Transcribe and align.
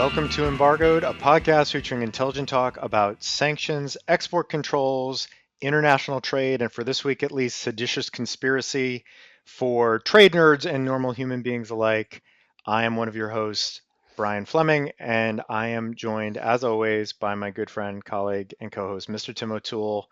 Welcome 0.00 0.28
to 0.30 0.46
Embargoed, 0.46 1.02
a 1.02 1.12
podcast 1.12 1.72
featuring 1.72 2.02
intelligent 2.02 2.48
talk 2.48 2.78
about 2.80 3.22
sanctions, 3.22 3.96
export 4.08 4.48
controls, 4.48 5.26
international 5.60 6.20
trade, 6.20 6.62
and 6.62 6.72
for 6.72 6.84
this 6.84 7.04
week 7.04 7.22
at 7.22 7.32
least, 7.32 7.58
seditious 7.58 8.08
conspiracy 8.08 9.04
for 9.44 9.98
trade 9.98 10.32
nerds 10.32 10.64
and 10.64 10.84
normal 10.84 11.12
human 11.12 11.42
beings 11.42 11.70
alike. 11.70 12.22
I 12.64 12.84
am 12.84 12.96
one 12.96 13.08
of 13.08 13.16
your 13.16 13.30
hosts, 13.30 13.82
Brian 14.20 14.44
Fleming, 14.44 14.92
and 14.98 15.40
I 15.48 15.68
am 15.68 15.94
joined, 15.94 16.36
as 16.36 16.62
always, 16.62 17.14
by 17.14 17.34
my 17.36 17.52
good 17.52 17.70
friend, 17.70 18.04
colleague, 18.04 18.52
and 18.60 18.70
co-host, 18.70 19.08
Mr. 19.08 19.34
Tim 19.34 19.50
O'Toole. 19.50 20.10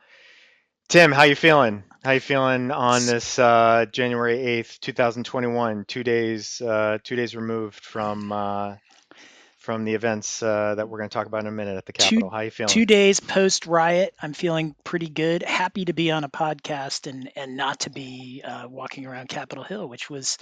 Tim, 0.88 1.12
how 1.12 1.24
you 1.24 1.34
feeling? 1.34 1.84
How 2.02 2.12
you 2.12 2.20
feeling 2.20 2.70
on 2.70 3.04
this 3.04 3.38
uh, 3.38 3.84
January 3.92 4.38
eighth, 4.38 4.80
two 4.80 4.94
thousand 4.94 5.24
twenty-one? 5.24 5.84
Two 5.86 6.02
days, 6.04 6.58
uh, 6.62 6.96
two 7.04 7.16
days 7.16 7.36
removed 7.36 7.84
from 7.84 8.32
uh, 8.32 8.76
from 9.58 9.84
the 9.84 9.92
events 9.92 10.42
uh, 10.42 10.76
that 10.76 10.88
we're 10.88 10.96
going 10.96 11.10
to 11.10 11.12
talk 11.12 11.26
about 11.26 11.42
in 11.42 11.48
a 11.48 11.52
minute 11.52 11.76
at 11.76 11.84
the 11.84 11.92
Capitol. 11.92 12.30
Two, 12.30 12.34
How 12.34 12.40
you 12.40 12.50
feeling? 12.50 12.72
Two 12.72 12.86
days 12.86 13.20
post 13.20 13.66
riot, 13.66 14.14
I'm 14.22 14.32
feeling 14.32 14.74
pretty 14.84 15.10
good. 15.10 15.42
Happy 15.42 15.84
to 15.84 15.92
be 15.92 16.10
on 16.12 16.24
a 16.24 16.30
podcast 16.30 17.06
and 17.06 17.30
and 17.36 17.58
not 17.58 17.80
to 17.80 17.90
be 17.90 18.40
uh, 18.42 18.68
walking 18.70 19.04
around 19.04 19.28
Capitol 19.28 19.64
Hill, 19.64 19.86
which 19.86 20.08
was 20.08 20.38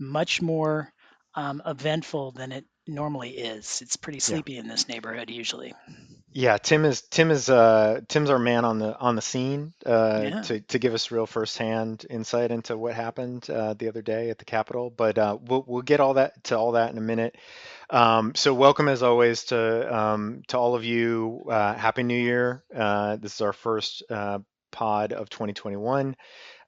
much 0.00 0.42
more 0.42 0.92
um, 1.34 1.62
eventful 1.64 2.32
than 2.32 2.52
it 2.52 2.64
normally 2.86 3.30
is. 3.30 3.80
It's 3.82 3.96
pretty 3.96 4.20
sleepy 4.20 4.56
in 4.58 4.68
this 4.68 4.88
neighborhood 4.88 5.30
usually. 5.30 5.74
Yeah, 6.36 6.58
Tim 6.58 6.84
is 6.84 7.02
Tim 7.02 7.30
is 7.30 7.48
uh 7.48 8.00
Tim's 8.08 8.28
our 8.28 8.40
man 8.40 8.64
on 8.64 8.80
the 8.80 8.98
on 8.98 9.14
the 9.14 9.22
scene 9.22 9.72
uh 9.86 10.20
Yeah. 10.24 10.40
to 10.42 10.60
to 10.60 10.78
give 10.80 10.92
us 10.92 11.12
real 11.12 11.26
firsthand 11.26 12.04
insight 12.10 12.50
into 12.50 12.76
what 12.76 12.94
happened 12.94 13.48
uh 13.48 13.74
the 13.74 13.88
other 13.88 14.02
day 14.02 14.30
at 14.30 14.38
the 14.38 14.44
Capitol. 14.44 14.90
But 14.90 15.16
uh 15.16 15.38
we'll 15.40 15.64
we'll 15.66 15.82
get 15.82 16.00
all 16.00 16.14
that 16.14 16.42
to 16.44 16.58
all 16.58 16.72
that 16.72 16.90
in 16.90 16.98
a 16.98 17.02
minute. 17.02 17.36
Um 17.88 18.34
so 18.34 18.52
welcome 18.52 18.88
as 18.88 19.02
always 19.04 19.44
to 19.44 19.96
um 19.96 20.42
to 20.48 20.58
all 20.58 20.74
of 20.74 20.84
you. 20.84 21.44
Uh 21.48 21.74
Happy 21.74 22.02
New 22.02 22.18
Year. 22.20 22.64
Uh 22.74 23.14
this 23.16 23.34
is 23.36 23.40
our 23.40 23.52
first 23.52 24.02
uh 24.10 24.40
pod 24.72 25.12
of 25.12 25.30
2021 25.30 26.16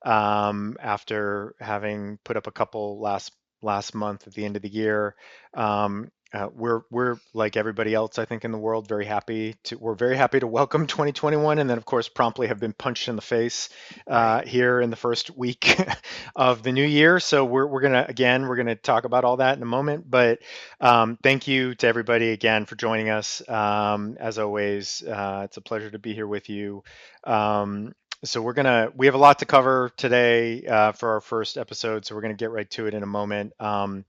um 0.05 0.77
after 0.81 1.55
having 1.59 2.19
put 2.25 2.37
up 2.37 2.47
a 2.47 2.53
couple 2.53 3.00
last 3.00 3.33
last 3.67 3.95
month 3.95 4.27
at 4.27 4.34
the 4.34 4.47
end 4.47 4.56
of 4.56 4.62
the 4.62 4.70
year. 4.70 5.14
Um 5.55 6.11
uh, 6.33 6.48
we're 6.55 6.83
we're 6.91 7.17
like 7.34 7.56
everybody 7.56 7.95
else, 7.95 8.19
I 8.19 8.25
think, 8.25 8.45
in 8.45 8.53
the 8.53 8.59
world, 8.59 8.89
very 8.89 9.06
happy 9.06 9.55
to 9.64 9.77
we're 9.78 9.95
very 9.95 10.17
happy 10.17 10.41
to 10.41 10.47
welcome 10.47 10.86
2021, 10.86 11.59
and 11.59 11.70
then 11.70 11.78
of 11.78 11.84
course 11.84 12.09
promptly 12.09 12.48
have 12.48 12.59
been 12.59 12.72
punched 12.72 13.09
in 13.09 13.17
the 13.17 13.22
face 13.22 13.69
uh, 14.06 14.42
here 14.42 14.81
in 14.81 14.91
the 14.91 14.97
first 14.97 15.37
week 15.37 15.78
of 16.37 16.62
the 16.62 16.72
new 16.72 16.84
year. 16.84 17.20
So 17.20 17.44
we're 17.44 17.67
we're 17.67 17.81
gonna 17.81 18.05
again 18.09 18.48
we're 18.48 18.56
gonna 18.56 18.75
talk 18.75 19.05
about 19.05 19.25
all 19.25 19.39
that 19.39 19.56
in 19.56 19.62
a 19.62 19.67
moment. 19.67 20.11
But 20.11 20.41
um, 20.81 21.17
thank 21.22 21.47
you 21.47 21.75
to 21.77 21.87
everybody 21.87 22.33
again 22.33 22.67
for 22.67 22.75
joining 22.75 23.09
us. 23.09 23.47
Um, 23.48 24.17
as 24.19 24.39
always, 24.39 25.03
uh, 25.03 25.42
it's 25.44 25.56
a 25.56 25.62
pleasure 25.62 25.91
to 25.91 25.98
be 25.98 26.12
here 26.12 26.27
with 26.27 26.50
you. 26.50 26.83
Um, 27.25 27.94
so 28.25 28.42
we're 28.42 28.53
gonna 28.53 28.91
we 28.95 29.06
have 29.06 29.14
a 29.14 29.19
lot 29.19 29.41
to 29.41 29.47
cover 29.47 29.91
today 29.97 30.64
uh, 30.67 30.92
for 30.92 31.11
our 31.11 31.20
first 31.20 31.56
episode, 31.56 32.05
so 32.05 32.14
we're 32.14 32.22
gonna 32.22 32.34
get 32.34 32.50
right 32.50 32.69
to 32.70 32.86
it 32.86 32.95
in 32.95 33.03
a 33.03 33.06
moment. 33.06 33.53
Um, 33.61 34.05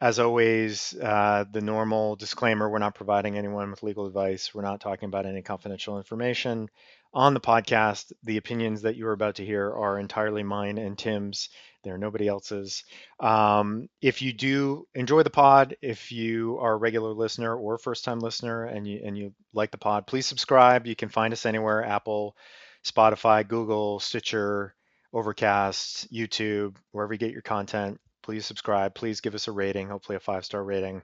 as 0.00 0.20
always, 0.20 0.94
uh, 0.94 1.44
the 1.50 1.60
normal 1.60 2.14
disclaimer 2.16 2.68
we're 2.68 2.78
not 2.78 2.94
providing 2.94 3.36
anyone 3.36 3.70
with 3.70 3.82
legal 3.82 4.06
advice. 4.06 4.54
We're 4.54 4.62
not 4.62 4.80
talking 4.80 5.08
about 5.08 5.26
any 5.26 5.42
confidential 5.42 5.96
information 5.96 6.68
on 7.12 7.34
the 7.34 7.40
podcast. 7.40 8.12
The 8.22 8.36
opinions 8.36 8.82
that 8.82 8.96
you 8.96 9.06
are 9.08 9.12
about 9.12 9.36
to 9.36 9.44
hear 9.44 9.72
are 9.72 9.98
entirely 9.98 10.42
mine 10.42 10.78
and 10.78 10.96
Tim's. 10.96 11.48
They're 11.84 11.98
nobody 11.98 12.28
else's. 12.28 12.84
Um, 13.18 13.88
if 14.02 14.20
you 14.20 14.32
do 14.32 14.86
enjoy 14.94 15.22
the 15.22 15.30
pod, 15.30 15.76
if 15.80 16.12
you 16.12 16.58
are 16.60 16.72
a 16.72 16.76
regular 16.76 17.12
listener 17.12 17.56
or 17.56 17.78
first 17.78 18.04
time 18.04 18.20
listener 18.20 18.64
and 18.64 18.86
you, 18.86 19.00
and 19.04 19.16
you 19.16 19.32
like 19.52 19.70
the 19.70 19.78
pod, 19.78 20.06
please 20.06 20.26
subscribe. 20.26 20.86
You 20.86 20.96
can 20.96 21.08
find 21.08 21.32
us 21.32 21.46
anywhere 21.46 21.84
Apple, 21.84 22.36
Spotify, 22.84 23.46
Google, 23.46 24.00
Stitcher, 24.00 24.74
Overcast, 25.12 26.12
YouTube, 26.12 26.76
wherever 26.92 27.12
you 27.12 27.18
get 27.18 27.32
your 27.32 27.42
content 27.42 27.98
please 28.28 28.44
subscribe. 28.44 28.94
Please 28.94 29.22
give 29.22 29.34
us 29.34 29.48
a 29.48 29.52
rating, 29.52 29.88
hopefully 29.88 30.16
a 30.16 30.20
five 30.20 30.44
star 30.44 30.62
rating. 30.62 31.00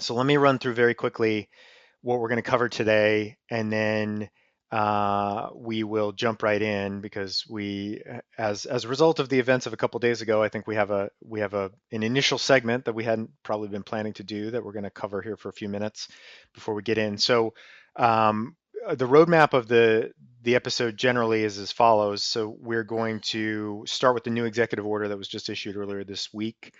So 0.00 0.16
let 0.16 0.26
me 0.26 0.38
run 0.38 0.58
through 0.58 0.74
very 0.74 0.92
quickly 0.92 1.48
what 2.00 2.18
we're 2.18 2.28
going 2.28 2.42
to 2.42 2.50
cover 2.50 2.68
today, 2.68 3.36
and 3.48 3.72
then 3.72 4.28
uh, 4.72 5.50
we 5.54 5.84
will 5.84 6.10
jump 6.10 6.42
right 6.42 6.60
in 6.60 7.00
because 7.00 7.44
we, 7.48 8.02
as 8.36 8.64
as 8.64 8.84
a 8.84 8.88
result 8.88 9.20
of 9.20 9.28
the 9.28 9.38
events 9.38 9.66
of 9.66 9.72
a 9.72 9.76
couple 9.76 10.00
days 10.00 10.20
ago, 10.20 10.42
I 10.42 10.48
think 10.48 10.66
we 10.66 10.74
have 10.74 10.90
a 10.90 11.10
we 11.24 11.38
have 11.38 11.54
a 11.54 11.70
an 11.92 12.02
initial 12.02 12.38
segment 12.38 12.86
that 12.86 12.94
we 12.96 13.04
hadn't 13.04 13.30
probably 13.44 13.68
been 13.68 13.84
planning 13.84 14.14
to 14.14 14.24
do 14.24 14.50
that 14.50 14.64
we're 14.64 14.72
going 14.72 14.82
to 14.82 14.90
cover 14.90 15.22
here 15.22 15.36
for 15.36 15.48
a 15.48 15.52
few 15.52 15.68
minutes 15.68 16.08
before 16.54 16.74
we 16.74 16.82
get 16.82 16.98
in. 16.98 17.18
So 17.18 17.54
um, 17.94 18.56
the 18.90 19.06
roadmap 19.06 19.52
of 19.52 19.68
the 19.68 20.12
the 20.42 20.56
episode 20.56 20.96
generally 20.96 21.44
is 21.44 21.58
as 21.58 21.70
follows. 21.70 22.22
So 22.22 22.56
we're 22.60 22.82
going 22.84 23.20
to 23.20 23.84
start 23.86 24.14
with 24.14 24.24
the 24.24 24.30
new 24.30 24.44
executive 24.44 24.84
order 24.84 25.08
that 25.08 25.16
was 25.16 25.28
just 25.28 25.48
issued 25.48 25.76
earlier 25.76 26.02
this 26.02 26.34
week, 26.34 26.74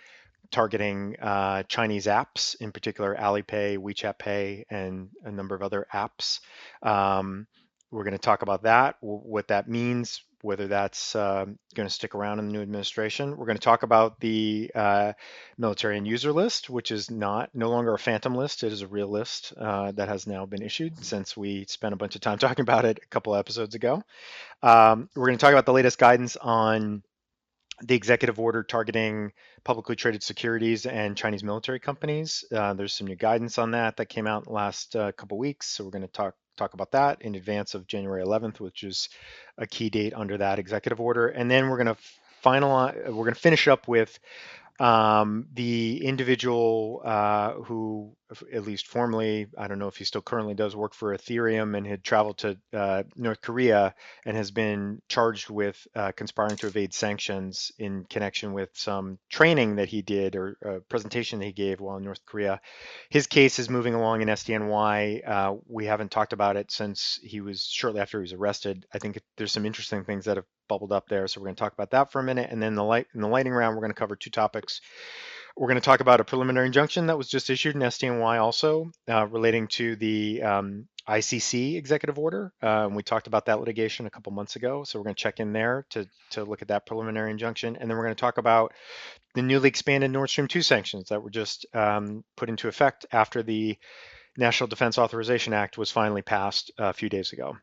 targeting 0.51 1.15
uh, 1.21 1.63
Chinese 1.63 2.05
apps, 2.05 2.59
in 2.59 2.73
particular 2.73 3.15
Alipay, 3.15 3.77
WeChat 3.77 4.19
Pay, 4.19 4.65
and 4.69 5.09
a 5.23 5.31
number 5.31 5.55
of 5.55 5.61
other 5.61 5.87
apps. 5.93 6.41
Um, 6.81 7.47
we're 7.89 8.03
going 8.03 8.13
to 8.13 8.17
talk 8.17 8.41
about 8.41 8.63
that, 8.63 8.97
what 8.99 9.47
that 9.47 9.69
means, 9.69 10.23
whether 10.43 10.67
that's 10.67 11.15
uh, 11.15 11.45
going 11.73 11.87
to 11.87 11.93
stick 11.93 12.15
around 12.15 12.39
in 12.39 12.47
the 12.47 12.51
new 12.51 12.61
administration. 12.61 13.37
We're 13.37 13.45
going 13.45 13.57
to 13.57 13.63
talk 13.63 13.83
about 13.83 14.19
the 14.19 14.69
uh, 14.75 15.13
military 15.57 15.97
end 15.97 16.05
user 16.05 16.33
list, 16.33 16.69
which 16.69 16.91
is 16.91 17.09
not 17.09 17.49
no 17.53 17.69
longer 17.69 17.93
a 17.93 17.99
phantom 17.99 18.35
list. 18.35 18.63
It 18.63 18.73
is 18.73 18.81
a 18.81 18.87
real 18.87 19.07
list 19.07 19.53
uh, 19.57 19.93
that 19.93 20.09
has 20.09 20.27
now 20.27 20.45
been 20.45 20.61
issued 20.61 21.03
since 21.03 21.37
we 21.37 21.65
spent 21.69 21.93
a 21.93 21.97
bunch 21.97 22.15
of 22.15 22.21
time 22.21 22.37
talking 22.39 22.63
about 22.63 22.85
it 22.85 22.99
a 23.01 23.07
couple 23.07 23.35
episodes 23.35 23.73
ago. 23.73 24.03
Um, 24.61 25.09
we're 25.15 25.27
going 25.27 25.37
to 25.37 25.41
talk 25.41 25.53
about 25.53 25.65
the 25.65 25.73
latest 25.73 25.97
guidance 25.97 26.35
on 26.35 27.03
the 27.81 27.95
executive 27.95 28.39
order 28.39 28.63
targeting 28.63 29.31
publicly 29.63 29.95
traded 29.95 30.23
securities 30.23 30.85
and 30.85 31.17
Chinese 31.17 31.43
military 31.43 31.79
companies. 31.79 32.43
Uh, 32.51 32.73
there's 32.73 32.93
some 32.93 33.07
new 33.07 33.15
guidance 33.15 33.57
on 33.57 33.71
that 33.71 33.97
that 33.97 34.07
came 34.07 34.27
out 34.27 34.51
last 34.51 34.95
uh, 34.95 35.11
couple 35.13 35.37
weeks, 35.37 35.67
so 35.67 35.83
we're 35.83 35.91
going 35.91 36.01
to 36.01 36.07
talk 36.07 36.35
talk 36.57 36.73
about 36.73 36.91
that 36.91 37.21
in 37.21 37.35
advance 37.35 37.73
of 37.73 37.87
January 37.87 38.23
11th, 38.23 38.59
which 38.59 38.83
is 38.83 39.09
a 39.57 39.67
key 39.67 39.89
date 39.89 40.13
under 40.15 40.37
that 40.37 40.59
executive 40.59 40.99
order. 40.99 41.27
And 41.27 41.49
then 41.49 41.69
we're 41.69 41.83
going 41.83 41.95
to 41.95 42.01
finalize, 42.43 42.95
we're 43.05 43.23
going 43.23 43.33
to 43.33 43.39
finish 43.39 43.67
up 43.67 43.87
with 43.87 44.19
um, 44.79 45.47
the 45.53 46.03
individual 46.03 47.01
uh, 47.03 47.53
who, 47.53 48.15
at 48.51 48.63
least 48.63 48.87
formally, 48.87 49.47
I 49.57 49.67
don't 49.67 49.79
know 49.79 49.87
if 49.87 49.97
he 49.97 50.05
still 50.05 50.21
currently 50.21 50.53
does 50.53 50.75
work 50.75 50.93
for 50.93 51.15
Ethereum 51.15 51.75
and 51.77 51.85
had 51.85 52.03
traveled 52.03 52.37
to 52.39 52.57
uh, 52.73 53.03
North 53.15 53.41
Korea 53.41 53.93
and 54.25 54.37
has 54.37 54.51
been 54.51 55.01
charged 55.09 55.49
with 55.49 55.85
uh, 55.95 56.11
conspiring 56.13 56.55
to 56.57 56.67
evade 56.67 56.93
sanctions 56.93 57.71
in 57.77 58.05
connection 58.05 58.53
with 58.53 58.69
some 58.73 59.19
training 59.29 59.75
that 59.75 59.89
he 59.89 60.01
did 60.01 60.35
or 60.35 60.57
a 60.63 60.79
presentation 60.81 61.39
that 61.39 61.45
he 61.45 61.51
gave 61.51 61.79
while 61.79 61.97
in 61.97 62.03
North 62.03 62.25
Korea. 62.25 62.61
His 63.09 63.27
case 63.27 63.59
is 63.59 63.69
moving 63.69 63.93
along 63.93 64.21
in 64.21 64.27
SDNY. 64.29 65.27
Uh, 65.27 65.55
we 65.67 65.85
haven't 65.85 66.11
talked 66.11 66.33
about 66.33 66.57
it 66.57 66.71
since 66.71 67.19
he 67.21 67.41
was 67.41 67.63
shortly 67.63 68.01
after 68.01 68.19
he 68.19 68.23
was 68.23 68.33
arrested. 68.33 68.85
I 68.93 68.99
think 68.99 69.19
there's 69.37 69.51
some 69.51 69.65
interesting 69.65 70.03
things 70.03 70.25
that 70.25 70.37
have 70.37 70.45
bubbled 70.67 70.91
up 70.91 71.07
there. 71.07 71.27
So 71.27 71.39
we're 71.39 71.47
going 71.47 71.55
to 71.55 71.59
talk 71.59 71.73
about 71.73 71.91
that 71.91 72.11
for 72.11 72.19
a 72.19 72.23
minute. 72.23 72.49
And 72.51 72.61
then 72.61 72.75
the 72.75 72.83
light 72.83 73.07
in 73.13 73.21
the 73.21 73.27
lightning 73.27 73.53
round, 73.53 73.75
we're 73.75 73.81
going 73.81 73.91
to 73.91 73.99
cover 73.99 74.15
two 74.15 74.29
topics. 74.29 74.81
We're 75.55 75.67
going 75.67 75.79
to 75.79 75.85
talk 75.85 75.99
about 75.99 76.19
a 76.19 76.23
preliminary 76.23 76.65
injunction 76.65 77.07
that 77.07 77.17
was 77.17 77.27
just 77.27 77.49
issued 77.49 77.75
in 77.75 77.81
SDNY 77.81 78.39
also 78.39 78.91
uh, 79.07 79.27
relating 79.27 79.67
to 79.69 79.95
the 79.95 80.41
um, 80.41 80.87
ICC 81.07 81.75
executive 81.75 82.17
order. 82.17 82.51
Um, 82.61 82.95
we 82.95 83.03
talked 83.03 83.27
about 83.27 83.45
that 83.45 83.59
litigation 83.59 84.07
a 84.07 84.09
couple 84.09 84.31
months 84.31 84.55
ago. 84.55 84.83
So 84.83 84.97
we're 84.97 85.03
going 85.03 85.15
to 85.15 85.21
check 85.21 85.39
in 85.39 85.53
there 85.53 85.85
to, 85.91 86.07
to 86.31 86.43
look 86.43 86.61
at 86.61 86.69
that 86.69 86.85
preliminary 86.85 87.29
injunction. 87.29 87.75
And 87.75 87.89
then 87.89 87.97
we're 87.97 88.05
going 88.05 88.15
to 88.15 88.21
talk 88.21 88.39
about 88.39 88.73
the 89.35 89.43
newly 89.43 89.69
expanded 89.69 90.09
Nord 90.09 90.29
Stream 90.29 90.47
2 90.47 90.61
sanctions 90.61 91.09
that 91.09 91.21
were 91.21 91.29
just 91.29 91.65
um, 91.73 92.23
put 92.35 92.49
into 92.49 92.67
effect 92.67 93.05
after 93.11 93.43
the 93.43 93.77
National 94.37 94.67
Defense 94.67 94.97
Authorization 94.97 95.53
Act 95.53 95.77
was 95.77 95.91
finally 95.91 96.23
passed 96.23 96.71
a 96.79 96.93
few 96.93 97.09
days 97.09 97.33
ago 97.33 97.55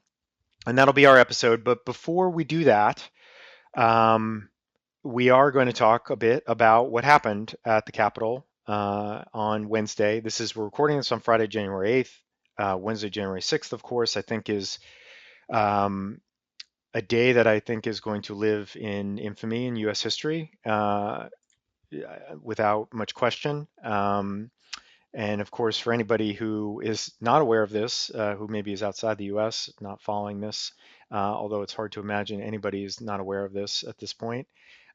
and 0.66 0.76
that'll 0.76 0.94
be 0.94 1.06
our 1.06 1.18
episode. 1.18 1.64
But 1.64 1.84
before 1.84 2.30
we 2.30 2.44
do 2.44 2.64
that, 2.64 3.08
um, 3.74 4.48
we 5.04 5.30
are 5.30 5.50
going 5.52 5.66
to 5.66 5.72
talk 5.72 6.10
a 6.10 6.16
bit 6.16 6.44
about 6.46 6.90
what 6.90 7.04
happened 7.04 7.54
at 7.64 7.86
the 7.86 7.92
Capitol 7.92 8.46
uh, 8.66 9.22
on 9.34 9.68
Wednesday. 9.68 10.20
This 10.20 10.40
is 10.40 10.56
we're 10.56 10.64
recording 10.64 10.98
this 10.98 11.12
on 11.12 11.20
Friday, 11.20 11.46
January 11.46 12.04
8th. 12.04 12.12
Uh, 12.58 12.76
Wednesday, 12.78 13.10
January 13.10 13.40
6th, 13.40 13.72
of 13.72 13.82
course, 13.82 14.16
I 14.16 14.22
think 14.22 14.50
is 14.50 14.78
um, 15.52 16.20
a 16.94 17.02
day 17.02 17.32
that 17.32 17.46
I 17.46 17.60
think 17.60 17.86
is 17.86 18.00
going 18.00 18.22
to 18.22 18.34
live 18.34 18.76
in 18.78 19.18
infamy 19.18 19.66
in 19.66 19.76
U.S. 19.76 20.02
history 20.02 20.52
uh, 20.66 21.28
without 22.42 22.88
much 22.94 23.14
question. 23.14 23.68
Um, 23.84 24.50
And 25.14 25.40
of 25.40 25.50
course, 25.50 25.78
for 25.78 25.92
anybody 25.92 26.32
who 26.32 26.80
is 26.84 27.12
not 27.20 27.42
aware 27.42 27.62
of 27.62 27.70
this, 27.70 28.10
uh, 28.14 28.36
who 28.36 28.46
maybe 28.48 28.72
is 28.72 28.82
outside 28.82 29.18
the 29.18 29.32
US, 29.36 29.70
not 29.80 30.00
following 30.02 30.40
this, 30.40 30.72
uh, 31.10 31.16
although 31.16 31.62
it's 31.62 31.74
hard 31.74 31.92
to 31.92 32.00
imagine 32.00 32.40
anybody 32.40 32.84
is 32.84 33.00
not 33.00 33.18
aware 33.20 33.44
of 33.44 33.52
this 33.52 33.82
at 33.82 33.98
this 33.98 34.12
point, 34.14 34.46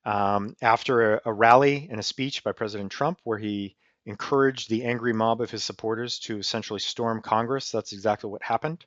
um, 0.06 0.56
after 0.62 1.16
a, 1.16 1.22
a, 1.25 1.34
rally 1.34 1.88
and 1.90 2.00
a 2.00 2.04
speech 2.04 2.44
by 2.44 2.52
President 2.52 2.92
Trump 2.92 3.19
where 3.24 3.38
he 3.38 3.75
encouraged 4.06 4.69
the 4.69 4.84
angry 4.84 5.13
mob 5.13 5.42
of 5.42 5.50
his 5.50 5.63
supporters 5.63 6.19
to 6.19 6.38
essentially 6.38 6.80
storm 6.80 7.22
Congress, 7.22 7.72
that's 7.72 7.92
exactly 7.92 8.30
what 8.30 8.44
happened. 8.44 8.86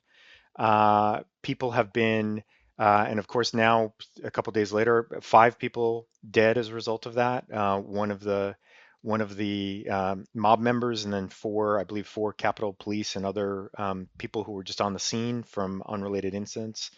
Uh, 0.57 1.21
people 1.41 1.71
have 1.71 1.91
been, 1.91 2.43
uh, 2.77 3.05
and 3.07 3.19
of 3.19 3.27
course 3.27 3.53
now 3.53 3.93
a 4.23 4.31
couple 4.31 4.51
days 4.53 4.71
later, 4.71 5.19
five 5.21 5.59
people 5.59 6.07
dead 6.29 6.57
as 6.57 6.69
a 6.69 6.73
result 6.73 7.05
of 7.05 7.15
that. 7.15 7.51
Uh, 7.51 7.79
one 7.79 8.11
of 8.11 8.21
the 8.21 8.55
one 9.01 9.21
of 9.21 9.35
the 9.37 9.87
um, 9.89 10.25
mob 10.33 10.59
members, 10.59 11.05
and 11.05 11.13
then 11.13 11.29
four, 11.29 11.79
I 11.79 11.85
believe, 11.85 12.07
four 12.07 12.33
Capitol 12.33 12.75
Police 12.77 13.15
and 13.15 13.25
other 13.25 13.71
um, 13.77 14.09
people 14.17 14.43
who 14.43 14.51
were 14.51 14.63
just 14.63 14.81
on 14.81 14.93
the 14.93 14.99
scene 14.99 15.43
from 15.43 15.81
unrelated 15.87 16.33
incidents. 16.33 16.91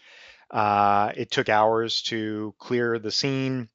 Uh, 0.49 1.11
it 1.15 1.29
took 1.29 1.47
hours 1.47 2.01
to 2.03 2.55
clear 2.57 2.97
the 2.97 3.11
scene. 3.11 3.69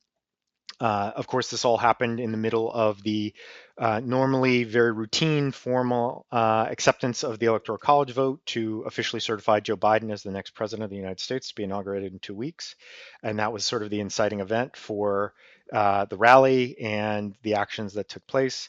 Uh, 0.80 1.12
of 1.16 1.26
course, 1.26 1.50
this 1.50 1.64
all 1.64 1.78
happened 1.78 2.20
in 2.20 2.32
the 2.32 2.36
middle 2.36 2.70
of 2.70 3.02
the 3.02 3.32
uh, 3.78 4.00
normally 4.04 4.64
very 4.64 4.92
routine 4.92 5.50
formal 5.50 6.26
uh, 6.30 6.66
acceptance 6.70 7.24
of 7.24 7.38
the 7.38 7.46
Electoral 7.46 7.78
College 7.78 8.12
vote 8.12 8.44
to 8.46 8.82
officially 8.86 9.20
certify 9.20 9.60
Joe 9.60 9.76
Biden 9.76 10.12
as 10.12 10.22
the 10.22 10.30
next 10.30 10.50
president 10.50 10.84
of 10.84 10.90
the 10.90 10.96
United 10.96 11.20
States 11.20 11.48
to 11.48 11.54
be 11.54 11.64
inaugurated 11.64 12.12
in 12.12 12.18
two 12.18 12.34
weeks. 12.34 12.74
And 13.22 13.38
that 13.38 13.52
was 13.52 13.64
sort 13.64 13.82
of 13.82 13.90
the 13.90 14.00
inciting 14.00 14.40
event 14.40 14.76
for 14.76 15.32
uh, 15.72 16.04
the 16.06 16.16
rally 16.16 16.78
and 16.78 17.34
the 17.42 17.54
actions 17.54 17.94
that 17.94 18.08
took 18.08 18.26
place. 18.26 18.68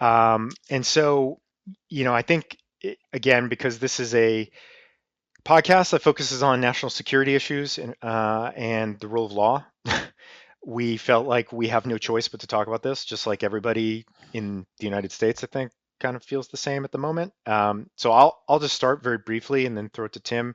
Um, 0.00 0.50
and 0.70 0.84
so, 0.84 1.40
you 1.88 2.04
know, 2.04 2.14
I 2.14 2.22
think, 2.22 2.56
it, 2.80 2.98
again, 3.12 3.48
because 3.48 3.78
this 3.78 4.00
is 4.00 4.14
a 4.14 4.50
podcast 5.44 5.90
that 5.90 6.02
focuses 6.02 6.42
on 6.42 6.60
national 6.60 6.90
security 6.90 7.34
issues 7.34 7.78
and, 7.78 7.94
uh, 8.02 8.52
and 8.56 8.98
the 9.00 9.08
rule 9.08 9.26
of 9.26 9.32
law. 9.32 9.64
we 10.64 10.96
felt 10.96 11.26
like 11.26 11.52
we 11.52 11.68
have 11.68 11.86
no 11.86 11.98
choice 11.98 12.28
but 12.28 12.40
to 12.40 12.46
talk 12.46 12.66
about 12.66 12.82
this, 12.82 13.04
just 13.04 13.26
like 13.26 13.42
everybody 13.42 14.04
in 14.32 14.66
the 14.78 14.84
United 14.84 15.12
States, 15.12 15.42
I 15.42 15.46
think, 15.46 15.72
kind 16.00 16.16
of 16.16 16.22
feels 16.22 16.48
the 16.48 16.56
same 16.56 16.84
at 16.84 16.92
the 16.92 16.98
moment. 16.98 17.32
Um, 17.46 17.88
so 17.96 18.12
I'll 18.12 18.42
I'll 18.48 18.60
just 18.60 18.76
start 18.76 19.02
very 19.02 19.18
briefly 19.18 19.66
and 19.66 19.76
then 19.76 19.88
throw 19.88 20.06
it 20.06 20.12
to 20.12 20.20
Tim. 20.20 20.54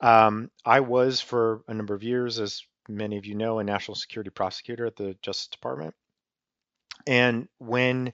Um, 0.00 0.50
I 0.64 0.80
was 0.80 1.20
for 1.20 1.62
a 1.68 1.74
number 1.74 1.94
of 1.94 2.02
years, 2.02 2.38
as 2.38 2.62
many 2.88 3.18
of 3.18 3.26
you 3.26 3.34
know, 3.34 3.58
a 3.58 3.64
national 3.64 3.94
security 3.94 4.30
prosecutor 4.30 4.86
at 4.86 4.96
the 4.96 5.16
Justice 5.22 5.48
Department. 5.48 5.94
And 7.06 7.48
when 7.58 8.12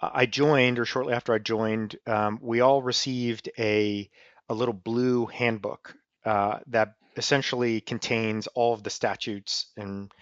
I 0.00 0.26
joined, 0.26 0.78
or 0.78 0.84
shortly 0.84 1.14
after 1.14 1.32
I 1.32 1.38
joined, 1.38 1.96
um, 2.06 2.38
we 2.42 2.60
all 2.60 2.82
received 2.82 3.50
a 3.58 4.10
a 4.48 4.54
little 4.54 4.74
blue 4.74 5.26
handbook 5.26 5.96
uh, 6.24 6.58
that 6.68 6.94
essentially 7.16 7.80
contains 7.80 8.46
all 8.48 8.74
of 8.74 8.82
the 8.82 8.90
statutes 8.90 9.72
and 9.76 10.12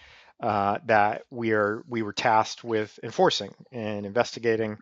uh, 0.43 0.79
that 0.87 1.23
we 1.31 1.53
are 1.53 1.83
we 1.89 2.03
were 2.03 2.13
tasked 2.13 2.65
with 2.65 2.99
enforcing 3.03 3.55
and 3.73 4.07
investigating, 4.07 4.79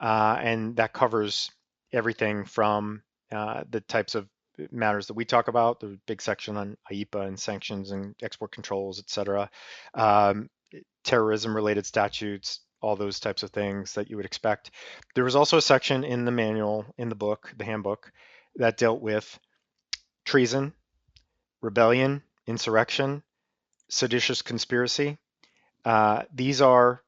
uh, 0.00 0.38
and 0.40 0.76
that 0.76 0.92
covers 0.92 1.50
everything 1.92 2.44
from 2.44 3.02
uh, 3.30 3.64
the 3.70 3.80
types 3.80 4.14
of 4.14 4.28
matters 4.70 5.06
that 5.06 5.14
we 5.14 5.24
talk 5.24 5.48
about, 5.48 5.80
the 5.80 5.98
big 6.06 6.20
section 6.20 6.56
on 6.56 6.76
IEEPA 6.90 7.26
and 7.26 7.38
sanctions 7.38 7.90
and 7.90 8.14
export 8.22 8.52
controls, 8.52 8.98
et 8.98 9.08
cetera, 9.08 9.50
um, 9.94 10.48
terrorism 11.04 11.54
related 11.54 11.86
statutes, 11.86 12.60
all 12.80 12.96
those 12.96 13.20
types 13.20 13.42
of 13.42 13.50
things 13.50 13.94
that 13.94 14.10
you 14.10 14.16
would 14.16 14.26
expect. 14.26 14.70
There 15.14 15.24
was 15.24 15.36
also 15.36 15.56
a 15.56 15.62
section 15.62 16.04
in 16.04 16.24
the 16.24 16.30
manual, 16.30 16.84
in 16.98 17.08
the 17.08 17.14
book, 17.14 17.52
the 17.56 17.64
handbook, 17.64 18.12
that 18.56 18.76
dealt 18.76 19.00
with 19.00 19.38
treason, 20.24 20.74
rebellion, 21.62 22.22
insurrection, 22.46 23.22
seditious 23.92 24.40
conspiracy. 24.42 25.18
Uh, 25.84 26.22
these 26.32 26.62
are, 26.62 27.02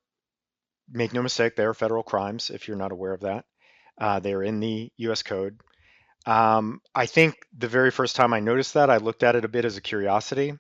make 0.93 1.13
no 1.13 1.23
mistake, 1.23 1.57
they 1.57 1.65
are 1.65 1.75
federal 1.75 2.03
crimes 2.03 2.51
if 2.51 2.69
you're 2.69 2.77
not 2.77 2.93
aware 2.93 3.15
of 3.15 3.23
that. 3.23 3.47
Uh, 3.99 4.21
they 4.21 4.35
are 4.35 4.43
in 4.43 4.61
the 4.61 4.93
US 4.99 5.23
Code. 5.23 5.59
Um, 6.27 6.81
I 6.95 7.07
think 7.07 7.37
the 7.57 7.69
very 7.69 7.91
first 7.91 8.17
time 8.17 8.33
I 8.33 8.41
noticed 8.41 8.75
that, 8.75 8.91
I 8.91 8.99
looked 8.99 9.23
at 9.23 9.35
it 9.35 9.45
a 9.45 9.49
bit 9.49 9.65
as 9.65 9.77
a 9.77 9.81
curiosity. 9.81 10.59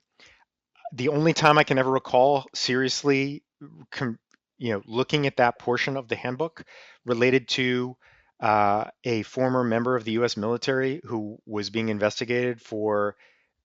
The 0.92 1.08
only 1.08 1.32
time 1.32 1.58
I 1.58 1.64
can 1.64 1.78
ever 1.78 1.90
recall 1.90 2.46
seriously, 2.54 3.42
com, 3.90 4.18
you 4.58 4.72
know, 4.72 4.82
looking 4.86 5.26
at 5.26 5.36
that 5.38 5.58
portion 5.58 5.96
of 5.96 6.08
the 6.08 6.16
handbook 6.16 6.64
related 7.04 7.48
to 7.48 7.96
uh, 8.40 8.84
a 9.04 9.22
former 9.22 9.64
member 9.64 9.96
of 9.96 10.04
the 10.04 10.12
U.S. 10.12 10.36
military 10.36 11.00
who 11.04 11.38
was 11.46 11.70
being 11.70 11.88
investigated 11.88 12.60
for 12.60 13.16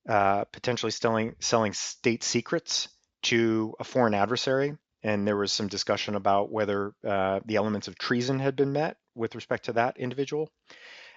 uh, 0.09 0.43
potentially 0.45 0.91
selling 0.91 1.35
selling 1.39 1.71
state 1.71 2.23
secrets 2.23 2.89
to 3.21 3.75
a 3.79 3.83
foreign 3.83 4.15
adversary, 4.15 4.75
and 5.03 5.27
there 5.27 5.37
was 5.37 5.51
some 5.51 5.67
discussion 5.67 6.15
about 6.15 6.51
whether 6.51 6.93
uh, 7.07 7.39
the 7.45 7.57
elements 7.57 7.87
of 7.87 7.95
treason 7.95 8.39
had 8.39 8.55
been 8.55 8.73
met 8.73 8.97
with 9.13 9.35
respect 9.35 9.65
to 9.65 9.73
that 9.73 9.97
individual. 9.97 10.49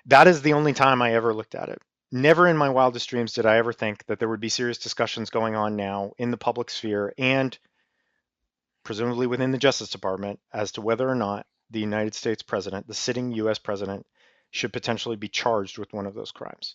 That 0.07 0.27
is 0.27 0.43
the 0.43 0.53
only 0.53 0.75
time 0.75 1.01
I 1.01 1.15
ever 1.15 1.33
looked 1.33 1.55
at 1.55 1.71
it. 1.71 1.81
Never 2.11 2.47
in 2.47 2.59
my 2.59 2.69
wildest 2.69 3.09
dreams 3.09 3.33
did 3.33 3.47
I 3.47 3.57
ever 3.57 3.73
think 3.73 4.05
that 4.07 4.19
there 4.19 4.29
would 4.29 4.41
be 4.41 4.51
serious 4.51 4.77
discussions 4.77 5.31
going 5.31 5.55
on 5.55 5.75
now 5.75 6.13
in 6.19 6.31
the 6.31 6.37
public 6.37 6.69
sphere 6.69 7.15
and 7.17 7.57
presumably 8.85 9.27
within 9.27 9.53
the 9.53 9.59
Justice 9.59 9.89
Department 9.89 10.39
as 10.53 10.73
to 10.73 10.83
whether 10.83 11.09
or 11.09 11.15
not 11.15 11.47
the 11.71 11.81
United 11.81 12.15
States 12.15 12.43
president, 12.43 12.87
the 12.87 12.95
sitting 12.95 13.33
US 13.33 13.59
president, 13.59 14.05
should 14.51 14.75
potentially 14.75 15.17
be 15.17 15.29
charged 15.29 15.79
with 15.79 15.95
one 15.95 16.05
of 16.05 16.13
those 16.13 16.33
crimes. 16.33 16.75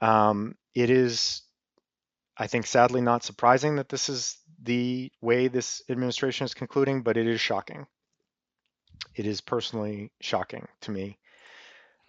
Um, 0.00 0.56
it 0.74 0.90
is, 0.90 1.42
I 2.36 2.46
think, 2.46 2.66
sadly 2.66 3.00
not 3.00 3.24
surprising 3.24 3.76
that 3.76 3.88
this 3.88 4.08
is 4.08 4.38
the 4.62 5.10
way 5.20 5.48
this 5.48 5.82
administration 5.88 6.44
is 6.44 6.54
concluding, 6.54 7.02
but 7.02 7.16
it 7.16 7.26
is 7.26 7.40
shocking. 7.40 7.86
It 9.14 9.26
is 9.26 9.40
personally 9.40 10.10
shocking 10.20 10.66
to 10.82 10.90
me. 10.90 11.18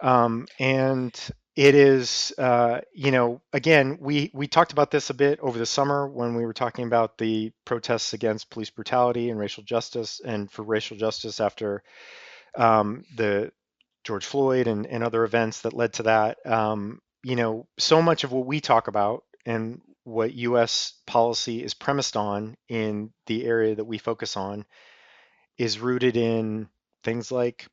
Um, 0.00 0.46
and 0.58 1.18
it 1.54 1.74
is, 1.74 2.34
uh, 2.36 2.80
you 2.92 3.10
know, 3.10 3.40
again, 3.52 3.96
we 4.00 4.30
we 4.34 4.46
talked 4.46 4.72
about 4.72 4.90
this 4.90 5.08
a 5.08 5.14
bit 5.14 5.40
over 5.40 5.58
the 5.58 5.64
summer 5.64 6.06
when 6.06 6.34
we 6.34 6.44
were 6.44 6.52
talking 6.52 6.86
about 6.86 7.16
the 7.16 7.50
protests 7.64 8.12
against 8.12 8.50
police 8.50 8.68
brutality 8.70 9.30
and 9.30 9.40
racial 9.40 9.62
justice, 9.64 10.20
and 10.22 10.50
for 10.50 10.62
racial 10.62 10.98
justice 10.98 11.40
after 11.40 11.82
um, 12.56 13.04
the 13.16 13.50
George 14.04 14.26
Floyd 14.26 14.66
and, 14.66 14.86
and 14.86 15.02
other 15.02 15.24
events 15.24 15.62
that 15.62 15.72
led 15.72 15.94
to 15.94 16.04
that. 16.04 16.38
Um, 16.44 17.00
you 17.26 17.34
know, 17.34 17.66
so 17.76 18.00
much 18.00 18.22
of 18.22 18.30
what 18.30 18.46
we 18.46 18.60
talk 18.60 18.86
about 18.86 19.24
and 19.44 19.80
what 20.04 20.32
U.S. 20.34 20.92
policy 21.08 21.60
is 21.60 21.74
premised 21.74 22.16
on 22.16 22.56
in 22.68 23.10
the 23.26 23.44
area 23.46 23.74
that 23.74 23.84
we 23.84 23.98
focus 23.98 24.36
on 24.36 24.64
is 25.58 25.80
rooted 25.80 26.16
in 26.16 26.68
things 27.02 27.32
like 27.32 27.66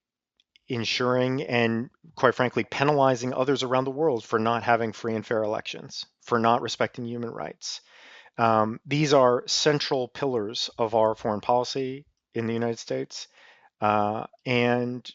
ensuring 0.70 1.44
and 1.44 1.92
quite 2.16 2.34
frankly 2.34 2.64
penalizing 2.64 3.32
others 3.32 3.62
around 3.62 3.84
the 3.84 3.92
world 3.92 4.24
for 4.24 4.40
not 4.40 4.64
having 4.64 4.92
free 4.92 5.14
and 5.14 5.24
fair 5.24 5.44
elections, 5.44 6.08
for 6.24 6.40
not 6.40 6.64
respecting 6.64 7.06
human 7.06 7.30
rights. 7.30 7.82
Um, 8.40 8.80
these 8.88 9.14
are 9.14 9.44
central 9.46 10.08
pillars 10.08 10.72
of 10.80 10.96
our 10.96 11.14
foreign 11.14 11.42
policy 11.42 12.08
in 12.34 12.48
the 12.48 12.54
United 12.54 12.80
States. 12.80 13.28
Uh, 13.80 14.26
and 14.48 15.08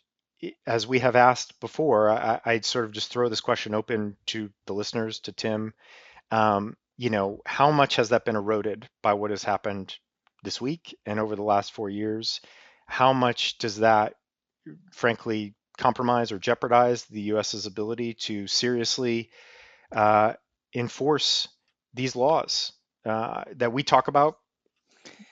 as 0.66 0.86
we 0.86 1.00
have 1.00 1.16
asked 1.16 1.58
before, 1.60 2.10
I, 2.10 2.40
would 2.46 2.64
sort 2.64 2.84
of 2.84 2.92
just 2.92 3.10
throw 3.10 3.28
this 3.28 3.40
question 3.40 3.74
open 3.74 4.16
to 4.26 4.50
the 4.66 4.72
listeners, 4.72 5.20
to 5.20 5.32
Tim. 5.32 5.74
Um, 6.30 6.76
you 6.96 7.10
know, 7.10 7.40
how 7.46 7.70
much 7.70 7.96
has 7.96 8.10
that 8.10 8.24
been 8.24 8.36
eroded 8.36 8.88
by 9.02 9.14
what 9.14 9.30
has 9.30 9.44
happened 9.44 9.96
this 10.44 10.60
week 10.60 10.96
and 11.06 11.18
over 11.18 11.36
the 11.36 11.42
last 11.42 11.72
four 11.72 11.90
years? 11.90 12.40
How 12.86 13.12
much 13.12 13.58
does 13.58 13.78
that 13.78 14.14
frankly 14.92 15.54
compromise 15.76 16.32
or 16.32 16.38
jeopardize 16.38 17.04
the 17.04 17.20
U.S.'s 17.22 17.66
ability 17.66 18.14
to 18.14 18.46
seriously 18.46 19.30
uh, 19.92 20.34
enforce 20.74 21.48
these 21.94 22.16
laws 22.16 22.72
uh, 23.06 23.44
that 23.56 23.72
we 23.72 23.82
talk 23.82 24.08
about 24.08 24.38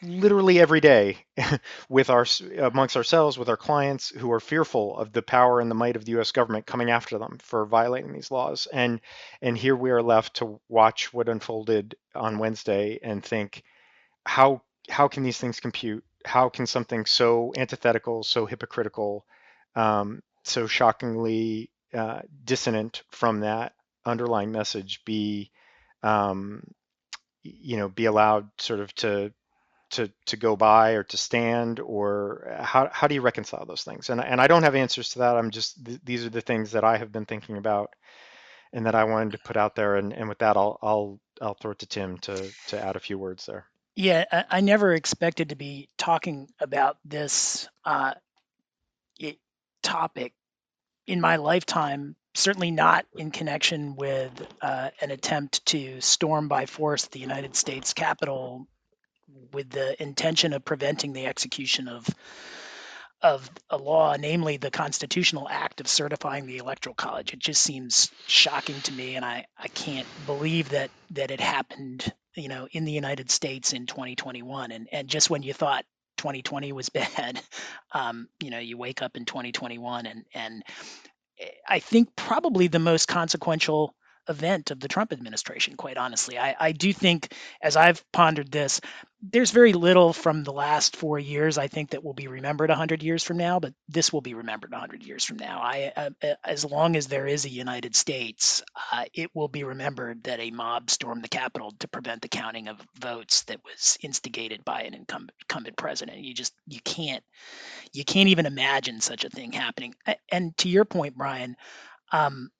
literally 0.02 0.60
every 0.60 0.80
day 0.80 1.18
with 1.88 2.10
our 2.10 2.26
amongst 2.58 2.96
ourselves 2.96 3.38
with 3.38 3.48
our 3.48 3.56
clients 3.56 4.10
who 4.10 4.30
are 4.32 4.40
fearful 4.40 4.96
of 4.96 5.12
the 5.12 5.22
power 5.22 5.60
and 5.60 5.70
the 5.70 5.74
might 5.74 5.96
of 5.96 6.04
the 6.04 6.18
US 6.18 6.32
government 6.32 6.66
coming 6.66 6.90
after 6.90 7.18
them 7.18 7.38
for 7.40 7.64
violating 7.66 8.12
these 8.12 8.30
laws. 8.30 8.66
And 8.72 9.00
and 9.42 9.56
here 9.56 9.76
we 9.76 9.90
are 9.90 10.02
left 10.02 10.36
to 10.36 10.60
watch 10.68 11.12
what 11.12 11.28
unfolded 11.28 11.96
on 12.14 12.38
Wednesday 12.38 12.98
and 13.02 13.24
think 13.24 13.62
how 14.24 14.62
how 14.88 15.08
can 15.08 15.22
these 15.22 15.38
things 15.38 15.60
compute? 15.60 16.04
How 16.24 16.48
can 16.48 16.66
something 16.66 17.06
so 17.06 17.52
antithetical, 17.56 18.22
so 18.22 18.46
hypocritical, 18.46 19.24
um, 19.74 20.22
so 20.44 20.66
shockingly 20.66 21.70
uh, 21.94 22.20
dissonant 22.44 23.02
from 23.10 23.40
that 23.40 23.72
underlying 24.04 24.52
message 24.52 25.04
be, 25.04 25.50
um, 26.02 26.62
you 27.42 27.76
know, 27.76 27.88
be 27.88 28.06
allowed 28.06 28.48
sort 28.58 28.80
of 28.80 28.94
to 28.96 29.32
to 29.90 30.10
to 30.26 30.36
go 30.36 30.56
by 30.56 30.92
or 30.92 31.04
to 31.04 31.16
stand 31.16 31.80
or 31.80 32.56
how 32.60 32.88
how 32.92 33.06
do 33.06 33.14
you 33.14 33.20
reconcile 33.20 33.64
those 33.66 33.84
things? 33.84 34.10
And 34.10 34.20
and 34.20 34.40
I 34.40 34.46
don't 34.46 34.62
have 34.62 34.74
answers 34.74 35.10
to 35.10 35.20
that. 35.20 35.36
I'm 35.36 35.50
just 35.50 35.84
th- 35.84 36.00
these 36.04 36.24
are 36.24 36.30
the 36.30 36.40
things 36.40 36.72
that 36.72 36.84
I 36.84 36.96
have 36.96 37.12
been 37.12 37.26
thinking 37.26 37.56
about 37.56 37.90
and 38.72 38.86
that 38.86 38.94
I 38.94 39.04
wanted 39.04 39.32
to 39.32 39.38
put 39.38 39.56
out 39.56 39.74
there. 39.74 39.96
And 39.96 40.12
and 40.12 40.28
with 40.28 40.38
that, 40.38 40.56
I'll 40.56 40.78
I'll 40.82 41.20
I'll 41.40 41.54
throw 41.54 41.72
it 41.72 41.78
to 41.80 41.86
Tim 41.86 42.18
to 42.18 42.50
to 42.68 42.80
add 42.80 42.96
a 42.96 43.00
few 43.00 43.18
words 43.18 43.46
there. 43.46 43.66
Yeah, 43.94 44.24
I, 44.30 44.44
I 44.50 44.60
never 44.60 44.92
expected 44.92 45.50
to 45.50 45.56
be 45.56 45.88
talking 45.96 46.48
about 46.60 46.98
this 47.04 47.68
uh, 47.84 48.12
it, 49.18 49.38
topic 49.82 50.34
in 51.06 51.20
my 51.20 51.36
lifetime. 51.36 52.16
Certainly 52.34 52.72
not 52.72 53.06
in 53.16 53.30
connection 53.30 53.96
with 53.96 54.30
uh, 54.60 54.90
an 55.00 55.10
attempt 55.10 55.64
to 55.66 56.02
storm 56.02 56.48
by 56.48 56.66
force 56.66 57.06
the 57.06 57.18
United 57.18 57.56
States 57.56 57.94
Capitol 57.94 58.68
with 59.52 59.70
the 59.70 60.00
intention 60.02 60.52
of 60.52 60.64
preventing 60.64 61.12
the 61.12 61.26
execution 61.26 61.88
of 61.88 62.06
of 63.22 63.50
a 63.70 63.76
law, 63.78 64.14
namely 64.18 64.56
the 64.58 64.70
constitutional 64.70 65.48
act 65.48 65.80
of 65.80 65.88
certifying 65.88 66.46
the 66.46 66.58
electoral 66.58 66.94
college. 66.94 67.32
It 67.32 67.38
just 67.38 67.62
seems 67.62 68.10
shocking 68.26 68.80
to 68.82 68.92
me, 68.92 69.16
and 69.16 69.24
I, 69.24 69.46
I 69.58 69.68
can't 69.68 70.06
believe 70.26 70.68
that 70.70 70.90
that 71.12 71.30
it 71.30 71.40
happened, 71.40 72.12
you 72.34 72.48
know, 72.48 72.68
in 72.70 72.84
the 72.84 72.92
United 72.92 73.30
States 73.30 73.72
in 73.72 73.86
2021. 73.86 74.70
And 74.70 74.88
and 74.92 75.08
just 75.08 75.30
when 75.30 75.42
you 75.42 75.54
thought 75.54 75.84
2020 76.18 76.72
was 76.72 76.88
bad, 76.90 77.40
um, 77.92 78.28
you 78.42 78.50
know, 78.50 78.58
you 78.58 78.76
wake 78.76 79.02
up 79.02 79.16
in 79.16 79.24
2021, 79.24 80.06
and 80.06 80.24
and 80.34 80.62
eh, 81.40 81.46
I 81.66 81.78
think 81.78 82.14
probably 82.16 82.68
the 82.68 82.78
most 82.78 83.08
consequential 83.08 83.94
event 84.28 84.70
of 84.70 84.80
the 84.80 84.88
Trump 84.88 85.12
administration, 85.12 85.76
quite 85.76 85.96
honestly. 85.96 86.38
I, 86.38 86.56
I 86.58 86.72
do 86.72 86.92
think, 86.92 87.32
as 87.62 87.76
I've 87.76 88.04
pondered 88.12 88.50
this, 88.50 88.80
there's 89.22 89.50
very 89.50 89.72
little 89.72 90.12
from 90.12 90.44
the 90.44 90.52
last 90.52 90.96
four 90.96 91.18
years 91.18 91.58
I 91.58 91.68
think 91.68 91.90
that 91.90 92.04
will 92.04 92.14
be 92.14 92.28
remembered 92.28 92.68
100 92.68 93.02
years 93.02 93.24
from 93.24 93.38
now, 93.38 93.60
but 93.60 93.72
this 93.88 94.12
will 94.12 94.20
be 94.20 94.34
remembered 94.34 94.72
100 94.72 95.02
years 95.02 95.24
from 95.24 95.38
now. 95.38 95.60
I, 95.62 95.92
uh, 95.96 96.10
uh, 96.22 96.34
as 96.44 96.64
long 96.64 96.96
as 96.96 97.06
there 97.06 97.26
is 97.26 97.44
a 97.44 97.50
United 97.50 97.96
States, 97.96 98.62
uh, 98.92 99.04
it 99.14 99.30
will 99.34 99.48
be 99.48 99.64
remembered 99.64 100.24
that 100.24 100.40
a 100.40 100.50
mob 100.50 100.90
stormed 100.90 101.24
the 101.24 101.28
Capitol 101.28 101.72
to 101.80 101.88
prevent 101.88 102.22
the 102.22 102.28
counting 102.28 102.68
of 102.68 102.80
votes 103.00 103.42
that 103.44 103.60
was 103.64 103.98
instigated 104.02 104.64
by 104.64 104.82
an 104.82 104.94
incumbent, 104.94 105.32
incumbent 105.42 105.76
president. 105.76 106.18
You 106.18 106.34
just 106.34 106.52
you 106.66 106.80
can't 106.84 107.24
you 107.92 108.04
can't 108.04 108.28
even 108.28 108.46
imagine 108.46 109.00
such 109.00 109.24
a 109.24 109.30
thing 109.30 109.52
happening. 109.52 109.94
And 110.30 110.56
to 110.58 110.68
your 110.68 110.84
point, 110.84 111.16
Brian, 111.16 111.56
um, 112.12 112.50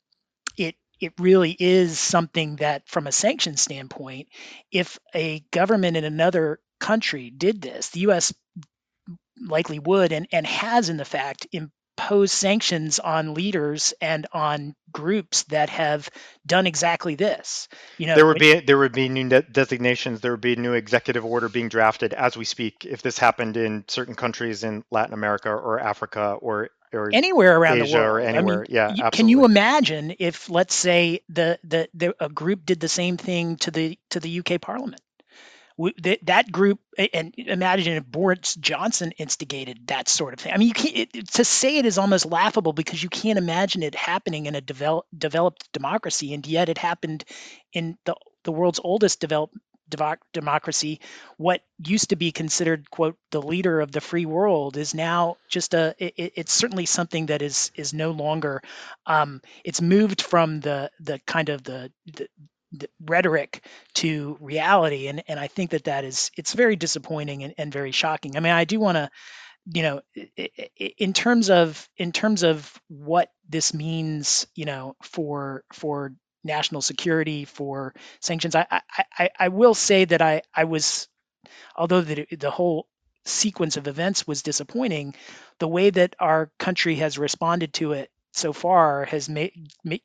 it 1.00 1.12
really 1.18 1.56
is 1.58 1.98
something 1.98 2.56
that, 2.56 2.88
from 2.88 3.06
a 3.06 3.12
sanction 3.12 3.56
standpoint, 3.56 4.28
if 4.70 4.98
a 5.14 5.40
government 5.50 5.96
in 5.96 6.04
another 6.04 6.60
country 6.80 7.30
did 7.30 7.60
this, 7.60 7.90
the 7.90 8.00
U.S. 8.00 8.32
likely 9.40 9.78
would 9.78 10.12
and, 10.12 10.26
and 10.32 10.46
has, 10.46 10.88
in 10.88 10.96
the 10.96 11.04
fact, 11.04 11.46
imposed 11.52 12.32
sanctions 12.32 12.98
on 12.98 13.34
leaders 13.34 13.94
and 14.00 14.26
on 14.32 14.74
groups 14.92 15.44
that 15.44 15.68
have 15.70 16.08
done 16.46 16.66
exactly 16.66 17.14
this. 17.14 17.68
You 17.98 18.06
know, 18.06 18.14
there 18.14 18.26
would 18.26 18.38
be 18.38 18.60
there 18.60 18.78
would 18.78 18.92
be 18.92 19.08
new 19.08 19.28
designations. 19.28 20.20
There 20.20 20.32
would 20.32 20.40
be 20.40 20.54
a 20.54 20.60
new 20.60 20.74
executive 20.74 21.24
order 21.24 21.48
being 21.48 21.68
drafted 21.68 22.14
as 22.14 22.36
we 22.36 22.44
speak. 22.44 22.84
If 22.84 23.02
this 23.02 23.18
happened 23.18 23.56
in 23.56 23.84
certain 23.88 24.14
countries 24.14 24.64
in 24.64 24.84
Latin 24.90 25.14
America 25.14 25.50
or 25.50 25.80
Africa 25.80 26.36
or 26.40 26.70
or 26.92 27.10
anywhere 27.12 27.58
around 27.58 27.80
Asia 27.80 27.92
the 27.92 27.98
world. 27.98 28.16
or 28.16 28.20
anywhere. 28.20 28.54
I 28.54 28.58
mean, 28.58 28.66
yeah, 28.68 28.88
absolutely. 28.88 29.16
Can 29.16 29.28
you 29.28 29.44
imagine 29.44 30.14
if, 30.18 30.48
let's 30.48 30.74
say, 30.74 31.20
the, 31.28 31.58
the 31.64 31.88
the 31.94 32.14
a 32.20 32.28
group 32.28 32.64
did 32.64 32.80
the 32.80 32.88
same 32.88 33.16
thing 33.16 33.56
to 33.58 33.70
the 33.70 33.98
to 34.10 34.20
the 34.20 34.40
UK 34.40 34.60
Parliament? 34.60 35.00
We, 35.78 35.92
that, 36.04 36.24
that 36.24 36.50
group, 36.50 36.80
and 37.12 37.34
imagine 37.36 37.98
if 37.98 38.06
Boris 38.06 38.54
Johnson 38.54 39.12
instigated 39.18 39.88
that 39.88 40.08
sort 40.08 40.32
of 40.32 40.40
thing. 40.40 40.54
I 40.54 40.56
mean, 40.56 40.68
you 40.68 40.74
can't 40.74 40.96
it, 40.96 41.28
to 41.32 41.44
say 41.44 41.76
it 41.76 41.84
is 41.84 41.98
almost 41.98 42.24
laughable 42.24 42.72
because 42.72 43.02
you 43.02 43.10
can't 43.10 43.38
imagine 43.38 43.82
it 43.82 43.94
happening 43.94 44.46
in 44.46 44.54
a 44.54 44.62
develop, 44.62 45.04
developed 45.16 45.70
democracy, 45.72 46.32
and 46.32 46.46
yet 46.46 46.70
it 46.70 46.78
happened 46.78 47.24
in 47.74 47.98
the 48.06 48.14
the 48.44 48.52
world's 48.52 48.80
oldest 48.82 49.20
developed 49.20 49.54
democracy, 50.32 51.00
what 51.36 51.62
used 51.84 52.10
to 52.10 52.16
be 52.16 52.32
considered 52.32 52.90
quote 52.90 53.16
the 53.30 53.42
leader 53.42 53.80
of 53.80 53.92
the 53.92 54.00
free 54.00 54.26
world 54.26 54.76
is 54.76 54.94
now 54.94 55.36
just 55.48 55.74
a 55.74 55.94
it, 55.98 56.32
it's 56.36 56.52
certainly 56.52 56.86
something 56.86 57.26
that 57.26 57.42
is 57.42 57.70
is 57.74 57.94
no 57.94 58.10
longer 58.10 58.62
um, 59.06 59.40
it's 59.64 59.80
moved 59.80 60.22
from 60.22 60.60
the 60.60 60.90
the 61.00 61.20
kind 61.26 61.48
of 61.48 61.62
the, 61.62 61.92
the 62.06 62.28
the 62.72 62.88
rhetoric 63.04 63.64
to 63.94 64.36
reality 64.40 65.08
and 65.08 65.22
and 65.28 65.38
I 65.38 65.46
think 65.46 65.70
that 65.70 65.84
that 65.84 66.04
is 66.04 66.30
it's 66.36 66.52
very 66.52 66.76
disappointing 66.76 67.44
and, 67.44 67.54
and 67.58 67.72
very 67.72 67.92
shocking. 67.92 68.36
I 68.36 68.40
mean 68.40 68.52
I 68.52 68.64
do 68.64 68.80
want 68.80 68.96
to 68.96 69.10
you 69.72 69.82
know 69.82 70.00
in 70.76 71.12
terms 71.12 71.50
of 71.50 71.88
in 71.96 72.12
terms 72.12 72.42
of 72.42 72.72
what 72.88 73.30
this 73.48 73.74
means 73.74 74.46
you 74.54 74.64
know 74.64 74.96
for 75.02 75.64
for 75.72 76.12
national 76.46 76.82
security, 76.82 77.44
for 77.44 77.94
sanctions. 78.20 78.54
I, 78.54 78.66
I, 79.18 79.30
I, 79.38 79.48
will 79.48 79.74
say 79.74 80.04
that 80.04 80.22
I, 80.22 80.42
I 80.54 80.64
was, 80.64 81.08
although 81.76 82.00
the, 82.00 82.26
the 82.30 82.50
whole 82.50 82.86
sequence 83.24 83.76
of 83.76 83.88
events 83.88 84.26
was 84.26 84.42
disappointing, 84.42 85.14
the 85.58 85.68
way 85.68 85.90
that 85.90 86.16
our 86.18 86.50
country 86.58 86.96
has 86.96 87.18
responded 87.18 87.74
to 87.74 87.92
it 87.92 88.10
so 88.36 88.52
far 88.52 89.04
has 89.06 89.28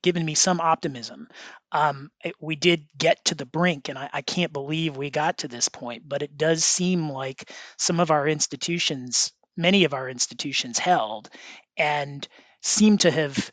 given 0.01 0.25
me 0.25 0.36
some 0.36 0.62
optimism. 0.62 1.27
Um, 1.71 2.12
it, 2.24 2.33
we 2.39 2.55
did 2.55 2.88
get 2.98 3.25
to 3.25 3.36
the 3.36 3.45
brink, 3.45 3.89
and 3.89 4.00
I, 4.00 4.10
I, 4.13 4.21
can't 4.21 4.53
believe 4.53 4.95
we 4.95 5.10
got 5.10 5.39
to 5.39 5.50
this 5.50 5.67
point, 5.67 6.07
but 6.07 6.21
it 6.21 6.38
does 6.38 6.63
seem 6.63 7.10
like 7.10 7.51
some 7.77 8.00
of 8.00 8.10
our 8.10 8.27
institutions, 8.27 9.33
many 9.57 9.83
of 9.83 9.93
our 9.93 10.10
institutions 10.10 10.79
held, 10.79 11.29
and 11.77 12.25
seem 12.62 12.98
to 13.00 13.12
have 13.12 13.51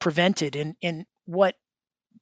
prevented 0.00 0.56
in, 0.56 0.76
in 0.80 1.06
what 1.26 1.54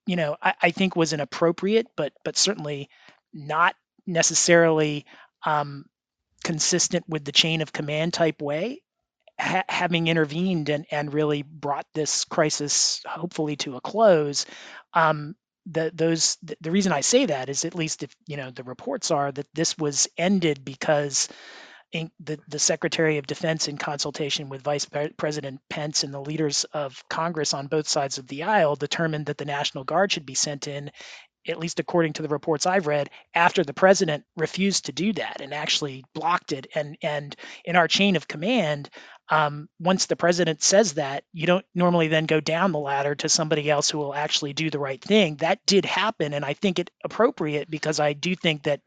you 0.09 0.17
know, 0.17 0.37
I, 0.43 0.55
I 0.63 0.71
think 0.73 0.97
was 0.97 1.13
inappropriate, 1.13 1.89
but 1.97 2.15
but 2.25 2.39
certainly 2.39 2.91
not 3.35 3.77
necessarily 4.07 5.07
um, 5.47 5.85
consistent 6.45 7.09
with 7.09 7.25
the 7.25 7.33
chain 7.33 7.63
of 7.63 7.73
command 7.75 8.15
type 8.15 8.43
way. 8.43 8.83
Ha- 9.41 9.65
having 9.69 10.09
intervened 10.09 10.71
and, 10.71 10.87
and 10.91 11.15
really 11.15 11.43
brought 11.43 11.87
this 11.95 12.25
crisis 12.25 13.03
hopefully 13.07 13.57
to 13.57 13.77
a 13.77 13.81
close, 13.81 14.47
um, 14.95 15.37
the, 15.67 15.93
those 15.95 16.39
the 16.61 16.73
reason 16.73 16.93
I 16.93 17.03
say 17.03 17.27
that 17.27 17.49
is 17.51 17.65
at 17.67 17.75
least 17.75 18.03
if 18.03 18.17
you 18.27 18.39
know 18.39 18.51
the 18.51 18.65
reports 18.65 19.11
are 19.11 19.31
that 19.31 19.47
this 19.55 19.79
was 19.79 20.09
ended 20.19 20.65
because 20.65 21.29
the, 21.93 22.39
the 22.49 22.59
Secretary 22.59 23.19
of 23.19 23.27
Defense, 23.27 23.69
in 23.69 23.79
consultation 23.79 24.49
with 24.49 24.63
Vice 24.63 24.87
President 25.17 25.61
Pence 25.71 26.05
and 26.05 26.13
the 26.13 26.21
leaders 26.21 26.65
of 26.73 27.03
Congress 27.09 27.55
on 27.55 27.67
both 27.67 27.89
sides 27.89 28.19
of 28.19 28.27
the 28.27 28.45
aisle, 28.45 28.77
determined 28.77 29.27
that 29.27 29.39
the 29.39 29.45
National 29.45 29.85
Guard 29.85 30.13
should 30.13 30.27
be 30.27 30.35
sent 30.35 30.69
in, 30.69 30.91
at 31.47 31.59
least 31.59 31.81
according 31.81 32.13
to 32.15 32.23
the 32.23 32.29
reports 32.29 32.67
I've 32.67 32.87
read, 32.87 33.09
after 33.35 33.65
the 33.65 33.73
president 33.73 34.25
refused 34.37 34.87
to 34.87 34.93
do 34.93 35.13
that 35.15 35.41
and 35.41 35.55
actually 35.55 36.05
blocked 36.15 36.53
it. 36.53 36.67
And 36.75 36.99
and 37.03 37.35
in 37.65 37.77
our 37.77 37.89
chain 37.89 38.17
of 38.17 38.29
command, 38.29 38.91
um, 39.31 39.69
once 39.81 40.07
the 40.07 40.17
president 40.17 40.63
says 40.63 40.95
that, 40.95 41.25
you 41.33 41.47
don't 41.47 41.65
normally 41.75 42.09
then 42.09 42.27
go 42.27 42.41
down 42.41 42.73
the 42.73 42.79
ladder 42.79 43.15
to 43.15 43.29
somebody 43.29 43.71
else 43.71 43.89
who 43.89 43.99
will 43.99 44.15
actually 44.15 44.53
do 44.53 44.69
the 44.69 44.79
right 44.79 45.03
thing. 45.03 45.37
That 45.37 45.61
did 45.67 45.85
happen, 45.85 46.35
and 46.35 46.45
I 46.45 46.53
think 46.53 46.79
it 46.79 46.91
appropriate 47.05 47.71
because 47.71 47.99
I 48.01 48.13
do 48.13 48.35
think 48.35 48.65
that 48.65 48.81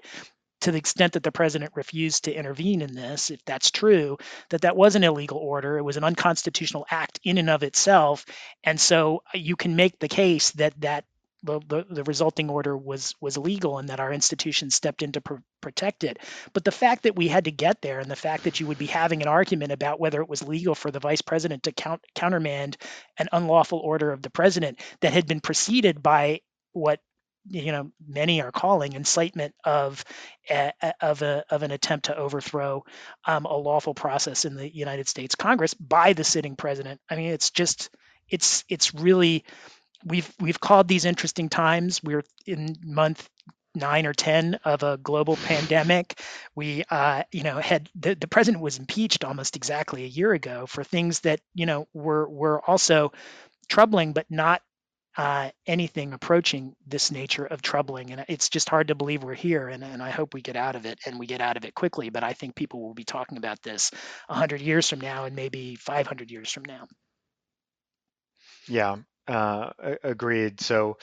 to 0.62 0.72
the 0.72 0.78
extent 0.78 1.14
that 1.14 1.24
the 1.24 1.32
president 1.32 1.74
refused 1.76 2.26
to 2.26 2.34
intervene 2.34 2.82
in 2.82 2.94
this, 2.94 3.32
if 3.32 3.44
that's 3.46 3.72
true, 3.72 4.18
that 4.50 4.62
that 4.62 4.76
was 4.76 4.96
an 4.96 5.04
illegal 5.04 5.38
order. 5.38 5.78
It 5.78 5.84
was 5.84 5.98
an 5.98 6.04
unconstitutional 6.04 6.86
act 6.90 7.20
in 7.24 7.38
and 7.38 7.50
of 7.50 7.64
itself. 7.64 8.26
And 8.64 8.80
so 8.80 9.24
uh, 9.28 9.38
you 9.38 9.56
can 9.56 9.76
make 9.76 10.00
the 10.00 10.08
case 10.08 10.52
that 10.52 10.80
that 10.82 11.06
the, 11.44 11.60
the, 11.68 11.86
the 11.90 12.04
resulting 12.04 12.50
order 12.50 12.78
was 12.78 13.16
was 13.20 13.38
legal 13.38 13.80
and 13.80 13.90
that 13.90 14.00
our 14.00 14.14
institutions 14.14 14.76
stepped 14.76 15.02
in 15.02 15.12
to 15.14 15.22
pr- 15.22 15.36
protect 15.60 16.04
it. 16.04 16.20
But 16.54 16.64
the 16.64 16.72
fact 16.72 17.04
that 17.04 17.16
we 17.16 17.28
had 17.28 17.46
to 17.46 17.52
get 17.52 17.82
there 17.82 18.00
and 18.00 18.12
the 18.12 18.16
fact 18.16 18.44
that 18.44 18.60
you 18.60 18.68
would 18.68 18.78
be 18.78 18.86
having 18.86 19.22
an 19.24 19.28
argument 19.28 19.72
about 19.72 20.00
whether 20.00 20.22
it 20.22 20.30
was 20.30 20.44
legal 20.44 20.76
for 20.76 20.92
the 20.92 21.00
vice 21.00 21.22
president 21.22 21.64
to 21.64 21.72
count, 21.72 22.02
countermand 22.14 22.78
an 23.18 23.28
unlawful 23.32 23.80
order 23.80 24.12
of 24.12 24.22
the 24.22 24.30
president 24.30 24.80
that 25.02 25.14
had 25.14 25.26
been 25.26 25.42
preceded 25.42 26.04
by 26.04 26.42
what 26.74 27.00
you 27.48 27.72
know 27.72 27.92
many 28.08 28.42
are 28.42 28.52
calling 28.52 28.94
incitement 28.94 29.54
of 29.64 30.04
a, 30.50 30.74
of 31.02 31.22
a 31.22 31.44
of 31.50 31.64
an 31.64 31.72
attempt 31.72 32.06
to 32.06 32.18
overthrow 32.18 32.84
um, 33.26 33.46
a 33.46 33.56
lawful 33.56 33.94
process 33.94 34.46
in 34.46 34.56
the 34.56 34.74
United 34.74 35.08
States 35.08 35.36
Congress 35.36 35.74
by 35.74 36.14
the 36.14 36.24
sitting 36.24 36.56
president. 36.56 37.00
I 37.10 37.16
mean, 37.16 37.32
it's 37.32 37.52
just 37.52 37.90
it's 38.30 38.64
it's 38.70 38.94
really 38.94 39.44
we've 40.06 40.32
we've 40.40 40.60
called 40.60 40.88
these 40.88 41.06
interesting 41.06 41.50
times. 41.50 42.02
We're 42.04 42.24
in 42.46 42.76
month 42.84 43.30
nine 43.74 44.06
or 44.06 44.14
ten 44.14 44.56
of 44.66 44.84
a 44.84 44.98
global 44.98 45.38
pandemic. 45.38 46.20
We, 46.56 46.84
uh, 46.90 47.24
you 47.32 47.44
know, 47.44 47.60
had 47.60 47.90
the, 47.96 48.16
the 48.16 48.28
president 48.28 48.62
was 48.62 48.78
impeached 48.78 49.24
almost 49.24 49.56
exactly 49.56 50.04
a 50.04 50.08
year 50.08 50.34
ago 50.34 50.66
for 50.66 50.84
things 50.84 51.22
that 51.22 51.42
you 51.54 51.66
know 51.66 51.88
were 51.94 52.28
were 52.28 52.62
also 52.70 53.14
troubling, 53.70 54.14
but 54.14 54.26
not 54.30 54.62
uh, 55.18 55.50
anything 55.68 56.14
approaching 56.14 56.76
this 56.88 57.12
nature 57.12 57.46
of 57.46 57.62
troubling. 57.62 58.12
And 58.12 58.26
it's 58.28 58.50
just 58.50 58.70
hard 58.70 58.88
to 58.88 58.96
believe 58.96 59.24
we're 59.24 59.34
here. 59.34 59.68
And, 59.68 59.84
and 59.84 60.02
I 60.02 60.10
hope 60.10 60.34
we 60.34 60.42
get 60.42 60.56
out 60.56 60.76
of 60.76 60.86
it 60.86 61.00
and 61.06 61.20
we 61.20 61.28
get 61.28 61.42
out 61.42 61.58
of 61.58 61.66
it 61.66 61.76
quickly. 61.76 62.10
But 62.10 62.24
I 62.24 62.34
think 62.34 62.56
people 62.56 62.82
will 62.82 62.94
be 62.94 63.04
talking 63.04 63.38
about 63.38 63.62
this 63.62 63.92
100 64.28 64.62
years 64.62 64.90
from 64.90 65.02
now 65.02 65.26
and 65.26 65.36
maybe 65.36 65.76
500 65.76 66.32
years 66.32 66.52
from 66.52 66.64
now. 66.66 66.88
Yeah, 68.68 68.98
uh, 69.28 69.72
agreed. 70.04 70.62
So 70.62 70.98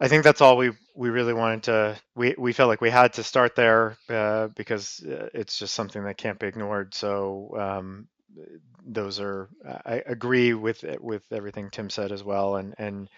I 0.00 0.08
think 0.08 0.24
that's 0.24 0.40
all 0.40 0.56
we 0.56 0.72
we 0.94 1.08
really 1.08 1.32
wanted 1.32 1.64
to. 1.64 1.96
We 2.14 2.34
we 2.36 2.52
felt 2.52 2.68
like 2.68 2.80
we 2.80 2.90
had 2.90 3.14
to 3.14 3.22
start 3.22 3.54
there 3.54 3.96
uh, 4.08 4.48
because 4.48 5.02
uh, 5.04 5.28
it's 5.32 5.58
just 5.58 5.74
something 5.74 6.04
that 6.04 6.18
can't 6.18 6.38
be 6.38 6.46
ignored. 6.46 6.94
So 6.94 7.56
um, 7.58 8.08
those 8.84 9.20
are 9.20 9.48
I 9.64 10.02
agree 10.06 10.52
with 10.52 10.84
with 11.00 11.22
everything 11.32 11.70
Tim 11.70 11.90
said 11.90 12.12
as 12.12 12.22
well. 12.22 12.56
And 12.56 12.74
and 12.78 13.08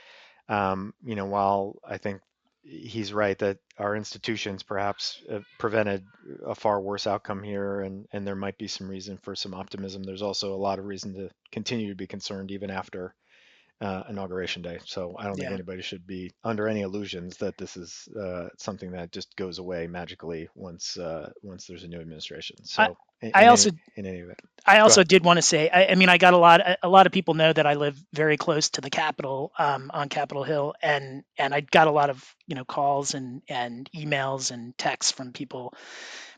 um, 0.49 0.95
you 1.05 1.15
know 1.15 1.27
while 1.27 1.77
I 1.87 1.99
think 1.99 2.21
he's 2.63 3.13
right 3.13 3.39
that 3.39 3.59
our 3.79 3.97
institutions 3.97 4.63
perhaps 4.63 5.23
prevented 5.59 6.05
a 6.45 6.55
far 6.55 6.81
worse 6.81 7.07
outcome 7.07 7.43
here 7.43 7.81
and 7.81 8.07
and 8.13 8.27
there 8.27 8.37
might 8.37 8.59
be 8.59 8.69
some 8.69 8.89
reason 8.89 9.19
for 9.23 9.35
some 9.35 9.55
optimism 9.55 10.03
there's 10.03 10.23
also 10.23 10.55
a 10.55 10.57
lot 10.57 10.79
of 10.79 10.85
reason 10.85 11.15
to 11.15 11.31
continue 11.51 11.89
to 11.89 11.95
be 11.95 12.07
concerned 12.07 12.51
even 12.51 12.71
after 12.71 13.15
uh, 13.81 14.03
inauguration 14.09 14.63
day. 14.63 14.79
So 14.85 15.15
I 15.19 15.25
don't 15.25 15.37
think 15.37 15.51
anybody 15.51 15.83
should 15.83 16.07
be 16.07 16.33
under 16.43 16.69
any 16.69 16.81
illusions 16.81 17.37
that 17.39 17.57
this 17.57 17.77
is 17.77 18.09
uh, 18.21 18.49
something 18.57 18.91
that 18.93 19.13
just 19.13 19.37
goes 19.37 19.59
away 19.59 19.87
magically 19.87 20.49
once 20.55 20.97
uh, 20.97 21.31
once 21.43 21.67
there's 21.67 21.85
a 21.85 21.89
new 21.89 22.01
administration. 22.01 22.57
So 22.65 22.97
in, 23.21 23.33
I 23.35 23.47
also 23.47 23.71
in 23.97 24.07
any 24.07 24.19
event, 24.19 24.41
I 24.65 24.81
also 24.81 25.03
did 25.03 25.25
want 25.25 25.39
to 25.39 25.43
say, 25.43 25.69
I, 25.71 25.87
I, 25.87 25.95
mean, 25.95 26.09
I 26.09 26.19
got 26.19 26.35
a 26.35 26.37
lot. 26.37 26.61
A 26.83 26.89
lot 26.89 27.07
of 27.07 27.13
people 27.13 27.35
know 27.35 27.53
that 27.53 27.67
I 27.67 27.75
live 27.75 27.99
very 28.13 28.37
close 28.37 28.71
to 28.71 28.81
the 28.81 28.91
Capitol 28.91 29.53
um, 29.59 29.91
on 29.93 30.09
Capitol 30.09 30.45
Hill, 30.45 30.75
and 30.83 31.25
and 31.37 31.55
I 31.55 31.61
got 31.61 31.89
a 31.89 31.91
lot 31.91 32.11
of 32.11 32.25
you 32.47 32.55
know 32.55 32.65
calls 32.65 33.15
and 33.15 33.43
and 33.49 33.89
emails 33.97 34.51
and 34.51 34.77
texts 34.77 35.11
from 35.13 35.33
people, 35.33 35.75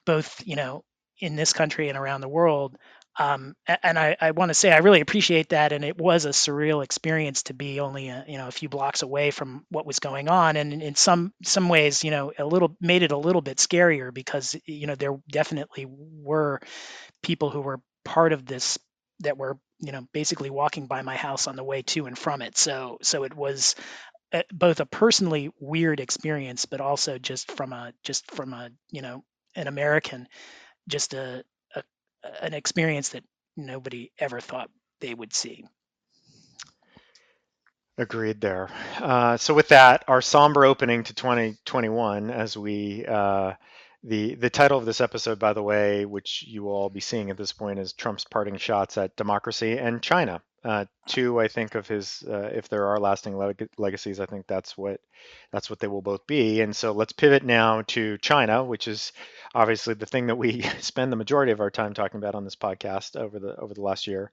both 0.04 0.42
you 0.46 0.56
know 0.56 0.84
in 1.18 1.36
this 1.36 1.52
country 1.52 1.88
and 1.88 1.98
around 1.98 2.22
the 2.22 2.28
world 2.28 2.78
um, 3.18 3.54
and 3.82 3.98
I, 3.98 4.16
I 4.20 4.30
want 4.30 4.50
to 4.50 4.54
say 4.54 4.72
I 4.72 4.78
really 4.78 5.00
appreciate 5.00 5.50
that, 5.50 5.72
and 5.72 5.84
it 5.84 5.98
was 5.98 6.24
a 6.24 6.30
surreal 6.30 6.82
experience 6.82 7.44
to 7.44 7.54
be 7.54 7.80
only 7.80 8.08
a, 8.08 8.24
you 8.26 8.38
know 8.38 8.48
a 8.48 8.52
few 8.52 8.68
blocks 8.68 9.02
away 9.02 9.30
from 9.30 9.64
what 9.70 9.86
was 9.86 9.98
going 9.98 10.28
on, 10.28 10.56
and 10.56 10.82
in 10.82 10.94
some 10.94 11.32
some 11.42 11.68
ways, 11.68 12.04
you 12.04 12.10
know, 12.10 12.32
a 12.38 12.44
little 12.44 12.76
made 12.80 13.02
it 13.02 13.12
a 13.12 13.18
little 13.18 13.42
bit 13.42 13.58
scarier 13.58 14.14
because 14.14 14.56
you 14.64 14.86
know 14.86 14.94
there 14.94 15.18
definitely 15.30 15.86
were 15.88 16.60
people 17.22 17.50
who 17.50 17.60
were 17.60 17.80
part 18.04 18.32
of 18.32 18.46
this 18.46 18.78
that 19.20 19.36
were 19.36 19.58
you 19.80 19.92
know 19.92 20.06
basically 20.12 20.50
walking 20.50 20.86
by 20.86 21.02
my 21.02 21.16
house 21.16 21.46
on 21.46 21.56
the 21.56 21.64
way 21.64 21.82
to 21.82 22.06
and 22.06 22.18
from 22.18 22.42
it. 22.42 22.56
So 22.56 22.98
so 23.02 23.24
it 23.24 23.34
was 23.34 23.74
both 24.52 24.80
a 24.80 24.86
personally 24.86 25.50
weird 25.58 26.00
experience, 26.00 26.66
but 26.66 26.80
also 26.80 27.18
just 27.18 27.50
from 27.50 27.72
a 27.72 27.92
just 28.04 28.30
from 28.30 28.52
a 28.54 28.70
you 28.90 29.02
know 29.02 29.24
an 29.56 29.66
American, 29.66 30.28
just 30.88 31.14
a 31.14 31.44
an 32.40 32.54
experience 32.54 33.10
that 33.10 33.24
nobody 33.56 34.10
ever 34.18 34.40
thought 34.40 34.70
they 35.00 35.14
would 35.14 35.32
see. 35.32 35.64
Agreed 37.98 38.40
there. 38.40 38.70
Uh, 38.98 39.36
so 39.36 39.52
with 39.52 39.68
that, 39.68 40.04
our 40.08 40.22
somber 40.22 40.64
opening 40.64 41.04
to 41.04 41.14
2021, 41.14 42.30
as 42.30 42.56
we 42.56 43.04
uh, 43.06 43.52
the 44.04 44.36
the 44.36 44.48
title 44.48 44.78
of 44.78 44.86
this 44.86 45.02
episode, 45.02 45.38
by 45.38 45.52
the 45.52 45.62
way, 45.62 46.06
which 46.06 46.44
you 46.46 46.62
will 46.62 46.72
all 46.72 46.88
be 46.88 47.00
seeing 47.00 47.28
at 47.30 47.36
this 47.36 47.52
point, 47.52 47.78
is 47.78 47.92
Trump's 47.92 48.24
parting 48.24 48.56
shots 48.56 48.96
at 48.96 49.16
democracy 49.16 49.76
and 49.76 50.02
China. 50.02 50.40
Uh, 50.62 50.84
two, 51.06 51.40
I 51.40 51.48
think 51.48 51.74
of 51.74 51.88
his, 51.88 52.22
uh, 52.28 52.50
if 52.52 52.68
there 52.68 52.86
are 52.88 53.00
lasting 53.00 53.36
leg- 53.36 53.68
legacies, 53.78 54.20
I 54.20 54.26
think 54.26 54.46
that's 54.46 54.76
what 54.76 55.00
that's 55.52 55.70
what 55.70 55.78
they 55.78 55.86
will 55.86 56.02
both 56.02 56.26
be. 56.26 56.60
And 56.60 56.76
so 56.76 56.92
let's 56.92 57.12
pivot 57.12 57.42
now 57.44 57.82
to 57.88 58.18
China, 58.18 58.62
which 58.64 58.86
is 58.86 59.12
obviously 59.54 59.94
the 59.94 60.06
thing 60.06 60.26
that 60.26 60.36
we 60.36 60.62
spend 60.80 61.10
the 61.10 61.16
majority 61.16 61.52
of 61.52 61.60
our 61.60 61.70
time 61.70 61.94
talking 61.94 62.18
about 62.18 62.34
on 62.34 62.44
this 62.44 62.56
podcast 62.56 63.16
over 63.16 63.38
the 63.38 63.56
over 63.56 63.72
the 63.72 63.80
last 63.80 64.06
year. 64.06 64.30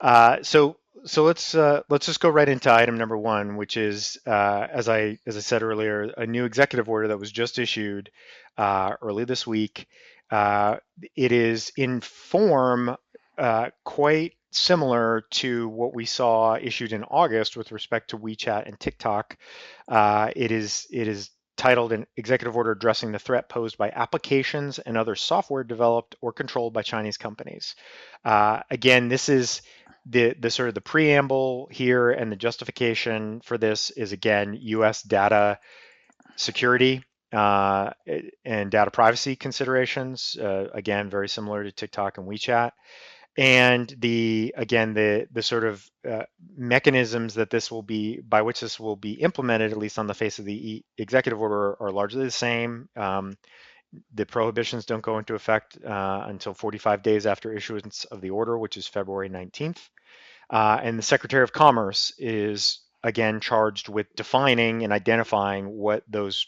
Uh, 0.00 0.42
so 0.42 0.76
so 1.04 1.24
let's 1.24 1.54
uh, 1.54 1.82
let's 1.88 2.06
just 2.06 2.20
go 2.20 2.28
right 2.28 2.48
into 2.48 2.72
item 2.72 2.96
number 2.98 3.16
one, 3.16 3.56
which 3.56 3.76
is 3.76 4.18
uh, 4.26 4.66
as 4.70 4.88
I 4.88 5.18
as 5.26 5.36
I 5.36 5.40
said 5.40 5.62
earlier, 5.62 6.02
a 6.16 6.26
new 6.26 6.44
executive 6.44 6.88
order 6.88 7.08
that 7.08 7.18
was 7.18 7.32
just 7.32 7.58
issued 7.58 8.10
uh, 8.58 8.94
early 9.00 9.24
this 9.24 9.46
week. 9.46 9.88
Uh, 10.30 10.76
it 11.16 11.32
is 11.32 11.72
in 11.76 12.00
form 12.00 12.96
uh, 13.38 13.70
quite 13.84 14.34
similar 14.52 15.24
to 15.30 15.68
what 15.68 15.94
we 15.94 16.04
saw 16.04 16.56
issued 16.56 16.92
in 16.92 17.04
August 17.04 17.56
with 17.56 17.72
respect 17.72 18.10
to 18.10 18.18
WeChat 18.18 18.66
and 18.66 18.78
TikTok. 18.78 19.36
Uh, 19.88 20.30
it 20.36 20.52
is 20.52 20.86
it 20.90 21.08
is 21.08 21.30
titled 21.56 21.92
an 21.92 22.06
executive 22.16 22.56
order 22.56 22.72
addressing 22.72 23.12
the 23.12 23.18
threat 23.18 23.48
posed 23.48 23.78
by 23.78 23.90
applications 23.90 24.78
and 24.78 24.96
other 24.96 25.14
software 25.14 25.64
developed 25.64 26.16
or 26.20 26.32
controlled 26.32 26.72
by 26.72 26.82
Chinese 26.82 27.16
companies. 27.16 27.74
Uh, 28.24 28.60
again, 28.70 29.08
this 29.08 29.28
is 29.28 29.62
the 30.06 30.34
the 30.38 30.50
sort 30.50 30.68
of 30.68 30.74
the 30.74 30.80
preamble 30.80 31.68
here 31.70 32.10
and 32.10 32.30
the 32.30 32.36
justification 32.36 33.40
for 33.44 33.56
this 33.58 33.90
is 33.90 34.12
again 34.12 34.58
U.S. 34.60 35.02
data 35.02 35.58
security 36.36 37.04
uh, 37.32 37.90
and 38.44 38.70
data 38.70 38.90
privacy 38.90 39.36
considerations. 39.36 40.36
Uh, 40.36 40.68
again, 40.74 41.08
very 41.08 41.28
similar 41.28 41.64
to 41.64 41.72
TikTok 41.72 42.18
and 42.18 42.26
WeChat. 42.26 42.72
And 43.36 43.88
the 43.98 44.54
again 44.58 44.92
the 44.92 45.26
the 45.32 45.42
sort 45.42 45.64
of 45.64 45.90
uh, 46.08 46.24
mechanisms 46.54 47.34
that 47.34 47.48
this 47.48 47.70
will 47.70 47.82
be 47.82 48.20
by 48.20 48.42
which 48.42 48.60
this 48.60 48.78
will 48.78 48.96
be 48.96 49.12
implemented, 49.12 49.72
at 49.72 49.78
least 49.78 49.98
on 49.98 50.06
the 50.06 50.14
face 50.14 50.38
of 50.38 50.44
the 50.44 50.84
executive 50.98 51.40
order, 51.40 51.76
are 51.80 51.90
largely 51.90 52.24
the 52.24 52.30
same. 52.30 52.88
Um, 52.94 53.38
the 54.14 54.26
prohibitions 54.26 54.84
don't 54.84 55.02
go 55.02 55.18
into 55.18 55.34
effect 55.34 55.78
uh, 55.84 56.24
until 56.26 56.54
45 56.54 57.02
days 57.02 57.26
after 57.26 57.52
issuance 57.52 58.04
of 58.06 58.20
the 58.20 58.30
order, 58.30 58.58
which 58.58 58.76
is 58.76 58.86
February 58.86 59.28
19th. 59.28 59.88
Uh, 60.50 60.78
and 60.82 60.98
the 60.98 61.02
Secretary 61.02 61.42
of 61.42 61.52
Commerce 61.52 62.12
is 62.18 62.80
again 63.02 63.40
charged 63.40 63.88
with 63.88 64.14
defining 64.14 64.84
and 64.84 64.92
identifying 64.92 65.68
what 65.68 66.04
those 66.08 66.46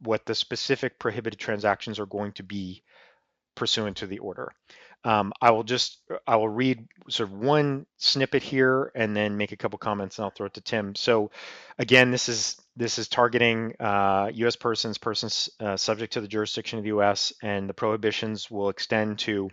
what 0.00 0.26
the 0.26 0.34
specific 0.34 0.98
prohibited 0.98 1.40
transactions 1.40 1.98
are 1.98 2.06
going 2.06 2.32
to 2.32 2.42
be 2.42 2.82
pursuant 3.54 3.96
to 3.96 4.06
the 4.06 4.18
order. 4.18 4.52
Um, 5.04 5.32
I 5.40 5.52
will 5.52 5.62
just 5.62 6.00
I 6.26 6.36
will 6.36 6.48
read 6.48 6.88
sort 7.08 7.28
of 7.28 7.38
one 7.38 7.86
snippet 7.96 8.42
here 8.42 8.90
and 8.94 9.16
then 9.16 9.36
make 9.36 9.52
a 9.52 9.56
couple 9.56 9.78
comments 9.78 10.18
and 10.18 10.24
I'll 10.24 10.30
throw 10.30 10.46
it 10.46 10.54
to 10.54 10.60
Tim. 10.60 10.96
So 10.96 11.30
again, 11.78 12.10
this 12.10 12.28
is 12.28 12.60
this 12.74 12.98
is 12.98 13.08
targeting 13.08 13.74
uh, 13.78 14.30
U.S. 14.34 14.56
persons, 14.56 14.98
persons 14.98 15.48
uh, 15.60 15.76
subject 15.76 16.14
to 16.14 16.20
the 16.20 16.28
jurisdiction 16.28 16.78
of 16.78 16.84
the 16.84 16.88
U.S. 16.88 17.32
and 17.42 17.68
the 17.68 17.74
prohibitions 17.74 18.50
will 18.50 18.68
extend 18.68 19.20
to 19.20 19.48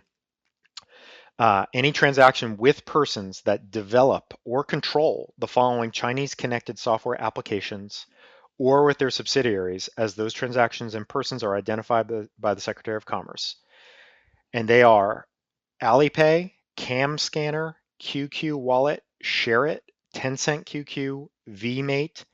uh, 1.38 1.66
any 1.72 1.92
transaction 1.92 2.56
with 2.56 2.84
persons 2.84 3.42
that 3.42 3.70
develop 3.70 4.34
or 4.44 4.62
control 4.62 5.34
the 5.38 5.48
following 5.48 5.90
Chinese 5.90 6.34
connected 6.34 6.78
software 6.78 7.20
applications 7.20 8.06
or 8.58 8.84
with 8.84 8.98
their 8.98 9.10
subsidiaries 9.10 9.88
as 9.98 10.14
those 10.14 10.32
transactions 10.32 10.94
and 10.94 11.08
persons 11.08 11.42
are 11.42 11.56
identified 11.56 12.06
by, 12.06 12.22
by 12.38 12.54
the 12.54 12.60
Secretary 12.60 12.96
of 12.96 13.04
Commerce. 13.04 13.56
And 14.52 14.68
they 14.68 14.82
are 14.82 15.26
Alipay, 15.82 16.52
Cam 16.76 17.18
Scanner, 17.18 17.76
QQ 18.00 18.54
Wallet, 18.54 19.02
ShareIt, 19.22 19.80
Tencent 20.14 20.64
QQ, 20.64 21.28
VMate, 21.48 22.24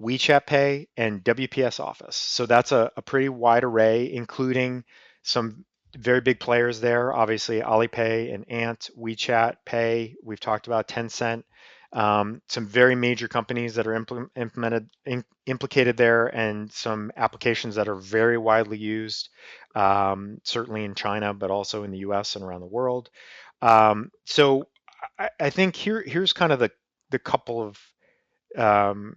WeChat 0.00 0.46
Pay, 0.46 0.88
and 0.96 1.22
WPS 1.22 1.80
Office. 1.80 2.16
So 2.16 2.46
that's 2.46 2.72
a, 2.72 2.90
a 2.96 3.02
pretty 3.02 3.28
wide 3.28 3.64
array, 3.64 4.12
including 4.12 4.84
some 5.22 5.64
very 5.96 6.20
big 6.20 6.40
players 6.40 6.80
there. 6.80 7.12
Obviously, 7.12 7.60
Alipay 7.60 8.34
and 8.34 8.48
Ant, 8.50 8.90
WeChat 8.98 9.56
Pay. 9.64 10.16
We've 10.22 10.40
talked 10.40 10.66
about 10.66 10.88
Tencent. 10.88 11.44
Um, 11.92 12.40
some 12.48 12.66
very 12.66 12.94
major 12.94 13.28
companies 13.28 13.74
that 13.74 13.86
are 13.86 14.00
impl- 14.00 14.30
implemented 14.34 14.88
in, 15.04 15.24
implicated 15.44 15.98
there, 15.98 16.26
and 16.28 16.72
some 16.72 17.12
applications 17.16 17.74
that 17.74 17.86
are 17.86 17.96
very 17.96 18.38
widely 18.38 18.78
used, 18.78 19.28
um, 19.74 20.38
certainly 20.42 20.84
in 20.84 20.94
China, 20.94 21.34
but 21.34 21.50
also 21.50 21.84
in 21.84 21.90
the 21.90 21.98
U.S. 21.98 22.36
and 22.36 22.44
around 22.44 22.60
the 22.60 22.66
world. 22.66 23.10
Um, 23.60 24.10
so 24.24 24.68
I, 25.18 25.28
I, 25.40 25.50
think 25.50 25.76
here 25.76 26.02
here's 26.04 26.32
kind 26.32 26.52
of 26.52 26.58
the 26.58 26.70
the 27.10 27.18
couple 27.18 27.62
of 27.62 27.78
um, 28.56 29.16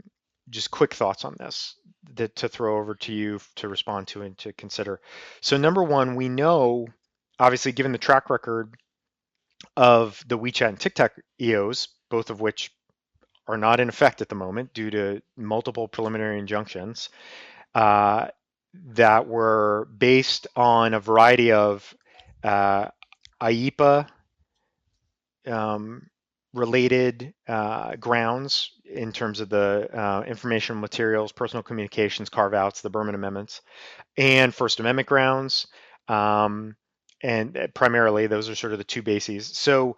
just 0.50 0.72
quick 0.72 0.94
thoughts 0.94 1.26
on 1.26 1.36
this 1.40 1.76
that 2.16 2.36
to 2.38 2.48
throw 2.48 2.78
over 2.78 2.96
to 2.96 3.14
you 3.14 3.40
to 3.56 3.68
respond 3.68 4.08
to 4.10 4.22
and 4.22 4.38
to 4.38 4.54
consider. 4.54 5.02
So 5.42 5.58
number 5.58 5.84
one, 5.84 6.16
we 6.16 6.30
know, 6.30 6.88
obviously, 7.40 7.72
given 7.72 7.92
the 7.92 7.98
track 7.98 8.30
record 8.30 8.76
of 9.76 10.24
the 10.28 10.38
WeChat 10.38 10.70
and 10.70 10.80
TikTok 10.80 11.14
EOs, 11.42 11.88
both 12.10 12.30
of 12.30 12.42
which 12.42 12.72
are 13.48 13.58
not 13.58 13.80
in 13.80 13.90
effect 13.90 14.22
at 14.22 14.30
the 14.30 14.36
moment 14.36 14.74
due 14.74 14.90
to 14.90 15.22
multiple 15.38 15.88
preliminary 15.88 16.40
injunctions 16.40 17.10
uh, 17.76 18.28
that 18.94 19.28
were 19.28 19.88
based 19.98 20.48
on 20.56 20.94
a 20.94 21.00
variety 21.00 21.52
of 21.52 21.96
uh, 22.44 22.88
IEEPA 23.42 24.08
um, 25.48 26.10
related 26.54 27.34
uh, 27.48 27.96
grounds 27.98 28.72
in 28.86 29.12
terms 29.12 29.42
of 29.42 29.50
the 29.50 29.90
uh, 29.94 30.24
information 30.26 30.80
materials, 30.80 31.32
personal 31.32 31.64
communications 31.64 32.30
carve 32.30 32.54
outs, 32.54 32.82
the 32.82 32.90
Berman 32.90 33.16
amendments, 33.16 33.62
and 34.18 34.54
First 34.54 34.80
Amendment 34.80 35.08
grounds. 35.08 35.68
Um, 36.08 36.76
and 37.22 37.58
uh, 37.58 37.68
primarily, 37.74 38.28
those 38.28 38.50
are 38.50 38.56
sort 38.56 38.74
of 38.74 38.80
the 38.80 38.86
two 38.86 39.02
bases. 39.02 39.48
So 39.48 39.98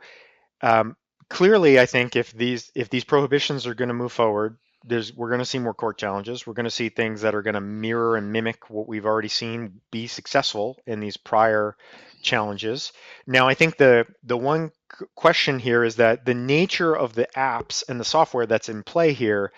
um, 0.62 0.96
clearly, 1.30 1.80
I 1.80 1.86
think 1.86 2.16
if 2.16 2.32
these 2.32 2.72
if 2.76 2.90
these 2.90 3.04
prohibitions 3.04 3.68
are 3.68 3.76
going 3.76 3.90
to 3.90 3.94
move 3.94 4.12
forward, 4.12 4.58
there's 4.88 5.16
we're 5.16 5.30
going 5.30 5.40
to 5.40 5.46
see 5.46 5.60
more 5.60 5.74
court 5.74 5.98
challenges. 5.98 6.48
We're 6.48 6.54
going 6.54 6.66
to 6.66 6.72
see 6.72 6.90
things 6.90 7.22
that 7.22 7.36
are 7.36 7.42
going 7.42 7.56
to 7.56 7.62
mirror 7.62 8.16
and 8.18 8.32
mimic 8.32 8.70
what 8.70 8.88
we've 8.88 9.06
already 9.06 9.28
seen 9.28 9.82
be 9.92 10.08
successful 10.08 10.78
in 10.86 11.00
these 11.00 11.18
prior 11.18 11.76
challenges. 12.22 12.94
Now, 13.26 13.48
I 13.48 13.54
think 13.54 13.78
the 13.78 14.06
the 14.24 14.38
one 14.38 14.72
question 15.16 15.60
here 15.60 15.84
is 15.84 15.98
that 15.98 16.26
the 16.26 16.34
nature 16.34 16.96
of 16.96 17.14
the 17.14 17.28
apps 17.36 17.84
and 17.88 18.00
the 18.00 18.06
software 18.06 18.46
that's 18.46 18.70
in 18.70 18.84
play 18.84 19.14
here 19.14 19.52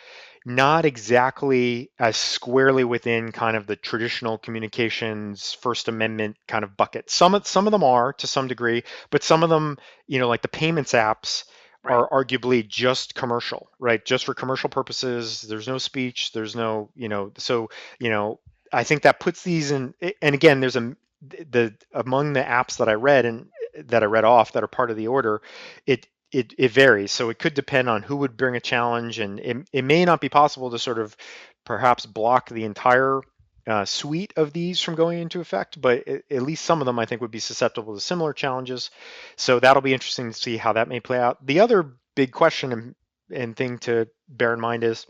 not 0.46 0.86
exactly 0.86 1.92
as 2.00 2.16
squarely 2.16 2.84
within 2.84 3.32
kind 3.32 3.58
of 3.58 3.68
the 3.68 3.76
traditional 3.76 4.38
communications 4.38 5.54
first 5.62 5.88
amendment 5.88 6.38
kind 6.48 6.64
of 6.64 6.78
bucket 6.78 7.10
some 7.10 7.36
of 7.36 7.46
some 7.46 7.68
of 7.68 7.72
them 7.72 7.84
are 7.84 8.14
to 8.14 8.26
some 8.26 8.48
degree 8.48 8.84
but 9.10 9.22
some 9.22 9.44
of 9.44 9.50
them 9.50 9.78
you 10.08 10.18
know 10.18 10.30
like 10.30 10.42
the 10.42 10.48
payments 10.48 10.94
apps 10.94 11.44
right. 11.84 11.94
are 11.94 12.10
arguably 12.10 12.68
just 12.68 13.16
commercial 13.16 13.70
right 13.80 14.06
just 14.06 14.26
for 14.26 14.34
commercial 14.34 14.70
purposes 14.70 15.42
there's 15.44 15.68
no 15.68 15.78
speech 15.78 16.32
there's 16.34 16.56
no 16.56 16.90
you 16.96 17.10
know 17.10 17.32
so 17.38 17.70
you 18.00 18.10
know 18.10 18.40
i 18.74 18.84
think 18.84 19.04
that 19.04 19.20
puts 19.20 19.44
these 19.44 19.72
in 19.72 19.94
and 20.22 20.36
again 20.36 20.60
there's 20.60 20.76
a 20.76 20.96
the 21.22 21.74
among 21.94 22.34
the 22.34 22.42
apps 22.42 22.78
that 22.78 22.90
I 22.90 22.94
read 22.94 23.26
and 23.26 23.48
eh, 23.76 23.84
that 23.88 24.04
I 24.04 24.06
read 24.06 24.24
off 24.24 24.54
that 24.54 24.64
are 24.64 24.68
part 24.68 24.92
of 24.92 24.98
the 24.98 25.08
order, 25.08 25.42
it 25.86 26.08
it, 26.32 26.54
it 26.58 26.72
varies. 26.72 27.12
So 27.12 27.30
it 27.30 27.40
could 27.40 27.56
depend 27.56 27.90
on 27.90 28.04
who 28.04 28.18
would 28.18 28.38
bring 28.38 28.56
a 28.56 28.60
challenge, 28.60 29.20
and 29.20 29.40
it, 29.40 29.58
it 29.74 29.84
may 29.84 30.06
not 30.06 30.22
be 30.22 30.30
possible 30.30 30.70
to 30.72 30.80
sort 30.80 31.00
of 31.00 31.18
perhaps 31.66 32.06
block 32.06 32.50
the 32.50 32.66
entire 32.66 33.22
uh, 33.70 33.86
suite 33.86 34.34
of 34.36 34.52
these 34.52 34.82
from 34.82 34.96
going 34.96 35.20
into 35.20 35.42
effect, 35.42 35.80
but 35.80 36.08
it, 36.08 36.26
at 36.32 36.42
least 36.42 36.66
some 36.66 36.82
of 36.82 36.86
them 36.86 36.98
I 36.98 37.06
think 37.06 37.22
would 37.22 37.32
be 37.32 37.40
susceptible 37.40 37.94
to 37.94 38.02
similar 38.02 38.34
challenges. 38.34 38.90
So 39.36 39.60
that'll 39.60 39.84
be 39.84 39.94
interesting 39.94 40.32
to 40.32 40.38
see 40.38 40.58
how 40.58 40.74
that 40.74 40.88
may 40.88 41.00
play 41.00 41.20
out. 41.20 41.46
The 41.46 41.60
other 41.60 41.94
big 42.16 42.32
question 42.32 42.72
and, 42.72 42.96
and 43.32 43.56
thing 43.56 43.78
to 43.80 44.08
bear 44.28 44.54
in 44.54 44.60
mind 44.60 44.84
is 44.84 45.06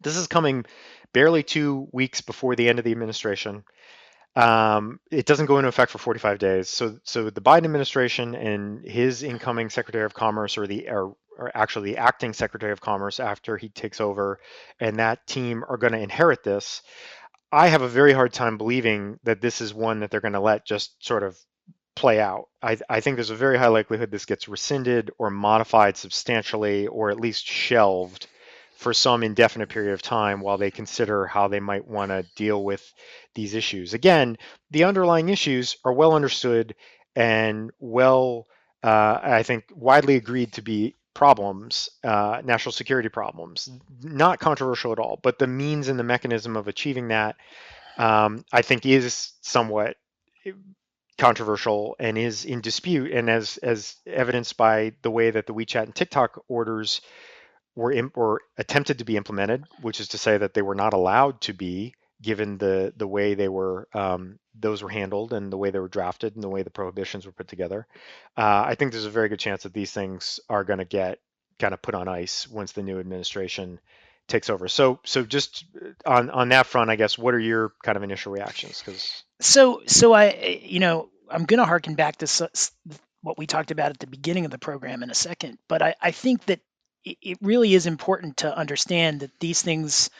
this 0.00 0.16
is 0.16 0.26
coming 0.26 0.66
barely 1.12 1.44
two 1.44 1.88
weeks 1.92 2.20
before 2.20 2.56
the 2.56 2.68
end 2.68 2.80
of 2.80 2.84
the 2.84 2.92
administration. 2.92 3.64
Um, 4.34 5.00
it 5.10 5.26
doesn't 5.26 5.46
go 5.46 5.58
into 5.58 5.68
effect 5.68 5.90
for 5.90 5.98
45 5.98 6.38
days. 6.38 6.68
So, 6.68 6.98
so 7.04 7.30
the 7.30 7.40
Biden 7.40 7.64
administration 7.64 8.34
and 8.34 8.84
his 8.84 9.22
incoming 9.22 9.70
Secretary 9.70 10.04
of 10.04 10.14
Commerce, 10.14 10.58
or 10.58 10.66
the 10.66 10.88
or, 10.88 11.16
or 11.36 11.50
actually 11.54 11.92
the 11.92 11.98
acting 11.98 12.32
Secretary 12.32 12.72
of 12.72 12.80
Commerce 12.80 13.20
after 13.20 13.56
he 13.56 13.68
takes 13.68 14.00
over, 14.00 14.40
and 14.78 14.96
that 14.96 15.26
team 15.26 15.64
are 15.68 15.76
going 15.76 15.92
to 15.92 15.98
inherit 15.98 16.42
this. 16.44 16.82
I 17.50 17.68
have 17.68 17.82
a 17.82 17.88
very 17.88 18.12
hard 18.12 18.32
time 18.32 18.58
believing 18.58 19.18
that 19.24 19.40
this 19.40 19.60
is 19.60 19.72
one 19.72 20.00
that 20.00 20.10
they're 20.10 20.20
going 20.20 20.34
to 20.34 20.40
let 20.40 20.66
just 20.66 21.04
sort 21.04 21.22
of 21.22 21.38
play 21.96 22.20
out. 22.20 22.48
I, 22.62 22.78
I, 22.88 23.00
think 23.00 23.16
there's 23.16 23.30
a 23.30 23.34
very 23.34 23.58
high 23.58 23.68
likelihood 23.68 24.10
this 24.10 24.26
gets 24.26 24.48
rescinded 24.48 25.10
or 25.18 25.30
modified 25.30 25.96
substantially 25.96 26.86
or 26.86 27.10
at 27.10 27.18
least 27.18 27.46
shelved 27.46 28.28
for 28.76 28.94
some 28.94 29.24
indefinite 29.24 29.68
period 29.68 29.92
of 29.92 30.02
time 30.02 30.40
while 30.40 30.58
they 30.58 30.70
consider 30.70 31.26
how 31.26 31.48
they 31.48 31.58
might 31.58 31.88
want 31.88 32.12
to 32.12 32.24
deal 32.36 32.62
with 32.62 32.92
these 33.34 33.54
issues. 33.54 33.94
Again, 33.94 34.38
the 34.70 34.84
underlying 34.84 35.28
issues 35.28 35.76
are 35.84 35.92
well 35.92 36.14
understood 36.14 36.76
and 37.16 37.72
well, 37.80 38.46
uh, 38.84 39.18
I 39.20 39.42
think, 39.42 39.64
widely 39.74 40.14
agreed 40.14 40.52
to 40.52 40.62
be 40.62 40.94
problems, 41.14 41.88
uh, 42.04 42.40
national 42.44 42.72
security 42.72 43.08
problems, 43.08 43.68
not 44.02 44.38
controversial 44.38 44.92
at 44.92 44.98
all. 44.98 45.18
But 45.22 45.38
the 45.38 45.46
means 45.46 45.88
and 45.88 45.98
the 45.98 46.04
mechanism 46.04 46.56
of 46.56 46.68
achieving 46.68 47.08
that, 47.08 47.36
um, 47.96 48.44
I 48.52 48.62
think, 48.62 48.86
is 48.86 49.32
somewhat 49.40 49.96
controversial 51.18 51.96
and 51.98 52.16
is 52.16 52.44
in 52.44 52.60
dispute. 52.60 53.12
And 53.12 53.28
as 53.28 53.58
as 53.58 53.96
evidenced 54.06 54.56
by 54.56 54.92
the 55.02 55.10
way 55.10 55.30
that 55.30 55.46
the 55.46 55.54
WeChat 55.54 55.82
and 55.82 55.94
TikTok 55.94 56.44
orders 56.48 57.00
were, 57.74 57.92
imp- 57.92 58.16
were 58.16 58.40
attempted 58.56 58.98
to 58.98 59.04
be 59.04 59.16
implemented, 59.16 59.64
which 59.82 60.00
is 60.00 60.08
to 60.08 60.18
say 60.18 60.38
that 60.38 60.54
they 60.54 60.62
were 60.62 60.74
not 60.74 60.94
allowed 60.94 61.40
to 61.42 61.52
be 61.52 61.94
given 62.20 62.58
the 62.58 62.92
the 62.96 63.06
way 63.06 63.34
they 63.34 63.48
were 63.48 63.88
um, 63.94 64.38
those 64.60 64.82
were 64.82 64.88
handled 64.88 65.32
and 65.32 65.52
the 65.52 65.56
way 65.56 65.70
they 65.70 65.78
were 65.78 65.88
drafted 65.88 66.34
and 66.34 66.42
the 66.42 66.48
way 66.48 66.62
the 66.62 66.70
prohibitions 66.70 67.26
were 67.26 67.32
put 67.32 67.48
together. 67.48 67.86
Uh, 68.36 68.64
I 68.66 68.74
think 68.74 68.92
there's 68.92 69.04
a 69.04 69.10
very 69.10 69.28
good 69.28 69.38
chance 69.38 69.62
that 69.62 69.72
these 69.72 69.92
things 69.92 70.40
are 70.48 70.64
going 70.64 70.78
to 70.78 70.84
get 70.84 71.20
kind 71.58 71.74
of 71.74 71.82
put 71.82 71.94
on 71.94 72.08
ice 72.08 72.48
once 72.48 72.72
the 72.72 72.82
new 72.82 73.00
administration 73.00 73.80
takes 74.28 74.50
over. 74.50 74.68
So 74.68 75.00
so 75.04 75.24
just 75.24 75.64
uh, 75.80 76.10
on 76.10 76.30
on 76.30 76.48
that 76.50 76.66
front, 76.66 76.90
I 76.90 76.96
guess 76.96 77.18
what 77.18 77.34
are 77.34 77.40
your 77.40 77.72
kind 77.82 77.96
of 77.96 78.02
initial 78.02 78.32
reactions? 78.32 78.82
Because 78.84 79.24
so 79.40 79.82
so 79.86 80.12
I 80.12 80.60
you 80.62 80.80
know 80.80 81.08
I'm 81.30 81.44
going 81.44 81.58
to 81.58 81.66
harken 81.66 81.94
back 81.94 82.16
to 82.18 82.50
what 83.22 83.38
we 83.38 83.46
talked 83.46 83.70
about 83.70 83.90
at 83.90 83.98
the 83.98 84.06
beginning 84.06 84.44
of 84.44 84.50
the 84.50 84.58
program 84.58 85.02
in 85.02 85.10
a 85.10 85.14
second, 85.14 85.58
but 85.68 85.82
I, 85.82 85.94
I 86.00 86.10
think 86.12 86.46
that 86.46 86.60
it 87.04 87.38
really 87.40 87.74
is 87.74 87.86
important 87.86 88.38
to 88.38 88.56
understand 88.56 89.20
that 89.20 89.38
these 89.40 89.62
things 89.62 90.10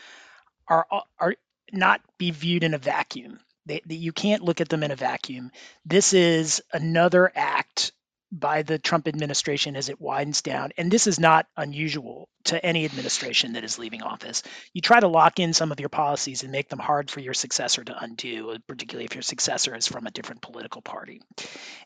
are 0.67 0.87
are 1.19 1.35
not 1.73 2.01
be 2.19 2.31
viewed 2.31 2.65
in 2.65 2.75
a 2.75 2.79
vacuum. 2.79 3.41
They, 3.69 3.83
you 3.89 4.13
can't 4.13 4.43
look 4.43 4.61
at 4.61 4.69
them 4.69 4.83
in 4.83 4.91
a 4.91 4.97
vacuum. 4.97 5.51
This 5.85 6.13
is 6.13 6.63
another 6.73 7.31
act 7.35 7.93
by 8.31 8.63
the 8.63 8.79
Trump 8.79 9.09
administration 9.09 9.75
as 9.75 9.89
it 9.89 10.01
widens 10.01 10.43
down. 10.43 10.71
And 10.77 10.91
this 10.91 11.07
is 11.07 11.19
not 11.19 11.47
unusual 11.57 12.29
to 12.45 12.65
any 12.65 12.85
administration 12.85 13.55
that 13.55 13.65
is 13.65 13.79
leaving 13.79 14.03
office. 14.03 14.43
You 14.73 14.81
try 14.81 15.01
to 15.01 15.09
lock 15.09 15.39
in 15.39 15.55
some 15.55 15.73
of 15.73 15.81
your 15.81 15.89
policies 15.89 16.43
and 16.43 16.53
make 16.53 16.69
them 16.69 16.79
hard 16.79 17.11
for 17.11 17.21
your 17.21 17.35
successor 17.35 17.85
to 17.85 17.99
undo, 17.99 18.57
particularly 18.67 19.07
if 19.07 19.15
your 19.15 19.23
successor 19.23 19.75
is 19.75 19.89
from 19.89 20.07
a 20.07 20.11
different 20.11 20.43
political 20.43 20.83
party. 20.83 21.23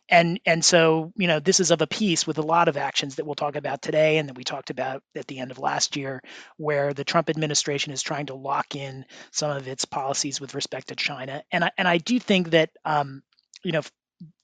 And 0.08 0.40
and 0.44 0.64
so, 0.64 1.12
you 1.16 1.28
know, 1.28 1.40
this 1.40 1.60
is 1.60 1.70
of 1.70 1.80
a 1.80 1.86
piece 1.86 2.26
with 2.26 2.38
a 2.38 2.42
lot 2.42 2.68
of 2.68 2.76
actions 2.76 3.16
that 3.16 3.24
we'll 3.24 3.34
talk 3.34 3.56
about 3.56 3.82
today 3.82 4.18
and 4.18 4.28
that 4.28 4.36
we 4.36 4.44
talked 4.44 4.70
about 4.70 5.02
at 5.14 5.26
the 5.26 5.38
end 5.38 5.50
of 5.50 5.58
last 5.58 5.96
year, 5.96 6.22
where 6.56 6.92
the 6.92 7.04
Trump 7.04 7.30
administration 7.30 7.92
is 7.92 8.02
trying 8.02 8.26
to 8.26 8.34
lock 8.34 8.74
in 8.74 9.04
some 9.30 9.50
of 9.50 9.68
its 9.68 9.84
policies 9.84 10.40
with 10.40 10.54
respect 10.54 10.88
to 10.88 10.96
China. 10.96 11.42
And 11.52 11.64
I 11.64 11.70
and 11.78 11.88
I 11.88 11.98
do 11.98 12.18
think 12.18 12.50
that 12.50 12.70
um, 12.84 13.22
you 13.64 13.72
know, 13.72 13.82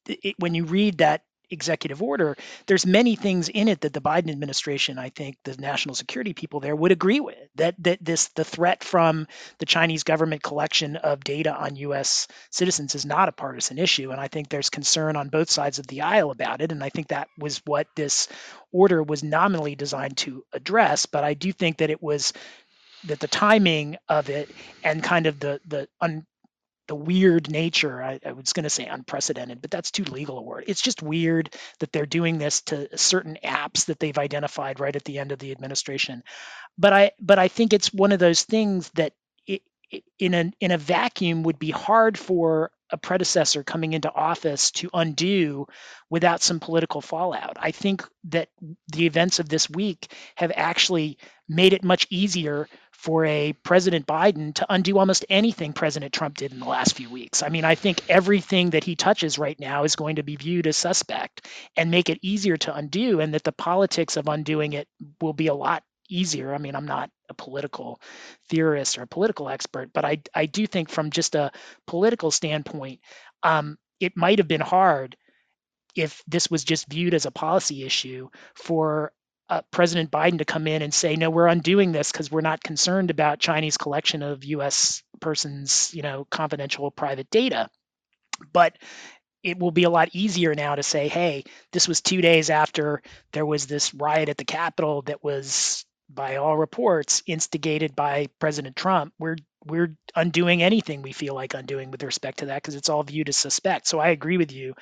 it, 0.09 0.37
when 0.39 0.55
you 0.55 0.65
read 0.65 0.99
that 0.99 1.23
executive 1.51 2.03
order, 2.03 2.37
there's 2.67 2.87
many 2.87 3.17
things 3.17 3.49
in 3.49 3.69
it 3.69 3.83
that 3.83 3.93
the 3.93 4.01
Biden 4.01 4.31
administration, 4.31 4.99
I 4.99 5.11
think 5.11 5.37
the 5.45 5.57
national 5.59 5.95
security 5.95 6.35
people 6.35 6.61
there 6.61 6.77
would 6.77 6.93
agree 6.93 7.21
with. 7.21 7.37
That 7.57 7.75
that 7.85 8.05
this 8.05 8.29
the 8.29 8.45
threat 8.45 8.85
from 8.85 9.27
the 9.59 9.67
Chinese 9.67 10.05
government 10.05 10.43
collection 10.43 10.97
of 10.97 11.25
data 11.25 11.55
on 11.55 11.77
US 11.77 12.29
citizens 12.51 12.95
is 12.95 13.07
not 13.07 13.29
a 13.29 13.33
partisan 13.33 13.79
issue. 13.79 14.11
And 14.11 14.21
I 14.21 14.29
think 14.29 14.49
there's 14.49 14.71
concern 14.71 15.17
on 15.17 15.29
both 15.29 15.51
sides 15.51 15.79
of 15.79 15.87
the 15.87 16.03
aisle 16.03 16.31
about 16.31 16.61
it. 16.61 16.73
And 16.73 16.83
I 16.83 16.89
think 16.89 17.09
that 17.09 17.29
was 17.39 17.63
what 17.65 17.87
this 17.97 18.29
order 18.73 19.03
was 19.03 19.23
nominally 19.23 19.75
designed 19.75 20.17
to 20.19 20.45
address. 20.53 21.07
But 21.07 21.25
I 21.25 21.35
do 21.35 21.53
think 21.53 21.79
that 21.79 21.91
it 21.91 22.03
was 22.03 22.33
that 23.05 23.21
the 23.21 23.29
timing 23.29 23.97
of 24.09 24.29
it 24.29 24.51
and 24.83 25.03
kind 25.03 25.27
of 25.27 25.39
the 25.39 25.61
the 25.67 25.89
un, 26.01 26.27
the 26.89 26.95
weird 26.95 27.51
nature 27.51 28.03
I, 28.03 28.21
I 28.25 28.33
was 28.33 28.53
going 28.53 28.65
to 28.65 28.71
say 28.71 28.87
unprecedented 28.87 29.63
but 29.63 29.71
that's 29.71 29.91
too 29.91 30.05
legal 30.05 30.39
a 30.39 30.43
word 30.43 30.65
it's 30.67 30.83
just 30.83 31.03
weird 31.03 31.55
that 31.81 31.93
they're 31.93 32.07
doing 32.07 32.39
this 32.39 32.63
to 32.63 32.97
certain 32.99 33.39
apps 33.45 33.87
that 33.87 34.01
they've 34.01 34.19
identified 34.19 34.81
right 34.81 34.97
at 34.97 35.05
the 35.05 35.19
end 35.19 35.33
of 35.33 35.39
the 35.39 35.53
administration 35.53 36.23
but 36.79 36.93
i 36.93 37.13
but 37.21 37.39
i 37.39 37.49
think 37.49 37.73
it's 37.73 37.93
one 37.93 38.13
of 38.13 38.19
those 38.19 38.43
things 38.43 38.91
that 38.91 39.13
it, 39.47 39.63
in 40.19 40.35
a 40.35 40.51
in 40.61 40.71
a 40.71 40.79
vacuum 40.79 41.45
would 41.45 41.59
be 41.59 41.71
hard 41.71 42.19
for 42.19 42.71
a 42.91 42.97
predecessor 42.97 43.63
coming 43.63 43.93
into 43.93 44.13
office 44.13 44.71
to 44.71 44.91
undo 44.95 45.67
without 46.11 46.43
some 46.43 46.61
political 46.61 47.01
fallout. 47.01 47.57
I 47.61 47.71
think 47.71 48.07
that 48.25 48.49
the 48.89 49.07
events 49.07 49.39
of 49.41 49.49
this 49.49 49.69
week 49.69 50.13
have 50.37 50.53
actually 50.55 51.19
made 51.49 51.73
it 51.73 51.85
much 51.85 52.07
easier 52.11 52.69
for 52.99 53.25
a 53.25 53.53
President 53.63 54.09
Biden 54.09 54.53
to 54.55 54.67
undo 54.69 54.99
almost 54.99 55.25
anything 55.31 55.73
President 55.73 56.13
Trump 56.13 56.37
did 56.37 56.53
in 56.53 56.59
the 56.59 56.67
last 56.67 56.97
few 56.97 57.09
weeks. 57.09 57.45
I 57.45 57.49
mean, 57.49 57.65
I 57.65 57.77
think 57.77 58.03
everything 58.09 58.71
that 58.71 58.83
he 58.83 58.97
touches 58.97 59.39
right 59.39 59.59
now 59.59 59.85
is 59.85 59.95
going 59.95 60.17
to 60.17 60.25
be 60.25 60.35
viewed 60.35 60.67
as 60.67 60.77
suspect 60.77 61.47
and 61.77 61.93
make 61.93 62.11
it 62.11 62.19
easier 62.23 62.57
to 62.57 62.75
undo, 62.75 63.21
and 63.21 63.35
that 63.35 63.45
the 63.45 63.53
politics 63.53 64.17
of 64.17 64.27
undoing 64.27 64.73
it 64.73 64.89
will 65.21 65.33
be 65.33 65.47
a 65.47 65.55
lot 65.55 65.85
easier. 66.09 66.53
I 66.53 66.59
mean, 66.59 66.75
I'm 66.75 66.87
not 66.87 67.09
a 67.29 67.35
political 67.35 68.01
theorist 68.49 68.99
or 68.99 69.03
a 69.03 69.07
political 69.07 69.49
expert, 69.49 69.91
but 69.95 70.05
I, 70.05 70.21
I 70.35 70.47
do 70.47 70.67
think 70.67 70.91
from 70.91 71.11
just 71.11 71.37
a 71.37 71.53
political 71.87 72.33
standpoint, 72.33 72.99
um, 73.45 73.79
it 74.01 74.17
might 74.17 74.39
have 74.39 74.49
been 74.49 74.61
hard 74.61 75.17
if 75.95 76.21
this 76.27 76.51
was 76.51 76.65
just 76.65 76.91
viewed 76.91 77.15
as 77.15 77.27
a 77.27 77.31
policy 77.31 77.85
issue 77.85 78.29
for 78.55 79.13
uh, 79.49 79.63
President 79.71 80.11
Biden 80.11 80.39
to 80.39 80.45
come 80.45 80.67
in 80.67 80.83
and 80.83 80.93
say, 80.95 81.17
no, 81.17 81.31
we're 81.31 81.47
undoing 81.49 81.93
this 81.93 82.13
because 82.13 82.31
we're 82.31 82.41
not 82.43 82.63
concerned 82.63 83.11
about 83.11 83.39
Chinese 83.41 83.77
collection 83.77 84.23
of 84.23 84.45
U.S. 84.45 85.03
persons, 85.21 85.93
you 85.95 86.03
know, 86.03 86.27
confidential 86.31 86.91
private 86.91 87.31
data. 87.31 87.69
But 88.53 88.77
it 89.43 89.59
will 89.59 89.71
be 89.73 89.85
a 89.85 89.91
lot 89.91 90.11
easier 90.15 90.55
now 90.55 90.75
to 90.75 90.83
say, 90.83 91.09
hey, 91.09 91.45
this 91.73 91.89
was 91.89 92.01
two 92.03 92.21
days 92.21 92.51
after 92.51 93.03
there 93.33 93.47
was 93.47 93.67
this 93.67 93.95
riot 93.95 94.29
at 94.29 94.39
the 94.39 94.45
Capitol 94.45 95.03
that 95.03 95.25
was, 95.25 95.87
by 96.11 96.37
all 96.37 96.57
reports, 96.57 97.23
instigated 97.27 97.97
by 97.97 98.29
President 98.41 98.77
Trump. 98.77 99.15
We're 99.19 99.37
we're 99.67 99.97
undoing 100.17 100.63
anything 100.63 101.03
we 101.03 101.13
feel 101.13 101.35
like 101.35 101.55
undoing 101.55 101.91
with 101.91 102.03
respect 102.03 102.39
to 102.39 102.47
that 102.47 102.63
because 102.63 102.77
it's 102.77 102.89
all 102.89 103.03
viewed 103.03 103.29
as 103.29 103.37
suspect. 103.37 103.89
So 103.89 104.01
I 104.01 104.09
agree 104.11 104.39
with 104.39 104.53
you. 104.53 104.75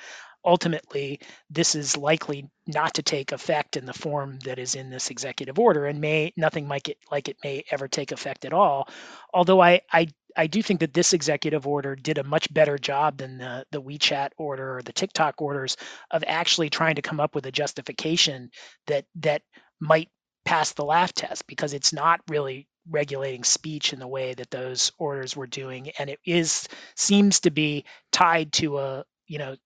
Ultimately, 0.45 1.19
this 1.49 1.75
is 1.75 1.97
likely 1.97 2.49
not 2.67 2.95
to 2.95 3.03
take 3.03 3.31
effect 3.31 3.77
in 3.77 3.85
the 3.85 3.93
form 3.93 4.39
that 4.39 4.59
is 4.59 4.75
in 4.75 4.89
this 4.89 5.09
executive 5.09 5.59
order, 5.59 5.85
and 5.85 5.99
may 6.01 6.33
nothing 6.37 6.67
like 6.67 6.89
it 6.89 6.97
like 7.11 7.29
it 7.29 7.37
may 7.43 7.63
ever 7.71 7.87
take 7.87 8.11
effect 8.11 8.45
at 8.45 8.53
all. 8.53 8.87
Although 9.33 9.61
I 9.61 9.81
I 9.91 10.07
I 10.35 10.47
do 10.47 10.61
think 10.61 10.81
that 10.81 10.93
this 10.93 11.13
executive 11.13 11.67
order 11.67 11.95
did 11.95 12.17
a 12.17 12.23
much 12.23 12.53
better 12.53 12.77
job 12.77 13.17
than 13.17 13.39
the, 13.39 13.65
the 13.71 13.81
WeChat 13.81 14.29
order 14.37 14.77
or 14.77 14.81
the 14.83 14.93
TikTok 14.93 15.41
orders 15.41 15.77
of 16.11 16.23
actually 16.27 16.69
trying 16.69 16.95
to 16.95 17.01
come 17.01 17.19
up 17.19 17.35
with 17.35 17.45
a 17.47 17.51
justification 17.51 18.51
that 18.85 19.05
that 19.15 19.41
might 19.79 20.09
pass 20.45 20.73
the 20.73 20.85
laugh 20.85 21.13
test 21.13 21.47
because 21.47 21.73
it's 21.73 21.91
not 21.93 22.21
really 22.29 22.67
regulating 22.89 23.43
speech 23.43 23.91
in 23.91 23.99
the 23.99 24.07
way 24.07 24.33
that 24.33 24.49
those 24.49 24.91
orders 24.97 25.35
were 25.35 25.47
doing 25.47 25.89
and 25.99 26.09
it 26.09 26.19
is 26.25 26.67
seems 26.95 27.41
to 27.41 27.51
be 27.51 27.83
tied 28.13 28.53
to 28.53 28.77
a 28.77 29.03
you 29.27 29.39
know 29.39 29.57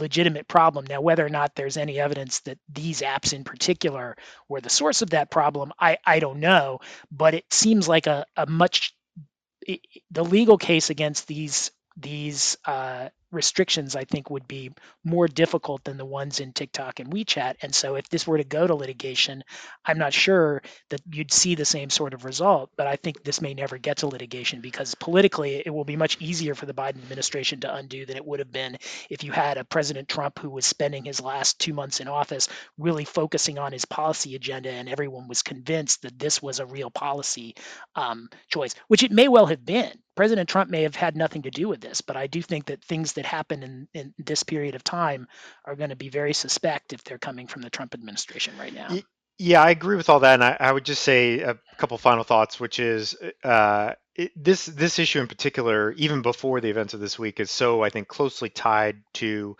legitimate 0.00 0.48
problem. 0.48 0.86
Now 0.88 1.00
whether 1.00 1.24
or 1.24 1.30
not 1.30 1.54
there's 1.54 1.76
any 1.76 2.00
evidence 2.00 2.40
that 2.40 2.58
these 2.72 3.00
apps 3.02 3.32
in 3.32 3.44
particular 3.44 4.16
were 4.48 4.60
the 4.60 4.70
source 4.70 5.02
of 5.02 5.10
that 5.10 5.30
problem 5.30 5.72
i 5.78 5.98
i 6.04 6.18
don't 6.18 6.40
know 6.40 6.78
but 7.10 7.34
it 7.34 7.44
seems 7.52 7.88
like 7.88 8.06
a, 8.06 8.24
a 8.36 8.46
much 8.46 8.94
the 10.10 10.24
legal 10.24 10.58
case 10.58 10.90
against 10.90 11.26
these 11.26 11.70
these 11.96 12.56
uh, 12.64 13.08
restrictions, 13.32 13.96
I 13.96 14.04
think, 14.04 14.30
would 14.30 14.46
be 14.46 14.70
more 15.04 15.26
difficult 15.26 15.82
than 15.84 15.96
the 15.96 16.04
ones 16.04 16.40
in 16.40 16.52
TikTok 16.52 17.00
and 17.00 17.12
WeChat. 17.12 17.56
And 17.62 17.74
so, 17.74 17.96
if 17.96 18.08
this 18.08 18.26
were 18.26 18.38
to 18.38 18.44
go 18.44 18.66
to 18.66 18.74
litigation, 18.74 19.42
I'm 19.84 19.98
not 19.98 20.12
sure 20.12 20.62
that 20.90 21.00
you'd 21.10 21.32
see 21.32 21.54
the 21.54 21.64
same 21.64 21.90
sort 21.90 22.14
of 22.14 22.24
result. 22.24 22.70
But 22.76 22.86
I 22.86 22.96
think 22.96 23.24
this 23.24 23.40
may 23.40 23.54
never 23.54 23.78
get 23.78 23.98
to 23.98 24.06
litigation 24.06 24.60
because 24.60 24.94
politically, 24.94 25.62
it 25.64 25.70
will 25.70 25.84
be 25.84 25.96
much 25.96 26.18
easier 26.20 26.54
for 26.54 26.66
the 26.66 26.74
Biden 26.74 27.02
administration 27.02 27.60
to 27.60 27.74
undo 27.74 28.06
than 28.06 28.16
it 28.16 28.24
would 28.24 28.38
have 28.38 28.52
been 28.52 28.76
if 29.10 29.24
you 29.24 29.32
had 29.32 29.58
a 29.58 29.64
President 29.64 30.08
Trump 30.08 30.38
who 30.38 30.50
was 30.50 30.66
spending 30.66 31.04
his 31.04 31.20
last 31.20 31.58
two 31.58 31.72
months 31.72 32.00
in 32.00 32.08
office 32.08 32.48
really 32.78 33.04
focusing 33.04 33.58
on 33.58 33.72
his 33.72 33.84
policy 33.84 34.34
agenda, 34.34 34.70
and 34.70 34.88
everyone 34.88 35.28
was 35.28 35.42
convinced 35.42 36.02
that 36.02 36.18
this 36.18 36.42
was 36.42 36.60
a 36.60 36.66
real 36.66 36.90
policy 36.90 37.54
um, 37.94 38.28
choice, 38.48 38.74
which 38.88 39.02
it 39.02 39.12
may 39.12 39.28
well 39.28 39.46
have 39.46 39.64
been. 39.64 39.92
President 40.14 40.48
Trump 40.48 40.70
may 40.70 40.82
have 40.82 40.94
had 40.94 41.16
nothing 41.16 41.42
to 41.42 41.50
do 41.50 41.68
with 41.68 41.80
this, 41.80 42.02
but 42.02 42.16
I 42.18 42.26
do 42.26 42.42
think 42.42 42.66
that 42.66 42.84
things 42.84 43.14
that 43.14 43.21
happen 43.26 43.62
in, 43.62 43.88
in 43.94 44.14
this 44.18 44.42
period 44.42 44.74
of 44.74 44.84
time 44.84 45.26
are 45.64 45.76
going 45.76 45.90
to 45.90 45.96
be 45.96 46.08
very 46.08 46.32
suspect 46.32 46.92
if 46.92 47.04
they're 47.04 47.18
coming 47.18 47.46
from 47.46 47.62
the 47.62 47.70
Trump 47.70 47.94
administration 47.94 48.54
right 48.58 48.74
now. 48.74 48.98
Yeah, 49.38 49.62
I 49.62 49.70
agree 49.70 49.96
with 49.96 50.08
all 50.08 50.20
that, 50.20 50.34
and 50.34 50.44
I, 50.44 50.56
I 50.60 50.72
would 50.72 50.84
just 50.84 51.02
say 51.02 51.40
a 51.40 51.58
couple 51.76 51.98
final 51.98 52.22
thoughts, 52.22 52.60
which 52.60 52.78
is 52.78 53.16
uh, 53.42 53.94
it, 54.14 54.30
this 54.36 54.66
this 54.66 54.98
issue 54.98 55.20
in 55.20 55.26
particular, 55.26 55.92
even 55.92 56.22
before 56.22 56.60
the 56.60 56.70
events 56.70 56.94
of 56.94 57.00
this 57.00 57.18
week, 57.18 57.40
is 57.40 57.50
so 57.50 57.82
I 57.82 57.88
think 57.90 58.08
closely 58.08 58.50
tied 58.50 59.02
to 59.14 59.56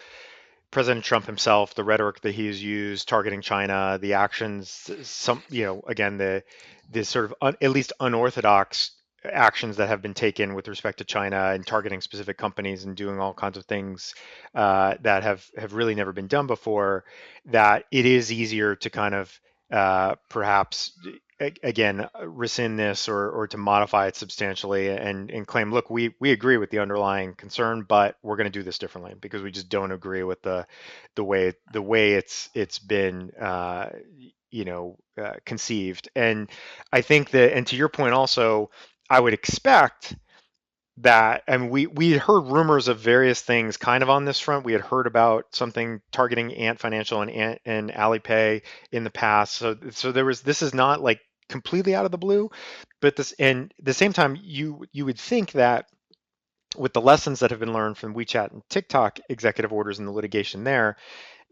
President 0.71 1.05
Trump 1.05 1.27
himself, 1.27 1.75
the 1.75 1.85
rhetoric 1.85 2.21
that 2.21 2.35
he 2.35 2.47
has 2.47 2.63
used 2.63 3.09
targeting 3.09 3.41
China, 3.41 3.99
the 4.01 4.15
actions, 4.15 4.91
some 5.03 5.43
you 5.51 5.65
know, 5.65 5.83
again 5.87 6.17
the 6.17 6.45
the 6.91 7.05
sort 7.05 7.25
of 7.25 7.35
un, 7.41 7.57
at 7.61 7.71
least 7.71 7.93
unorthodox 7.99 8.93
actions 9.25 9.77
that 9.77 9.89
have 9.89 10.03
been 10.03 10.15
taken 10.15 10.55
with 10.55 10.69
respect 10.69 10.99
to 10.99 11.05
China 11.05 11.51
and 11.53 11.67
targeting 11.67 12.01
specific 12.01 12.39
companies 12.39 12.85
and 12.85 12.97
doing 12.97 13.21
all 13.21 13.35
kinds 13.35 13.57
of 13.57 13.65
things 13.67 14.15
uh, 14.55 14.95
that 15.03 15.23
have 15.23 15.47
have 15.57 15.75
really 15.75 15.95
never 15.95 16.13
been 16.13 16.27
done 16.27 16.47
before. 16.47 17.05
That 17.47 17.85
it 17.91 18.07
is 18.07 18.33
easier 18.33 18.77
to 18.77 18.91
kind 18.91 19.15
of 19.15 19.41
uh, 19.71 20.17
perhaps 20.29 20.93
again 21.63 22.09
rescind 22.25 22.79
this 22.79 23.09
or, 23.09 23.31
or 23.31 23.49
to 23.49 23.57
modify 23.57 24.07
it 24.07 24.17
substantially 24.17 24.89
and, 24.89 25.31
and 25.31 25.47
claim 25.47 25.73
look 25.73 25.91
we 25.91 26.15
we 26.21 26.31
agree 26.31 26.57
with 26.57 26.71
the 26.71 26.79
underlying 26.79 27.35
concern 27.35 27.83
but 27.83 28.17
we're 28.23 28.37
going 28.37 28.51
to 28.51 28.59
do 28.59 28.63
this 28.63 28.79
differently 28.79 29.15
because 29.21 29.43
we 29.43 29.51
just 29.51 29.69
don't 29.69 29.93
agree 29.93 30.23
with 30.23 30.41
the 30.43 30.67
the 31.17 31.25
way 31.25 31.53
the 31.73 31.83
way 31.83 32.13
it's 32.13 32.49
it's 32.55 32.79
been 32.79 33.31
uh, 33.41 33.89
you 34.51 34.65
know 34.65 34.97
uh, 35.21 35.35
conceived 35.45 36.09
and 36.15 36.51
i 36.93 37.01
think 37.01 37.31
that 37.31 37.57
and 37.57 37.67
to 37.67 37.77
your 37.77 37.89
point 37.89 38.15
also 38.15 38.71
I 39.11 39.21
would 39.21 39.35
expect 39.35 40.17
that 40.99 41.43
and 41.47 41.71
we 41.71 41.87
we 41.87 42.13
heard 42.13 42.43
rumors 42.43 42.89
of 42.89 43.01
various 43.01 43.41
things 43.41 43.77
kind 43.77 44.03
of 44.03 44.11
on 44.11 44.25
this 44.25 44.39
front. 44.41 44.65
We 44.65 44.73
had 44.73 44.83
heard 44.83 45.07
about 45.07 45.47
something 45.55 46.01
targeting 46.13 46.55
Ant 46.55 46.79
Financial 46.79 47.23
and 47.23 47.31
Ant 47.31 47.61
and 47.65 47.91
Alipay 47.91 48.63
in 48.91 49.05
the 49.05 49.11
past. 49.11 49.55
So 49.55 49.77
so 49.91 50.13
there 50.13 50.25
was 50.25 50.43
this 50.43 50.63
is 50.63 50.75
not 50.75 51.01
like 51.01 51.21
completely 51.49 51.95
out 51.95 52.05
of 52.05 52.11
the 52.11 52.19
blue, 52.19 52.51
but 53.01 53.17
this 53.17 53.33
and 53.39 53.73
the 53.83 53.95
same 53.95 54.13
time 54.13 54.37
you 54.41 54.85
you 54.93 55.07
would 55.07 55.19
think 55.19 55.53
that 55.53 55.87
with 56.77 56.93
the 56.93 57.01
lessons 57.01 57.41
that 57.41 57.51
have 57.51 57.61
been 57.61 57.73
learned 57.73 57.99
from 57.99 58.15
WeChat 58.15 58.53
and 58.53 58.63
TikTok 58.71 59.19
executive 59.29 59.73
orders 59.73 59.99
and 59.99 60.09
the 60.09 60.13
litigation 60.13 60.65
there, 60.65 60.97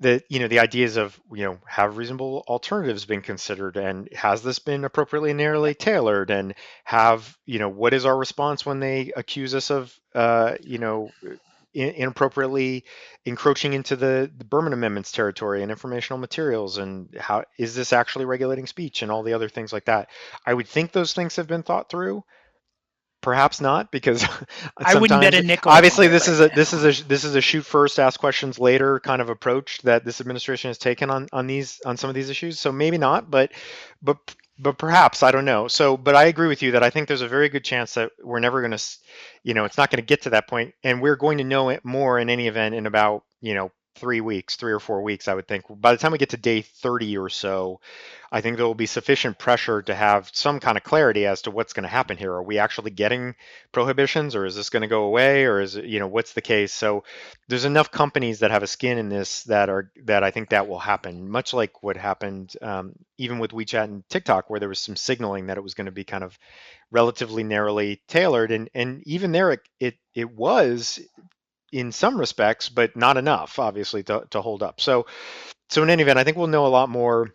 the 0.00 0.22
you 0.28 0.40
know 0.40 0.48
the 0.48 0.58
ideas 0.58 0.96
of 0.96 1.18
you 1.32 1.44
know 1.44 1.58
have 1.66 1.96
reasonable 1.96 2.42
alternatives 2.48 3.04
been 3.04 3.20
considered 3.20 3.76
and 3.76 4.08
has 4.14 4.42
this 4.42 4.58
been 4.58 4.84
appropriately 4.84 5.32
narrowly 5.32 5.74
tailored 5.74 6.30
and 6.30 6.54
have 6.84 7.36
you 7.46 7.58
know 7.58 7.68
what 7.68 7.94
is 7.94 8.06
our 8.06 8.16
response 8.16 8.64
when 8.64 8.80
they 8.80 9.12
accuse 9.14 9.54
us 9.54 9.70
of 9.70 9.94
uh, 10.14 10.54
you 10.62 10.78
know 10.78 11.10
inappropriately 11.72 12.84
encroaching 13.24 13.74
into 13.74 13.94
the, 13.94 14.30
the 14.38 14.44
Berman 14.44 14.72
Amendments 14.72 15.12
territory 15.12 15.62
and 15.62 15.70
informational 15.70 16.18
materials 16.18 16.78
and 16.78 17.14
how 17.18 17.44
is 17.58 17.74
this 17.76 17.92
actually 17.92 18.24
regulating 18.24 18.66
speech 18.66 19.02
and 19.02 19.12
all 19.12 19.22
the 19.22 19.34
other 19.34 19.48
things 19.48 19.72
like 19.72 19.84
that. 19.84 20.08
I 20.44 20.52
would 20.52 20.66
think 20.66 20.90
those 20.90 21.12
things 21.12 21.36
have 21.36 21.46
been 21.46 21.62
thought 21.62 21.88
through. 21.88 22.24
Perhaps 23.20 23.60
not, 23.60 23.90
because 23.90 24.24
I 24.78 24.94
wouldn't 24.94 25.20
bet 25.20 25.34
a 25.34 25.42
nickel. 25.42 25.70
Obviously, 25.70 26.08
this 26.08 26.26
is 26.26 26.40
a 26.40 26.48
this 26.48 26.72
is 26.72 26.84
a 26.84 27.04
this 27.04 27.24
is 27.24 27.34
a 27.34 27.40
shoot 27.40 27.66
first, 27.66 27.98
ask 27.98 28.18
questions 28.18 28.58
later 28.58 28.98
kind 29.00 29.20
of 29.20 29.28
approach 29.28 29.82
that 29.82 30.04
this 30.04 30.20
administration 30.20 30.70
has 30.70 30.78
taken 30.78 31.10
on 31.10 31.28
on 31.32 31.46
these 31.46 31.80
on 31.84 31.96
some 31.96 32.08
of 32.08 32.14
these 32.14 32.30
issues. 32.30 32.58
So 32.58 32.72
maybe 32.72 32.98
not, 32.98 33.30
but 33.30 33.52
but 34.02 34.18
but 34.60 34.78
perhaps 34.78 35.22
I 35.22 35.30
don't 35.32 35.44
know. 35.44 35.68
So, 35.68 35.96
but 35.96 36.14
I 36.14 36.24
agree 36.24 36.48
with 36.48 36.62
you 36.62 36.72
that 36.72 36.82
I 36.82 36.90
think 36.90 37.08
there's 37.08 37.22
a 37.22 37.28
very 37.28 37.48
good 37.48 37.64
chance 37.64 37.94
that 37.94 38.12
we're 38.22 38.40
never 38.40 38.60
going 38.60 38.76
to, 38.76 38.82
you 39.42 39.54
know, 39.54 39.64
it's 39.64 39.78
not 39.78 39.90
going 39.90 40.02
to 40.02 40.06
get 40.06 40.22
to 40.22 40.30
that 40.30 40.48
point, 40.48 40.74
and 40.84 41.00
we're 41.00 41.16
going 41.16 41.38
to 41.38 41.44
know 41.44 41.70
it 41.70 41.84
more 41.84 42.18
in 42.18 42.28
any 42.28 42.46
event 42.46 42.74
in 42.74 42.86
about 42.86 43.24
you 43.40 43.54
know 43.54 43.70
three 43.96 44.20
weeks, 44.20 44.56
three 44.56 44.72
or 44.72 44.80
four 44.80 45.02
weeks, 45.02 45.28
I 45.28 45.34
would 45.34 45.48
think. 45.48 45.64
By 45.68 45.92
the 45.92 45.98
time 45.98 46.12
we 46.12 46.18
get 46.18 46.30
to 46.30 46.36
day 46.36 46.62
30 46.62 47.18
or 47.18 47.28
so, 47.28 47.80
I 48.32 48.40
think 48.40 48.56
there 48.56 48.66
will 48.66 48.74
be 48.74 48.86
sufficient 48.86 49.38
pressure 49.38 49.82
to 49.82 49.94
have 49.94 50.30
some 50.32 50.60
kind 50.60 50.78
of 50.78 50.84
clarity 50.84 51.26
as 51.26 51.42
to 51.42 51.50
what's 51.50 51.72
going 51.72 51.82
to 51.82 51.88
happen 51.88 52.16
here. 52.16 52.32
Are 52.32 52.42
we 52.42 52.58
actually 52.58 52.92
getting 52.92 53.34
prohibitions 53.72 54.36
or 54.36 54.46
is 54.46 54.54
this 54.54 54.70
going 54.70 54.82
to 54.82 54.88
go 54.88 55.04
away 55.04 55.44
or 55.44 55.60
is 55.60 55.76
it, 55.76 55.86
you 55.86 55.98
know, 55.98 56.06
what's 56.06 56.32
the 56.32 56.40
case? 56.40 56.72
So 56.72 57.04
there's 57.48 57.64
enough 57.64 57.90
companies 57.90 58.38
that 58.38 58.52
have 58.52 58.62
a 58.62 58.68
skin 58.68 58.98
in 58.98 59.08
this 59.08 59.42
that 59.44 59.68
are, 59.68 59.90
that 60.04 60.22
I 60.22 60.30
think 60.30 60.50
that 60.50 60.68
will 60.68 60.78
happen, 60.78 61.28
much 61.28 61.52
like 61.52 61.82
what 61.82 61.96
happened 61.96 62.52
um, 62.62 62.92
even 63.18 63.38
with 63.40 63.50
WeChat 63.50 63.84
and 63.84 64.08
TikTok, 64.08 64.48
where 64.48 64.60
there 64.60 64.68
was 64.68 64.78
some 64.78 64.96
signaling 64.96 65.46
that 65.46 65.58
it 65.58 65.62
was 65.64 65.74
going 65.74 65.86
to 65.86 65.92
be 65.92 66.04
kind 66.04 66.24
of 66.24 66.38
relatively 66.92 67.42
narrowly 67.42 68.00
tailored. 68.06 68.52
And, 68.52 68.70
and 68.74 69.02
even 69.06 69.32
there, 69.32 69.50
it, 69.50 69.60
it, 69.80 69.94
it 70.14 70.32
was 70.32 71.00
in 71.72 71.92
some 71.92 72.18
respects, 72.18 72.68
but 72.68 72.96
not 72.96 73.16
enough, 73.16 73.58
obviously, 73.58 74.02
to, 74.04 74.26
to 74.30 74.40
hold 74.40 74.62
up. 74.62 74.80
So, 74.80 75.06
so 75.68 75.82
in 75.82 75.90
any 75.90 76.02
event, 76.02 76.18
I 76.18 76.24
think 76.24 76.36
we'll 76.36 76.48
know 76.48 76.66
a 76.66 76.68
lot 76.68 76.88
more 76.88 77.34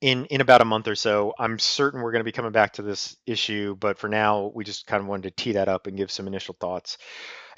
in 0.00 0.26
in 0.26 0.40
about 0.40 0.60
a 0.60 0.66
month 0.66 0.88
or 0.88 0.96
so. 0.96 1.32
I'm 1.38 1.58
certain 1.58 2.02
we're 2.02 2.12
going 2.12 2.20
to 2.20 2.24
be 2.24 2.32
coming 2.32 2.52
back 2.52 2.74
to 2.74 2.82
this 2.82 3.16
issue, 3.26 3.76
but 3.76 3.98
for 3.98 4.08
now, 4.08 4.50
we 4.54 4.64
just 4.64 4.86
kind 4.86 5.00
of 5.00 5.06
wanted 5.06 5.36
to 5.36 5.42
tee 5.42 5.52
that 5.52 5.68
up 5.68 5.86
and 5.86 5.96
give 5.96 6.10
some 6.10 6.26
initial 6.26 6.56
thoughts. 6.58 6.98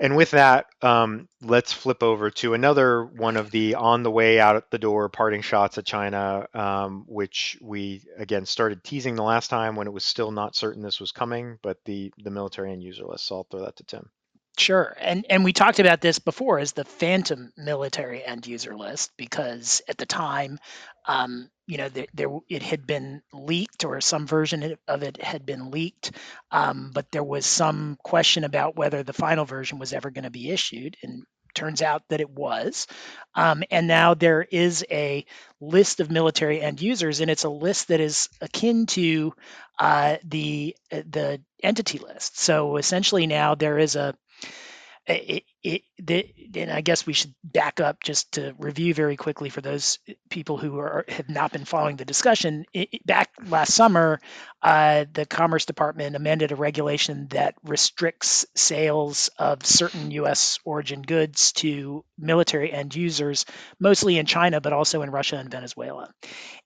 And 0.01 0.17
with 0.17 0.33
that, 0.33 0.67
um, 0.83 1.29
let's 1.41 1.73
flip 1.73 2.03
over 2.03 2.31
to 2.33 2.55
another 2.55 3.05
one 3.05 3.37
of 3.37 3.51
the 3.51 3.77
on 3.77 4.03
the 4.03 4.11
way 4.11 4.41
out 4.41 4.71
the 4.71 4.79
door 4.79 5.09
parting 5.09 5.43
shots 5.43 5.79
at 5.79 5.87
China, 5.87 6.47
um, 6.53 7.05
which 7.07 7.57
we 7.63 8.03
again 8.19 8.45
started 8.45 8.85
teasing 8.85 9.15
the 9.15 9.23
last 9.23 9.49
time 9.49 9.77
when 9.77 9.87
it 9.87 9.93
was 9.93 10.05
still 10.05 10.33
not 10.33 10.57
certain 10.57 10.83
this 10.83 11.01
was 11.01 11.13
coming, 11.13 11.59
but 11.63 11.79
the 11.85 12.13
the 12.19 12.31
military 12.31 12.73
end 12.73 12.83
user 12.83 13.05
list. 13.05 13.27
So 13.27 13.37
I'll 13.37 13.45
throw 13.45 13.65
that 13.65 13.77
to 13.77 13.85
Tim. 13.85 14.11
Sure. 14.57 14.97
And 15.01 15.27
and 15.29 15.43
we 15.43 15.53
talked 15.53 15.81
about 15.81 16.01
this 16.01 16.21
before 16.21 16.61
as 16.61 16.73
the 16.73 16.85
phantom 16.85 17.53
military 17.57 18.25
end 18.25 18.47
user 18.47 18.77
list 18.77 19.11
because 19.17 19.83
at 19.89 19.99
the 19.99 20.07
time, 20.07 20.61
um, 21.09 21.51
you 21.67 21.77
know, 21.77 21.89
there, 21.89 22.07
there 22.15 22.29
it 22.49 22.63
had 22.63 22.87
been 22.87 23.21
leaked 23.33 23.85
or 23.85 24.01
some 24.01 24.29
version 24.29 24.77
of 24.87 25.03
it 25.03 25.21
had 25.21 25.45
been 25.45 25.73
leaked, 25.73 26.13
um, 26.53 26.93
but 26.95 27.11
there 27.11 27.25
was 27.25 27.47
some 27.47 27.99
question 28.05 28.45
about 28.45 28.77
whether 28.77 29.03
the 29.03 29.13
final 29.13 29.45
version 29.45 29.81
was 29.81 29.93
ever 29.93 30.11
going 30.11 30.25
to 30.25 30.31
be 30.31 30.51
issued. 30.51 30.97
And 31.03 31.25
turns 31.55 31.83
out 31.83 32.03
that 32.09 32.21
it 32.21 32.31
was. 32.31 32.89
Um, 33.37 33.63
and 33.71 33.87
now 33.87 34.15
there 34.15 34.43
is 34.43 34.85
a 34.91 35.25
list 35.61 36.01
of 36.01 36.11
military 36.11 36.61
end 36.61 36.81
users, 36.83 37.21
and 37.21 37.31
it's 37.31 37.45
a 37.45 37.49
list 37.49 37.89
that 37.89 38.01
is 38.01 38.29
akin 38.41 38.87
to 38.87 39.33
uh, 39.79 40.17
the 40.25 40.77
the 40.91 41.41
entity 41.63 41.99
list. 41.99 42.39
So 42.39 42.77
essentially, 42.77 43.27
now 43.27 43.55
there 43.55 43.79
is 43.79 43.97
a 43.97 44.15
it, 45.07 45.45
it, 45.63 46.33
and 46.57 46.71
I 46.71 46.81
guess 46.81 47.07
we 47.07 47.13
should 47.13 47.35
back 47.43 47.81
up 47.81 48.03
just 48.03 48.33
to 48.33 48.55
review 48.59 48.95
very 48.95 49.17
quickly 49.17 49.51
for 49.51 49.61
those 49.61 49.99
people 50.31 50.57
who 50.57 50.79
are 50.79 51.05
have 51.09 51.29
not 51.29 51.53
been 51.53 51.65
following 51.65 51.97
the 51.97 52.05
discussion. 52.05 52.65
Back 53.05 53.31
last 53.47 53.75
summer, 53.75 54.21
uh, 54.63 55.05
the 55.13 55.27
Commerce 55.27 55.67
Department 55.67 56.17
amended 56.17 56.53
a 56.53 56.57
regulation 56.57 57.29
that 57.31 57.55
restricts 57.65 58.47
sales 58.55 59.29
of 59.39 59.65
certain 59.67 60.11
U.S. 60.13 60.59
origin 60.65 61.03
goods 61.03 61.53
to 61.53 62.05
military 62.19 62.73
end 62.73 62.95
users, 62.95 63.45
mostly 63.79 64.19
in 64.19 64.27
China, 64.27 64.61
but 64.61 64.73
also 64.73 65.03
in 65.03 65.11
Russia 65.11 65.37
and 65.37 65.51
Venezuela. 65.51 66.13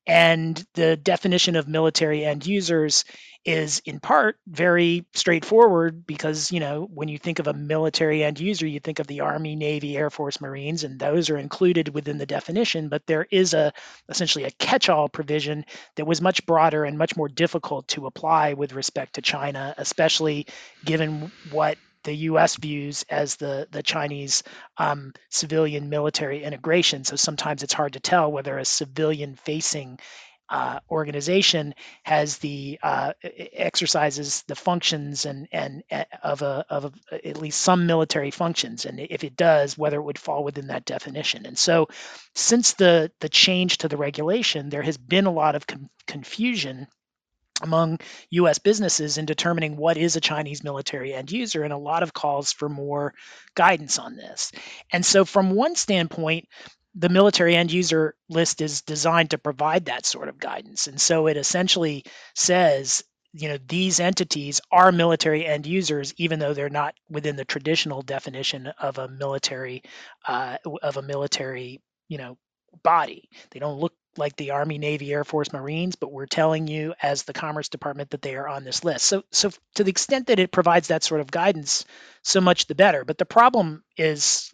And 0.06 0.64
the 0.74 0.96
definition 0.96 1.56
of 1.56 1.68
military 1.68 2.24
end 2.24 2.46
users 2.46 3.04
is 3.48 3.80
in 3.86 3.98
part 3.98 4.36
very 4.46 5.06
straightforward 5.14 6.06
because 6.06 6.52
you 6.52 6.60
know 6.60 6.86
when 6.92 7.08
you 7.08 7.16
think 7.16 7.38
of 7.38 7.46
a 7.46 7.54
military 7.54 8.22
end 8.22 8.38
user 8.38 8.66
you 8.66 8.78
think 8.78 8.98
of 8.98 9.06
the 9.06 9.20
army 9.20 9.56
navy 9.56 9.96
air 9.96 10.10
force 10.10 10.38
marines 10.38 10.84
and 10.84 11.00
those 11.00 11.30
are 11.30 11.38
included 11.38 11.88
within 11.94 12.18
the 12.18 12.26
definition 12.26 12.90
but 12.90 13.06
there 13.06 13.26
is 13.30 13.54
a 13.54 13.72
essentially 14.10 14.44
a 14.44 14.50
catch-all 14.50 15.08
provision 15.08 15.64
that 15.96 16.06
was 16.06 16.20
much 16.20 16.44
broader 16.44 16.84
and 16.84 16.98
much 16.98 17.16
more 17.16 17.28
difficult 17.28 17.88
to 17.88 18.04
apply 18.04 18.52
with 18.52 18.74
respect 18.74 19.14
to 19.14 19.22
china 19.22 19.74
especially 19.78 20.46
given 20.84 21.32
what 21.50 21.78
the 22.04 22.14
U.S. 22.14 22.56
views 22.56 23.04
as 23.10 23.36
the 23.36 23.66
the 23.70 23.82
Chinese 23.82 24.42
um, 24.78 25.12
civilian 25.30 25.90
military 25.90 26.42
integration. 26.44 27.04
So 27.04 27.16
sometimes 27.16 27.62
it's 27.62 27.74
hard 27.74 27.94
to 27.94 28.00
tell 28.00 28.30
whether 28.30 28.56
a 28.56 28.64
civilian 28.64 29.34
facing 29.34 29.98
uh, 30.50 30.80
organization 30.90 31.74
has 32.04 32.38
the 32.38 32.78
uh, 32.82 33.12
exercises 33.22 34.42
the 34.48 34.54
functions 34.54 35.26
and 35.26 35.48
and 35.52 35.82
of 36.22 36.42
a 36.42 36.64
of 36.68 36.86
a, 36.86 37.28
at 37.28 37.40
least 37.40 37.60
some 37.60 37.86
military 37.86 38.30
functions, 38.30 38.84
and 38.84 39.00
if 39.00 39.24
it 39.24 39.36
does, 39.36 39.76
whether 39.76 39.98
it 39.98 40.04
would 40.04 40.18
fall 40.18 40.44
within 40.44 40.68
that 40.68 40.84
definition. 40.84 41.46
And 41.46 41.58
so, 41.58 41.88
since 42.34 42.74
the 42.74 43.10
the 43.20 43.28
change 43.28 43.78
to 43.78 43.88
the 43.88 43.96
regulation, 43.96 44.68
there 44.70 44.82
has 44.82 44.96
been 44.96 45.26
a 45.26 45.32
lot 45.32 45.54
of 45.54 45.66
com- 45.66 45.90
confusion 46.06 46.86
among 47.60 47.98
US 48.30 48.58
businesses 48.58 49.18
in 49.18 49.26
determining 49.26 49.76
what 49.76 49.96
is 49.96 50.16
a 50.16 50.20
Chinese 50.20 50.62
military 50.62 51.12
end 51.12 51.30
user 51.32 51.64
and 51.64 51.72
a 51.72 51.78
lot 51.78 52.02
of 52.02 52.12
calls 52.12 52.52
for 52.52 52.68
more 52.68 53.14
guidance 53.54 53.98
on 53.98 54.16
this. 54.16 54.52
And 54.92 55.04
so 55.04 55.24
from 55.24 55.50
one 55.50 55.74
standpoint, 55.74 56.48
the 56.98 57.08
military 57.08 57.54
end 57.54 57.70
user 57.70 58.14
list 58.28 58.60
is 58.60 58.82
designed 58.82 59.30
to 59.30 59.38
provide 59.38 59.84
that 59.84 60.04
sort 60.04 60.28
of 60.28 60.38
guidance. 60.38 60.88
And 60.88 61.00
so 61.00 61.28
it 61.28 61.36
essentially 61.36 62.04
says, 62.34 63.04
you 63.32 63.48
know, 63.48 63.58
these 63.68 64.00
entities 64.00 64.60
are 64.72 64.90
military 64.90 65.46
end 65.46 65.64
users, 65.64 66.12
even 66.16 66.40
though 66.40 66.54
they're 66.54 66.68
not 66.68 66.94
within 67.08 67.36
the 67.36 67.44
traditional 67.44 68.02
definition 68.02 68.66
of 68.80 68.98
a 68.98 69.08
military 69.08 69.82
uh, 70.26 70.56
of 70.82 70.96
a 70.96 71.02
military, 71.02 71.80
you 72.08 72.18
know, 72.18 72.36
body. 72.82 73.28
They 73.50 73.60
don't 73.60 73.78
look 73.78 73.94
like 74.18 74.36
the 74.36 74.50
Army, 74.50 74.78
Navy, 74.78 75.12
Air 75.12 75.24
Force, 75.24 75.52
Marines, 75.52 75.96
but 75.96 76.12
we're 76.12 76.26
telling 76.26 76.66
you 76.66 76.94
as 77.02 77.22
the 77.22 77.32
Commerce 77.32 77.68
Department 77.68 78.10
that 78.10 78.22
they 78.22 78.36
are 78.36 78.48
on 78.48 78.64
this 78.64 78.84
list. 78.84 79.06
So, 79.06 79.22
so 79.30 79.50
to 79.76 79.84
the 79.84 79.90
extent 79.90 80.26
that 80.26 80.38
it 80.38 80.52
provides 80.52 80.88
that 80.88 81.02
sort 81.02 81.20
of 81.20 81.30
guidance, 81.30 81.84
so 82.22 82.40
much 82.40 82.66
the 82.66 82.74
better. 82.74 83.04
But 83.04 83.18
the 83.18 83.24
problem 83.24 83.82
is 83.96 84.52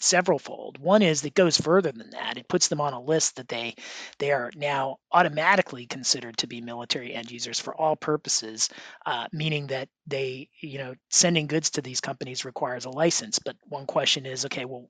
severalfold. 0.00 0.78
One 0.78 1.02
is 1.02 1.24
it 1.24 1.34
goes 1.34 1.60
further 1.60 1.92
than 1.92 2.10
that. 2.10 2.36
It 2.38 2.48
puts 2.48 2.68
them 2.68 2.80
on 2.80 2.92
a 2.92 3.00
list 3.00 3.36
that 3.36 3.48
they 3.48 3.76
they 4.18 4.32
are 4.32 4.50
now 4.56 4.98
automatically 5.12 5.86
considered 5.86 6.36
to 6.38 6.46
be 6.46 6.60
military 6.60 7.14
end 7.14 7.30
users 7.30 7.60
for 7.60 7.74
all 7.74 7.96
purposes, 7.96 8.68
uh, 9.06 9.26
meaning 9.32 9.68
that 9.68 9.88
they, 10.06 10.48
you 10.60 10.78
know, 10.78 10.94
sending 11.10 11.46
goods 11.46 11.70
to 11.70 11.82
these 11.82 12.00
companies 12.00 12.44
requires 12.44 12.84
a 12.84 12.90
license. 12.90 13.38
But 13.38 13.56
one 13.64 13.86
question 13.86 14.26
is, 14.26 14.44
okay, 14.46 14.64
well, 14.64 14.88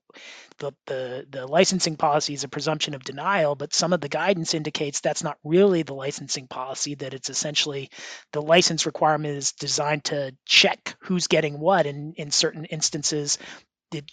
the 0.58 0.72
the, 0.86 1.26
the 1.28 1.46
licensing 1.46 1.96
policy 1.96 2.34
is 2.34 2.44
a 2.44 2.48
presumption 2.48 2.94
of 2.94 3.04
denial, 3.04 3.54
but 3.54 3.74
some 3.74 3.92
of 3.92 4.00
the 4.00 4.08
guidance 4.08 4.54
indicates 4.54 5.00
that's 5.00 5.24
not 5.24 5.38
really 5.44 5.82
the 5.82 5.94
licensing 5.94 6.46
policy. 6.46 6.94
That 6.94 7.14
it's 7.14 7.30
essentially 7.30 7.90
the 8.32 8.42
license 8.42 8.86
requirement 8.86 9.36
is 9.36 9.52
designed 9.52 10.04
to 10.04 10.34
check 10.46 10.96
who's 11.00 11.26
getting 11.26 11.58
what 11.58 11.86
and 11.86 12.14
in 12.16 12.30
certain 12.30 12.64
instances 12.66 13.38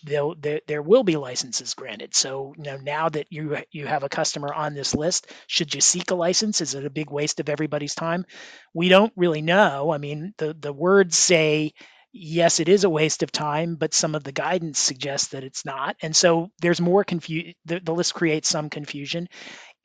there, 0.04 0.62
there 0.68 0.82
will 0.82 1.04
be 1.04 1.18
licenses 1.18 1.74
granted. 1.74 2.16
So 2.16 2.54
you 2.58 2.64
know 2.64 2.78
now 2.78 3.10
that 3.10 3.28
you 3.30 3.58
you 3.72 3.88
have 3.88 4.04
a 4.04 4.10
customer 4.10 4.54
on 4.54 4.74
this 4.74 4.96
list, 4.96 5.32
should 5.48 5.74
you 5.74 5.82
seek 5.82 6.12
a 6.12 6.16
license? 6.16 6.62
Is 6.62 6.76
it 6.76 6.86
a 6.86 6.90
big 6.90 7.12
waste 7.12 7.40
of 7.40 7.50
everybody's 7.50 7.96
time? 7.96 8.26
We 8.74 8.90
don't 8.90 9.14
really 9.16 9.42
know. 9.42 9.92
I 9.92 9.98
mean, 9.98 10.34
the 10.38 10.56
the 10.60 10.74
words 10.74 11.18
say 11.18 11.74
yes, 12.12 12.60
it 12.60 12.70
is 12.70 12.84
a 12.84 12.90
waste 12.90 13.24
of 13.24 13.32
time, 13.32 13.76
but 13.76 13.94
some 13.94 14.16
of 14.16 14.24
the 14.24 14.32
guidance 14.32 14.80
suggests 14.80 15.30
that 15.30 15.44
it's 15.44 15.66
not. 15.66 15.96
And 16.02 16.16
so 16.16 16.50
there's 16.62 16.82
more 16.82 17.04
confusion. 17.04 17.54
The, 17.66 17.80
the 17.80 17.94
list 17.94 18.16
creates 18.16 18.50
some 18.50 18.70
confusion. 18.70 19.30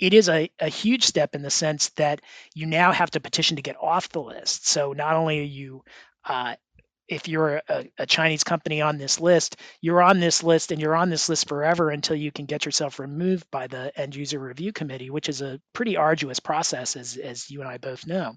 It 0.01 0.15
is 0.15 0.29
a, 0.29 0.51
a 0.61 0.69
huge 0.69 1.05
step 1.05 1.35
in 1.35 1.43
the 1.43 1.51
sense 1.51 1.91
that 1.91 2.21
you 2.55 2.67
now 2.67 2.93
have 2.93 3.11
to 3.13 3.21
petition 3.21 3.57
to 3.57 3.63
get 3.63 3.77
off 3.81 4.09
the 4.11 4.23
list. 4.23 4.67
So 4.67 4.93
not 4.93 5.15
only 5.17 5.41
are 5.41 5.43
you 5.43 5.85
uh, 6.25 6.57
if 7.09 7.29
you're 7.29 7.61
a, 7.69 7.91
a, 7.99 8.07
Chinese 8.07 8.45
company 8.45 8.81
on 8.81 8.97
this 8.97 9.21
list, 9.21 9.57
you're 9.81 10.03
on 10.03 10.21
this 10.21 10.43
list 10.43 10.73
and 10.73 10.81
you're 10.81 10.97
on 10.97 11.11
this 11.11 11.29
list 11.29 11.49
forever 11.49 11.91
until 11.91 12.17
you 12.17 12.33
can 12.33 12.47
get 12.47 12.65
yourself 12.65 12.99
removed 12.99 13.47
by 13.51 13.67
the 13.67 13.93
end 13.99 14.15
user 14.15 14.39
review 14.39 14.73
committee, 14.73 15.11
which 15.11 15.29
is 15.29 15.43
a 15.43 15.61
pretty 15.73 15.97
arduous 15.97 16.41
process, 16.41 16.97
as, 16.97 17.17
as 17.17 17.51
you 17.51 17.61
and 17.61 17.69
I 17.69 17.79
both 17.79 18.07
know. 18.07 18.35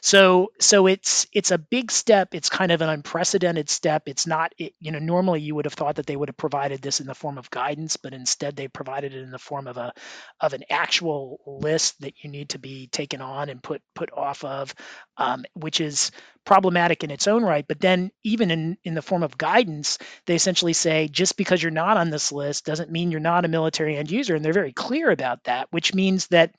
So 0.00 0.52
so 0.60 0.86
it's 0.86 1.26
it's 1.32 1.50
a 1.50 1.58
big 1.58 1.90
step. 1.90 2.34
It's 2.34 2.48
kind 2.48 2.72
of 2.72 2.80
an 2.80 2.88
unprecedented 2.88 3.68
step. 3.68 4.04
It's 4.06 4.26
not 4.26 4.52
it, 4.58 4.74
you 4.80 4.92
know 4.92 4.98
normally 4.98 5.40
you 5.40 5.54
would 5.54 5.66
have 5.66 5.74
thought 5.74 5.96
that 5.96 6.06
they 6.06 6.16
would 6.16 6.28
have 6.28 6.36
provided 6.36 6.80
this 6.80 7.00
in 7.00 7.06
the 7.06 7.14
form 7.14 7.38
of 7.38 7.50
guidance, 7.50 7.96
but 7.96 8.14
instead 8.14 8.56
they 8.56 8.68
provided 8.68 9.14
it 9.14 9.22
in 9.22 9.30
the 9.30 9.38
form 9.38 9.66
of 9.66 9.76
a 9.76 9.92
of 10.40 10.54
an 10.54 10.64
actual 10.70 11.40
list 11.46 12.00
that 12.00 12.14
you 12.22 12.30
need 12.30 12.50
to 12.50 12.58
be 12.58 12.86
taken 12.86 13.20
on 13.20 13.50
and 13.50 13.62
put 13.62 13.82
put 13.94 14.10
off 14.12 14.44
of, 14.44 14.74
um, 15.18 15.44
which 15.54 15.80
is 15.80 16.10
problematic 16.46 17.04
in 17.04 17.10
its 17.10 17.26
own 17.28 17.42
right. 17.42 17.66
But 17.68 17.80
then, 17.80 18.10
even 18.24 18.50
in, 18.50 18.78
in 18.84 18.94
the 18.94 19.02
form 19.02 19.22
of 19.22 19.36
guidance, 19.36 19.98
they 20.26 20.36
essentially 20.36 20.72
say 20.72 21.08
just 21.08 21.36
because 21.36 21.62
you're 21.62 21.70
not 21.72 21.98
on 21.98 22.10
this 22.10 22.32
list 22.32 22.64
doesn't 22.64 22.90
mean 22.90 23.10
you're 23.10 23.20
not 23.20 23.44
a 23.44 23.48
military 23.48 23.96
end 23.96 24.10
user. 24.10 24.34
And 24.34 24.44
they're 24.44 24.52
very 24.54 24.72
clear 24.72 25.10
about 25.10 25.44
that, 25.44 25.68
which 25.70 25.94
means 25.94 26.28
that. 26.28 26.54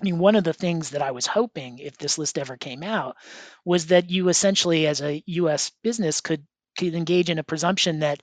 I 0.00 0.04
mean, 0.04 0.20
one 0.20 0.36
of 0.36 0.44
the 0.44 0.52
things 0.52 0.90
that 0.90 1.02
I 1.02 1.10
was 1.10 1.26
hoping 1.26 1.80
if 1.80 1.98
this 1.98 2.18
list 2.18 2.38
ever 2.38 2.56
came 2.56 2.84
out 2.84 3.16
was 3.64 3.86
that 3.86 4.10
you 4.10 4.28
essentially, 4.28 4.86
as 4.86 5.02
a 5.02 5.24
U.S. 5.26 5.72
business, 5.82 6.20
could 6.20 6.46
could 6.78 6.94
engage 6.94 7.30
in 7.30 7.40
a 7.40 7.44
presumption 7.44 7.98
that 8.00 8.20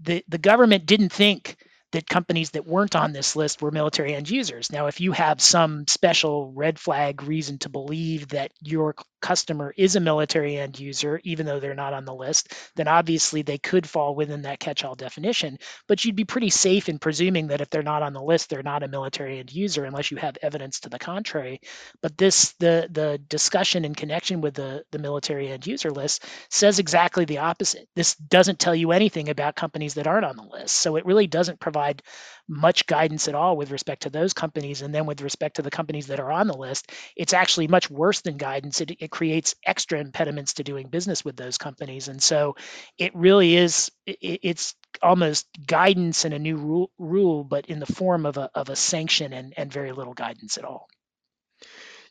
the 0.00 0.24
the 0.28 0.38
government 0.38 0.86
didn't 0.86 1.12
think 1.12 1.56
that 1.92 2.08
companies 2.08 2.50
that 2.50 2.66
weren't 2.66 2.94
on 2.94 3.12
this 3.12 3.34
list 3.34 3.60
were 3.60 3.70
military 3.70 4.14
end 4.14 4.30
users. 4.30 4.70
Now, 4.70 4.86
if 4.86 5.00
you 5.00 5.12
have 5.12 5.40
some 5.40 5.86
special 5.88 6.52
red 6.52 6.78
flag 6.78 7.22
reason 7.22 7.58
to 7.58 7.68
believe 7.68 8.28
that 8.28 8.52
your 8.60 8.94
customer 9.20 9.72
is 9.76 9.96
a 9.96 10.00
military 10.00 10.56
end 10.56 10.78
user, 10.78 11.20
even 11.24 11.46
though 11.46 11.60
they're 11.60 11.74
not 11.74 11.92
on 11.92 12.04
the 12.04 12.14
list, 12.14 12.54
then 12.76 12.88
obviously 12.88 13.42
they 13.42 13.58
could 13.58 13.88
fall 13.88 14.14
within 14.14 14.42
that 14.42 14.60
catch 14.60 14.84
all 14.84 14.94
definition. 14.94 15.58
But 15.88 16.04
you'd 16.04 16.16
be 16.16 16.24
pretty 16.24 16.50
safe 16.50 16.88
in 16.88 16.98
presuming 16.98 17.48
that 17.48 17.60
if 17.60 17.70
they're 17.70 17.82
not 17.82 18.02
on 18.02 18.12
the 18.12 18.22
list, 18.22 18.50
they're 18.50 18.62
not 18.62 18.82
a 18.82 18.88
military 18.88 19.38
end 19.38 19.52
user 19.52 19.84
unless 19.84 20.10
you 20.10 20.16
have 20.16 20.38
evidence 20.42 20.80
to 20.80 20.88
the 20.88 20.98
contrary. 20.98 21.60
But 22.02 22.16
this, 22.16 22.52
the, 22.58 22.88
the 22.90 23.18
discussion 23.28 23.84
in 23.84 23.94
connection 23.94 24.40
with 24.40 24.54
the, 24.54 24.84
the 24.90 24.98
military 24.98 25.48
end 25.48 25.66
user 25.66 25.90
list 25.90 26.24
says 26.48 26.78
exactly 26.78 27.24
the 27.24 27.38
opposite. 27.38 27.88
This 27.94 28.14
doesn't 28.16 28.58
tell 28.58 28.74
you 28.74 28.92
anything 28.92 29.28
about 29.28 29.54
companies 29.56 29.94
that 29.94 30.06
aren't 30.06 30.26
on 30.26 30.36
the 30.36 30.42
list. 30.42 30.76
So 30.76 30.96
it 30.96 31.06
really 31.06 31.26
doesn't 31.26 31.60
provide 31.60 32.02
much 32.48 32.86
guidance 32.86 33.28
at 33.28 33.34
all 33.34 33.56
with 33.56 33.70
respect 33.70 34.02
to 34.02 34.10
those 34.10 34.32
companies. 34.32 34.82
And 34.82 34.92
then 34.92 35.06
with 35.06 35.22
respect 35.22 35.56
to 35.56 35.62
the 35.62 35.70
companies 35.70 36.08
that 36.08 36.18
are 36.18 36.32
on 36.32 36.48
the 36.48 36.56
list, 36.56 36.90
it's 37.16 37.32
actually 37.32 37.68
much 37.68 37.88
worse 37.88 38.20
than 38.22 38.36
guidance. 38.36 38.80
It, 38.80 38.96
it 38.98 39.09
creates 39.10 39.54
extra 39.64 40.00
impediments 40.00 40.54
to 40.54 40.64
doing 40.64 40.88
business 40.88 41.24
with 41.24 41.36
those 41.36 41.58
companies. 41.58 42.08
And 42.08 42.22
so 42.22 42.56
it 42.98 43.14
really 43.14 43.56
is, 43.56 43.90
it's 44.06 44.74
almost 45.02 45.46
guidance 45.66 46.24
and 46.24 46.34
a 46.34 46.38
new 46.38 46.56
rule, 46.56 46.90
rule, 46.98 47.44
but 47.44 47.66
in 47.66 47.80
the 47.80 47.86
form 47.86 48.26
of 48.26 48.36
a, 48.36 48.50
of 48.54 48.68
a 48.68 48.76
sanction 48.76 49.32
and, 49.32 49.54
and 49.56 49.72
very 49.72 49.92
little 49.92 50.14
guidance 50.14 50.58
at 50.58 50.64
all. 50.64 50.88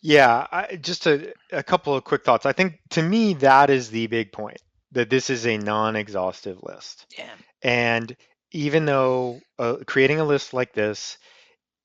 Yeah, 0.01 0.47
I, 0.51 0.77
just 0.77 1.07
a, 1.07 1.33
a 1.51 1.63
couple 1.63 1.93
of 1.93 2.03
quick 2.03 2.23
thoughts. 2.23 2.45
I 2.45 2.53
think 2.53 2.79
to 2.91 3.01
me, 3.01 3.33
that 3.35 3.69
is 3.69 3.89
the 3.89 4.07
big 4.07 4.31
point 4.31 4.61
that 4.91 5.09
this 5.09 5.29
is 5.29 5.45
a 5.45 5.57
non 5.57 5.95
exhaustive 5.95 6.59
list. 6.63 7.05
Yeah. 7.17 7.29
And 7.61 8.15
even 8.51 8.85
though 8.85 9.41
uh, 9.57 9.77
creating 9.85 10.19
a 10.19 10.25
list 10.25 10.53
like 10.53 10.73
this 10.73 11.17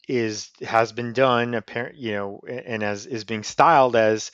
is 0.09 0.51
has 0.63 0.93
been 0.93 1.15
done 1.15 1.55
apparent 1.55 1.97
you 1.97 2.13
know 2.13 2.41
and 2.47 2.83
as 2.83 3.07
is 3.07 3.25
being 3.25 3.43
styled 3.43 3.97
as 3.97 4.31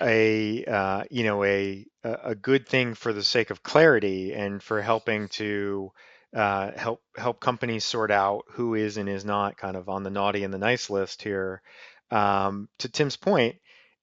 a, 0.00 0.64
uh, 0.64 1.04
you 1.10 1.24
know 1.24 1.44
a 1.44 1.86
a 2.02 2.34
good 2.34 2.66
thing 2.68 2.94
for 2.94 3.12
the 3.12 3.22
sake 3.22 3.50
of 3.50 3.62
clarity 3.62 4.32
and 4.32 4.62
for 4.62 4.80
helping 4.80 5.28
to 5.28 5.92
uh, 6.34 6.70
help 6.76 7.02
help 7.16 7.40
companies 7.40 7.84
sort 7.84 8.10
out 8.10 8.44
who 8.52 8.74
is 8.74 8.96
and 8.96 9.08
is 9.08 9.24
not 9.24 9.56
kind 9.56 9.76
of 9.76 9.88
on 9.88 10.02
the 10.02 10.10
naughty 10.10 10.44
and 10.44 10.52
the 10.52 10.58
nice 10.58 10.90
list 10.90 11.22
here. 11.22 11.62
Um, 12.10 12.68
to 12.78 12.88
Tim's 12.88 13.16
point 13.16 13.56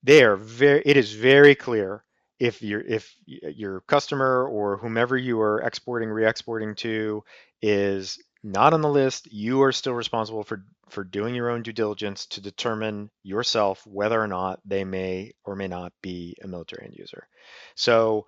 they 0.03 0.23
are 0.23 0.35
very 0.35 0.81
it 0.85 0.97
is 0.97 1.13
very 1.13 1.55
clear 1.55 2.03
if 2.39 2.61
your 2.61 2.81
if 2.81 3.13
your 3.25 3.81
customer 3.81 4.47
or 4.47 4.77
whomever 4.77 5.17
you 5.17 5.41
are 5.41 5.61
exporting 5.61 6.09
re-exporting 6.09 6.75
to 6.75 7.23
is 7.61 8.19
not 8.47 8.73
on 8.73 8.81
the 8.81 8.89
list, 8.89 9.31
you 9.31 9.61
are 9.63 9.71
still 9.71 9.93
responsible 9.93 10.43
for 10.43 10.63
for 10.89 11.03
doing 11.03 11.35
your 11.35 11.49
own 11.49 11.63
due 11.63 11.73
diligence 11.73 12.25
to 12.27 12.41
determine 12.41 13.09
yourself 13.21 13.85
whether 13.85 14.21
or 14.21 14.27
not 14.27 14.61
they 14.65 14.85
may 14.85 15.33
or 15.43 15.55
may 15.55 15.67
not 15.67 15.91
be 16.01 16.35
a 16.41 16.47
military 16.47 16.85
end 16.85 16.95
user. 16.97 17.27
So, 17.75 18.25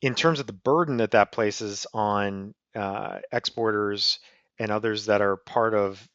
in 0.00 0.14
terms 0.14 0.38
of 0.38 0.46
the 0.46 0.52
burden 0.52 0.98
that 0.98 1.10
that 1.10 1.32
places 1.32 1.86
on 1.92 2.54
uh, 2.76 3.18
exporters 3.32 4.20
and 4.58 4.70
others 4.70 5.06
that 5.06 5.20
are 5.20 5.36
part 5.36 5.74
of 5.74 6.08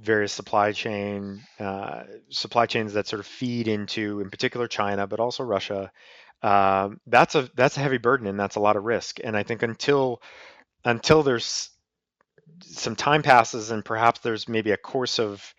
various 0.00 0.32
supply 0.32 0.72
chain 0.72 1.42
uh, 1.58 2.02
supply 2.30 2.66
chains 2.66 2.94
that 2.94 3.06
sort 3.06 3.20
of 3.20 3.26
feed 3.26 3.68
into, 3.68 4.20
in 4.20 4.30
particular, 4.30 4.66
China, 4.66 5.06
but 5.06 5.20
also 5.20 5.44
Russia. 5.44 5.92
Um, 6.42 7.00
that's 7.06 7.34
a 7.34 7.48
that's 7.54 7.76
a 7.76 7.80
heavy 7.80 7.98
burden 7.98 8.26
and 8.26 8.40
that's 8.40 8.56
a 8.56 8.60
lot 8.60 8.76
of 8.76 8.84
risk. 8.84 9.18
And 9.22 9.36
I 9.36 9.42
think 9.44 9.62
until 9.62 10.22
until 10.84 11.22
there's 11.22 11.70
some 12.62 12.96
time 12.96 13.22
passes 13.22 13.70
and 13.70 13.84
perhaps 13.84 14.20
there's 14.20 14.48
maybe 14.48 14.70
a 14.72 14.76
course 14.76 15.18
of 15.18 15.54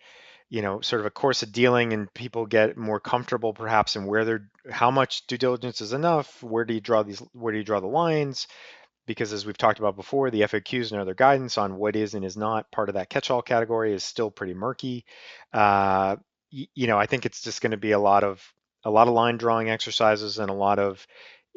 you 0.48 0.62
know 0.62 0.80
sort 0.80 1.00
of 1.00 1.06
a 1.06 1.10
course 1.10 1.42
of 1.42 1.52
dealing 1.52 1.92
and 1.92 2.12
people 2.14 2.46
get 2.46 2.76
more 2.76 3.00
comfortable 3.00 3.52
perhaps 3.52 3.96
in 3.96 4.06
where 4.06 4.24
they're 4.24 4.48
how 4.70 4.90
much 4.90 5.26
due 5.26 5.38
diligence 5.38 5.80
is 5.80 5.92
enough 5.92 6.42
where 6.42 6.64
do 6.64 6.74
you 6.74 6.80
draw 6.80 7.02
these 7.02 7.20
where 7.32 7.52
do 7.52 7.58
you 7.58 7.64
draw 7.64 7.80
the 7.80 7.86
lines 7.86 8.46
because 9.06 9.32
as 9.32 9.44
we've 9.44 9.58
talked 9.58 9.78
about 9.78 9.96
before, 9.96 10.30
the 10.30 10.42
FAQs 10.42 10.92
and 10.92 11.00
other 11.00 11.14
guidance 11.14 11.58
on 11.58 11.76
what 11.76 11.96
is 11.96 12.14
and 12.14 12.24
is 12.24 12.36
not 12.36 12.70
part 12.70 12.88
of 12.88 12.94
that 12.94 13.10
catch-all 13.10 13.42
category 13.42 13.92
is 13.92 14.04
still 14.04 14.30
pretty 14.30 14.54
murky. 14.54 15.04
Uh, 15.52 16.16
y- 16.52 16.68
you 16.74 16.86
know, 16.86 16.98
I 16.98 17.06
think 17.06 17.26
it's 17.26 17.42
just 17.42 17.60
going 17.60 17.72
to 17.72 17.76
be 17.76 17.92
a 17.92 17.98
lot 17.98 18.24
of 18.24 18.42
a 18.84 18.90
lot 18.90 19.08
of 19.08 19.14
line 19.14 19.36
drawing 19.36 19.70
exercises 19.70 20.38
and 20.38 20.50
a 20.50 20.54
lot 20.54 20.78
of 20.78 21.06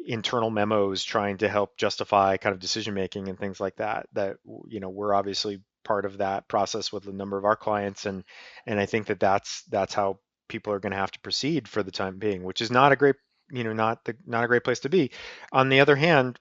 internal 0.04 0.50
memos 0.50 1.02
trying 1.04 1.38
to 1.38 1.48
help 1.48 1.76
justify 1.76 2.36
kind 2.36 2.52
of 2.52 2.60
decision 2.60 2.94
making 2.94 3.28
and 3.28 3.38
things 3.38 3.60
like 3.60 3.76
that. 3.76 4.08
That 4.12 4.36
you 4.68 4.80
know, 4.80 4.88
we're 4.88 5.14
obviously 5.14 5.62
part 5.84 6.04
of 6.04 6.18
that 6.18 6.48
process 6.48 6.92
with 6.92 7.06
a 7.06 7.12
number 7.12 7.38
of 7.38 7.44
our 7.44 7.56
clients, 7.56 8.06
and 8.06 8.24
and 8.66 8.78
I 8.78 8.86
think 8.86 9.06
that 9.06 9.20
that's 9.20 9.62
that's 9.70 9.94
how 9.94 10.18
people 10.48 10.72
are 10.72 10.80
going 10.80 10.92
to 10.92 10.98
have 10.98 11.10
to 11.12 11.20
proceed 11.20 11.68
for 11.68 11.82
the 11.82 11.90
time 11.90 12.18
being, 12.18 12.44
which 12.44 12.60
is 12.60 12.70
not 12.70 12.92
a 12.92 12.96
great 12.96 13.16
you 13.50 13.64
know 13.64 13.72
not 13.72 14.04
the 14.04 14.16
not 14.26 14.44
a 14.44 14.48
great 14.48 14.64
place 14.64 14.80
to 14.80 14.88
be. 14.88 15.10
On 15.52 15.68
the 15.68 15.80
other 15.80 15.96
hand, 15.96 16.38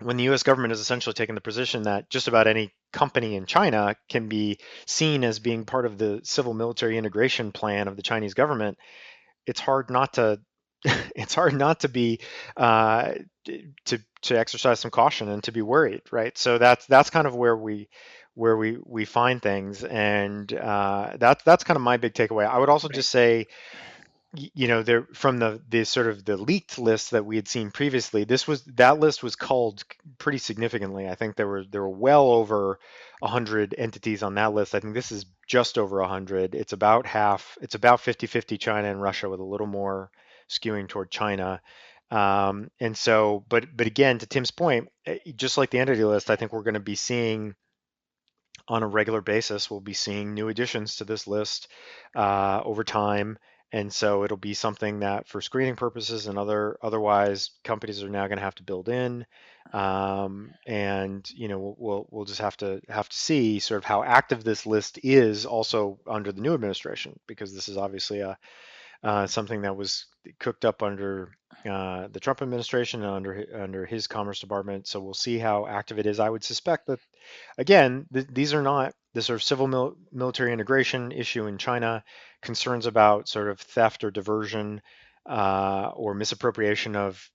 when 0.00 0.16
the 0.16 0.28
US 0.30 0.42
government 0.42 0.72
is 0.72 0.80
essentially 0.80 1.14
taking 1.14 1.34
the 1.34 1.40
position 1.40 1.84
that 1.84 2.10
just 2.10 2.28
about 2.28 2.46
any 2.46 2.72
company 2.92 3.36
in 3.36 3.46
China 3.46 3.94
can 4.08 4.28
be 4.28 4.58
seen 4.86 5.24
as 5.24 5.38
being 5.38 5.64
part 5.64 5.86
of 5.86 5.98
the 5.98 6.20
civil 6.22 6.54
military 6.54 6.98
integration 6.98 7.52
plan 7.52 7.88
of 7.88 7.96
the 7.96 8.02
Chinese 8.02 8.34
government, 8.34 8.78
it's 9.46 9.60
hard 9.60 9.90
not 9.90 10.14
to 10.14 10.40
it's 11.16 11.34
hard 11.34 11.54
not 11.54 11.80
to 11.80 11.88
be 11.88 12.20
uh, 12.56 13.14
to 13.84 13.98
to 14.22 14.38
exercise 14.38 14.80
some 14.80 14.90
caution 14.90 15.28
and 15.28 15.42
to 15.44 15.52
be 15.52 15.62
worried, 15.62 16.02
right? 16.10 16.36
So 16.36 16.58
that's 16.58 16.86
that's 16.86 17.10
kind 17.10 17.26
of 17.26 17.34
where 17.34 17.56
we 17.56 17.88
where 18.34 18.56
we 18.56 18.78
we 18.84 19.04
find 19.04 19.40
things, 19.42 19.82
and 19.84 20.52
uh, 20.52 21.16
that's 21.18 21.42
that's 21.44 21.64
kind 21.64 21.76
of 21.76 21.82
my 21.82 21.96
big 21.96 22.14
takeaway. 22.14 22.46
I 22.46 22.58
would 22.58 22.68
also 22.68 22.88
just 22.88 23.10
say 23.10 23.46
you 24.34 24.68
know 24.68 24.82
there 24.82 25.06
from 25.14 25.38
the 25.38 25.62
the 25.68 25.84
sort 25.84 26.08
of 26.08 26.24
the 26.24 26.36
leaked 26.36 26.78
list 26.78 27.12
that 27.12 27.24
we 27.24 27.36
had 27.36 27.48
seen 27.48 27.70
previously 27.70 28.24
this 28.24 28.46
was 28.46 28.62
that 28.64 28.98
list 28.98 29.22
was 29.22 29.34
culled 29.36 29.84
pretty 30.18 30.38
significantly. 30.38 31.08
I 31.08 31.14
think 31.14 31.36
there 31.36 31.48
were 31.48 31.64
there 31.64 31.82
were 31.82 31.88
well 31.88 32.30
over 32.30 32.78
100 33.20 33.74
entities 33.78 34.22
on 34.22 34.34
that 34.34 34.52
list. 34.52 34.74
I 34.74 34.80
think 34.80 34.94
this 34.94 35.10
is 35.10 35.24
just 35.46 35.78
over 35.78 36.00
100 36.00 36.54
it's 36.54 36.72
about 36.72 37.06
half 37.06 37.56
it's 37.62 37.76
about 37.76 38.00
50-50 38.00 38.58
china 38.58 38.90
and 38.90 39.00
russia 39.00 39.28
with 39.28 39.38
a 39.38 39.44
little 39.44 39.68
more 39.68 40.10
skewing 40.48 40.88
toward 40.88 41.10
china. 41.10 41.60
Um, 42.10 42.70
and 42.78 42.96
so 42.96 43.44
but 43.48 43.66
but 43.76 43.88
again 43.88 44.18
to 44.18 44.26
tim's 44.26 44.52
point 44.52 44.88
eh, 45.06 45.18
just 45.34 45.58
like 45.58 45.70
the 45.70 45.80
entity 45.80 46.04
list 46.04 46.30
i 46.30 46.36
think 46.36 46.52
we're 46.52 46.62
going 46.62 46.74
to 46.74 46.80
be 46.80 46.94
seeing 46.94 47.56
on 48.68 48.84
a 48.84 48.86
regular 48.86 49.20
basis 49.20 49.70
we'll 49.70 49.80
be 49.80 49.92
seeing 49.92 50.34
new 50.34 50.48
additions 50.48 50.96
to 50.96 51.04
this 51.04 51.26
list 51.26 51.68
uh, 52.14 52.60
over 52.64 52.84
time. 52.84 53.38
And 53.72 53.92
so 53.92 54.24
it'll 54.24 54.36
be 54.36 54.54
something 54.54 55.00
that 55.00 55.28
for 55.28 55.40
screening 55.40 55.76
purposes 55.76 56.28
and 56.28 56.38
other 56.38 56.78
otherwise 56.82 57.50
companies 57.64 58.02
are 58.02 58.08
now 58.08 58.26
going 58.28 58.38
to 58.38 58.44
have 58.44 58.54
to 58.56 58.62
build 58.62 58.88
in. 58.88 59.26
Um, 59.72 60.52
and 60.66 61.28
you 61.30 61.48
know 61.48 61.74
we'll 61.76 62.06
we'll 62.10 62.24
just 62.24 62.40
have 62.40 62.56
to 62.58 62.80
have 62.88 63.08
to 63.08 63.16
see 63.16 63.58
sort 63.58 63.78
of 63.78 63.84
how 63.84 64.04
active 64.04 64.44
this 64.44 64.66
list 64.66 65.00
is 65.02 65.44
also 65.46 65.98
under 66.06 66.30
the 66.30 66.40
new 66.40 66.54
administration 66.54 67.18
because 67.26 67.52
this 67.52 67.68
is 67.68 67.76
obviously 67.76 68.20
a 68.20 68.38
uh, 69.02 69.26
something 69.26 69.62
that 69.62 69.76
was 69.76 70.06
cooked 70.38 70.64
up 70.64 70.82
under 70.82 71.30
uh, 71.68 72.08
the 72.08 72.20
Trump 72.20 72.42
administration 72.42 73.02
and 73.02 73.12
under 73.12 73.46
under 73.54 73.86
his 73.86 74.06
Commerce 74.06 74.40
Department. 74.40 74.86
So 74.86 75.00
we'll 75.00 75.14
see 75.14 75.38
how 75.38 75.66
active 75.66 75.98
it 75.98 76.06
is. 76.06 76.20
I 76.20 76.30
would 76.30 76.44
suspect 76.44 76.86
that, 76.86 77.00
again, 77.58 78.06
th- 78.12 78.28
these 78.30 78.54
are 78.54 78.62
not 78.62 78.94
the 79.14 79.22
sort 79.22 79.36
of 79.36 79.42
civil 79.42 79.66
mil- 79.66 79.96
military 80.12 80.52
integration 80.52 81.12
issue 81.12 81.46
in 81.46 81.58
China, 81.58 82.04
concerns 82.42 82.86
about 82.86 83.28
sort 83.28 83.48
of 83.48 83.60
theft 83.60 84.04
or 84.04 84.10
diversion 84.10 84.82
uh, 85.28 85.90
or 85.94 86.14
misappropriation 86.14 86.96
of 86.96 87.30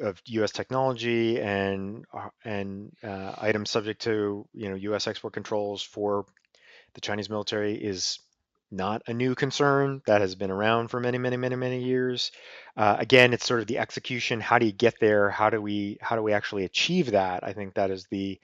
of 0.00 0.20
U.S. 0.26 0.50
technology 0.50 1.40
and 1.40 2.04
uh, 2.12 2.28
and 2.44 2.92
uh, 3.02 3.34
items 3.38 3.70
subject 3.70 4.02
to 4.02 4.46
you 4.52 4.68
know 4.68 4.76
U.S. 4.76 5.06
export 5.06 5.32
controls 5.32 5.82
for 5.82 6.26
the 6.94 7.00
Chinese 7.00 7.30
military 7.30 7.74
is 7.74 8.18
not 8.70 9.02
a 9.06 9.14
new 9.14 9.34
concern 9.34 10.02
that 10.06 10.20
has 10.20 10.34
been 10.34 10.50
around 10.50 10.88
for 10.88 11.00
many 11.00 11.18
many 11.18 11.36
many 11.36 11.56
many 11.56 11.82
years. 11.82 12.32
Uh, 12.76 12.96
again 12.98 13.32
it's 13.32 13.46
sort 13.46 13.60
of 13.60 13.66
the 13.66 13.78
execution 13.78 14.40
how 14.40 14.58
do 14.58 14.66
you 14.66 14.72
get 14.72 14.98
there? 15.00 15.30
How 15.30 15.50
do 15.50 15.60
we 15.60 15.98
how 16.00 16.16
do 16.16 16.22
we 16.22 16.32
actually 16.32 16.64
achieve 16.64 17.12
that? 17.12 17.44
I 17.44 17.52
think 17.52 17.74
that 17.74 17.90
is 17.90 18.06
the 18.10 18.40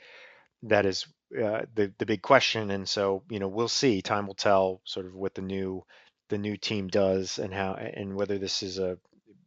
that 0.64 0.86
is 0.86 1.06
uh, 1.36 1.62
the 1.74 1.92
the 1.98 2.06
big 2.06 2.22
question. 2.22 2.70
And 2.70 2.88
so 2.88 3.22
you 3.30 3.38
know 3.38 3.48
we'll 3.48 3.68
see. 3.68 4.02
Time 4.02 4.26
will 4.26 4.34
tell 4.34 4.80
sort 4.84 5.06
of 5.06 5.14
what 5.14 5.34
the 5.34 5.42
new 5.42 5.84
the 6.28 6.38
new 6.38 6.56
team 6.56 6.88
does 6.88 7.38
and 7.38 7.52
how 7.52 7.74
and 7.74 8.14
whether 8.14 8.38
this 8.38 8.62
is 8.62 8.78
a 8.78 8.98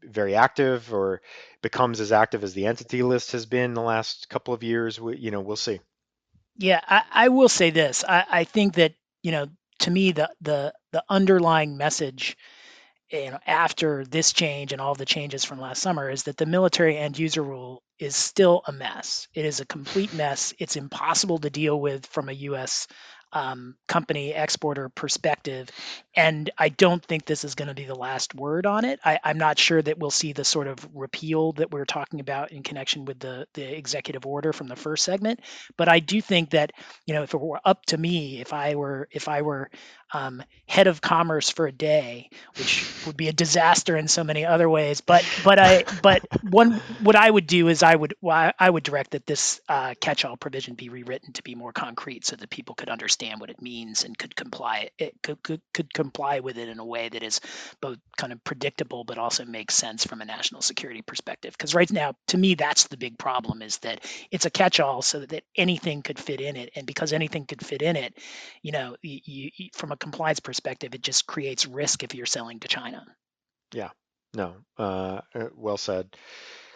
very 0.03 0.36
active 0.36 0.93
or 0.93 1.21
becomes 1.61 1.99
as 1.99 2.11
active 2.11 2.43
as 2.43 2.53
the 2.53 2.65
entity 2.65 3.03
list 3.03 3.32
has 3.32 3.45
been 3.45 3.74
the 3.74 3.82
last 3.82 4.30
couple 4.30 4.53
of 4.53 4.63
years. 4.63 4.99
We, 4.99 5.17
you 5.17 5.32
know 5.32 5.41
we'll 5.41 5.55
see. 5.55 5.80
Yeah 6.57 6.82
I, 6.86 7.03
I 7.11 7.28
will 7.30 7.49
say 7.49 7.69
this. 7.69 8.03
I, 8.07 8.26
I 8.30 8.43
think 8.43 8.76
that 8.76 8.95
you 9.21 9.32
know 9.32 9.47
to 9.80 9.91
me 9.91 10.11
the 10.11 10.30
the 10.41 10.74
the 10.91 11.03
underlying 11.09 11.78
message 11.78 12.38
you 13.09 13.32
know 13.32 13.39
after 13.45 14.05
this 14.05 14.34
change 14.34 14.71
and 14.71 14.82
all 14.82 14.95
the 14.95 15.05
changes 15.05 15.43
from 15.45 15.59
last 15.59 15.82
summer 15.82 16.09
is 16.09 16.24
that 16.24 16.38
the 16.38 16.45
military 16.45 16.97
end 16.97 17.17
user 17.17 17.43
rule 17.43 17.84
is 17.99 18.15
still 18.15 18.63
a 18.67 18.71
mess. 18.71 19.28
It 19.34 19.45
is 19.45 19.59
a 19.59 19.65
complete 19.65 20.13
mess. 20.13 20.53
It's 20.59 20.76
impossible 20.76 21.38
to 21.39 21.49
deal 21.49 21.80
with 21.80 22.05
from 22.07 22.30
a 22.30 22.34
US 22.34 22.88
um, 23.34 23.76
company 23.88 24.32
exporter 24.32 24.90
perspective. 24.90 25.70
And 26.16 26.50
I 26.58 26.70
don't 26.70 27.04
think 27.04 27.26
this 27.26 27.44
is 27.44 27.56
going 27.56 27.68
to 27.68 27.74
be 27.74 27.86
the 27.86 27.96
last 27.96 28.36
word 28.36 28.66
on 28.66 28.86
it. 28.86 29.00
I, 29.04 29.20
am 29.24 29.40
not 29.40 29.58
sure 29.58 29.82
that 29.82 29.98
we'll 29.98 30.12
see 30.12 30.32
the 30.34 30.46
sort 30.46 30.68
of 30.68 30.88
repeal 30.94 31.54
that 31.54 31.72
we're 31.72 31.86
talking 31.86 32.20
about 32.20 32.52
in 32.52 32.62
connection 32.62 33.06
with 33.06 33.20
the, 33.20 33.48
the 33.54 33.76
executive 33.76 34.26
order 34.26 34.54
from 34.54 34.68
the 34.68 34.76
first 34.76 35.04
segment. 35.04 35.40
But 35.76 35.90
I 35.90 36.00
do 36.00 36.22
think 36.22 36.52
that, 36.52 36.72
you 37.08 37.16
know, 37.16 37.24
if 37.24 37.34
it 37.34 37.42
were 37.42 37.60
up 37.66 37.86
to 37.88 37.98
me, 37.98 38.40
if 38.40 38.54
I 38.54 38.76
were 38.76 39.10
if 39.12 39.28
I 39.28 39.42
were 39.42 39.72
um, 40.14 40.44
head 40.68 40.86
of 40.86 41.02
commerce 41.02 41.50
for 41.50 41.66
a 41.66 41.72
day, 41.72 42.30
which 42.58 42.86
would 43.08 43.18
be 43.18 43.30
a 43.30 43.34
disaster 43.34 43.98
in 43.98 44.08
so 44.08 44.24
many 44.24 44.46
other 44.46 44.70
ways. 44.70 45.02
But 45.02 45.26
but 45.44 45.58
I 45.58 45.86
but 46.04 46.22
one 46.44 46.74
what 47.02 47.16
I 47.16 47.30
would 47.30 47.48
do 47.48 47.68
is 47.68 47.82
I 47.82 47.96
would 47.96 48.14
I 48.24 48.70
would 48.70 48.84
direct 48.84 49.12
that 49.12 49.26
this 49.26 49.60
uh, 49.68 49.96
catch-all 50.00 50.38
provision 50.38 50.76
be 50.76 50.90
rewritten 50.90 51.34
to 51.34 51.44
be 51.44 51.56
more 51.56 51.72
concrete, 51.72 52.26
so 52.26 52.36
that 52.36 52.50
people 52.50 52.76
could 52.76 52.90
understand 52.90 53.22
what 53.39 53.49
it 53.49 53.61
means 53.61 54.03
and 54.03 54.17
could 54.17 54.36
comply 54.36 54.89
it 54.97 55.13
could, 55.24 55.41
could 55.43 55.61
could 55.74 55.93
comply 55.93 56.39
with 56.39 56.57
it 56.57 56.69
in 56.69 56.80
a 56.80 56.86
way 56.86 57.09
that 57.09 57.24
is 57.24 57.39
both 57.82 57.97
kind 58.17 58.34
of 58.34 58.43
predictable 58.43 59.03
but 59.03 59.17
also 59.17 59.45
makes 59.45 59.76
sense 59.76 60.05
from 60.05 60.21
a 60.21 60.26
national 60.26 60.61
security 60.61 61.01
perspective. 61.01 61.53
Because 61.57 61.74
right 61.74 61.91
now, 61.91 62.13
to 62.28 62.38
me, 62.38 62.55
that's 62.55 62.88
the 62.88 62.97
big 62.97 63.17
problem 63.17 63.61
is 63.61 63.78
that 63.80 64.03
it's 64.32 64.45
a 64.45 64.49
catch-all, 64.49 65.01
so 65.01 65.19
that 65.19 65.43
anything 65.55 66.01
could 66.01 66.19
fit 66.19 66.41
in 66.41 66.55
it, 66.55 66.71
and 66.76 66.86
because 66.86 67.13
anything 67.13 67.45
could 67.45 67.65
fit 67.65 67.82
in 67.82 67.95
it, 67.95 68.17
you 68.61 68.71
know, 68.71 68.95
you, 69.01 69.19
you, 69.55 69.69
from 69.74 69.91
a 69.91 69.97
compliance 69.97 70.39
perspective, 70.39 70.93
it 70.93 71.01
just 71.01 71.26
creates 71.28 71.67
risk 71.67 72.03
if 72.03 72.15
you're 72.15 72.26
selling 72.26 72.59
to 72.59 72.67
China. 72.67 73.05
Yeah, 73.74 73.89
no, 74.34 74.55
uh, 74.78 75.21
uh, 75.34 75.49
well 75.55 75.78
said. 75.78 76.15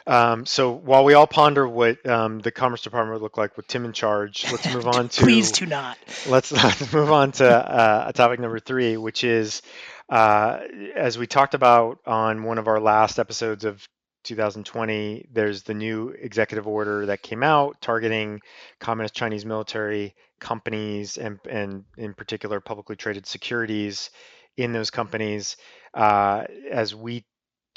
Um, 0.07 0.45
so 0.45 0.71
while 0.71 1.03
we 1.03 1.13
all 1.13 1.27
ponder 1.27 1.67
what 1.67 2.03
um, 2.07 2.39
the 2.39 2.51
Commerce 2.51 2.81
Department 2.81 3.13
would 3.15 3.21
look 3.21 3.37
like 3.37 3.57
with 3.57 3.67
Tim 3.67 3.83
in 3.83 3.91
charge, 3.91 4.45
let's 4.51 4.65
move 4.73 4.87
on 4.87 5.09
to. 5.09 5.21
Please 5.21 5.51
do 5.51 5.65
not. 5.65 5.97
Let's, 6.27 6.51
let's 6.63 6.93
move 6.93 7.11
on 7.11 7.33
to 7.33 7.47
uh, 7.47 8.11
topic 8.13 8.39
number 8.39 8.59
three, 8.59 8.95
which 8.95 9.25
is 9.25 9.61
uh, 10.09 10.59
as 10.95 11.17
we 11.17 11.27
talked 11.27 11.53
about 11.53 11.99
on 12.05 12.43
one 12.43 12.57
of 12.57 12.67
our 12.67 12.79
last 12.79 13.19
episodes 13.19 13.65
of 13.65 13.85
2020, 14.23 15.27
there's 15.31 15.63
the 15.63 15.73
new 15.73 16.09
executive 16.09 16.67
order 16.67 17.05
that 17.05 17.21
came 17.21 17.43
out 17.43 17.81
targeting 17.81 18.41
communist 18.79 19.13
Chinese 19.13 19.45
military 19.45 20.15
companies 20.39 21.17
and, 21.17 21.39
and 21.49 21.85
in 21.97 22.13
particular 22.13 22.59
publicly 22.59 22.95
traded 22.95 23.25
securities 23.25 24.09
in 24.55 24.73
those 24.73 24.89
companies. 24.89 25.57
Uh, 25.93 26.43
as 26.69 26.93
we 26.93 27.25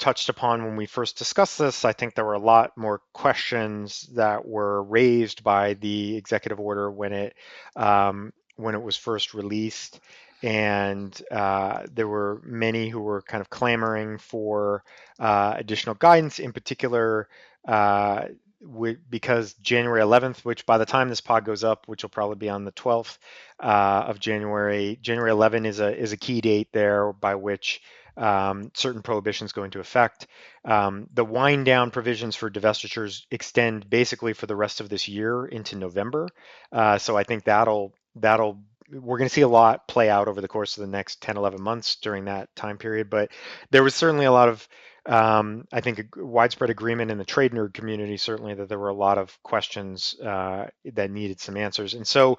touched 0.01 0.29
upon 0.29 0.65
when 0.65 0.75
we 0.75 0.87
first 0.87 1.17
discussed 1.17 1.59
this, 1.59 1.85
I 1.85 1.93
think 1.93 2.15
there 2.15 2.25
were 2.25 2.33
a 2.33 2.39
lot 2.39 2.75
more 2.75 3.01
questions 3.13 4.09
that 4.15 4.45
were 4.45 4.83
raised 4.83 5.43
by 5.43 5.75
the 5.75 6.17
executive 6.17 6.59
order 6.59 6.91
when 6.91 7.13
it 7.13 7.35
um, 7.75 8.33
when 8.57 8.75
it 8.75 8.81
was 8.81 8.97
first 8.97 9.33
released, 9.33 9.99
and 10.43 11.21
uh, 11.31 11.83
there 11.93 12.07
were 12.07 12.41
many 12.43 12.89
who 12.89 12.99
were 12.99 13.21
kind 13.21 13.41
of 13.41 13.49
clamoring 13.49 14.17
for 14.17 14.83
uh, 15.19 15.53
additional 15.55 15.95
guidance. 15.95 16.39
In 16.39 16.51
particular, 16.51 17.29
uh, 17.65 18.25
we, 18.59 18.97
because 19.09 19.53
January 19.53 20.01
11th, 20.01 20.39
which 20.39 20.65
by 20.65 20.79
the 20.79 20.85
time 20.85 21.09
this 21.09 21.21
pod 21.21 21.45
goes 21.45 21.63
up, 21.63 21.87
which 21.87 22.03
will 22.03 22.09
probably 22.09 22.37
be 22.37 22.49
on 22.49 22.65
the 22.65 22.71
12th 22.71 23.17
uh, 23.59 24.05
of 24.07 24.19
January, 24.19 24.97
January 25.01 25.31
11 25.31 25.65
is 25.67 25.79
a 25.79 25.95
is 25.95 26.11
a 26.11 26.17
key 26.17 26.41
date 26.41 26.69
there 26.71 27.13
by 27.13 27.35
which 27.35 27.81
um, 28.17 28.71
certain 28.73 29.01
prohibitions 29.01 29.51
go 29.51 29.63
into 29.63 29.79
effect. 29.79 30.27
Um, 30.65 31.07
the 31.13 31.25
wind 31.25 31.65
down 31.65 31.91
provisions 31.91 32.35
for 32.35 32.49
divestitures 32.49 33.25
extend 33.31 33.89
basically 33.89 34.33
for 34.33 34.45
the 34.45 34.55
rest 34.55 34.81
of 34.81 34.89
this 34.89 35.07
year 35.07 35.45
into 35.45 35.75
November. 35.75 36.29
Uh, 36.71 36.97
so 36.97 37.17
I 37.17 37.23
think 37.23 37.45
that'll 37.45 37.93
that'll 38.15 38.59
we're 38.91 39.17
going 39.17 39.29
to 39.29 39.33
see 39.33 39.41
a 39.41 39.47
lot 39.47 39.87
play 39.87 40.09
out 40.09 40.27
over 40.27 40.41
the 40.41 40.47
course 40.47 40.77
of 40.77 40.81
the 40.81 40.91
next 40.91 41.21
10 41.21 41.37
11 41.37 41.61
months 41.61 41.95
during 41.95 42.25
that 42.25 42.53
time 42.55 42.77
period 42.77 43.09
but 43.09 43.31
there 43.69 43.83
was 43.83 43.95
certainly 43.95 44.25
a 44.25 44.31
lot 44.31 44.49
of 44.49 44.67
um, 45.05 45.65
I 45.71 45.81
think 45.81 46.13
widespread 46.15 46.69
agreement 46.69 47.09
in 47.09 47.17
the 47.17 47.25
trade 47.25 47.53
nerd 47.53 47.73
community 47.73 48.17
certainly 48.17 48.53
that 48.53 48.69
there 48.69 48.77
were 48.77 48.89
a 48.89 48.93
lot 48.93 49.17
of 49.17 49.41
questions 49.43 50.15
uh, 50.19 50.67
that 50.93 51.09
needed 51.09 51.39
some 51.39 51.57
answers 51.57 51.93
and 51.93 52.05
so 52.05 52.37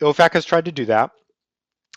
OFAC 0.00 0.34
has 0.34 0.44
tried 0.44 0.66
to 0.66 0.72
do 0.72 0.84
that 0.86 1.12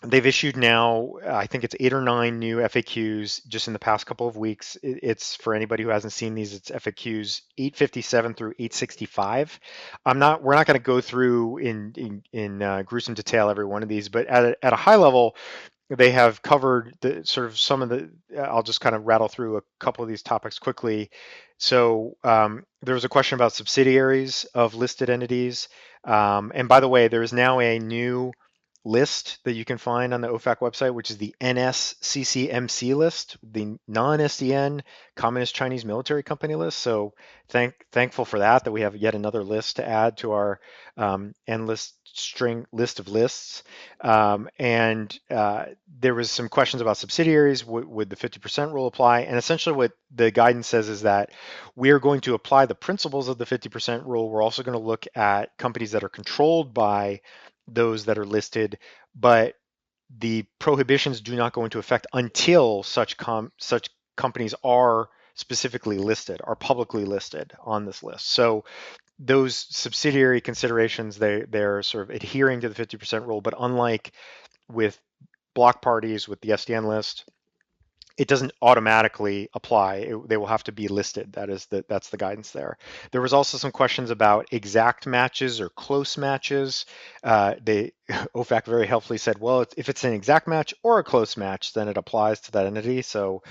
they've 0.02 0.26
issued 0.26 0.56
now 0.56 1.12
i 1.28 1.46
think 1.46 1.64
it's 1.64 1.76
eight 1.78 1.92
or 1.92 2.00
nine 2.00 2.38
new 2.38 2.56
faqs 2.58 3.46
just 3.46 3.66
in 3.66 3.72
the 3.72 3.78
past 3.78 4.06
couple 4.06 4.26
of 4.26 4.36
weeks. 4.36 4.76
It's 4.82 5.36
for 5.36 5.54
anybody 5.54 5.82
who 5.82 5.90
hasn't 5.90 6.12
seen 6.12 6.34
these 6.34 6.54
it's 6.54 6.70
faqs 6.70 7.42
857 7.58 8.34
through 8.34 8.54
865 8.58 9.60
i'm 10.06 10.18
not 10.18 10.42
we're 10.42 10.54
not 10.54 10.66
going 10.66 10.78
to 10.78 10.82
go 10.82 11.00
through 11.00 11.58
in 11.58 11.92
in, 11.96 12.22
in 12.32 12.62
uh, 12.62 12.82
gruesome 12.82 13.14
detail 13.14 13.50
every 13.50 13.66
one 13.66 13.82
of 13.82 13.88
these 13.88 14.08
but 14.08 14.26
at 14.26 14.44
a, 14.44 14.64
at 14.64 14.72
a 14.72 14.76
high 14.76 14.96
level 14.96 15.36
they 15.90 16.12
have 16.12 16.40
covered 16.42 16.94
the 17.00 17.24
sort 17.24 17.46
of 17.46 17.58
some 17.58 17.82
of 17.82 17.88
the 17.88 18.10
i'll 18.38 18.62
just 18.62 18.80
kind 18.80 18.94
of 18.94 19.04
rattle 19.04 19.28
through 19.28 19.56
a 19.56 19.62
couple 19.78 20.02
of 20.02 20.08
these 20.08 20.22
topics 20.22 20.58
quickly. 20.58 21.10
So 21.58 22.16
um, 22.24 22.64
there 22.80 22.94
was 22.94 23.04
a 23.04 23.08
question 23.08 23.34
about 23.36 23.52
subsidiaries 23.52 24.44
of 24.54 24.74
listed 24.74 25.10
entities. 25.10 25.68
Um, 26.04 26.52
and 26.54 26.68
by 26.68 26.80
the 26.80 26.88
way 26.88 27.08
there 27.08 27.22
is 27.22 27.32
now 27.32 27.60
a 27.60 27.78
new 27.78 28.32
list 28.84 29.38
that 29.44 29.52
you 29.52 29.64
can 29.64 29.78
find 29.78 30.14
on 30.14 30.20
the 30.20 30.28
OFAC 30.28 30.58
website, 30.58 30.94
which 30.94 31.10
is 31.10 31.18
the 31.18 31.34
NSCCMC 31.40 32.96
list, 32.96 33.36
the 33.42 33.76
non-SDN 33.86 34.80
Communist 35.16 35.54
Chinese 35.54 35.84
Military 35.84 36.22
Company 36.22 36.54
list. 36.54 36.78
So 36.78 37.12
thank 37.48 37.74
thankful 37.92 38.24
for 38.24 38.38
that 38.38 38.64
that 38.64 38.72
we 38.72 38.80
have 38.80 38.96
yet 38.96 39.14
another 39.14 39.44
list 39.44 39.76
to 39.76 39.86
add 39.86 40.16
to 40.18 40.32
our 40.32 40.60
um, 40.96 41.34
endless 41.46 41.92
string 42.04 42.66
list 42.72 43.00
of 43.00 43.08
lists. 43.08 43.62
Um, 44.00 44.48
and 44.58 45.16
uh, 45.30 45.66
there 46.00 46.14
was 46.14 46.30
some 46.30 46.48
questions 46.48 46.80
about 46.80 46.96
subsidiaries. 46.96 47.62
W- 47.62 47.86
would 47.86 48.10
the 48.10 48.16
50% 48.16 48.72
rule 48.72 48.86
apply? 48.86 49.20
And 49.20 49.36
essentially, 49.36 49.76
what 49.76 49.92
the 50.14 50.30
guidance 50.30 50.66
says 50.66 50.88
is 50.88 51.02
that 51.02 51.30
we 51.76 51.90
are 51.90 52.00
going 52.00 52.20
to 52.22 52.34
apply 52.34 52.66
the 52.66 52.74
principles 52.74 53.28
of 53.28 53.38
the 53.38 53.46
50% 53.46 54.06
rule. 54.06 54.30
We're 54.30 54.42
also 54.42 54.62
going 54.62 54.78
to 54.78 54.84
look 54.84 55.06
at 55.14 55.56
companies 55.58 55.92
that 55.92 56.04
are 56.04 56.08
controlled 56.08 56.74
by 56.74 57.20
those 57.74 58.06
that 58.06 58.18
are 58.18 58.26
listed, 58.26 58.78
but 59.14 59.54
the 60.18 60.44
prohibitions 60.58 61.20
do 61.20 61.36
not 61.36 61.52
go 61.52 61.64
into 61.64 61.78
effect 61.78 62.06
until 62.12 62.82
such 62.82 63.16
com- 63.16 63.52
such 63.58 63.88
companies 64.16 64.54
are 64.64 65.08
specifically 65.34 65.98
listed, 65.98 66.40
are 66.44 66.56
publicly 66.56 67.04
listed 67.04 67.52
on 67.64 67.84
this 67.84 68.02
list. 68.02 68.28
So 68.30 68.64
those 69.18 69.66
subsidiary 69.70 70.40
considerations, 70.40 71.18
they 71.18 71.44
they're 71.48 71.82
sort 71.82 72.08
of 72.08 72.16
adhering 72.16 72.60
to 72.62 72.68
the 72.68 72.86
50% 72.86 73.26
rule, 73.26 73.40
but 73.40 73.54
unlike 73.58 74.12
with 74.70 74.98
block 75.54 75.82
parties 75.82 76.28
with 76.28 76.40
the 76.40 76.50
SDN 76.50 76.86
list, 76.86 77.24
it 78.20 78.28
doesn't 78.28 78.52
automatically 78.60 79.48
apply. 79.54 79.94
It, 79.94 80.28
they 80.28 80.36
will 80.36 80.46
have 80.46 80.64
to 80.64 80.72
be 80.72 80.88
listed. 80.88 81.32
That 81.32 81.48
is 81.48 81.64
the 81.64 81.86
that's 81.88 82.10
the 82.10 82.18
guidance 82.18 82.50
there. 82.50 82.76
There 83.12 83.22
was 83.22 83.32
also 83.32 83.56
some 83.56 83.72
questions 83.72 84.10
about 84.10 84.52
exact 84.52 85.06
matches 85.06 85.58
or 85.58 85.70
close 85.70 86.18
matches. 86.18 86.84
Uh, 87.24 87.54
they 87.64 87.92
OFAC 88.10 88.66
very 88.66 88.86
helpfully 88.86 89.16
said, 89.16 89.38
well, 89.38 89.64
if 89.74 89.88
it's 89.88 90.04
an 90.04 90.12
exact 90.12 90.48
match 90.48 90.74
or 90.82 90.98
a 90.98 91.02
close 91.02 91.38
match, 91.38 91.72
then 91.72 91.88
it 91.88 91.96
applies 91.96 92.40
to 92.40 92.52
that 92.52 92.66
entity. 92.66 93.00
So, 93.00 93.42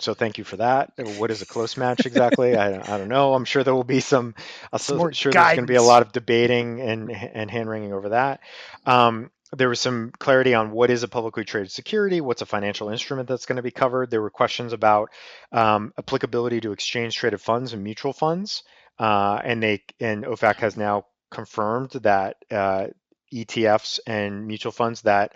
so 0.00 0.14
thank 0.14 0.36
you 0.36 0.42
for 0.42 0.56
that. 0.56 0.94
What 1.18 1.30
is 1.30 1.40
a 1.40 1.46
close 1.46 1.76
match 1.76 2.04
exactly? 2.04 2.56
I, 2.56 2.74
I 2.74 2.98
don't 2.98 3.08
know. 3.08 3.34
I'm 3.34 3.44
sure 3.44 3.62
there 3.62 3.74
will 3.74 3.84
be 3.84 4.00
some. 4.00 4.34
I'm 4.72 4.80
sure 4.80 4.96
guidance. 4.98 5.22
there's 5.22 5.34
going 5.34 5.56
to 5.58 5.72
be 5.72 5.76
a 5.76 5.82
lot 5.82 6.02
of 6.02 6.10
debating 6.10 6.80
and 6.80 7.12
and 7.12 7.48
hand 7.48 7.68
wringing 7.68 7.92
over 7.92 8.08
that. 8.08 8.40
Um, 8.84 9.30
there 9.56 9.68
was 9.68 9.80
some 9.80 10.12
clarity 10.18 10.54
on 10.54 10.70
what 10.70 10.90
is 10.90 11.02
a 11.02 11.08
publicly 11.08 11.44
traded 11.44 11.70
security, 11.70 12.20
what's 12.20 12.42
a 12.42 12.46
financial 12.46 12.90
instrument 12.90 13.28
that's 13.28 13.46
going 13.46 13.56
to 13.56 13.62
be 13.62 13.70
covered. 13.70 14.10
There 14.10 14.22
were 14.22 14.30
questions 14.30 14.72
about 14.72 15.10
um, 15.52 15.92
applicability 15.98 16.60
to 16.62 16.72
exchange 16.72 17.16
traded 17.16 17.40
funds 17.40 17.72
and 17.72 17.82
mutual 17.82 18.12
funds, 18.12 18.62
uh, 18.98 19.40
and 19.42 19.62
they 19.62 19.84
and 20.00 20.24
OFAC 20.24 20.56
has 20.56 20.76
now 20.76 21.06
confirmed 21.30 21.90
that 22.02 22.36
uh, 22.50 22.88
ETFs 23.32 24.00
and 24.06 24.46
mutual 24.46 24.72
funds 24.72 25.02
that 25.02 25.32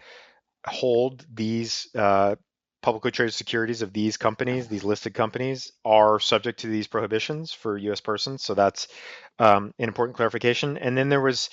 hold 0.67 1.25
these 1.33 1.89
uh, 1.95 2.37
publicly 2.83 3.13
traded 3.13 3.33
securities 3.33 3.81
of 3.81 3.93
these 3.93 4.17
companies, 4.17 4.69
these 4.69 4.85
listed 4.85 5.15
companies, 5.15 5.73
are 5.85 6.19
subject 6.19 6.61
to 6.61 6.67
these 6.67 6.89
prohibitions 6.89 7.53
for 7.53 7.79
U.S. 7.79 8.01
persons. 8.01 8.43
So 8.43 8.55
that's 8.55 8.89
um, 9.39 9.73
an 9.79 9.89
important 9.89 10.17
clarification. 10.17 10.77
And 10.77 10.99
then 10.99 11.09
there 11.09 11.21
was 11.21 11.49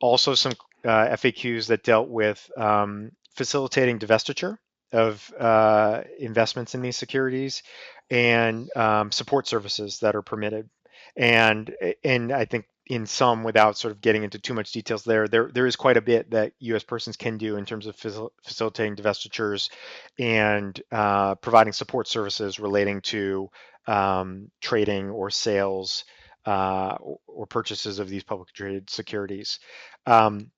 also 0.00 0.34
some 0.34 0.52
uh, 0.84 1.08
FAQs 1.16 1.68
that 1.68 1.84
dealt 1.84 2.08
with 2.08 2.50
um, 2.56 3.12
facilitating 3.34 3.98
divestiture 3.98 4.58
of 4.92 5.32
uh, 5.38 6.02
investments 6.18 6.74
in 6.74 6.82
these 6.82 6.96
securities 6.96 7.62
and 8.10 8.68
um, 8.76 9.10
support 9.10 9.46
services 9.46 10.00
that 10.00 10.14
are 10.14 10.22
permitted. 10.22 10.68
And 11.16 11.74
and 12.04 12.32
I 12.32 12.44
think 12.44 12.66
in 12.86 13.06
some, 13.06 13.44
without 13.44 13.78
sort 13.78 13.92
of 13.92 14.00
getting 14.00 14.24
into 14.24 14.38
too 14.38 14.54
much 14.54 14.72
details 14.72 15.04
there, 15.04 15.28
there 15.28 15.50
there 15.52 15.66
is 15.66 15.76
quite 15.76 15.96
a 15.96 16.02
bit 16.02 16.30
that 16.30 16.52
U.S. 16.60 16.82
persons 16.82 17.16
can 17.16 17.38
do 17.38 17.56
in 17.56 17.64
terms 17.64 17.86
of 17.86 17.96
facil- 17.96 18.30
facilitating 18.44 18.96
divestitures 18.96 19.70
and 20.18 20.80
uh, 20.90 21.34
providing 21.36 21.72
support 21.72 22.08
services 22.08 22.58
relating 22.58 23.00
to 23.02 23.48
um, 23.86 24.50
trading 24.60 25.10
or 25.10 25.30
sales 25.30 26.04
uh, 26.44 26.96
or 27.26 27.46
purchases 27.46 27.98
of 27.98 28.08
these 28.08 28.24
publicly 28.24 28.52
traded 28.54 28.90
securities. 28.90 29.60
Um, 30.06 30.50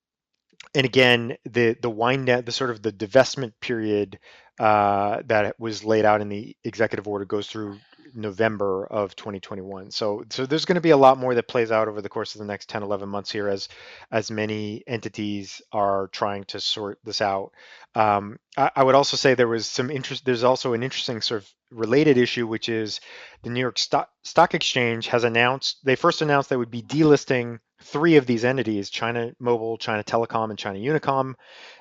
and 0.74 0.84
again, 0.84 1.36
the 1.44 1.76
the 1.80 1.90
wind 1.90 2.26
down, 2.26 2.44
the 2.44 2.52
sort 2.52 2.70
of 2.70 2.82
the 2.82 2.92
divestment 2.92 3.52
period 3.60 4.18
uh, 4.58 5.22
that 5.26 5.58
was 5.58 5.84
laid 5.84 6.04
out 6.04 6.20
in 6.20 6.28
the 6.28 6.56
executive 6.64 7.08
order 7.08 7.24
goes 7.24 7.48
through 7.48 7.78
November 8.14 8.86
of 8.86 9.16
2021. 9.16 9.90
So 9.90 10.24
so 10.30 10.46
there's 10.46 10.64
going 10.64 10.76
to 10.76 10.80
be 10.80 10.90
a 10.90 10.96
lot 10.96 11.18
more 11.18 11.34
that 11.34 11.48
plays 11.48 11.70
out 11.70 11.88
over 11.88 12.00
the 12.00 12.08
course 12.08 12.34
of 12.34 12.38
the 12.38 12.46
next 12.46 12.68
10 12.68 12.82
11 12.82 13.08
months 13.08 13.30
here 13.30 13.48
as 13.48 13.68
as 14.10 14.30
many 14.30 14.82
entities 14.86 15.60
are 15.72 16.08
trying 16.08 16.44
to 16.44 16.60
sort 16.60 16.98
this 17.04 17.20
out. 17.20 17.52
Um, 17.94 18.38
I, 18.56 18.70
I, 18.76 18.82
would 18.82 18.96
also 18.96 19.16
say 19.16 19.34
there 19.34 19.46
was 19.46 19.66
some 19.66 19.90
interest 19.90 20.24
there's 20.24 20.44
also 20.44 20.72
an 20.72 20.82
interesting 20.82 21.20
sort 21.20 21.42
of 21.42 21.50
related 21.70 22.18
issue 22.18 22.46
which 22.46 22.68
is 22.68 23.00
the 23.42 23.50
New 23.50 23.60
York 23.60 23.78
Stock, 23.78 24.08
Stock 24.22 24.54
Exchange 24.54 25.06
has 25.08 25.24
announced 25.24 25.78
they 25.84 25.96
first 25.96 26.22
announced 26.22 26.50
they 26.50 26.56
would 26.56 26.70
be 26.70 26.82
delisting 26.82 27.58
three 27.84 28.16
of 28.16 28.26
these 28.26 28.44
entities 28.44 28.90
China 28.90 29.32
Mobile, 29.38 29.78
China 29.78 30.02
Telecom, 30.02 30.50
and 30.50 30.58
China 30.58 30.78
Unicom, 30.78 31.34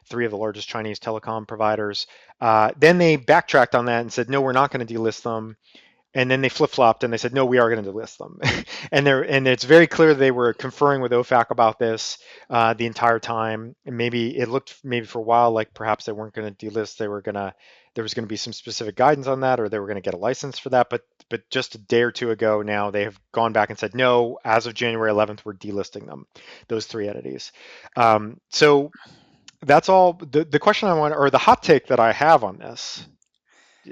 three 0.10 0.26
of 0.26 0.32
the 0.32 0.38
largest 0.38 0.68
Chinese 0.68 1.00
telecom 1.00 1.48
providers. 1.48 2.08
Uh, 2.42 2.72
then 2.78 2.98
they 2.98 3.16
backtracked 3.16 3.76
on 3.76 3.86
that 3.86 4.02
and 4.02 4.12
said, 4.12 4.30
no, 4.30 4.42
we're 4.42 4.52
not 4.52 4.72
going 4.72 4.86
to 4.86 4.94
delist 4.94 5.24
them 5.24 5.56
and 6.14 6.30
then 6.30 6.42
they 6.42 6.50
flip-flopped 6.50 7.04
and 7.04 7.12
they 7.12 7.18
said 7.18 7.34
no 7.34 7.46
we 7.46 7.58
are 7.60 7.70
going 7.70 7.84
to 7.84 7.92
delist 7.92 8.18
them. 8.18 8.40
And 8.92 9.08
they 9.08 9.12
and 9.12 9.48
it's 9.48 9.64
very 9.64 9.88
clear 9.88 10.14
they 10.14 10.32
were 10.32 10.54
conferring 10.54 11.02
with 11.02 11.12
ofac 11.12 11.50
about 11.50 11.80
this 11.80 12.18
uh, 12.50 12.74
the 12.74 12.86
entire 12.86 13.20
time. 13.20 13.76
And 13.86 13.98
maybe 13.98 14.38
it 14.38 14.50
looked 14.50 14.76
maybe 14.84 15.06
for 15.06 15.20
a 15.20 15.24
while 15.24 15.52
like 15.52 15.74
perhaps 15.74 16.06
they 16.06 16.12
weren't 16.12 16.34
going 16.34 16.54
to 16.54 16.66
delist 16.66 16.98
they 16.98 17.08
were 17.08 17.22
going 17.22 17.36
to 17.36 17.54
there 17.96 18.04
was 18.04 18.14
going 18.14 18.26
to 18.26 18.30
be 18.30 18.36
some 18.36 18.54
specific 18.54 18.96
guidance 18.96 19.28
on 19.28 19.42
that 19.42 19.60
or 19.60 19.70
they 19.70 19.80
were 19.80 19.88
going 19.88 19.96
to 19.96 20.02
get 20.02 20.14
a 20.14 20.18
license 20.18 20.60
for 20.60 20.70
that. 20.70 20.90
But 20.90 21.04
but 21.30 21.50
just 21.50 21.76
a 21.76 21.80
day 21.80 22.02
or 22.04 22.12
two 22.12 22.32
ago 22.32 22.62
now 22.62 22.92
they 22.92 23.04
have 23.04 23.20
gone 23.32 23.54
back 23.54 23.70
and 23.70 23.80
said 23.80 23.96
no 23.96 24.38
as 24.44 24.68
of 24.68 24.74
january 24.74 25.12
11th 25.12 25.46
we're 25.46 25.54
delisting 25.54 26.06
them 26.06 26.26
those 26.68 26.86
three 26.86 27.08
entities. 27.08 27.52
Um, 27.96 28.40
so 28.50 28.92
that's 29.62 29.90
all 29.90 30.14
the, 30.14 30.44
the 30.46 30.60
question 30.60 30.90
i 30.90 30.94
want 30.94 31.16
or 31.16 31.30
the 31.30 31.38
hot 31.38 31.64
take 31.64 31.88
that 31.88 32.00
i 32.00 32.12
have 32.12 32.44
on 32.44 32.58
this 32.58 33.06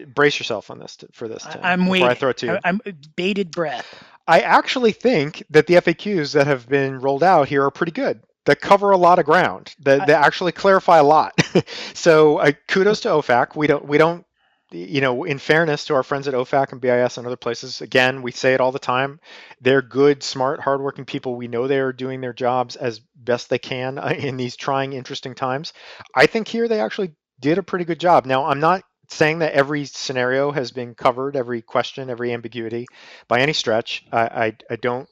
brace 0.08 0.40
yourself 0.40 0.70
on 0.72 0.80
this 0.80 0.98
to, 0.98 1.08
for 1.12 1.28
this. 1.28 1.44
Tim, 1.44 1.62
I'm 1.64 1.88
waiting. 1.88 2.08
I 2.08 2.14
throw 2.14 2.30
it 2.30 2.38
to 2.38 2.46
you. 2.48 2.58
I'm 2.64 2.82
bated 3.16 3.52
breath. 3.52 4.04
I 4.28 4.42
actually 4.42 4.92
think 4.92 5.44
that 5.50 5.68
the 5.68 5.76
FAQs 5.76 6.34
that 6.34 6.48
have 6.48 6.68
been 6.68 7.00
rolled 7.00 7.24
out 7.24 7.48
here 7.48 7.64
are 7.66 7.72
pretty 7.72 7.92
good. 7.92 8.22
That 8.46 8.62
cover 8.62 8.92
a 8.92 8.98
lot 8.98 9.20
of 9.20 9.26
ground. 9.26 9.76
That, 9.82 10.02
I, 10.02 10.06
that 10.06 10.26
actually 10.26 10.52
clarify 10.52 10.98
a 10.98 11.04
lot. 11.04 11.34
so 11.94 12.38
uh, 12.38 12.52
kudos 12.68 13.02
to 13.02 13.10
OFAC. 13.10 13.56
We 13.56 13.68
don't 13.68 13.86
we 13.86 13.98
don't 13.98 14.26
you 14.72 15.02
know, 15.02 15.26
in 15.26 15.38
fairness 15.38 15.86
to 15.86 15.96
our 15.96 16.04
friends 16.04 16.28
at 16.28 16.34
OFAC 16.34 16.72
and 16.72 16.80
BIS 16.80 17.18
and 17.18 17.28
other 17.28 17.36
places, 17.36 17.82
again, 17.82 18.22
we 18.22 18.32
say 18.32 18.54
it 18.54 18.62
all 18.62 18.72
the 18.72 18.80
time. 18.80 19.20
They're 19.60 19.82
good, 19.82 20.24
smart, 20.24 20.62
hardworking 20.62 21.06
people. 21.06 21.36
We 21.36 21.50
know 21.50 21.68
they 21.68 21.80
are 21.80 21.92
doing 21.92 22.22
their 22.22 22.34
jobs 22.34 22.78
as 22.78 23.00
best 23.00 23.50
they 23.50 23.60
can 23.60 23.98
uh, 23.98 24.14
in 24.18 24.38
these 24.38 24.56
trying, 24.56 24.94
interesting 24.94 25.36
times. 25.36 25.74
I 26.16 26.26
think 26.26 26.48
here 26.48 26.68
they 26.68 26.80
actually 26.80 27.12
did 27.40 27.58
a 27.58 27.64
pretty 27.64 27.86
good 27.86 28.00
job. 28.00 28.26
Now, 28.26 28.46
I'm 28.46 28.60
not 28.60 28.84
saying 29.12 29.40
that 29.40 29.54
every 29.54 29.86
scenario 29.86 30.52
has 30.52 30.72
been 30.72 30.96
covered, 30.96 31.36
every 31.36 31.62
question, 31.62 32.10
every 32.10 32.34
ambiguity 32.34 32.88
by 33.28 33.42
any 33.42 33.54
stretch. 33.54 34.06
I, 34.12 34.22
I, 34.22 34.58
I 34.70 34.76
don't 34.78 35.08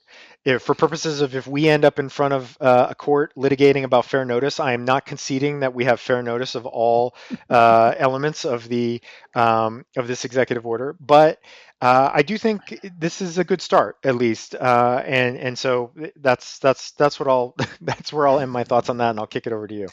if, 0.45 0.61
for 0.63 0.73
purposes 0.73 1.21
of 1.21 1.35
if 1.35 1.47
we 1.47 1.67
end 1.67 1.83
up 1.83 1.99
in 1.99 2.07
front 2.09 2.33
of 2.33 2.57
uh, 2.61 2.87
a 2.89 2.95
court 2.95 3.33
litigating 3.35 3.83
about 3.83 4.05
fair 4.05 4.23
notice, 4.23 4.59
I 4.59 4.73
am 4.73 4.85
not 4.85 5.05
conceding 5.05 5.59
that 5.59 5.73
we 5.73 5.83
have 5.85 5.99
fair 5.99 6.23
notice 6.23 6.55
of 6.55 6.65
all 6.65 7.15
uh, 7.49 7.93
elements 7.97 8.45
of 8.45 8.67
the 8.67 9.01
um, 9.35 9.85
of 9.97 10.07
this 10.07 10.25
executive 10.25 10.65
order, 10.65 10.95
but 10.99 11.39
uh, 11.81 12.09
I 12.13 12.23
do 12.23 12.37
think 12.37 12.79
this 12.97 13.21
is 13.21 13.37
a 13.37 13.43
good 13.43 13.61
start, 13.61 13.97
at 14.03 14.15
least, 14.15 14.55
uh, 14.55 15.03
and 15.05 15.37
and 15.37 15.57
so 15.57 15.91
that's 16.17 16.59
that's 16.59 16.91
that's 16.91 17.19
what 17.19 17.27
I'll 17.29 17.55
that's 17.81 18.11
where 18.13 18.27
I'll 18.27 18.39
end 18.39 18.51
my 18.51 18.63
thoughts 18.63 18.89
on 18.89 18.97
that, 18.97 19.11
and 19.11 19.19
I'll 19.19 19.27
kick 19.27 19.45
it 19.45 19.53
over 19.53 19.67
to 19.67 19.75
you. 19.75 19.87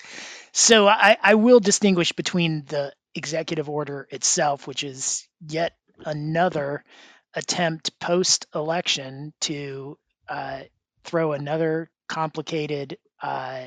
So 0.53 0.89
I, 0.89 1.17
I 1.23 1.35
will 1.35 1.61
distinguish 1.61 2.13
between 2.13 2.65
the 2.67 2.93
executive 3.17 3.69
order 3.69 4.07
itself, 4.11 4.67
which 4.67 4.85
is 4.85 5.29
yet 5.47 5.73
another 6.05 6.85
attempt 7.35 7.99
post 7.99 8.47
election 8.55 9.33
to 9.41 9.99
uh, 10.29 10.61
throw 11.05 11.33
another 11.33 11.91
complicated 12.09 12.99
uh, 13.23 13.67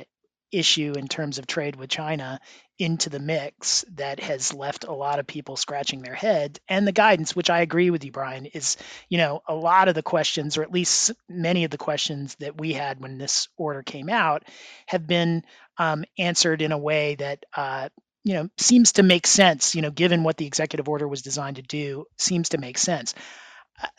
issue 0.52 0.94
in 0.98 1.08
terms 1.08 1.38
of 1.38 1.48
trade 1.48 1.76
with 1.76 1.90
China 1.90 2.40
into 2.78 3.10
the 3.10 3.20
mix 3.20 3.84
that 3.96 4.20
has 4.20 4.54
left 4.54 4.86
a 4.86 4.92
lot 4.92 5.20
of 5.20 5.28
people 5.28 5.58
scratching 5.58 6.02
their 6.02 6.16
head. 6.16 6.60
And 6.68 6.88
the 6.88 6.92
guidance, 6.92 7.36
which 7.36 7.50
I 7.50 7.60
agree 7.62 7.90
with 7.90 8.04
you, 8.04 8.12
Brian, 8.12 8.46
is 8.48 8.78
you 9.10 9.18
know 9.18 9.42
a 9.48 9.54
lot 9.54 9.88
of 9.88 9.96
the 9.96 10.04
questions, 10.04 10.58
or 10.58 10.64
at 10.64 10.72
least 10.72 11.12
many 11.28 11.66
of 11.66 11.72
the 11.72 11.78
questions 11.78 12.36
that 12.40 12.58
we 12.58 12.74
had 12.74 13.00
when 13.02 13.18
this 13.18 13.50
order 13.58 13.84
came 13.84 14.10
out, 14.10 14.44
have 14.88 15.06
been 15.06 15.44
um, 15.78 16.06
answered 16.18 16.62
in 16.62 16.72
a 16.72 16.78
way 16.78 17.16
that. 17.16 17.46
Uh, 17.56 17.90
you 18.24 18.34
know, 18.34 18.50
seems 18.58 18.94
to 18.94 19.04
make 19.04 19.28
sense. 19.28 19.76
You 19.76 19.82
know, 19.82 19.92
given 19.92 20.24
what 20.24 20.38
the 20.38 20.46
executive 20.46 20.90
order 20.90 21.08
was 21.08 21.22
designed 21.22 21.58
to 21.58 21.62
do, 21.62 22.06
seems 22.18 22.50
to 22.50 22.58
make 22.58 22.78
sense 22.78 23.14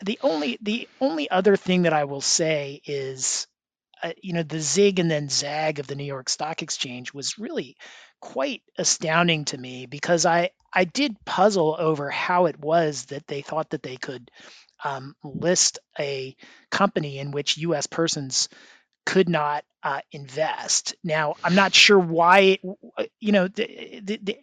the 0.03 0.19
only 0.21 0.57
the 0.61 0.87
only 0.99 1.29
other 1.29 1.55
thing 1.55 1.83
that 1.83 1.93
I 1.93 2.05
will 2.05 2.21
say 2.21 2.81
is, 2.85 3.47
uh, 4.03 4.11
you 4.21 4.33
know, 4.33 4.43
the 4.43 4.59
zig 4.59 4.99
and 4.99 5.09
then 5.09 5.29
zag 5.29 5.79
of 5.79 5.87
the 5.87 5.95
New 5.95 6.05
York 6.05 6.29
Stock 6.29 6.61
Exchange 6.61 7.13
was 7.13 7.39
really 7.39 7.75
quite 8.19 8.61
astounding 8.77 9.45
to 9.45 9.57
me 9.57 9.85
because 9.85 10.25
I 10.25 10.51
I 10.73 10.85
did 10.85 11.23
puzzle 11.25 11.75
over 11.77 12.09
how 12.09 12.45
it 12.45 12.59
was 12.59 13.05
that 13.05 13.27
they 13.27 13.41
thought 13.41 13.71
that 13.71 13.83
they 13.83 13.97
could 13.97 14.29
um, 14.83 15.15
list 15.23 15.79
a 15.99 16.35
company 16.69 17.19
in 17.19 17.31
which 17.31 17.57
U.S. 17.57 17.87
persons 17.87 18.49
could 19.05 19.29
not 19.29 19.63
uh, 19.83 20.01
invest. 20.11 20.95
Now, 21.03 21.35
I'm 21.43 21.55
not 21.55 21.73
sure 21.73 21.99
why, 21.99 22.59
you 23.19 23.31
know, 23.31 23.47
the, 23.47 24.01
the, 24.03 24.19
the 24.21 24.37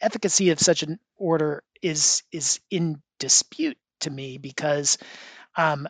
efficacy 0.00 0.50
of 0.50 0.60
such 0.60 0.82
an 0.82 0.98
order 1.16 1.62
is 1.82 2.22
is 2.32 2.60
in 2.70 3.02
dispute 3.18 3.78
to 4.00 4.10
me 4.10 4.38
because 4.38 4.98
um, 5.56 5.88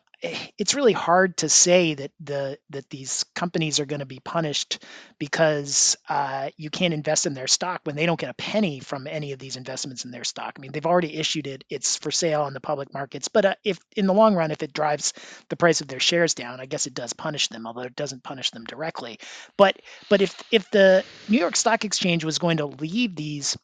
it's 0.56 0.74
really 0.74 0.92
hard 0.92 1.36
to 1.38 1.48
say 1.48 1.94
that 1.94 2.10
the 2.20 2.58
that 2.70 2.88
these 2.88 3.24
companies 3.34 3.78
are 3.78 3.84
going 3.84 4.00
to 4.00 4.06
be 4.06 4.20
punished 4.20 4.82
because 5.18 5.96
uh, 6.08 6.48
you 6.56 6.70
can't 6.70 6.94
invest 6.94 7.26
in 7.26 7.34
their 7.34 7.46
stock 7.46 7.82
when 7.84 7.94
they 7.96 8.06
don't 8.06 8.18
get 8.18 8.30
a 8.30 8.34
penny 8.34 8.80
from 8.80 9.06
any 9.06 9.32
of 9.32 9.38
these 9.38 9.56
investments 9.56 10.04
in 10.04 10.10
their 10.10 10.24
stock. 10.24 10.54
I 10.56 10.60
mean, 10.60 10.72
they've 10.72 10.86
already 10.86 11.14
issued 11.14 11.46
it; 11.46 11.64
it's 11.68 11.96
for 11.96 12.10
sale 12.10 12.42
on 12.42 12.54
the 12.54 12.60
public 12.60 12.92
markets. 12.94 13.28
But 13.28 13.44
uh, 13.44 13.54
if 13.64 13.78
in 13.96 14.06
the 14.06 14.14
long 14.14 14.34
run, 14.34 14.50
if 14.50 14.62
it 14.62 14.72
drives 14.72 15.12
the 15.50 15.56
price 15.56 15.80
of 15.80 15.88
their 15.88 16.00
shares 16.00 16.34
down, 16.34 16.60
I 16.60 16.66
guess 16.66 16.86
it 16.86 16.94
does 16.94 17.12
punish 17.12 17.48
them, 17.48 17.66
although 17.66 17.82
it 17.82 17.96
doesn't 17.96 18.22
punish 18.22 18.50
them 18.50 18.64
directly. 18.64 19.18
But 19.58 19.76
but 20.08 20.22
if 20.22 20.42
if 20.50 20.70
the 20.70 21.04
New 21.28 21.38
York 21.38 21.56
Stock 21.56 21.84
Exchange 21.84 22.24
was 22.24 22.38
going 22.38 22.58
to 22.58 22.66
leave 22.66 23.14
these 23.14 23.56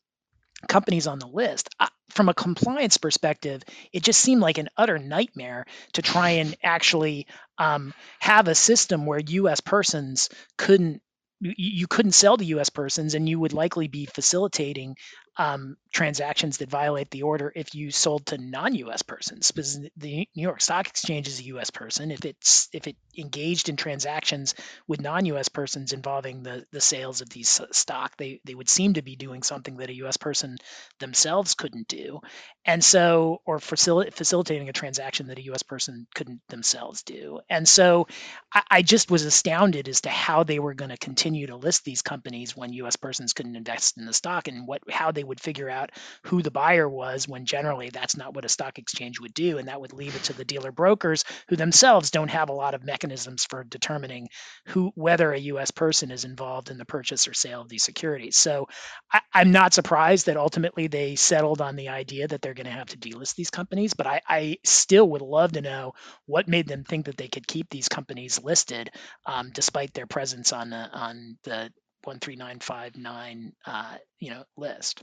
companies 0.68 1.06
on 1.06 1.18
the 1.18 1.26
list. 1.26 1.70
From 2.10 2.28
a 2.28 2.34
compliance 2.34 2.96
perspective, 2.96 3.62
it 3.92 4.02
just 4.02 4.20
seemed 4.20 4.40
like 4.40 4.58
an 4.58 4.68
utter 4.76 4.98
nightmare 4.98 5.66
to 5.94 6.02
try 6.02 6.30
and 6.30 6.56
actually 6.62 7.26
um, 7.58 7.94
have 8.20 8.48
a 8.48 8.54
system 8.54 9.06
where 9.06 9.20
U.S. 9.20 9.60
persons 9.60 10.28
couldn't 10.56 11.02
you 11.42 11.86
couldn't 11.86 12.12
sell 12.12 12.36
to 12.36 12.44
U.S. 12.44 12.68
persons, 12.68 13.14
and 13.14 13.26
you 13.26 13.40
would 13.40 13.54
likely 13.54 13.88
be 13.88 14.04
facilitating 14.04 14.94
um, 15.36 15.76
transactions 15.92 16.58
that 16.58 16.68
violate 16.68 17.10
the 17.10 17.22
order 17.22 17.52
if 17.54 17.74
you 17.74 17.90
sold 17.90 18.26
to 18.26 18.38
non-U.S. 18.38 19.02
persons. 19.02 19.50
Because 19.50 19.80
the 19.96 20.28
New 20.34 20.42
York 20.42 20.60
Stock 20.60 20.86
Exchange 20.86 21.28
is 21.28 21.40
a 21.40 21.44
U.S. 21.44 21.70
person. 21.70 22.10
If 22.10 22.24
it's 22.24 22.68
if 22.72 22.86
it 22.86 22.96
engaged 23.16 23.68
in 23.68 23.76
transactions 23.76 24.54
with 24.86 25.00
non-U.S. 25.00 25.48
persons 25.48 25.92
involving 25.92 26.42
the 26.42 26.66
the 26.72 26.80
sales 26.80 27.20
of 27.20 27.30
these 27.30 27.60
stock, 27.72 28.16
they 28.16 28.40
they 28.44 28.54
would 28.54 28.68
seem 28.68 28.94
to 28.94 29.02
be 29.02 29.16
doing 29.16 29.42
something 29.42 29.76
that 29.78 29.90
a 29.90 29.96
U.S. 29.96 30.16
person 30.16 30.56
themselves 30.98 31.54
couldn't 31.54 31.88
do, 31.88 32.20
and 32.64 32.82
so 32.84 33.40
or 33.46 33.58
facil- 33.58 34.12
facilitating 34.12 34.68
a 34.68 34.72
transaction 34.74 35.28
that 35.28 35.38
a 35.38 35.44
U.S. 35.44 35.62
person 35.62 36.06
couldn't 36.14 36.40
themselves 36.48 37.02
do. 37.02 37.40
And 37.48 37.66
so 37.68 38.06
I, 38.52 38.62
I 38.70 38.82
just 38.82 39.10
was 39.10 39.24
astounded 39.24 39.88
as 39.88 40.02
to 40.02 40.10
how 40.10 40.44
they 40.44 40.58
were 40.58 40.74
going 40.74 40.90
to 40.90 40.96
continue 40.96 41.46
to 41.46 41.56
list 41.56 41.84
these 41.84 42.02
companies 42.02 42.56
when 42.56 42.72
U.S. 42.74 42.96
persons 42.96 43.32
couldn't 43.32 43.56
invest 43.56 43.96
in 43.96 44.06
the 44.06 44.12
stock 44.12 44.48
and 44.48 44.66
what 44.66 44.82
how 44.90 45.12
they 45.12 45.19
would 45.24 45.40
figure 45.40 45.70
out 45.70 45.90
who 46.24 46.42
the 46.42 46.50
buyer 46.50 46.88
was 46.88 47.28
when 47.28 47.44
generally 47.46 47.90
that's 47.90 48.16
not 48.16 48.34
what 48.34 48.44
a 48.44 48.48
stock 48.48 48.78
exchange 48.78 49.20
would 49.20 49.34
do 49.34 49.58
and 49.58 49.68
that 49.68 49.80
would 49.80 49.92
leave 49.92 50.16
it 50.16 50.24
to 50.24 50.32
the 50.32 50.44
dealer 50.44 50.72
brokers 50.72 51.24
who 51.48 51.56
themselves 51.56 52.10
don't 52.10 52.28
have 52.28 52.48
a 52.48 52.54
lot 52.54 52.74
of 52.74 52.84
mechanisms 52.84 53.44
for 53.44 53.64
determining 53.64 54.28
who 54.66 54.92
whether 54.94 55.32
a 55.32 55.38
US 55.38 55.70
person 55.70 56.10
is 56.10 56.24
involved 56.24 56.70
in 56.70 56.78
the 56.78 56.84
purchase 56.84 57.26
or 57.28 57.34
sale 57.34 57.60
of 57.62 57.68
these 57.68 57.84
securities. 57.84 58.36
So 58.36 58.66
I, 59.12 59.20
am 59.34 59.52
not 59.52 59.74
surprised 59.74 60.26
that 60.26 60.36
ultimately 60.36 60.86
they 60.86 61.16
settled 61.16 61.60
on 61.60 61.76
the 61.76 61.88
idea 61.88 62.28
that 62.28 62.42
they're 62.42 62.54
going 62.54 62.66
to 62.66 62.72
have 62.72 62.88
to 62.88 62.98
delist 62.98 63.34
these 63.34 63.50
companies 63.50 63.94
but 63.94 64.06
I, 64.06 64.20
I, 64.28 64.56
still 64.64 65.08
would 65.10 65.22
love 65.22 65.52
to 65.52 65.60
know 65.60 65.92
what 66.26 66.48
made 66.48 66.66
them 66.66 66.84
think 66.84 67.06
that 67.06 67.16
they 67.16 67.28
could 67.28 67.46
keep 67.46 67.70
these 67.70 67.88
companies 67.88 68.42
listed 68.42 68.90
um, 69.26 69.50
despite 69.52 69.94
their 69.94 70.06
presence 70.06 70.52
on 70.52 70.70
the 70.70 70.88
on 70.92 71.38
the 71.44 71.70
13959 72.04 73.52
uh, 73.66 73.96
you 74.18 74.30
know 74.30 74.44
list. 74.56 75.02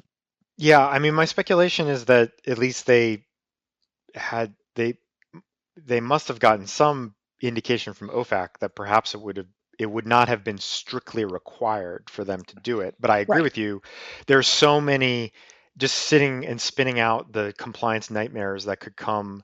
Yeah, 0.58 0.86
I 0.86 1.00
mean, 1.00 1.14
my 1.14 1.26
speculation 1.26 1.88
is 1.88 2.06
that 2.06 2.32
at 2.46 2.58
least 2.58 2.86
they 2.86 3.24
had 4.16 4.54
they 4.76 4.98
they 5.76 6.00
must 6.00 6.30
have 6.30 6.40
gotten 6.40 6.68
some 6.68 7.14
indication 7.42 7.94
from 7.94 8.10
OFAC 8.10 8.50
that 8.60 8.76
perhaps 8.76 9.14
it 9.14 9.22
would 9.22 9.38
have 9.38 9.48
it 9.78 9.86
would 9.86 10.08
not 10.08 10.28
have 10.28 10.44
been 10.44 10.58
strictly 10.58 11.26
required 11.26 12.10
for 12.10 12.24
them 12.24 12.42
to 12.44 12.56
do 12.64 12.80
it. 12.80 12.96
But 13.00 13.12
I 13.12 13.20
agree 13.20 13.38
right. 13.38 13.44
with 13.44 13.58
you. 13.58 13.82
There's 14.26 14.48
so 14.48 14.82
many 14.82 15.34
just 15.78 15.96
sitting 15.96 16.48
and 16.48 16.60
spinning 16.60 17.00
out 17.00 17.32
the 17.32 17.54
compliance 17.58 18.10
nightmares 18.10 18.66
that 18.66 18.80
could 18.80 18.96
come 18.98 19.44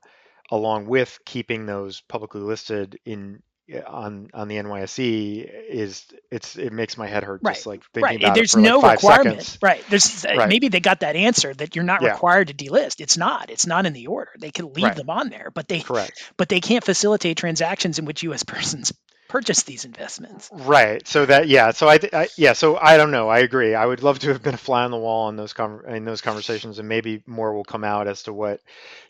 along 0.50 0.86
with 0.86 1.18
keeping 1.24 1.66
those 1.66 2.00
publicly 2.00 2.40
listed 2.40 2.98
in 3.04 3.42
on 3.86 4.28
on 4.34 4.48
the 4.48 4.56
NYSE 4.56 5.50
is 5.70 6.04
it's 6.30 6.56
it 6.56 6.72
makes 6.72 6.98
my 6.98 7.06
head 7.06 7.24
hurt 7.24 7.40
right. 7.42 7.54
just 7.54 7.66
like 7.66 7.82
thinking 7.92 8.02
right. 8.02 8.20
about 8.22 8.34
There's 8.34 8.56
no 8.56 8.78
like 8.78 8.98
requirement. 8.98 9.42
Seconds. 9.42 9.58
Right. 9.62 9.84
There's 9.88 10.24
uh, 10.24 10.34
right. 10.36 10.48
maybe 10.48 10.68
they 10.68 10.80
got 10.80 11.00
that 11.00 11.16
answer 11.16 11.54
that 11.54 11.74
you're 11.74 11.84
not 11.84 12.02
yeah. 12.02 12.10
required 12.12 12.48
to 12.48 12.54
delist. 12.54 13.00
It's 13.00 13.16
not. 13.16 13.50
It's 13.50 13.66
not 13.66 13.86
in 13.86 13.92
the 13.94 14.08
order. 14.08 14.32
They 14.38 14.50
can 14.50 14.72
leave 14.72 14.84
right. 14.84 14.96
them 14.96 15.08
on 15.08 15.30
there, 15.30 15.50
but 15.50 15.68
they 15.68 15.80
Correct. 15.80 16.32
but 16.36 16.48
they 16.48 16.60
can't 16.60 16.84
facilitate 16.84 17.38
transactions 17.38 17.98
in 17.98 18.04
which 18.04 18.22
US 18.22 18.42
persons 18.42 18.92
purchase 19.34 19.64
these 19.64 19.84
investments. 19.84 20.48
Right. 20.52 21.04
So 21.08 21.26
that 21.26 21.48
yeah. 21.48 21.72
So 21.72 21.88
I, 21.88 21.98
I, 22.12 22.28
yeah. 22.36 22.52
So 22.52 22.76
I 22.76 22.96
don't 22.96 23.10
know. 23.10 23.28
I 23.28 23.40
agree. 23.40 23.74
I 23.74 23.84
would 23.84 24.00
love 24.00 24.20
to 24.20 24.28
have 24.28 24.44
been 24.44 24.54
a 24.54 24.56
fly 24.56 24.84
on 24.84 24.92
the 24.92 24.96
wall 24.96 25.28
in 25.28 25.34
those 25.34 25.52
in 25.88 26.04
those 26.04 26.20
conversations, 26.20 26.78
and 26.78 26.88
maybe 26.88 27.20
more 27.26 27.52
will 27.52 27.64
come 27.64 27.82
out 27.82 28.06
as 28.06 28.22
to 28.24 28.32
what 28.32 28.60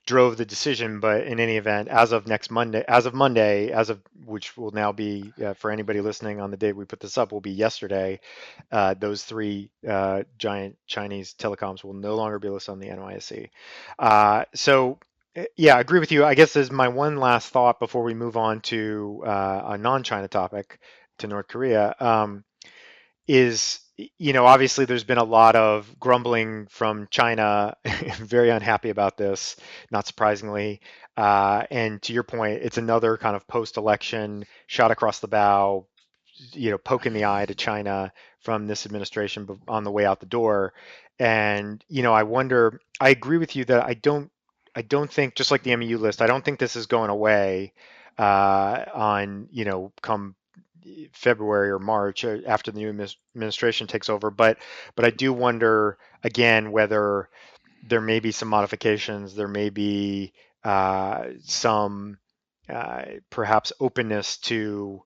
drove 0.07 0.39
the 0.39 0.47
decision. 0.47 0.99
But 0.99 1.27
in 1.27 1.41
any 1.41 1.59
event, 1.59 1.89
as 1.89 2.12
of 2.12 2.27
next 2.27 2.51
Monday, 2.51 2.83
as 2.89 3.05
of 3.05 3.12
Monday, 3.12 3.70
as 3.70 3.91
of 3.91 4.01
which 4.25 4.57
will 4.57 4.70
now 4.70 4.93
be 4.93 5.31
uh, 5.45 5.53
for 5.53 5.70
anybody 5.70 6.01
listening 6.01 6.41
on 6.41 6.51
the 6.51 6.57
date 6.57 6.75
we 6.75 6.87
put 6.87 7.01
this 7.01 7.18
up 7.18 7.31
will 7.31 7.43
be 7.43 7.53
yesterday. 7.53 8.18
Uh, 8.72 8.95
those 8.95 9.25
three 9.25 9.68
uh, 9.87 10.22
giant 10.39 10.79
Chinese 10.87 11.35
telecoms 11.35 11.85
will 11.85 11.93
no 11.93 12.14
longer 12.14 12.39
be 12.39 12.49
listed 12.49 12.72
on 12.72 12.79
the 12.79 12.89
NYSE. 12.89 13.51
Uh, 13.99 14.47
so 14.55 14.99
yeah, 15.57 15.76
I 15.76 15.80
agree 15.80 16.01
with 16.01 16.12
you. 16.12 16.24
I 16.24 16.35
guess 16.35 16.57
is 16.57 16.70
my 16.70 16.89
one 16.89 17.16
last 17.16 17.49
thought 17.51 17.80
before 17.80 18.03
we 18.05 18.14
move 18.14 18.37
on 18.37 18.61
to 18.62 19.22
uh, 19.26 19.62
a 19.70 19.78
non-China 19.78 20.28
topic, 20.28 20.78
to 21.18 21.26
North 21.26 21.49
Korea, 21.49 21.95
um, 22.01 22.45
is 23.28 23.80
you 24.18 24.32
know 24.35 24.47
obviously 24.47 24.85
there's 24.87 25.05
been 25.05 25.18
a 25.18 25.24
lot 25.24 25.57
of 25.57 25.99
grumbling 26.01 26.66
from 26.68 27.09
China, 27.11 27.76
very 28.18 28.51
unhappy 28.51 28.91
about 28.91 29.16
this, 29.16 29.57
not 29.91 30.07
surprisingly. 30.07 30.80
Uh, 31.16 31.64
and 31.70 32.03
to 32.03 32.12
your 32.12 32.24
point, 32.24 32.61
it's 32.62 32.78
another 32.78 33.16
kind 33.16 33.37
of 33.37 33.47
post-election 33.49 34.47
shot 34.68 34.91
across 34.91 35.20
the 35.20 35.28
bow, 35.28 35.87
you 36.53 36.70
know, 36.70 36.78
poking 36.78 37.12
the 37.12 37.24
eye 37.26 37.47
to 37.47 37.55
China 37.55 38.12
from 38.41 38.66
this 38.66 38.87
administration 38.87 39.49
on 39.68 39.85
the 39.85 39.93
way 39.93 40.05
out 40.07 40.20
the 40.20 40.26
door. 40.26 40.74
And 41.18 41.85
you 41.89 42.03
know, 42.03 42.12
I 42.14 42.24
wonder. 42.24 42.80
I 43.01 43.11
agree 43.11 43.39
with 43.39 43.57
you 43.57 43.64
that 43.66 43.85
I 43.85 43.95
don't. 43.95 44.30
I 44.75 44.83
don't 44.83 45.11
think 45.11 45.35
just 45.35 45.51
like 45.51 45.62
the 45.62 45.75
MEU 45.77 45.99
list. 45.99 46.22
I 46.22 46.27
don't 46.27 46.45
think 46.45 46.59
this 46.59 46.77
is 46.77 46.87
going 46.87 47.11
away 47.11 47.72
uh, 48.18 48.85
on 48.95 49.49
you 49.51 49.64
know 49.64 49.93
come 50.03 50.35
February 51.12 51.70
or 51.70 51.79
March 51.79 52.25
uh, 52.25 52.39
after 52.47 52.70
the 52.70 52.79
new 52.79 52.89
administration 53.35 53.87
takes 53.87 54.09
over. 54.09 54.31
But 54.31 54.59
but 54.97 55.05
I 55.05 55.11
do 55.11 55.33
wonder 55.33 55.99
again 56.22 56.72
whether 56.72 57.29
there 57.87 58.01
may 58.01 58.20
be 58.20 58.33
some 58.33 58.49
modifications. 58.49 59.35
There 59.35 59.49
may 59.49 59.70
be 59.70 60.33
uh, 60.64 61.27
some 61.43 62.18
uh, 62.68 63.05
perhaps 63.31 63.72
openness 63.81 64.39
to 64.39 65.03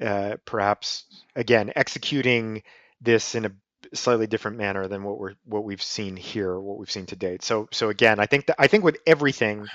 uh, 0.00 0.36
perhaps 0.44 1.04
again 1.34 1.72
executing 1.74 2.62
this 3.00 3.34
in 3.34 3.46
a 3.46 3.52
slightly 3.94 4.26
different 4.26 4.56
manner 4.56 4.88
than 4.88 5.04
what 5.04 5.18
we're 5.18 5.34
what 5.44 5.64
we've 5.64 5.82
seen 5.82 6.16
here, 6.16 6.58
what 6.58 6.78
we've 6.78 6.90
seen 6.90 7.06
to 7.06 7.16
date. 7.16 7.42
So 7.42 7.68
so 7.72 7.88
again, 7.88 8.18
I 8.20 8.26
think 8.26 8.46
that 8.46 8.56
I 8.58 8.66
think 8.66 8.84
with 8.84 8.98
everything 9.06 9.66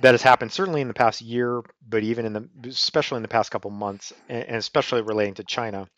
that 0.00 0.12
has 0.12 0.22
happened, 0.22 0.52
certainly 0.52 0.80
in 0.80 0.88
the 0.88 0.94
past 0.94 1.20
year, 1.20 1.62
but 1.86 2.02
even 2.02 2.26
in 2.26 2.32
the 2.32 2.48
especially 2.68 3.16
in 3.16 3.22
the 3.22 3.28
past 3.28 3.50
couple 3.50 3.70
months, 3.70 4.12
and 4.28 4.56
especially 4.56 5.02
relating 5.02 5.34
to 5.34 5.44
China, 5.44 5.88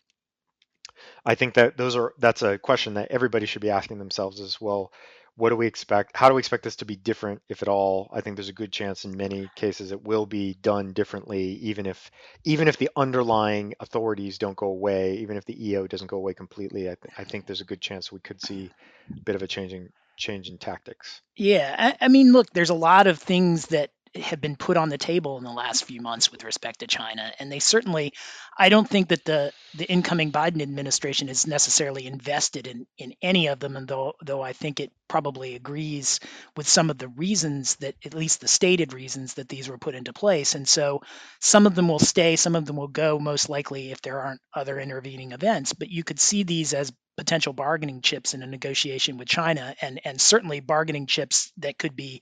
I 1.25 1.35
think 1.35 1.55
that 1.55 1.77
those 1.77 1.95
are 1.95 2.13
that's 2.19 2.41
a 2.41 2.57
question 2.57 2.95
that 2.95 3.11
everybody 3.11 3.45
should 3.45 3.61
be 3.61 3.69
asking 3.69 3.99
themselves 3.99 4.39
as 4.39 4.59
well 4.61 4.91
what 5.37 5.49
do 5.49 5.55
we 5.55 5.67
expect? 5.67 6.15
How 6.15 6.29
do 6.29 6.35
we 6.35 6.39
expect 6.39 6.63
this 6.63 6.77
to 6.77 6.85
be 6.85 6.95
different, 6.95 7.41
if 7.49 7.61
at 7.61 7.67
all? 7.67 8.09
I 8.13 8.21
think 8.21 8.37
there's 8.37 8.49
a 8.49 8.53
good 8.53 8.71
chance 8.71 9.03
in 9.05 9.17
many 9.17 9.49
cases 9.55 9.91
it 9.91 10.03
will 10.03 10.25
be 10.25 10.53
done 10.53 10.93
differently, 10.93 11.55
even 11.61 11.85
if 11.85 12.09
even 12.45 12.67
if 12.67 12.77
the 12.77 12.89
underlying 12.95 13.73
authorities 13.79 14.37
don't 14.37 14.57
go 14.57 14.67
away, 14.67 15.17
even 15.17 15.37
if 15.37 15.45
the 15.45 15.69
EO 15.69 15.87
doesn't 15.87 16.07
go 16.07 16.17
away 16.17 16.33
completely. 16.33 16.89
I, 16.89 16.95
th- 16.95 17.13
I 17.17 17.23
think 17.25 17.45
there's 17.45 17.61
a 17.61 17.65
good 17.65 17.81
chance 17.81 18.11
we 18.11 18.19
could 18.19 18.41
see 18.41 18.71
a 19.09 19.25
bit 19.25 19.35
of 19.35 19.41
a 19.41 19.47
changing 19.47 19.89
change 20.17 20.49
in 20.49 20.57
tactics. 20.57 21.21
Yeah, 21.35 21.75
I, 21.77 22.05
I 22.05 22.07
mean, 22.07 22.31
look, 22.31 22.51
there's 22.53 22.69
a 22.69 22.75
lot 22.75 23.07
of 23.07 23.19
things 23.19 23.67
that 23.67 23.91
have 24.15 24.41
been 24.41 24.55
put 24.55 24.77
on 24.77 24.89
the 24.89 24.97
table 24.97 25.37
in 25.37 25.43
the 25.43 25.51
last 25.51 25.85
few 25.85 26.01
months 26.01 26.31
with 26.31 26.43
respect 26.43 26.79
to 26.79 26.87
China, 26.87 27.31
and 27.39 27.51
they 27.51 27.59
certainly, 27.59 28.13
I 28.57 28.69
don't 28.69 28.89
think 28.89 29.09
that 29.09 29.25
the 29.25 29.51
the 29.75 29.85
incoming 29.85 30.31
Biden 30.31 30.61
administration 30.61 31.29
is 31.29 31.47
necessarily 31.47 32.07
invested 32.07 32.67
in 32.67 32.87
in 32.97 33.13
any 33.21 33.47
of 33.47 33.59
them, 33.59 33.75
and 33.75 33.87
though 33.87 34.13
though 34.23 34.41
I 34.41 34.53
think 34.53 34.79
it 34.79 34.91
probably 35.07 35.55
agrees 35.55 36.19
with 36.55 36.67
some 36.67 36.89
of 36.89 36.97
the 36.97 37.07
reasons 37.09 37.75
that 37.77 37.95
at 38.05 38.13
least 38.13 38.41
the 38.41 38.47
stated 38.47 38.93
reasons 38.93 39.35
that 39.35 39.49
these 39.49 39.69
were 39.69 39.77
put 39.77 39.95
into 39.95 40.13
place, 40.13 40.55
and 40.55 40.67
so 40.67 41.01
some 41.39 41.67
of 41.67 41.75
them 41.75 41.87
will 41.87 41.99
stay, 41.99 42.35
some 42.35 42.55
of 42.55 42.65
them 42.65 42.77
will 42.77 42.87
go, 42.87 43.19
most 43.19 43.49
likely 43.49 43.91
if 43.91 44.01
there 44.01 44.19
aren't 44.21 44.41
other 44.53 44.79
intervening 44.79 45.31
events. 45.31 45.73
But 45.73 45.89
you 45.89 46.03
could 46.03 46.19
see 46.19 46.43
these 46.43 46.73
as 46.73 46.93
potential 47.17 47.53
bargaining 47.53 48.01
chips 48.01 48.33
in 48.33 48.43
a 48.43 48.47
negotiation 48.47 49.17
with 49.17 49.27
China, 49.27 49.75
and 49.81 49.99
and 50.05 50.19
certainly 50.19 50.59
bargaining 50.59 51.07
chips 51.07 51.51
that 51.57 51.77
could 51.77 51.95
be 51.95 52.21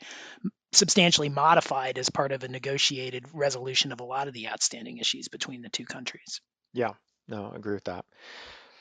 substantially 0.75 1.29
modified 1.29 1.97
as 1.97 2.09
part 2.09 2.31
of 2.31 2.43
a 2.43 2.47
negotiated 2.47 3.25
resolution 3.33 3.91
of 3.91 3.99
a 3.99 4.05
lot 4.05 4.27
of 4.27 4.33
the 4.33 4.49
outstanding 4.49 4.97
issues 4.97 5.27
between 5.27 5.61
the 5.61 5.69
two 5.69 5.85
countries. 5.85 6.41
Yeah, 6.73 6.93
no, 7.27 7.51
I 7.53 7.55
agree 7.55 7.75
with 7.75 7.85
that. 7.85 8.05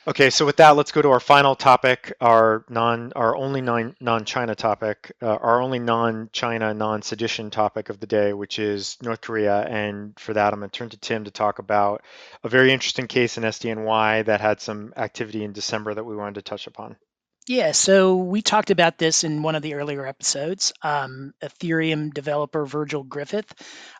Okay, 0.04 0.30
so 0.30 0.44
with 0.44 0.56
that, 0.56 0.70
let's 0.70 0.90
go 0.90 1.00
to 1.00 1.10
our 1.10 1.20
final 1.20 1.54
topic, 1.54 2.12
our 2.20 2.64
non, 2.68 3.12
our 3.14 3.36
only 3.36 3.60
non, 3.60 3.94
non-China 4.00 4.56
topic, 4.56 5.12
uh, 5.22 5.36
our 5.36 5.62
only 5.62 5.78
non-China, 5.78 6.74
non-sedition 6.74 7.50
topic 7.50 7.88
of 7.88 8.00
the 8.00 8.08
day, 8.08 8.32
which 8.32 8.58
is 8.58 8.96
North 9.00 9.20
Korea. 9.20 9.60
And 9.60 10.18
for 10.18 10.34
that, 10.34 10.52
I'm 10.52 10.58
going 10.58 10.70
to 10.70 10.76
turn 10.76 10.88
to 10.88 10.96
Tim 10.96 11.22
to 11.22 11.30
talk 11.30 11.60
about 11.60 12.02
a 12.42 12.48
very 12.48 12.72
interesting 12.72 13.06
case 13.06 13.38
in 13.38 13.44
SDNY 13.44 14.24
that 14.24 14.40
had 14.40 14.60
some 14.60 14.92
activity 14.96 15.44
in 15.44 15.52
December 15.52 15.94
that 15.94 16.02
we 16.02 16.16
wanted 16.16 16.34
to 16.34 16.42
touch 16.42 16.66
upon. 16.66 16.96
Yeah, 17.48 17.72
so 17.72 18.16
we 18.16 18.40
talked 18.40 18.70
about 18.70 18.98
this 18.98 19.24
in 19.24 19.42
one 19.42 19.56
of 19.56 19.62
the 19.62 19.74
earlier 19.74 20.06
episodes. 20.06 20.72
Um, 20.80 21.34
Ethereum 21.42 22.14
developer 22.14 22.64
Virgil 22.64 23.02
Griffith 23.02 23.52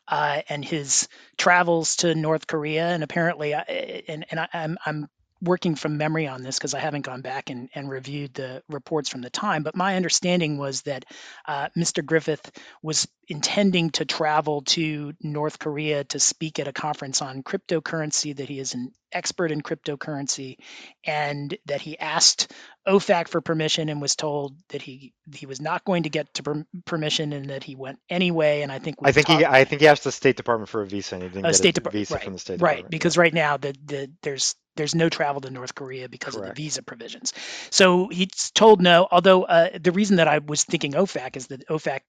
uh, 0.07 0.43
and 0.49 0.65
his 0.65 1.09
travels 1.37 1.97
to 1.97 2.15
North 2.15 2.47
Korea, 2.47 2.89
and 2.91 3.03
apparently, 3.03 3.53
uh, 3.53 3.63
and, 3.63 4.25
and 4.31 4.41
I, 4.41 4.49
I'm, 4.53 4.79
I'm 4.87 5.09
working 5.43 5.75
from 5.75 5.99
memory 5.99 6.29
on 6.29 6.43
this 6.43 6.59
because 6.59 6.73
I 6.73 6.79
haven't 6.79 7.05
gone 7.05 7.21
back 7.21 7.51
and, 7.51 7.69
and, 7.75 7.91
reviewed 7.91 8.33
the 8.35 8.63
reports 8.69 9.09
from 9.09 9.23
the 9.23 9.31
time, 9.31 9.65
but 9.65 9.77
my 9.77 9.97
understanding 9.97 10.57
was 10.57 10.83
that 10.83 11.05
uh, 11.47 11.69
Mr. 11.77 12.05
Griffith 12.05 12.51
was 12.81 13.09
intending 13.29 13.91
to 13.91 14.05
travel 14.05 14.63
to 14.63 15.13
North 15.21 15.59
Korea 15.59 16.05
to 16.05 16.21
speak 16.21 16.59
at 16.59 16.69
a 16.69 16.73
conference 16.73 17.23
on 17.23 17.43
cryptocurrency, 17.43 18.37
that 18.37 18.49
he 18.49 18.59
is 18.59 18.75
an 18.75 18.93
expert 19.11 19.51
in 19.51 19.63
cryptocurrency, 19.63 20.59
and 21.05 21.57
that 21.67 21.81
he 21.81 21.99
asked 21.99 22.53
OFAC 22.87 23.29
for 23.29 23.41
permission 23.41 23.89
and 23.89 24.01
was 24.01 24.17
told 24.17 24.55
that 24.69 24.83
he 24.83 25.13
he 25.35 25.47
was 25.47 25.61
not 25.61 25.85
going 25.85 26.03
to 26.03 26.11
get 26.11 26.33
to 26.35 26.43
per- 26.43 26.67
permission 26.85 27.33
and 27.33 27.51
that 27.51 27.63
he 27.63 27.77
went 27.77 27.99
anyway. 28.11 28.63
And 28.63 28.73
I 28.73 28.79
think 28.79 28.97
I 29.03 29.13
think 29.13 29.27
talked, 29.29 29.41
he 29.41 29.47
I 29.47 29.65
think 29.65 29.81
he 29.81 29.89
asked 29.89 30.05
the 30.05 30.13
State 30.13 30.37
Department 30.37 30.69
for 30.69 30.83
a 30.83 30.87
visa 30.87 31.15
and 31.15 31.23
he 31.23 31.29
didn't 31.29 31.45
get 31.45 31.55
State 31.55 31.79
a 31.79 31.81
Dep- 31.81 31.93
visa 31.93 32.15
right, 32.15 32.25
from 32.25 32.33
the 32.33 32.39
State 32.39 32.59
Department. 32.59 32.85
Right, 32.85 32.91
because 32.91 33.17
yeah. 33.17 33.23
right 33.23 33.35
now 33.35 33.57
the, 33.57 33.75
the 33.85 34.11
there's 34.23 34.57
there's 34.77 34.95
no 34.95 35.09
travel 35.09 35.41
to 35.43 35.51
North 35.51 35.75
Korea 35.75 36.09
because 36.09 36.35
Correct. 36.35 36.51
of 36.51 36.57
the 36.57 36.63
visa 36.63 36.83
provisions. 36.83 37.33
So 37.71 38.09
he's 38.09 38.51
told 38.55 38.81
no. 38.81 39.07
Although 39.11 39.45
uh, 39.45 39.79
the 39.79 39.93
reason 39.93 40.17
that 40.17 40.29
I 40.29 40.39
was 40.39 40.65
thinking 40.65 40.93
OFAC 40.93 41.37
is 41.37 41.49
that 41.49 41.67
OFAC 41.69 42.01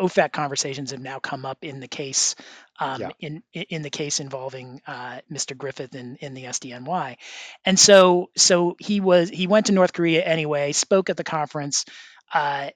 OFAC 0.00 0.32
conversations 0.32 0.92
have 0.92 1.00
now 1.00 1.18
come 1.18 1.44
up 1.44 1.58
in 1.62 1.80
the 1.80 1.88
case 1.88 2.36
um, 2.80 3.00
yeah. 3.00 3.08
in 3.20 3.42
in 3.52 3.82
the 3.82 3.90
case 3.90 4.20
involving 4.20 4.80
uh, 4.86 5.20
Mr. 5.30 5.56
Griffith 5.56 5.94
in, 5.94 6.16
in 6.16 6.34
the 6.34 6.44
SDNY, 6.44 7.16
and 7.64 7.78
so 7.78 8.30
so 8.36 8.76
he 8.78 9.00
was 9.00 9.28
he 9.30 9.46
went 9.46 9.66
to 9.66 9.72
North 9.72 9.92
Korea 9.92 10.24
anyway, 10.24 10.72
spoke 10.72 11.10
at 11.10 11.16
the 11.16 11.24
conference, 11.24 11.84
uh, 12.32 12.70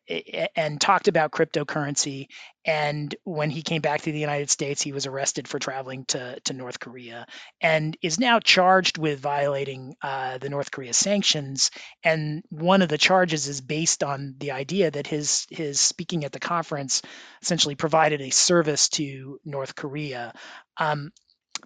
and 0.56 0.80
talked 0.80 1.08
about 1.08 1.32
cryptocurrency. 1.32 2.28
And 2.64 3.14
when 3.24 3.50
he 3.50 3.62
came 3.62 3.80
back 3.80 4.02
to 4.02 4.12
the 4.12 4.18
United 4.18 4.50
States, 4.50 4.82
he 4.82 4.92
was 4.92 5.06
arrested 5.06 5.48
for 5.48 5.58
traveling 5.58 6.04
to, 6.06 6.38
to 6.44 6.52
North 6.52 6.78
Korea 6.78 7.26
and 7.60 7.96
is 8.02 8.20
now 8.20 8.40
charged 8.40 8.98
with 8.98 9.20
violating 9.20 9.94
uh, 10.02 10.38
the 10.38 10.50
North 10.50 10.70
Korea 10.70 10.92
sanctions. 10.92 11.70
And 12.04 12.42
one 12.50 12.82
of 12.82 12.88
the 12.88 12.98
charges 12.98 13.48
is 13.48 13.60
based 13.60 14.02
on 14.02 14.34
the 14.38 14.52
idea 14.52 14.90
that 14.90 15.06
his 15.06 15.46
his 15.50 15.80
speaking 15.80 16.24
at 16.24 16.32
the 16.32 16.40
conference 16.40 17.02
essentially 17.42 17.74
provided 17.74 18.20
a 18.20 18.30
service 18.30 18.88
to 18.90 19.40
North 19.44 19.74
Korea. 19.74 20.34
Um, 20.76 21.10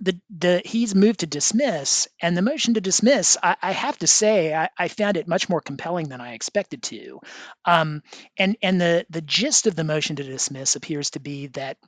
the 0.03 0.21
the 0.37 0.63
he's 0.65 0.95
moved 0.95 1.21
to 1.21 1.27
dismiss, 1.27 2.09
and 2.21 2.37
the 2.37 2.43
motion 2.43 2.75
to 2.75 2.81
dismiss, 2.81 3.37
I, 3.43 3.57
I 3.63 3.73
have 3.73 3.97
to 3.99 4.07
say, 4.07 4.53
I, 4.53 4.69
I, 4.77 4.89
found 4.89 5.17
it 5.17 5.29
much 5.29 5.49
more 5.49 5.61
compelling 5.61 6.09
than 6.09 6.21
I 6.21 6.35
expected 6.35 6.83
to. 6.85 7.21
Um, 7.65 8.03
and 8.37 8.57
and 8.63 8.81
the 8.81 9.07
the 9.11 9.23
gist 9.23 9.69
of 9.69 9.77
the 9.77 9.85
motion 9.85 10.17
to 10.17 10.25
dismiss 10.25 10.75
appears 10.75 11.11
to 11.11 11.21
be 11.21 11.47
that 11.49 11.79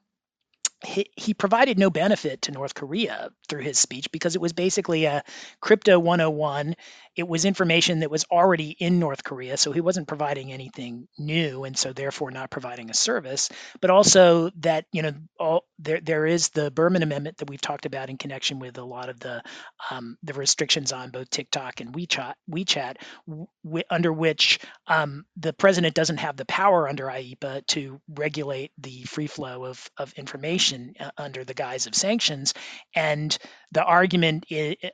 he, 0.84 1.10
he 1.16 1.34
provided 1.34 1.78
no 1.78 1.90
benefit 1.90 2.42
to 2.42 2.52
North 2.52 2.74
Korea 2.74 3.30
through 3.48 3.62
his 3.62 3.78
speech 3.78 4.10
because 4.12 4.34
it 4.34 4.40
was 4.40 4.52
basically 4.52 5.06
a 5.06 5.24
crypto 5.60 5.98
101. 5.98 6.74
It 7.16 7.28
was 7.28 7.44
information 7.44 8.00
that 8.00 8.10
was 8.10 8.24
already 8.30 8.70
in 8.70 8.98
North 8.98 9.24
Korea, 9.24 9.56
so 9.56 9.72
he 9.72 9.80
wasn't 9.80 10.08
providing 10.08 10.52
anything 10.52 11.08
new, 11.18 11.64
and 11.64 11.76
so 11.78 11.92
therefore 11.92 12.30
not 12.30 12.50
providing 12.50 12.90
a 12.90 12.94
service. 12.94 13.50
But 13.80 13.90
also 13.90 14.50
that 14.60 14.86
you 14.92 15.02
know 15.02 15.14
all, 15.40 15.66
there 15.78 16.00
there 16.00 16.26
is 16.26 16.50
the 16.50 16.70
Berman 16.70 17.02
Amendment 17.02 17.38
that 17.38 17.50
we've 17.50 17.60
talked 17.60 17.86
about 17.86 18.10
in 18.10 18.18
connection 18.18 18.58
with 18.60 18.78
a 18.78 18.84
lot 18.84 19.08
of 19.10 19.20
the 19.20 19.42
um, 19.90 20.16
the 20.22 20.34
restrictions 20.34 20.92
on 20.92 21.10
both 21.10 21.30
TikTok 21.30 21.80
and 21.80 21.92
WeChat, 21.94 22.34
WeChat, 22.50 22.96
w- 23.28 23.46
under 23.90 24.12
which 24.12 24.60
um, 24.86 25.24
the 25.36 25.52
president 25.52 25.94
doesn't 25.94 26.18
have 26.18 26.36
the 26.36 26.46
power 26.46 26.88
under 26.88 27.06
IEEPA 27.06 27.66
to 27.68 28.00
regulate 28.08 28.72
the 28.78 29.04
free 29.04 29.26
flow 29.28 29.64
of 29.64 29.90
of 29.98 30.12
information 30.14 30.94
uh, 31.00 31.10
under 31.18 31.44
the 31.44 31.54
guise 31.54 31.86
of 31.86 31.94
sanctions. 31.94 32.54
And 32.94 33.36
the 33.74 33.84
argument 33.84 34.44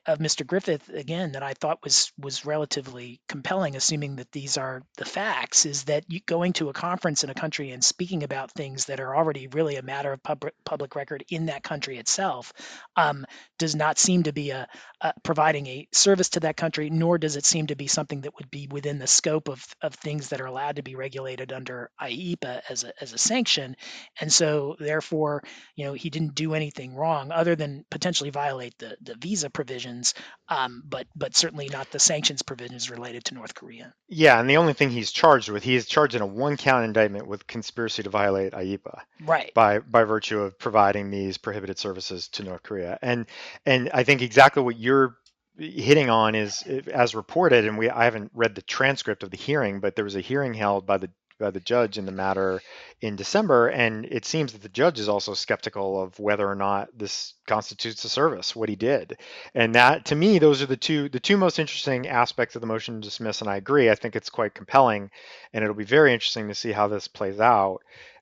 of 0.06 0.18
Mr. 0.20 0.46
Griffith, 0.46 0.88
again, 0.88 1.32
that 1.32 1.42
I 1.42 1.52
thought 1.52 1.84
was 1.84 2.12
was 2.18 2.46
relatively 2.46 3.20
compelling, 3.28 3.76
assuming 3.76 4.16
that 4.16 4.32
these 4.32 4.56
are 4.56 4.82
the 4.96 5.04
facts, 5.04 5.66
is 5.66 5.84
that 5.84 6.04
you, 6.08 6.20
going 6.24 6.54
to 6.54 6.70
a 6.70 6.72
conference 6.72 7.22
in 7.22 7.28
a 7.28 7.34
country 7.34 7.72
and 7.72 7.84
speaking 7.84 8.22
about 8.22 8.50
things 8.52 8.86
that 8.86 8.98
are 8.98 9.14
already 9.14 9.48
really 9.48 9.76
a 9.76 9.82
matter 9.82 10.14
of 10.14 10.22
public 10.22 10.54
public 10.64 10.96
record 10.96 11.22
in 11.28 11.46
that 11.46 11.62
country 11.62 11.98
itself 11.98 12.54
um, 12.96 13.26
does 13.58 13.76
not 13.76 13.98
seem 13.98 14.22
to 14.22 14.32
be 14.32 14.50
a, 14.50 14.66
a, 15.02 15.12
providing 15.22 15.66
a 15.66 15.86
service 15.92 16.30
to 16.30 16.40
that 16.40 16.56
country, 16.56 16.88
nor 16.88 17.18
does 17.18 17.36
it 17.36 17.44
seem 17.44 17.66
to 17.66 17.76
be 17.76 17.86
something 17.86 18.22
that 18.22 18.34
would 18.36 18.50
be 18.50 18.66
within 18.70 18.98
the 18.98 19.06
scope 19.06 19.48
of, 19.48 19.62
of 19.82 19.94
things 19.94 20.30
that 20.30 20.40
are 20.40 20.46
allowed 20.46 20.76
to 20.76 20.82
be 20.82 20.96
regulated 20.96 21.52
under 21.52 21.90
IEEPA 22.00 22.62
as 22.70 22.84
a, 22.84 22.92
as 23.02 23.12
a 23.12 23.18
sanction. 23.18 23.76
And 24.20 24.32
so, 24.32 24.76
therefore, 24.78 25.42
you 25.76 25.84
know, 25.84 25.92
he 25.92 26.08
didn't 26.08 26.34
do 26.34 26.54
anything 26.54 26.94
wrong 26.94 27.30
other 27.30 27.56
than 27.56 27.84
potentially 27.90 28.30
violate 28.30 28.69
the, 28.78 28.96
the 29.02 29.14
visa 29.14 29.50
provisions, 29.50 30.14
um, 30.48 30.82
but 30.86 31.06
but 31.14 31.36
certainly 31.36 31.68
not 31.68 31.90
the 31.90 31.98
sanctions 31.98 32.42
provisions 32.42 32.90
related 32.90 33.24
to 33.24 33.34
North 33.34 33.54
Korea. 33.54 33.92
Yeah, 34.08 34.38
and 34.40 34.48
the 34.48 34.56
only 34.56 34.72
thing 34.72 34.90
he's 34.90 35.12
charged 35.12 35.48
with, 35.48 35.62
he 35.62 35.74
is 35.74 35.86
charged 35.86 36.14
in 36.14 36.22
a 36.22 36.26
one 36.26 36.56
count 36.56 36.84
indictment 36.84 37.26
with 37.26 37.46
conspiracy 37.46 38.02
to 38.02 38.10
violate 38.10 38.52
IEEPA. 38.52 39.00
Right. 39.24 39.52
By 39.54 39.80
by 39.80 40.04
virtue 40.04 40.40
of 40.40 40.58
providing 40.58 41.10
these 41.10 41.38
prohibited 41.38 41.78
services 41.78 42.28
to 42.28 42.42
North 42.42 42.62
Korea. 42.62 42.98
And 43.02 43.26
and 43.66 43.90
I 43.92 44.04
think 44.04 44.22
exactly 44.22 44.62
what 44.62 44.78
you're 44.78 45.16
hitting 45.58 46.08
on 46.08 46.34
is, 46.34 46.62
as 46.62 47.14
reported, 47.14 47.66
and 47.66 47.76
we 47.76 47.90
I 47.90 48.04
haven't 48.04 48.32
read 48.34 48.54
the 48.54 48.62
transcript 48.62 49.22
of 49.22 49.30
the 49.30 49.36
hearing, 49.36 49.80
but 49.80 49.94
there 49.94 50.04
was 50.04 50.16
a 50.16 50.20
hearing 50.20 50.54
held 50.54 50.86
by 50.86 50.98
the 50.98 51.10
by 51.40 51.50
the 51.50 51.60
judge 51.60 51.98
in 51.98 52.06
the 52.06 52.12
matter 52.12 52.60
in 53.00 53.16
December, 53.16 53.68
and 53.68 54.04
it 54.04 54.24
seems 54.24 54.52
that 54.52 54.62
the 54.62 54.68
judge 54.68 55.00
is 55.00 55.08
also 55.08 55.34
skeptical 55.34 56.00
of 56.00 56.18
whether 56.20 56.48
or 56.48 56.54
not 56.54 56.88
this 56.96 57.34
constitutes 57.46 58.04
a 58.04 58.08
service, 58.08 58.54
what 58.54 58.68
he 58.68 58.76
did, 58.76 59.18
and 59.54 59.74
that 59.74 60.04
to 60.06 60.14
me 60.14 60.38
those 60.38 60.62
are 60.62 60.66
the 60.66 60.76
two 60.76 61.08
the 61.08 61.20
two 61.20 61.36
most 61.36 61.58
interesting 61.58 62.06
aspects 62.06 62.54
of 62.54 62.60
the 62.60 62.66
motion 62.66 63.00
to 63.00 63.08
dismiss, 63.08 63.40
and 63.40 63.50
I 63.50 63.56
agree. 63.56 63.90
I 63.90 63.94
think 63.96 64.14
it's 64.14 64.30
quite 64.30 64.54
compelling, 64.54 65.10
and 65.52 65.64
it'll 65.64 65.74
be 65.74 65.84
very 65.84 66.12
interesting 66.12 66.48
to 66.48 66.54
see 66.54 66.72
how 66.72 66.88
this 66.88 67.08
plays 67.08 67.40
out. 67.40 67.80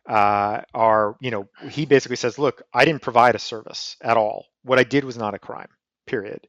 Uh, 0.09 0.63
are 0.73 1.17
you 1.21 1.31
know 1.31 1.49
he 1.71 1.85
basically 1.85 2.17
says, 2.17 2.39
look, 2.39 2.63
I 2.73 2.87
didn't 2.87 3.03
provide 3.03 3.35
a 3.35 3.39
service 3.39 3.97
at 4.01 4.17
all. 4.17 4.47
What 4.63 4.79
I 4.79 4.85
did 4.85 5.05
was 5.05 5.19
not 5.19 5.35
a 5.35 5.39
crime 5.39 5.69
period. 6.09 6.47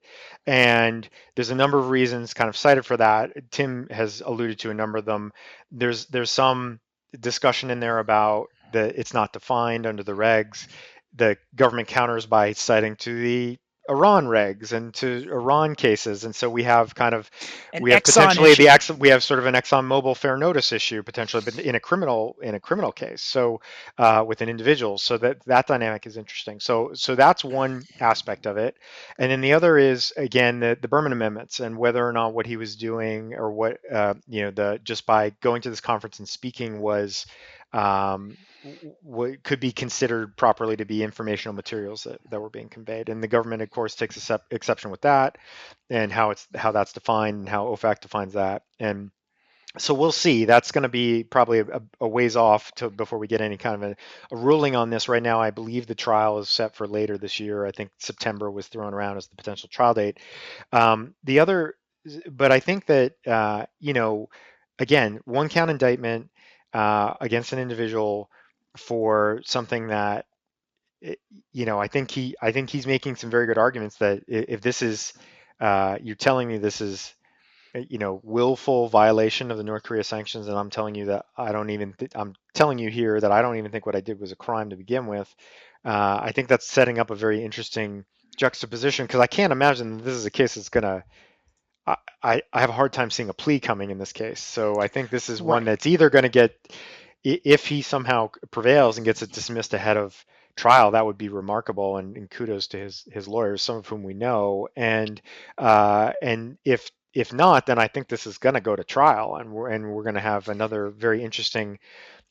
And 0.47 1.07
there's 1.35 1.51
a 1.51 1.55
number 1.55 1.77
of 1.77 1.89
reasons 1.89 2.33
kind 2.33 2.49
of 2.49 2.57
cited 2.57 2.85
for 2.85 2.97
that. 2.97 3.51
Tim 3.51 3.87
has 3.91 4.21
alluded 4.21 4.59
to 4.59 4.71
a 4.71 4.73
number 4.73 4.97
of 4.97 5.05
them. 5.05 5.31
There's 5.71 6.05
there's 6.07 6.31
some 6.31 6.79
discussion 7.19 7.69
in 7.71 7.79
there 7.79 7.99
about 7.99 8.47
that 8.73 8.95
it's 8.95 9.13
not 9.13 9.33
defined 9.33 9.85
under 9.85 10.03
the 10.03 10.13
regs. 10.13 10.67
The 11.15 11.37
government 11.55 11.87
counters 11.87 12.25
by 12.25 12.53
citing 12.53 12.95
to 12.97 13.21
the 13.21 13.59
Iran 13.89 14.27
regs 14.27 14.73
and 14.73 14.93
to 14.95 15.27
Iran 15.31 15.75
cases, 15.75 16.25
and 16.25 16.35
so 16.35 16.49
we 16.49 16.63
have 16.63 16.95
kind 16.95 17.15
of 17.15 17.29
An 17.73 17.83
we 17.83 17.91
have 17.91 18.03
Exxon 18.03 18.03
potentially 18.03 18.51
issue. 18.51 18.55
the 18.55 18.69
ex, 18.69 18.89
we 18.91 19.09
have 19.09 19.23
sort 19.23 19.39
of 19.39 19.47
an 19.47 19.55
ExxonMobil 19.55 20.17
fair 20.17 20.37
notice 20.37 20.71
issue 20.71 21.03
potentially, 21.03 21.43
but 21.43 21.57
in 21.59 21.75
a 21.75 21.79
criminal 21.79 22.37
in 22.41 22.55
a 22.55 22.59
criminal 22.59 22.91
case, 22.91 23.21
so 23.21 23.61
uh, 23.97 24.23
with 24.27 24.41
an 24.41 24.49
individual, 24.49 24.97
so 24.97 25.17
that 25.17 25.39
that 25.45 25.67
dynamic 25.67 26.07
is 26.07 26.17
interesting. 26.17 26.59
So 26.59 26.91
so 26.93 27.15
that's 27.15 27.43
one 27.43 27.83
aspect 27.99 28.45
of 28.45 28.57
it, 28.57 28.77
and 29.17 29.31
then 29.31 29.41
the 29.41 29.53
other 29.53 29.77
is 29.77 30.13
again 30.17 30.59
the 30.59 30.77
the 30.79 30.87
Berman 30.87 31.11
amendments 31.11 31.59
and 31.59 31.77
whether 31.77 32.07
or 32.07 32.13
not 32.13 32.33
what 32.33 32.45
he 32.45 32.57
was 32.57 32.75
doing 32.75 33.33
or 33.35 33.51
what 33.51 33.79
uh, 33.91 34.13
you 34.27 34.43
know 34.43 34.51
the 34.51 34.79
just 34.83 35.05
by 35.05 35.31
going 35.41 35.63
to 35.63 35.69
this 35.69 35.81
conference 35.81 36.19
and 36.19 36.29
speaking 36.29 36.79
was 36.79 37.25
um, 37.73 38.37
what 39.03 39.43
could 39.43 39.59
be 39.59 39.71
considered 39.71 40.35
properly 40.35 40.75
to 40.77 40.85
be 40.85 41.03
informational 41.03 41.53
materials 41.55 42.03
that, 42.03 42.19
that 42.29 42.41
were 42.41 42.49
being 42.49 42.69
conveyed. 42.69 43.09
And 43.09 43.23
the 43.23 43.27
government, 43.27 43.61
of 43.61 43.69
course, 43.69 43.95
takes 43.95 44.17
excep- 44.17 44.45
exception 44.51 44.91
with 44.91 45.01
that 45.01 45.37
and 45.89 46.11
how 46.11 46.31
it's 46.31 46.47
how 46.55 46.71
that's 46.71 46.93
defined 46.93 47.39
and 47.39 47.49
how 47.49 47.67
OFAC 47.67 48.01
defines 48.01 48.33
that. 48.33 48.63
And 48.79 49.11
so 49.77 49.93
we'll 49.93 50.11
see. 50.11 50.45
That's 50.45 50.71
going 50.71 50.81
to 50.81 50.89
be 50.89 51.23
probably 51.23 51.59
a, 51.59 51.81
a 52.01 52.07
ways 52.07 52.35
off 52.35 52.71
to 52.75 52.89
before 52.89 53.19
we 53.19 53.27
get 53.27 53.41
any 53.41 53.57
kind 53.57 53.75
of 53.75 53.91
a, 53.91 53.95
a 54.31 54.35
ruling 54.35 54.75
on 54.75 54.89
this. 54.89 55.07
Right 55.07 55.23
now, 55.23 55.39
I 55.39 55.51
believe 55.51 55.85
the 55.85 55.95
trial 55.95 56.39
is 56.39 56.49
set 56.49 56.75
for 56.75 56.87
later 56.87 57.17
this 57.17 57.39
year. 57.39 57.65
I 57.65 57.71
think 57.71 57.91
September 57.99 58.49
was 58.49 58.67
thrown 58.67 58.93
around 58.93 59.17
as 59.17 59.27
the 59.27 59.35
potential 59.35 59.69
trial 59.71 59.93
date. 59.93 60.17
Um, 60.71 61.13
the 61.23 61.39
other, 61.39 61.75
but 62.29 62.51
I 62.51 62.59
think 62.59 62.87
that 62.87 63.13
uh, 63.27 63.67
you 63.79 63.93
know, 63.93 64.29
again, 64.79 65.19
one 65.25 65.49
count 65.49 65.69
indictment 65.71 66.29
uh, 66.73 67.13
against 67.21 67.53
an 67.53 67.59
individual 67.59 68.29
for 68.77 69.41
something 69.45 69.87
that 69.87 70.25
you 71.51 71.65
know, 71.65 71.79
I 71.79 71.87
think 71.87 72.11
he, 72.11 72.35
I 72.41 72.51
think 72.51 72.69
he's 72.69 72.87
making 72.87 73.15
some 73.15 73.29
very 73.29 73.45
good 73.45 73.57
arguments 73.57 73.97
that 73.97 74.23
if 74.27 74.61
this 74.61 74.81
is, 74.81 75.13
uh, 75.59 75.97
you're 76.01 76.15
telling 76.15 76.47
me 76.47 76.57
this 76.57 76.81
is, 76.81 77.13
uh, 77.75 77.81
you 77.89 77.97
know, 77.97 78.19
willful 78.23 78.89
violation 78.89 79.51
of 79.51 79.57
the 79.57 79.63
North 79.63 79.83
Korea 79.83 80.03
sanctions, 80.03 80.47
and 80.47 80.57
I'm 80.57 80.69
telling 80.69 80.95
you 80.95 81.05
that 81.05 81.25
I 81.37 81.51
don't 81.51 81.69
even, 81.69 81.93
th- 81.93 82.11
I'm 82.15 82.35
telling 82.53 82.79
you 82.79 82.89
here 82.89 83.19
that 83.19 83.31
I 83.31 83.41
don't 83.41 83.57
even 83.57 83.71
think 83.71 83.85
what 83.85 83.95
I 83.95 84.01
did 84.01 84.19
was 84.19 84.31
a 84.31 84.35
crime 84.35 84.71
to 84.71 84.75
begin 84.75 85.07
with. 85.07 85.33
Uh, 85.85 86.19
I 86.21 86.31
think 86.33 86.47
that's 86.49 86.67
setting 86.67 86.99
up 86.99 87.09
a 87.11 87.15
very 87.15 87.43
interesting 87.43 88.05
juxtaposition 88.37 89.05
because 89.05 89.21
I 89.21 89.27
can't 89.27 89.53
imagine 89.53 89.97
this 89.97 90.15
is 90.15 90.25
a 90.25 90.31
case 90.31 90.55
that's 90.55 90.69
gonna. 90.69 90.87
I, 90.97 91.03
I 92.23 92.41
I 92.53 92.61
have 92.61 92.69
a 92.69 92.73
hard 92.73 92.93
time 92.93 93.09
seeing 93.11 93.29
a 93.29 93.33
plea 93.33 93.59
coming 93.59 93.91
in 93.91 93.97
this 93.97 94.13
case. 94.13 94.39
So 94.41 94.79
I 94.79 94.87
think 94.87 95.09
this 95.09 95.29
is 95.29 95.41
one 95.41 95.65
Right. 95.65 95.65
that's 95.65 95.85
either 95.87 96.09
going 96.09 96.23
to 96.23 96.29
get, 96.29 96.55
if 97.23 97.67
he 97.67 97.81
somehow 97.81 98.29
prevails 98.51 98.97
and 98.97 99.05
gets 99.05 99.21
it 99.21 99.31
dismissed 99.31 99.73
ahead 99.73 99.97
of 99.97 100.25
trial, 100.57 100.91
that 100.91 101.05
would 101.05 101.17
be 101.17 101.29
remarkable. 101.29 101.97
And, 101.97 102.17
and 102.17 102.29
kudos 102.29 102.67
to 102.69 102.77
his 102.77 103.05
his 103.11 103.27
lawyers, 103.27 103.61
some 103.61 103.77
of 103.77 103.87
whom 103.87 104.03
we 104.03 104.13
know. 104.13 104.67
And 104.75 105.21
uh, 105.57 106.13
and 106.21 106.57
if 106.65 106.89
if 107.13 107.33
not, 107.33 107.65
then 107.65 107.79
I 107.79 107.87
think 107.87 108.07
this 108.07 108.27
is 108.27 108.37
going 108.37 108.55
to 108.55 108.61
go 108.61 108.75
to 108.75 108.83
trial, 108.83 109.35
and 109.37 109.51
we're 109.51 109.69
and 109.69 109.91
we're 109.91 110.03
going 110.03 110.15
to 110.15 110.21
have 110.21 110.49
another 110.49 110.89
very 110.89 111.23
interesting 111.23 111.79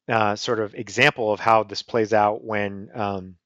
uh, 0.08 0.36
sort 0.36 0.60
of 0.60 0.74
example 0.74 1.32
of 1.32 1.40
how 1.40 1.64
this 1.64 1.82
plays 1.82 2.12
out 2.12 2.44
when. 2.44 2.90
Um, 2.94 3.36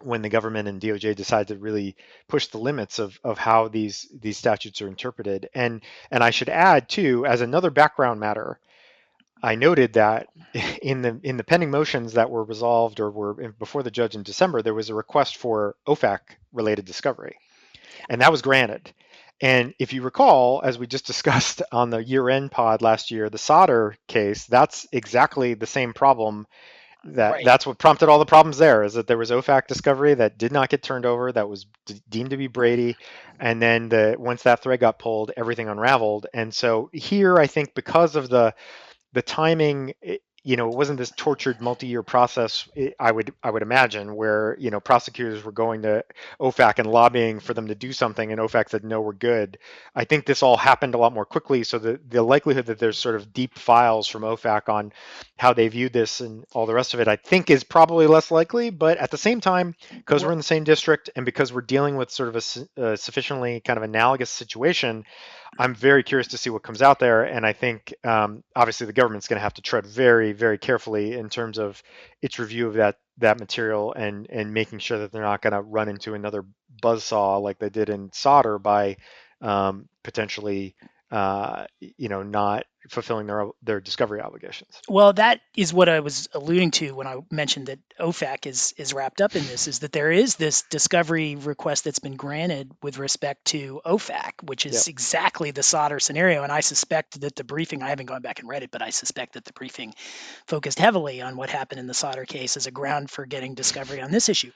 when 0.00 0.22
the 0.22 0.28
government 0.28 0.68
and 0.68 0.80
DOJ 0.80 1.14
decide 1.16 1.48
to 1.48 1.56
really 1.56 1.96
push 2.28 2.48
the 2.48 2.58
limits 2.58 2.98
of, 2.98 3.18
of 3.24 3.38
how 3.38 3.68
these 3.68 4.08
these 4.20 4.36
statutes 4.36 4.82
are 4.82 4.88
interpreted. 4.88 5.48
And 5.54 5.82
and 6.10 6.22
I 6.22 6.30
should 6.30 6.48
add 6.48 6.88
too, 6.88 7.26
as 7.26 7.40
another 7.40 7.70
background 7.70 8.20
matter, 8.20 8.58
I 9.42 9.54
noted 9.56 9.92
that 9.94 10.28
in 10.82 11.02
the 11.02 11.20
in 11.22 11.36
the 11.36 11.44
pending 11.44 11.70
motions 11.70 12.14
that 12.14 12.30
were 12.30 12.44
resolved 12.44 13.00
or 13.00 13.10
were 13.10 13.52
before 13.52 13.82
the 13.82 13.90
judge 13.90 14.14
in 14.14 14.22
December, 14.22 14.62
there 14.62 14.74
was 14.74 14.90
a 14.90 14.94
request 14.94 15.36
for 15.36 15.76
OFAC 15.86 16.20
related 16.52 16.84
discovery, 16.84 17.36
and 18.08 18.20
that 18.20 18.32
was 18.32 18.42
granted. 18.42 18.92
And 19.40 19.74
if 19.78 19.92
you 19.92 20.02
recall, 20.02 20.62
as 20.64 20.78
we 20.78 20.86
just 20.86 21.06
discussed 21.12 21.62
on 21.72 21.90
the 21.90 22.02
year-end 22.02 22.52
pod 22.52 22.82
last 22.82 23.10
year, 23.10 23.28
the 23.28 23.38
Sadr 23.38 23.90
case, 24.08 24.46
that's 24.46 24.86
exactly 24.92 25.54
the 25.54 25.66
same 25.66 25.92
problem 25.92 26.46
that 27.04 27.32
Right. 27.32 27.44
that's 27.44 27.66
what 27.66 27.78
prompted 27.78 28.08
all 28.08 28.18
the 28.18 28.26
problems 28.26 28.58
there 28.58 28.82
is 28.82 28.94
that 28.94 29.06
there 29.06 29.18
was 29.18 29.30
OFAC 29.30 29.66
discovery 29.66 30.14
that 30.14 30.38
did 30.38 30.52
not 30.52 30.68
get 30.70 30.82
turned 30.82 31.06
over 31.06 31.32
that 31.32 31.48
was 31.48 31.66
d- 31.86 32.00
deemed 32.08 32.30
to 32.30 32.36
be 32.36 32.46
Brady 32.48 32.96
and 33.40 33.60
then 33.62 33.88
the 33.88 34.16
once 34.18 34.42
that 34.44 34.62
thread 34.62 34.80
got 34.80 34.98
pulled 34.98 35.32
everything 35.36 35.68
unraveled 35.68 36.26
and 36.34 36.54
so 36.54 36.90
here 36.92 37.38
I 37.38 37.46
think 37.46 37.74
because 37.74 38.16
of 38.16 38.28
the 38.28 38.54
the 39.12 39.22
timing 39.22 39.94
it, 40.02 40.22
you 40.44 40.56
know 40.56 40.68
it 40.68 40.76
wasn't 40.76 40.98
this 40.98 41.12
tortured 41.16 41.60
multi-year 41.60 42.02
process 42.02 42.68
it, 42.76 42.94
I 43.00 43.10
would 43.10 43.34
I 43.42 43.50
would 43.50 43.62
imagine 43.62 44.14
where 44.14 44.56
you 44.60 44.70
know 44.70 44.80
prosecutors 44.80 45.42
were 45.42 45.52
going 45.52 45.82
to 45.82 46.04
OFAC 46.40 46.78
and 46.78 46.88
lobbying 46.88 47.40
for 47.40 47.54
them 47.54 47.66
to 47.68 47.74
do 47.74 47.92
something 47.92 48.30
and 48.30 48.40
OFAC 48.40 48.68
said 48.68 48.84
no 48.84 49.00
we're 49.00 49.12
good 49.12 49.58
I 49.94 50.04
think 50.04 50.26
this 50.26 50.42
all 50.42 50.56
happened 50.56 50.94
a 50.94 50.98
lot 50.98 51.12
more 51.12 51.26
quickly 51.26 51.64
so 51.64 51.78
the 51.78 51.98
the 52.08 52.22
likelihood 52.22 52.66
that 52.66 52.78
there's 52.78 52.98
sort 52.98 53.16
of 53.16 53.32
deep 53.32 53.58
files 53.58 54.06
from 54.06 54.22
OFAC 54.22 54.68
on 54.68 54.92
how 55.36 55.52
they 55.52 55.68
viewed 55.68 55.92
this 55.92 56.20
and 56.20 56.44
all 56.52 56.66
the 56.66 56.74
rest 56.74 56.94
of 56.94 57.00
it, 57.00 57.08
I 57.08 57.16
think 57.16 57.50
is 57.50 57.64
probably 57.64 58.06
less 58.06 58.30
likely. 58.30 58.70
But 58.70 58.98
at 58.98 59.10
the 59.10 59.18
same 59.18 59.40
time, 59.40 59.74
because 59.90 60.24
we're 60.24 60.32
in 60.32 60.38
the 60.38 60.44
same 60.44 60.64
district 60.64 61.10
and 61.16 61.24
because 61.24 61.52
we're 61.52 61.60
dealing 61.62 61.96
with 61.96 62.10
sort 62.10 62.28
of 62.28 62.36
a 62.36 62.40
su- 62.40 62.68
uh, 62.76 62.96
sufficiently 62.96 63.60
kind 63.60 63.76
of 63.76 63.82
analogous 63.82 64.30
situation, 64.30 65.04
I'm 65.58 65.74
very 65.74 66.02
curious 66.02 66.28
to 66.28 66.38
see 66.38 66.50
what 66.50 66.62
comes 66.62 66.82
out 66.82 66.98
there. 66.98 67.24
And 67.24 67.46
I 67.46 67.52
think 67.52 67.94
um, 68.04 68.42
obviously 68.56 68.86
the 68.86 68.92
government's 68.92 69.28
going 69.28 69.38
to 69.38 69.42
have 69.42 69.54
to 69.54 69.62
tread 69.62 69.86
very, 69.86 70.32
very 70.32 70.58
carefully 70.58 71.14
in 71.14 71.28
terms 71.28 71.58
of 71.58 71.82
its 72.22 72.38
review 72.38 72.66
of 72.66 72.74
that 72.74 72.96
that 73.18 73.38
material 73.38 73.92
and 73.92 74.26
and 74.30 74.52
making 74.52 74.80
sure 74.80 74.98
that 74.98 75.12
they're 75.12 75.22
not 75.22 75.40
going 75.40 75.52
to 75.52 75.62
run 75.62 75.88
into 75.88 76.14
another 76.14 76.44
buzzsaw 76.82 77.40
like 77.40 77.58
they 77.58 77.70
did 77.70 77.88
in 77.88 78.10
Sadr 78.12 78.56
by 78.56 78.96
um, 79.40 79.88
potentially 80.02 80.74
uh, 81.14 81.66
you 81.78 82.08
know 82.08 82.24
not 82.24 82.64
fulfilling 82.90 83.26
their 83.28 83.46
their 83.62 83.80
discovery 83.80 84.20
obligations. 84.20 84.80
Well, 84.88 85.12
that 85.12 85.40
is 85.56 85.72
what 85.72 85.88
I 85.88 86.00
was 86.00 86.28
alluding 86.34 86.72
to 86.72 86.92
when 86.92 87.06
I 87.06 87.18
mentioned 87.30 87.68
that 87.68 87.78
OFAC 88.00 88.46
is 88.46 88.74
is 88.78 88.92
wrapped 88.92 89.20
up 89.20 89.36
in 89.36 89.46
this. 89.46 89.68
Is 89.68 89.78
that 89.78 89.92
there 89.92 90.10
is 90.10 90.34
this 90.34 90.62
discovery 90.62 91.36
request 91.36 91.84
that's 91.84 92.00
been 92.00 92.16
granted 92.16 92.72
with 92.82 92.98
respect 92.98 93.44
to 93.46 93.80
OFAC, 93.86 94.32
which 94.42 94.66
is 94.66 94.74
Yep. 94.74 94.92
exactly 94.92 95.50
the 95.52 95.62
Sadr 95.62 96.00
scenario. 96.00 96.42
And 96.42 96.50
I 96.50 96.60
suspect 96.60 97.20
that 97.20 97.36
the 97.36 97.44
briefing, 97.44 97.84
I 97.84 97.90
haven't 97.90 98.06
gone 98.06 98.22
back 98.22 98.40
and 98.40 98.48
read 98.48 98.64
it, 98.64 98.72
but 98.72 98.82
I 98.82 98.90
suspect 98.90 99.34
that 99.34 99.44
the 99.44 99.52
briefing 99.52 99.94
focused 100.48 100.80
heavily 100.80 101.22
on 101.22 101.36
what 101.36 101.48
happened 101.48 101.78
in 101.78 101.86
the 101.86 101.94
Sadr 101.94 102.24
case 102.24 102.56
as 102.56 102.66
a 102.66 102.72
ground 102.72 103.08
for 103.08 103.24
getting 103.24 103.54
discovery 103.54 104.00
on 104.00 104.10
this 104.10 104.28
issue. 104.28 104.50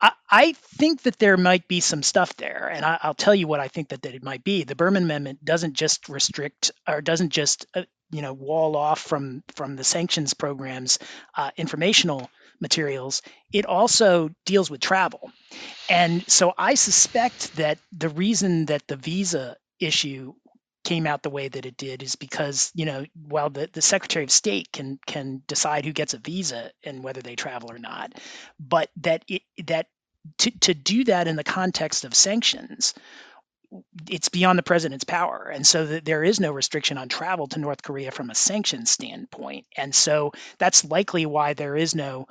I, 0.00 0.52
think 0.52 1.02
that 1.02 1.18
there 1.18 1.36
might 1.36 1.68
be 1.68 1.80
some 1.80 2.02
stuff 2.02 2.36
there, 2.36 2.70
and 2.72 2.84
I, 2.84 2.98
I'll 3.02 3.14
tell 3.14 3.34
you 3.34 3.46
what 3.46 3.60
I 3.60 3.68
think 3.68 3.88
that, 3.88 4.02
that 4.02 4.14
it 4.14 4.22
might 4.22 4.44
be. 4.44 4.64
The 4.64 4.74
Berman 4.74 5.04
Amendment 5.04 5.44
doesn't 5.44 5.74
just 5.74 6.08
restrict 6.08 6.72
or 6.86 7.00
doesn't 7.00 7.30
just 7.30 7.66
uh, 7.74 7.84
you 8.10 8.22
know 8.22 8.32
wall 8.32 8.76
off 8.76 9.00
from 9.00 9.42
from 9.54 9.76
the 9.76 9.84
sanctions 9.84 10.34
programs 10.34 10.98
uh, 11.34 11.50
informational 11.56 12.30
materials. 12.60 13.22
It 13.52 13.66
also 13.66 14.30
deals 14.44 14.70
with 14.70 14.80
travel, 14.80 15.30
and 15.88 16.28
so 16.30 16.52
I 16.56 16.74
suspect 16.74 17.56
that 17.56 17.78
the 17.92 18.08
reason 18.08 18.66
that 18.66 18.86
the 18.86 18.96
visa 18.96 19.56
issue 19.80 20.34
came 20.86 21.04
out 21.04 21.24
the 21.24 21.30
way 21.30 21.48
that 21.48 21.66
it 21.66 21.76
did 21.76 22.00
is 22.00 22.14
because 22.14 22.70
you 22.72 22.84
know 22.84 23.04
while 23.26 23.50
the, 23.50 23.68
the 23.72 23.82
secretary 23.82 24.24
of 24.24 24.30
state 24.30 24.70
can 24.70 25.00
can 25.04 25.42
decide 25.48 25.84
who 25.84 25.92
gets 25.92 26.14
a 26.14 26.18
visa 26.18 26.70
and 26.84 27.02
whether 27.02 27.20
they 27.20 27.34
travel 27.34 27.72
or 27.72 27.78
not 27.78 28.12
but 28.60 28.88
that 28.98 29.24
it 29.26 29.42
that 29.66 29.88
to, 30.38 30.52
to 30.60 30.74
do 30.74 31.02
that 31.02 31.26
in 31.26 31.34
the 31.34 31.42
context 31.42 32.04
of 32.04 32.14
sanctions 32.14 32.94
it's 34.08 34.28
beyond 34.28 34.56
the 34.56 34.62
president's 34.62 35.04
power. 35.04 35.50
And 35.52 35.66
so 35.66 35.84
there 35.84 36.22
is 36.22 36.38
no 36.38 36.52
restriction 36.52 36.98
on 36.98 37.08
travel 37.08 37.48
to 37.48 37.58
north 37.58 37.82
korea 37.82 38.12
from 38.12 38.30
a 38.30 38.34
sanctions 38.34 38.90
standpoint. 38.90 39.66
And 39.76 39.92
so 39.92 40.32
that's 40.58 40.84
likely 40.84 41.26
why 41.26 41.54
there 41.54 41.76
is 41.76 41.92
no 41.92 42.28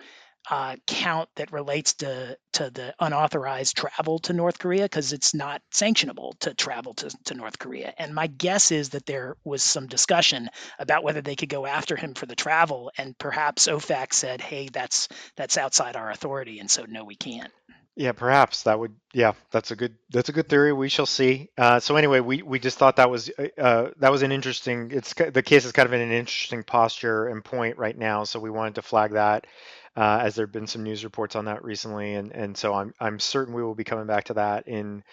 uh, 0.49 0.75
count 0.87 1.29
that 1.35 1.51
relates 1.51 1.93
to 1.95 2.37
to 2.53 2.69
the 2.69 2.93
unauthorized 2.99 3.75
travel 3.75 4.19
to 4.19 4.33
North 4.33 4.59
Korea 4.59 4.83
because 4.83 5.11
it's 5.11 5.33
not 5.33 5.61
sanctionable 5.73 6.37
to 6.39 6.53
travel 6.53 6.93
to, 6.95 7.09
to 7.25 7.33
North 7.33 7.59
Korea. 7.59 7.93
And 7.97 8.15
my 8.15 8.27
guess 8.27 8.71
is 8.71 8.89
that 8.89 9.05
there 9.05 9.35
was 9.43 9.61
some 9.61 9.87
discussion 9.87 10.49
about 10.79 11.03
whether 11.03 11.21
they 11.21 11.35
could 11.35 11.49
go 11.49 11.65
after 11.65 11.95
him 11.95 12.13
for 12.13 12.25
the 12.25 12.35
travel, 12.35 12.91
and 12.97 13.17
perhaps 13.17 13.67
OFAC 13.67 14.13
said, 14.13 14.41
"Hey, 14.41 14.69
that's 14.71 15.07
that's 15.35 15.57
outside 15.57 15.95
our 15.95 16.11
authority," 16.11 16.59
and 16.59 16.69
so 16.69 16.85
no, 16.87 17.03
we 17.03 17.15
can't. 17.15 17.51
Yeah, 17.97 18.11
perhaps 18.11 18.63
that 18.63 18.77
would. 18.77 18.93
Yeah, 19.13 19.33
that's 19.51 19.71
a 19.71 19.75
good. 19.75 19.95
That's 20.09 20.27
a 20.27 20.33
good 20.33 20.49
theory. 20.49 20.73
We 20.73 20.89
shall 20.89 21.05
see. 21.05 21.49
Uh, 21.57 21.79
so 21.79 21.95
anyway, 21.95 22.19
we 22.19 22.41
we 22.41 22.59
just 22.59 22.77
thought 22.77 22.97
that 22.97 23.09
was 23.09 23.31
uh, 23.57 23.89
that 23.97 24.11
was 24.11 24.21
an 24.21 24.33
interesting. 24.33 24.91
It's 24.91 25.13
the 25.13 25.41
case 25.41 25.63
is 25.63 25.71
kind 25.71 25.87
of 25.87 25.93
in 25.93 26.01
an 26.01 26.11
interesting 26.11 26.63
posture 26.63 27.27
and 27.27 27.43
point 27.43 27.77
right 27.77 27.97
now. 27.97 28.25
So 28.25 28.39
we 28.41 28.49
wanted 28.49 28.75
to 28.75 28.81
flag 28.81 29.11
that 29.11 29.47
uh, 29.95 30.19
as 30.21 30.35
there 30.35 30.45
have 30.45 30.53
been 30.53 30.67
some 30.67 30.83
news 30.83 31.03
reports 31.03 31.35
on 31.35 31.45
that 31.45 31.63
recently, 31.63 32.15
and 32.15 32.31
and 32.31 32.57
so 32.57 32.73
I'm 32.73 32.93
I'm 32.99 33.19
certain 33.19 33.53
we 33.53 33.63
will 33.63 33.75
be 33.75 33.83
coming 33.83 34.07
back 34.07 34.25
to 34.25 34.33
that 34.35 34.67
in 34.67 35.03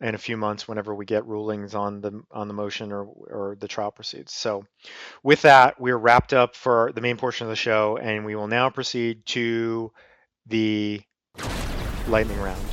in 0.00 0.14
a 0.14 0.18
few 0.18 0.36
months 0.36 0.68
whenever 0.68 0.94
we 0.94 1.06
get 1.06 1.26
rulings 1.26 1.74
on 1.74 2.00
the 2.00 2.22
on 2.30 2.48
the 2.48 2.54
motion 2.54 2.92
or 2.92 3.04
or 3.04 3.56
the 3.58 3.68
trial 3.68 3.90
proceeds. 3.90 4.32
So 4.32 4.64
with 5.22 5.42
that, 5.42 5.80
we're 5.80 5.96
wrapped 5.96 6.34
up 6.34 6.54
for 6.54 6.92
the 6.94 7.00
main 7.00 7.16
portion 7.16 7.46
of 7.46 7.50
the 7.50 7.56
show, 7.56 7.96
and 7.96 8.24
we 8.24 8.34
will 8.34 8.48
now 8.48 8.68
proceed 8.68 9.24
to 9.26 9.92
the 10.46 11.00
lightning 12.08 12.38
round. 12.40 12.64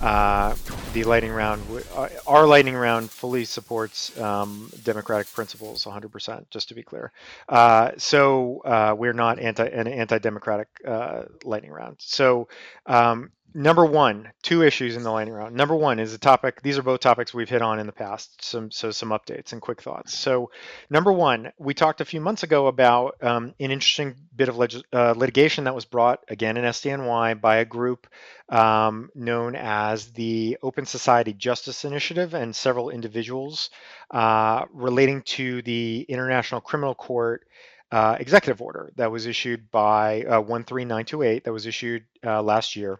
Uh, 0.00 0.54
the 0.94 1.04
lightning 1.04 1.32
round, 1.32 1.60
uh, 1.96 2.08
our 2.26 2.46
lightning 2.46 2.76
round 2.76 3.10
fully 3.10 3.44
supports 3.44 4.16
um, 4.18 4.70
democratic 4.84 5.30
principles 5.32 5.84
100%, 5.84 6.48
just 6.50 6.68
to 6.68 6.74
be 6.74 6.84
clear. 6.84 7.10
Uh, 7.48 7.90
so 7.98 8.62
uh, 8.64 8.94
we're 8.96 9.12
not 9.12 9.40
anti 9.40 9.66
an 9.66 9.88
anti-democratic 9.88 10.68
uh, 10.86 11.24
lightning 11.42 11.72
round. 11.72 11.96
So 11.98 12.48
um, 12.86 13.32
number 13.54 13.86
one, 13.86 14.32
two 14.42 14.62
issues 14.62 14.96
in 14.96 15.04
the 15.04 15.10
lightning 15.10 15.34
round. 15.34 15.54
Number 15.54 15.76
one 15.76 16.00
is 16.00 16.12
a 16.12 16.18
topic. 16.18 16.60
These 16.60 16.76
are 16.76 16.82
both 16.82 17.00
topics 17.00 17.32
we've 17.32 17.48
hit 17.48 17.62
on 17.62 17.78
in 17.78 17.86
the 17.86 17.92
past. 17.92 18.44
Some 18.44 18.70
so 18.70 18.90
some 18.90 19.10
updates 19.10 19.52
and 19.52 19.62
quick 19.62 19.80
thoughts. 19.80 20.12
So, 20.18 20.50
number 20.90 21.12
one, 21.12 21.52
we 21.58 21.72
talked 21.72 22.00
a 22.00 22.04
few 22.04 22.20
months 22.20 22.42
ago 22.42 22.66
about 22.66 23.16
um, 23.22 23.54
an 23.60 23.70
interesting 23.70 24.16
bit 24.34 24.48
of 24.48 24.56
leg- 24.56 24.82
uh, 24.92 25.14
litigation 25.16 25.64
that 25.64 25.74
was 25.74 25.84
brought 25.84 26.24
again 26.28 26.56
in 26.56 26.64
SDNY 26.64 27.40
by 27.40 27.56
a 27.56 27.64
group 27.64 28.08
um, 28.48 29.08
known 29.14 29.54
as 29.54 30.10
the 30.12 30.58
Open 30.62 30.84
Society 30.84 31.32
Justice 31.32 31.84
Initiative 31.84 32.34
and 32.34 32.54
several 32.54 32.90
individuals 32.90 33.70
uh, 34.10 34.64
relating 34.72 35.22
to 35.22 35.62
the 35.62 36.04
International 36.08 36.60
Criminal 36.60 36.94
Court. 36.94 37.46
Uh, 37.92 38.16
executive 38.18 38.60
order 38.60 38.90
that 38.96 39.12
was 39.12 39.26
issued 39.26 39.70
by 39.70 40.24
uh, 40.24 40.40
13928 40.40 41.44
that 41.44 41.52
was 41.52 41.64
issued 41.64 42.02
uh, 42.26 42.42
last 42.42 42.74
year 42.74 42.98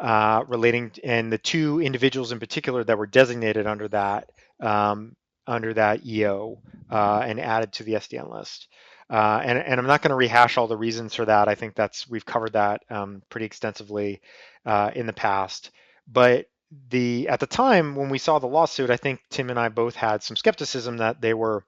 uh, 0.00 0.44
relating 0.48 0.90
and 1.04 1.32
the 1.32 1.38
two 1.38 1.80
individuals 1.80 2.32
in 2.32 2.40
particular 2.40 2.84
that 2.84 2.98
were 2.98 3.06
designated 3.06 3.66
under 3.66 3.88
that 3.88 4.30
um, 4.60 5.16
under 5.46 5.74
that 5.74 6.06
EO 6.06 6.58
uh, 6.90 7.22
and 7.24 7.40
added 7.40 7.72
to 7.72 7.84
the 7.84 7.94
SDN 7.94 8.30
list. 8.30 8.68
Uh, 9.10 9.42
and, 9.44 9.58
and, 9.58 9.78
I'm 9.78 9.86
not 9.86 10.00
going 10.00 10.10
to 10.10 10.16
rehash 10.16 10.56
all 10.56 10.68
the 10.68 10.76
reasons 10.76 11.14
for 11.14 11.24
that. 11.26 11.48
I 11.48 11.54
think 11.54 11.74
that's 11.74 12.08
we've 12.08 12.24
covered 12.24 12.54
that 12.54 12.82
um, 12.88 13.22
pretty 13.28 13.44
extensively 13.44 14.22
uh, 14.64 14.90
in 14.94 15.06
the 15.06 15.12
past. 15.12 15.70
But 16.06 16.46
the 16.88 17.28
at 17.28 17.40
the 17.40 17.46
time 17.46 17.94
when 17.94 18.08
we 18.08 18.18
saw 18.18 18.38
the 18.38 18.46
lawsuit, 18.46 18.90
I 18.90 18.96
think 18.96 19.20
Tim 19.28 19.50
and 19.50 19.58
I 19.58 19.68
both 19.68 19.94
had 19.94 20.22
some 20.22 20.36
skepticism 20.36 20.98
that 20.98 21.20
they 21.20 21.34
were 21.34 21.64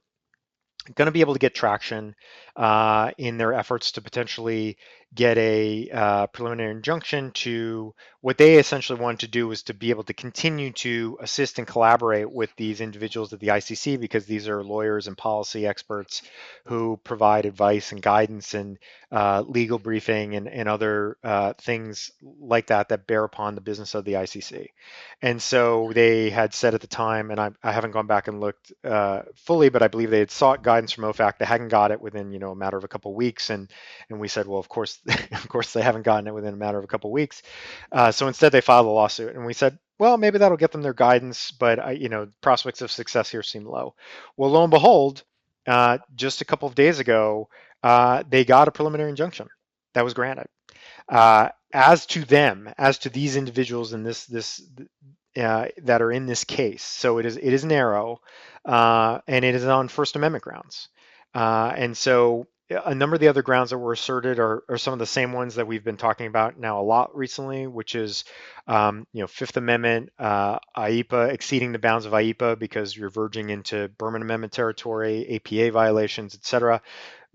going 0.95 1.07
to 1.07 1.12
be 1.12 1.20
able 1.20 1.35
to 1.35 1.39
get 1.39 1.55
traction 1.55 2.14
uh, 2.57 3.11
in 3.18 3.39
their 3.39 3.53
efforts 3.53 3.93
to 3.93 4.03
potentially 4.03 4.77
get 5.15 5.39
a 5.39 5.89
uh, 5.91 6.27
preliminary 6.29 6.73
injunction 6.73 7.31
to 7.33 7.95
what 8.21 8.39
they 8.39 8.57
essentially 8.57 8.99
wanted 8.99 9.21
to 9.21 9.29
do 9.29 9.47
was 9.47 9.62
to 9.65 9.75
be 9.75 9.91
able 9.91 10.03
to 10.03 10.15
continue 10.15 10.73
to 10.73 11.19
assist 11.21 11.59
and 11.59 11.67
collaborate 11.67 12.31
with 12.31 12.51
these 12.57 12.81
individuals 12.81 13.33
at 13.33 13.39
the 13.39 13.49
ICC 13.49 14.01
because 14.01 14.25
these 14.25 14.49
are 14.49 14.65
lawyers 14.65 15.07
and 15.07 15.19
policy 15.19 15.67
experts 15.67 16.23
who 16.65 16.99
provide 17.05 17.45
advice 17.45 17.93
and 17.93 18.01
guidance 18.01 18.55
and 18.55 18.79
uh, 19.12 19.45
legal 19.47 19.79
briefing 19.79 20.35
and, 20.35 20.49
and 20.49 20.69
other 20.69 21.19
uh, 21.23 21.53
things 21.61 22.11
like 22.41 22.69
that 22.69 22.89
that 22.89 23.07
bear 23.07 23.25
upon 23.25 23.55
the 23.55 23.61
business 23.61 23.95
of 23.95 24.05
the 24.05 24.15
ICC. 24.15 24.69
And 25.23 25.41
so 25.41 25.93
they 25.95 26.31
had 26.31 26.55
said 26.55 26.75
at 26.75 26.81
the 26.81 26.87
time, 26.87 27.31
and 27.31 27.39
I, 27.39 27.51
I 27.62 27.73
haven't 27.73 27.93
gone 27.93 28.07
back 28.07 28.27
and 28.27 28.41
looked 28.41 28.73
uh, 28.83 29.23
fully, 29.37 29.69
but 29.69 29.83
I 29.83 29.89
believe 29.89 30.11
they 30.11 30.19
had 30.19 30.31
sought 30.31 30.62
guidance 30.62 30.93
from 30.93 31.05
OFAC. 31.05 31.39
They 31.39 31.45
hadn't 31.45 31.69
got 31.69 31.93
it 31.93 32.01
within 32.01 32.33
you 32.33 32.39
know 32.39 32.53
a 32.53 32.57
matter 32.57 32.77
of 32.77 32.85
a 32.85 32.89
couple 32.89 33.12
of 33.12 33.17
weeks, 33.17 33.51
and 33.51 33.71
and 34.09 34.19
we 34.19 34.29
said, 34.29 34.47
well, 34.47 34.59
of 34.59 34.69
course, 34.69 34.99
of 35.33 35.49
course, 35.49 35.73
they 35.73 35.83
haven't 35.83 36.03
gotten 36.03 36.27
it 36.27 36.35
within 36.35 36.55
a 36.55 36.57
matter 36.57 36.79
of 36.79 36.85
a 36.85 36.89
couple 36.89 37.11
of 37.11 37.15
weeks. 37.15 37.43
Uh, 37.93 38.11
so 38.11 38.29
instead, 38.29 38.53
they 38.53 38.61
filed 38.61 38.87
a 38.87 38.91
lawsuit, 38.91 39.35
and 39.35 39.45
we 39.45 39.53
said, 39.55 39.79
well, 39.99 40.17
maybe 40.17 40.39
that'll 40.39 40.57
get 40.57 40.73
them 40.73 40.83
their 40.83 40.95
guidance, 40.95 41.53
but 41.53 41.79
I, 41.79 41.93
you 41.93 42.09
know, 42.09 42.29
prospects 42.41 42.83
of 42.83 42.91
success 42.91 43.31
here 43.31 43.43
seem 43.43 43.65
low. 43.65 43.95
Well, 44.37 44.51
lo 44.51 44.65
and 44.65 44.71
behold, 44.71 45.23
uh, 45.67 45.99
just 46.15 46.41
a 46.41 46.45
couple 46.45 46.69
of 46.69 46.75
days 46.75 46.99
ago, 46.99 47.49
uh, 47.83 48.25
they 48.29 48.45
got 48.45 48.69
a 48.69 48.73
preliminary 48.73 49.11
injunction 49.11 49.49
that 49.95 50.05
was 50.05 50.15
granted. 50.15 50.47
Uh, 51.09 51.51
as 51.73 52.07
to 52.07 52.25
them, 52.25 52.73
as 52.79 52.99
to 52.99 53.11
these 53.11 53.37
individuals 53.37 53.93
in 53.93 54.03
this 54.03 54.27
this 54.27 54.63
uh, 55.37 55.67
that 55.83 56.03
are 56.03 56.13
in 56.13 56.27
this 56.27 56.45
case, 56.45 56.83
so 56.83 57.19
it 57.19 57.27
is 57.27 57.37
it 57.37 57.53
is 57.53 57.65
narrow, 57.65 58.21
uh, 58.65 59.21
and 59.27 59.45
it 59.45 59.55
is 59.55 59.65
on 59.65 59.89
First 59.89 60.17
Amendment 60.17 60.45
grounds, 60.45 60.89
and 61.35 61.97
so 61.97 62.47
a 62.71 62.95
number 62.95 63.15
of 63.15 63.21
the 63.21 63.29
other 63.29 63.43
grounds 63.43 63.71
that 63.71 63.79
were 63.79 63.93
asserted 63.93 64.39
are, 64.39 64.65
are, 64.69 64.79
some 64.79 64.95
of 64.95 64.99
the 64.99 65.07
same 65.07 65.33
ones 65.33 65.57
that 65.57 65.67
we've 65.67 65.85
been 65.85 65.99
talking 65.99 66.27
about 66.27 66.59
now 66.59 66.81
a 66.81 66.83
lot 66.83 67.15
recently, 67.15 67.67
which 67.67 67.95
is, 67.95 68.25
um, 68.67 69.07
you 69.12 69.21
know, 69.21 69.27
Fifth 69.27 69.57
Amendment, 69.57 70.11
uh, 70.19 70.59
IEEPA 70.77 71.31
exceeding 71.33 71.73
the 71.73 71.79
bounds 71.79 72.07
of 72.07 72.12
IEEPA 72.12 72.59
because 72.59 72.97
you're 72.97 73.11
verging 73.11 73.51
into 73.51 73.89
Berman 73.99 74.23
Amendment 74.23 74.53
territory, 74.53 75.37
APA 75.37 75.73
violations, 75.73 76.35
et 76.35 76.45
cetera. 76.45 76.81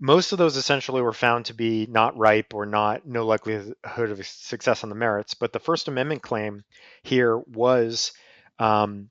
Most 0.00 0.32
of 0.32 0.38
those 0.38 0.56
essentially 0.56 1.02
were 1.02 1.12
found 1.12 1.44
to 1.46 1.54
be 1.54 1.86
not 1.86 2.16
ripe 2.16 2.52
or 2.54 2.66
not 2.66 3.06
no 3.06 3.24
likelihood 3.26 3.76
of 3.84 4.26
success 4.26 4.82
on 4.82 4.88
the 4.88 4.96
merits. 4.96 5.34
But 5.34 5.52
the 5.52 5.60
First 5.60 5.88
Amendment 5.88 6.22
claim 6.22 6.64
here 7.02 7.38
was 7.38 8.12
um, 8.58 9.10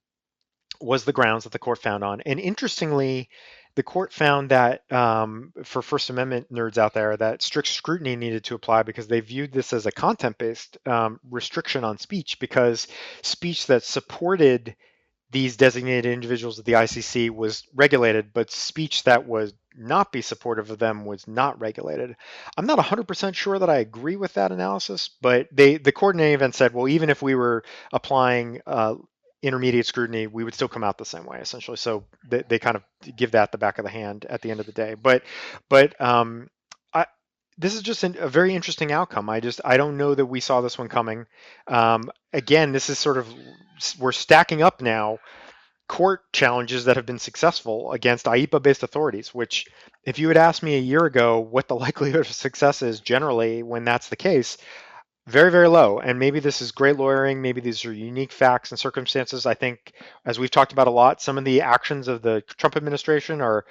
was 0.81 1.05
the 1.05 1.13
grounds 1.13 1.43
that 1.43 1.51
the 1.51 1.59
court 1.59 1.79
found 1.79 2.03
on, 2.03 2.21
and 2.21 2.39
interestingly 2.39 3.29
the 3.75 3.83
court 3.83 4.11
found 4.11 4.49
that 4.49 4.91
um, 4.91 5.53
for 5.63 5.81
First 5.81 6.09
Amendment 6.09 6.51
nerds 6.51 6.77
out 6.77 6.93
there, 6.93 7.15
that 7.17 7.41
strict 7.41 7.69
scrutiny 7.69 8.15
needed 8.15 8.43
to 8.45 8.55
apply 8.55 8.83
because 8.83 9.07
they 9.07 9.19
viewed 9.19 9.51
this 9.51 9.73
as 9.73 9.85
a 9.85 9.91
content-based 9.91 10.77
um, 10.87 11.19
restriction 11.29 11.83
on 11.83 11.97
speech 11.97 12.39
because 12.39 12.87
speech 13.21 13.67
that 13.67 13.83
supported 13.83 14.75
these 15.31 15.57
designated 15.57 16.11
individuals 16.11 16.57
at 16.57 16.65
the 16.65 16.73
ICC 16.73 17.29
was 17.29 17.63
regulated, 17.75 18.33
but 18.33 18.51
speech 18.51 19.03
that 19.03 19.27
was 19.27 19.53
not 19.77 20.11
be 20.11 20.21
supportive 20.21 20.71
of 20.71 20.79
them 20.79 21.05
was 21.05 21.27
not 21.27 21.59
regulated. 21.61 22.15
I'm 22.57 22.65
not 22.65 22.79
100% 22.79 23.35
sure 23.35 23.59
that 23.59 23.69
I 23.69 23.77
agree 23.77 24.15
with 24.15 24.33
that 24.33 24.51
analysis, 24.51 25.09
but 25.21 25.47
they 25.51 25.77
the 25.77 25.91
court 25.91 26.15
in 26.15 26.21
any 26.21 26.33
event 26.33 26.55
said, 26.55 26.73
well, 26.73 26.87
even 26.87 27.09
if 27.09 27.21
we 27.21 27.35
were 27.35 27.63
applying 27.93 28.61
uh, 28.65 28.95
intermediate 29.41 29.85
scrutiny, 29.85 30.27
we 30.27 30.43
would 30.43 30.53
still 30.53 30.67
come 30.67 30.83
out 30.83 30.97
the 30.97 31.05
same 31.05 31.25
way 31.25 31.39
essentially. 31.39 31.77
So 31.77 32.03
they, 32.27 32.43
they 32.47 32.59
kind 32.59 32.75
of 32.75 32.83
give 33.15 33.31
that 33.31 33.51
the 33.51 33.57
back 33.57 33.77
of 33.77 33.85
the 33.85 33.91
hand 33.91 34.25
at 34.29 34.41
the 34.41 34.51
end 34.51 34.59
of 34.59 34.65
the 34.65 34.71
day. 34.71 34.95
But 34.95 35.23
but 35.69 35.99
um, 36.01 36.49
I, 36.93 37.05
this 37.57 37.75
is 37.75 37.81
just 37.81 38.03
an, 38.03 38.17
a 38.19 38.29
very 38.29 38.53
interesting 38.53 38.91
outcome. 38.91 39.29
I 39.29 39.39
just 39.39 39.61
I 39.63 39.77
don't 39.77 39.97
know 39.97 40.13
that 40.13 40.25
we 40.25 40.39
saw 40.39 40.61
this 40.61 40.77
one 40.77 40.89
coming. 40.89 41.25
Um, 41.67 42.11
again, 42.33 42.71
this 42.71 42.89
is 42.89 42.99
sort 42.99 43.17
of 43.17 43.27
we're 43.97 44.11
stacking 44.11 44.61
up 44.61 44.81
now 44.81 45.19
court 45.87 46.21
challenges 46.31 46.85
that 46.85 46.97
have 46.97 47.05
been 47.05 47.19
successful 47.19 47.91
against 47.93 48.27
IEEPA-based 48.27 48.83
authorities. 48.83 49.33
Which, 49.33 49.67
if 50.03 50.19
you 50.19 50.27
had 50.27 50.37
asked 50.37 50.63
me 50.63 50.75
a 50.75 50.81
year 50.81 51.05
ago 51.05 51.39
what 51.39 51.67
the 51.67 51.75
likelihood 51.77 52.21
of 52.21 52.31
success 52.31 52.81
is 52.81 52.99
generally 52.99 53.63
when 53.63 53.85
that's 53.85 54.09
the 54.09 54.15
case, 54.15 54.57
very 55.29 55.51
very 55.51 55.67
low. 55.67 55.99
And 55.99 56.19
maybe 56.19 56.39
this 56.39 56.61
is 56.61 56.71
great 56.71 56.97
lawyering. 56.97 57.41
Maybe 57.41 57.61
these 57.61 57.85
are 57.85 57.93
unique 57.93 58.31
facts 58.31 58.71
and 58.71 58.79
circumstances. 58.79 59.45
I 59.45 59.53
think 59.53 59.93
as 60.25 60.39
we've 60.39 60.51
talked 60.51 60.73
about 60.73 60.87
a 60.87 60.91
lot 60.91 61.21
some 61.21 61.37
of 61.37 61.45
the 61.45 61.61
actions 61.61 62.07
of 62.07 62.21
the 62.21 62.41
trump 62.57 62.75
administration 62.75 63.41
are 63.41 63.65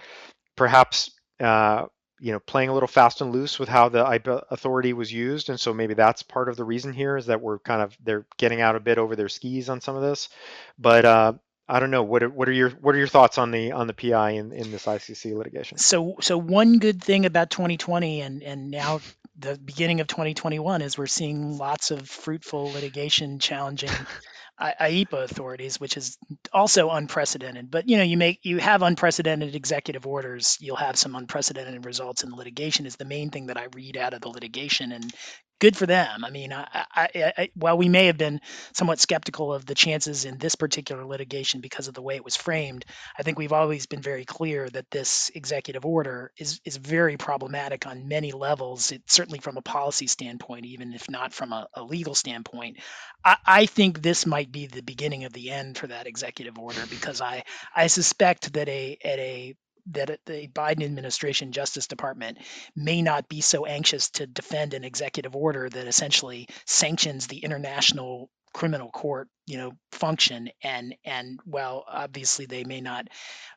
perhaps 0.57 1.11
uh, 1.41 1.87
you 2.21 2.33
know 2.33 2.41
playing 2.41 2.69
a 2.69 2.75
little 2.75 2.89
fast 2.89 3.21
and 3.21 3.33
loose 3.33 3.59
with 3.59 3.69
how 3.69 3.89
the 3.89 4.05
IEEPA 4.05 4.45
authority 4.51 4.93
was 4.93 5.13
used. 5.13 5.49
And 5.49 5.59
so 5.59 5.73
maybe 5.73 5.95
that's 5.95 6.23
part 6.23 6.49
of 6.49 6.57
the 6.57 6.65
reason 6.65 6.93
here 6.93 7.17
is 7.17 7.27
that 7.27 7.41
we're 7.41 7.59
kind 7.59 7.83
of 7.83 7.97
they're 8.03 8.27
getting 8.37 8.61
out 8.61 8.77
a 8.77 8.81
bit 8.81 8.99
over 8.99 9.17
their 9.17 9.29
skis 9.29 9.69
on 9.69 9.81
some 9.81 9.97
of 9.97 10.03
this. 10.03 10.29
But 10.79 11.05
uh, 11.05 11.33
I 11.69 11.81
don't 11.81 11.91
know. 11.91 12.03
What 12.03 12.23
are, 12.23 12.31
what 12.31 12.49
are 12.49 12.53
your 12.53 12.71
what 12.71 12.95
are 12.95 12.99
your 12.99 13.09
thoughts 13.09 13.37
on 13.37 13.51
the 13.51 13.73
on 13.73 13.87
the 13.87 13.93
PI 13.93 14.31
in, 14.31 14.53
in 14.53 14.71
this 14.71 14.87
ICC 14.87 15.35
litigation? 15.37 15.79
So 15.79 16.17
so 16.21 16.39
one 16.39 16.79
good 16.79 17.03
thing 17.03 17.27
about 17.27 17.51
2020 17.51 18.23
and 18.23 18.43
and 18.43 18.71
now 18.71 19.01
the 19.39 19.57
beginning 19.57 20.01
of 20.01 20.07
2021 20.07 20.83
is 20.83 20.99
we're 20.99 21.07
seeing 21.07 21.59
lots 21.59 21.91
of 21.91 22.09
fruitful 22.09 22.73
litigation 22.73 23.39
challenging 23.39 23.91
IEEPA 24.61 25.23
authorities, 25.23 25.79
which 25.79 25.97
is 25.97 26.19
also 26.53 26.91
unprecedented. 26.91 27.71
But 27.71 27.89
you 27.89 27.97
know, 27.97 28.03
you 28.03 28.17
make 28.17 28.41
you 28.43 28.59
have 28.59 28.83
unprecedented 28.83 29.55
executive 29.55 30.07
orders, 30.07 30.59
you'll 30.61 30.77
have 30.77 30.99
some 30.99 31.15
unprecedented 31.15 31.85
results 31.85 32.25
in 32.25 32.35
litigation. 32.35 32.87
Is 32.87 32.97
the 32.97 33.05
main 33.05 33.31
thing 33.31 33.47
that 33.47 33.57
I 33.57 33.69
read 33.75 33.97
out 33.97 34.15
of 34.15 34.21
the 34.21 34.31
litigation, 34.31 34.91
and 34.91 35.13
good 35.59 35.77
for 35.77 35.87
them. 35.87 36.25
I 36.25 36.31
mean, 36.31 36.53
I, 36.53 36.67
I, 36.73 37.33
I, 37.37 37.51
while 37.55 37.77
we 37.77 37.89
may 37.89 38.07
have 38.07 38.19
been 38.19 38.41
somewhat 38.73 39.01
skeptical 39.01 39.53
of 39.53 39.67
the 39.67 39.75
chances 39.75 40.25
in 40.25 40.39
this 40.39 40.55
particular 40.55 41.05
litigation 41.05 41.61
because 41.61 41.89
of 41.89 41.95
the 41.95 42.03
way 42.03 42.17
it 42.17 42.25
was 42.25 42.37
framed, 42.37 42.85
I 43.19 43.23
think 43.23 43.39
we've 43.39 43.53
always 43.53 43.87
been 43.87 44.03
very 44.03 44.25
clear 44.25 44.69
that 44.71 44.91
this 44.91 45.31
executive 45.35 45.85
order 45.85 46.33
is 46.37 46.61
is 46.65 46.77
very 46.77 47.17
problematic 47.17 47.87
on 47.87 48.09
many 48.09 48.33
levels. 48.33 48.93
It, 48.93 49.03
certainly 49.07 49.41
from 49.41 49.57
a 49.57 49.63
policy 49.63 50.07
standpoint, 50.07 50.67
even 50.67 50.93
if 50.93 51.11
not 51.11 51.33
from 51.33 51.53
a, 51.53 51.67
a 51.75 51.83
legal 51.83 52.15
standpoint. 52.15 52.79
I, 53.25 53.37
I 53.47 53.67
think 53.67 54.01
this 54.01 54.27
might 54.27 54.53
be 54.53 54.67
the 54.67 54.83
beginning 54.83 55.25
of 55.25 55.33
the 55.33 55.51
end 55.51 55.77
for 55.79 55.89
that 55.89 56.07
executive 56.07 56.59
order 56.59 56.83
because 56.89 57.21
I 57.21 57.45
I 57.75 57.89
suspect 57.89 58.53
that 58.55 58.69
a 58.69 58.99
at 59.05 59.19
a 59.19 59.55
that 59.93 60.21
the 60.27 60.49
Biden 60.49 60.85
administration 60.85 61.53
Justice 61.53 61.87
Department 61.87 62.39
may 62.77 63.03
not 63.03 63.29
be 63.29 63.41
so 63.41 63.65
anxious 63.65 64.11
to 64.11 64.27
defend 64.27 64.75
an 64.75 64.85
executive 64.85 65.35
order 65.35 65.69
that 65.69 65.87
essentially 65.87 66.49
sanctions 66.67 67.27
the 67.27 67.39
international 67.39 68.31
criminal 68.55 68.89
court 68.91 69.29
you 69.47 69.59
know 69.59 69.73
function 69.93 70.49
and 70.63 70.95
and 71.05 71.39
well 71.45 71.85
obviously 71.87 72.47
they 72.47 72.65
may 72.65 72.81
not 72.81 73.07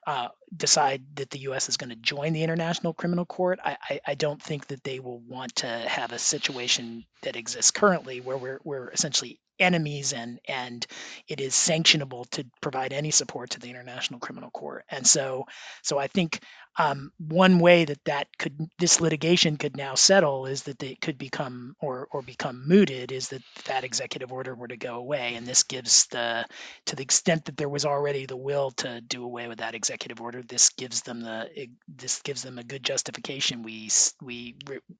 uh, 0.07 0.29
decide 0.55 1.03
that 1.15 1.29
the 1.29 1.39
U.S. 1.41 1.69
is 1.69 1.77
going 1.77 1.91
to 1.91 1.95
join 1.95 2.33
the 2.33 2.43
International 2.43 2.91
Criminal 2.91 3.25
Court, 3.25 3.59
I, 3.63 3.77
I, 3.87 3.99
I, 4.07 4.15
don't 4.15 4.41
think 4.41 4.65
that 4.67 4.83
they 4.83 4.99
will 4.99 5.19
want 5.19 5.57
to 5.57 5.67
have 5.67 6.11
a 6.11 6.17
situation 6.17 7.05
that 7.21 7.35
exists 7.35 7.69
currently 7.69 8.19
where 8.19 8.37
we're, 8.37 8.59
we're 8.63 8.89
essentially 8.89 9.39
enemies 9.61 10.13
and 10.13 10.39
and 10.47 10.85
it 11.27 11.39
is 11.39 11.53
sanctionable 11.53 12.29
to 12.31 12.45
provide 12.61 12.93
any 12.93 13.11
support 13.11 13.51
to 13.51 13.59
the 13.59 13.69
International 13.69 14.19
Criminal 14.19 14.51
Court. 14.51 14.85
And 14.89 15.05
so 15.05 15.45
so 15.83 15.97
I 15.97 16.07
think 16.07 16.39
um, 16.77 17.11
one 17.17 17.59
way 17.59 17.85
that 17.85 18.03
that 18.05 18.27
could 18.39 18.57
this 18.79 19.01
litigation 19.01 19.57
could 19.57 19.75
now 19.75 19.95
settle 19.95 20.45
is 20.45 20.63
that 20.63 20.81
it 20.83 21.01
could 21.01 21.17
become 21.17 21.75
or 21.81 22.07
or 22.11 22.21
become 22.21 22.67
mooted 22.67 23.11
is 23.11 23.29
that 23.29 23.41
that 23.65 23.83
executive 23.83 24.31
order 24.31 24.55
were 24.55 24.69
to 24.69 24.77
go 24.77 24.95
away, 24.95 25.35
and 25.35 25.45
this 25.45 25.63
gives 25.63 26.07
the 26.07 26.45
to 26.85 26.95
the 26.95 27.03
extent 27.03 27.45
that 27.45 27.57
there 27.57 27.69
was 27.69 27.85
already 27.85 28.25
the 28.25 28.37
will 28.37 28.71
to 28.71 29.01
do 29.01 29.23
away 29.23 29.47
with 29.47 29.59
that 29.59 29.75
executive 29.75 30.21
order, 30.21 30.41
this 30.41 30.69
gives 30.69 31.01
them 31.01 31.21
the 31.21 31.49
this 31.87 32.21
gives 32.21 32.41
them 32.41 32.57
a 32.57 32.63
good 32.63 32.83
justification. 32.83 33.63
We 33.63 33.89
we 34.21 34.55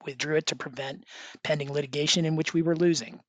withdrew 0.05 0.37
it 0.37 0.47
to 0.47 0.55
prevent 0.55 1.05
pending 1.43 1.71
litigation 1.71 2.25
in 2.25 2.35
which 2.35 2.53
we 2.53 2.61
were 2.61 2.75
losing. 2.75 3.21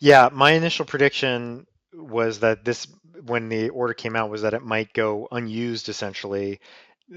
Yeah, 0.00 0.28
my 0.32 0.52
initial 0.52 0.84
prediction 0.84 1.66
was 1.92 2.40
that 2.40 2.64
this, 2.64 2.86
when 3.24 3.48
the 3.48 3.70
order 3.70 3.94
came 3.94 4.16
out, 4.16 4.30
was 4.30 4.42
that 4.42 4.54
it 4.54 4.62
might 4.62 4.92
go 4.92 5.28
unused 5.30 5.88
essentially. 5.88 6.60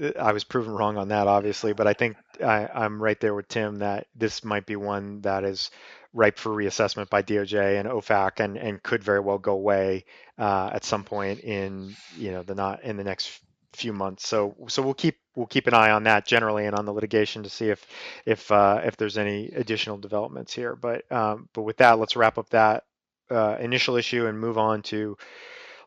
Uh, 0.00 0.12
I 0.18 0.32
was 0.32 0.44
proven 0.44 0.72
wrong 0.72 0.96
on 0.96 1.08
that, 1.08 1.26
obviously, 1.26 1.72
but 1.72 1.86
I 1.86 1.92
think 1.94 2.16
I, 2.44 2.68
I'm 2.72 3.02
right 3.02 3.18
there 3.20 3.34
with 3.34 3.48
Tim 3.48 3.76
that 3.76 4.06
this 4.14 4.44
might 4.44 4.66
be 4.66 4.76
one 4.76 5.20
that 5.22 5.44
is 5.44 5.70
ripe 6.14 6.38
for 6.38 6.50
reassessment 6.50 7.10
by 7.10 7.22
DOJ 7.22 7.78
and 7.78 7.88
OFAC 7.88 8.40
and, 8.40 8.56
and 8.56 8.82
could 8.82 9.04
very 9.04 9.20
well 9.20 9.38
go 9.38 9.52
away 9.52 10.04
uh, 10.38 10.70
at 10.72 10.84
some 10.84 11.04
point 11.04 11.40
in 11.40 11.94
you 12.16 12.32
know 12.32 12.42
the 12.42 12.54
not 12.54 12.82
in 12.82 12.96
the 12.96 13.04
next 13.04 13.40
few 13.74 13.92
months. 13.92 14.26
So 14.26 14.56
so 14.68 14.82
we'll 14.82 14.94
keep 14.94 15.18
we'll 15.38 15.46
keep 15.46 15.68
an 15.68 15.74
eye 15.74 15.92
on 15.92 16.02
that 16.02 16.26
generally 16.26 16.66
and 16.66 16.74
on 16.74 16.84
the 16.84 16.92
litigation 16.92 17.44
to 17.44 17.48
see 17.50 17.70
if 17.70 17.86
if 18.26 18.50
uh, 18.50 18.80
if 18.84 18.96
there's 18.96 19.16
any 19.16 19.46
additional 19.48 19.96
developments 19.96 20.52
here. 20.52 20.74
But 20.74 21.10
um, 21.10 21.48
but 21.54 21.62
with 21.62 21.78
that, 21.78 21.98
let's 21.98 22.16
wrap 22.16 22.36
up 22.36 22.50
that 22.50 22.84
uh, 23.30 23.56
initial 23.60 23.96
issue 23.96 24.26
and 24.26 24.38
move 24.38 24.58
on 24.58 24.82
to 24.82 25.16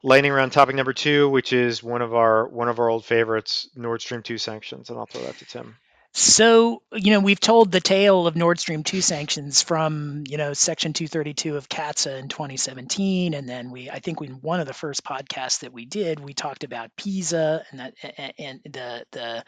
lightning 0.03 0.31
round 0.31 0.51
topic 0.53 0.75
number 0.75 0.93
two, 0.93 1.29
which 1.29 1.53
is 1.53 1.83
one 1.83 2.01
of 2.01 2.15
our 2.15 2.47
one 2.47 2.69
of 2.69 2.79
our 2.79 2.89
old 2.89 3.05
favorites, 3.05 3.69
Nord 3.75 4.01
Stream 4.01 4.23
two 4.23 4.37
sanctions, 4.37 4.89
and 4.89 4.97
I'll 4.97 5.05
throw 5.05 5.21
that 5.23 5.37
to 5.37 5.45
Tim. 5.45 5.75
So, 6.13 6.83
you 6.91 7.11
know, 7.11 7.21
we've 7.21 7.39
told 7.39 7.71
the 7.71 7.79
tale 7.79 8.27
of 8.27 8.35
Nord 8.35 8.59
Stream 8.59 8.83
2 8.83 8.99
sanctions 8.99 9.61
from, 9.61 10.23
you 10.27 10.35
know, 10.35 10.51
Section 10.51 10.91
232 10.91 11.55
of 11.55 11.69
CAATSA 11.69 12.19
in 12.19 12.27
2017. 12.27 13.33
And 13.33 13.47
then 13.47 13.71
we, 13.71 13.89
I 13.89 13.99
think 13.99 14.19
we, 14.19 14.27
one 14.27 14.59
of 14.59 14.67
the 14.67 14.73
first 14.73 15.05
podcasts 15.05 15.59
that 15.59 15.71
we 15.71 15.85
did, 15.85 16.19
we 16.19 16.33
talked 16.33 16.65
about 16.65 16.95
PEESA 16.97 17.63
and 17.71 17.79
that, 17.79 17.93
and 18.37 18.59
the, 18.65 19.05
the, 19.11 19.45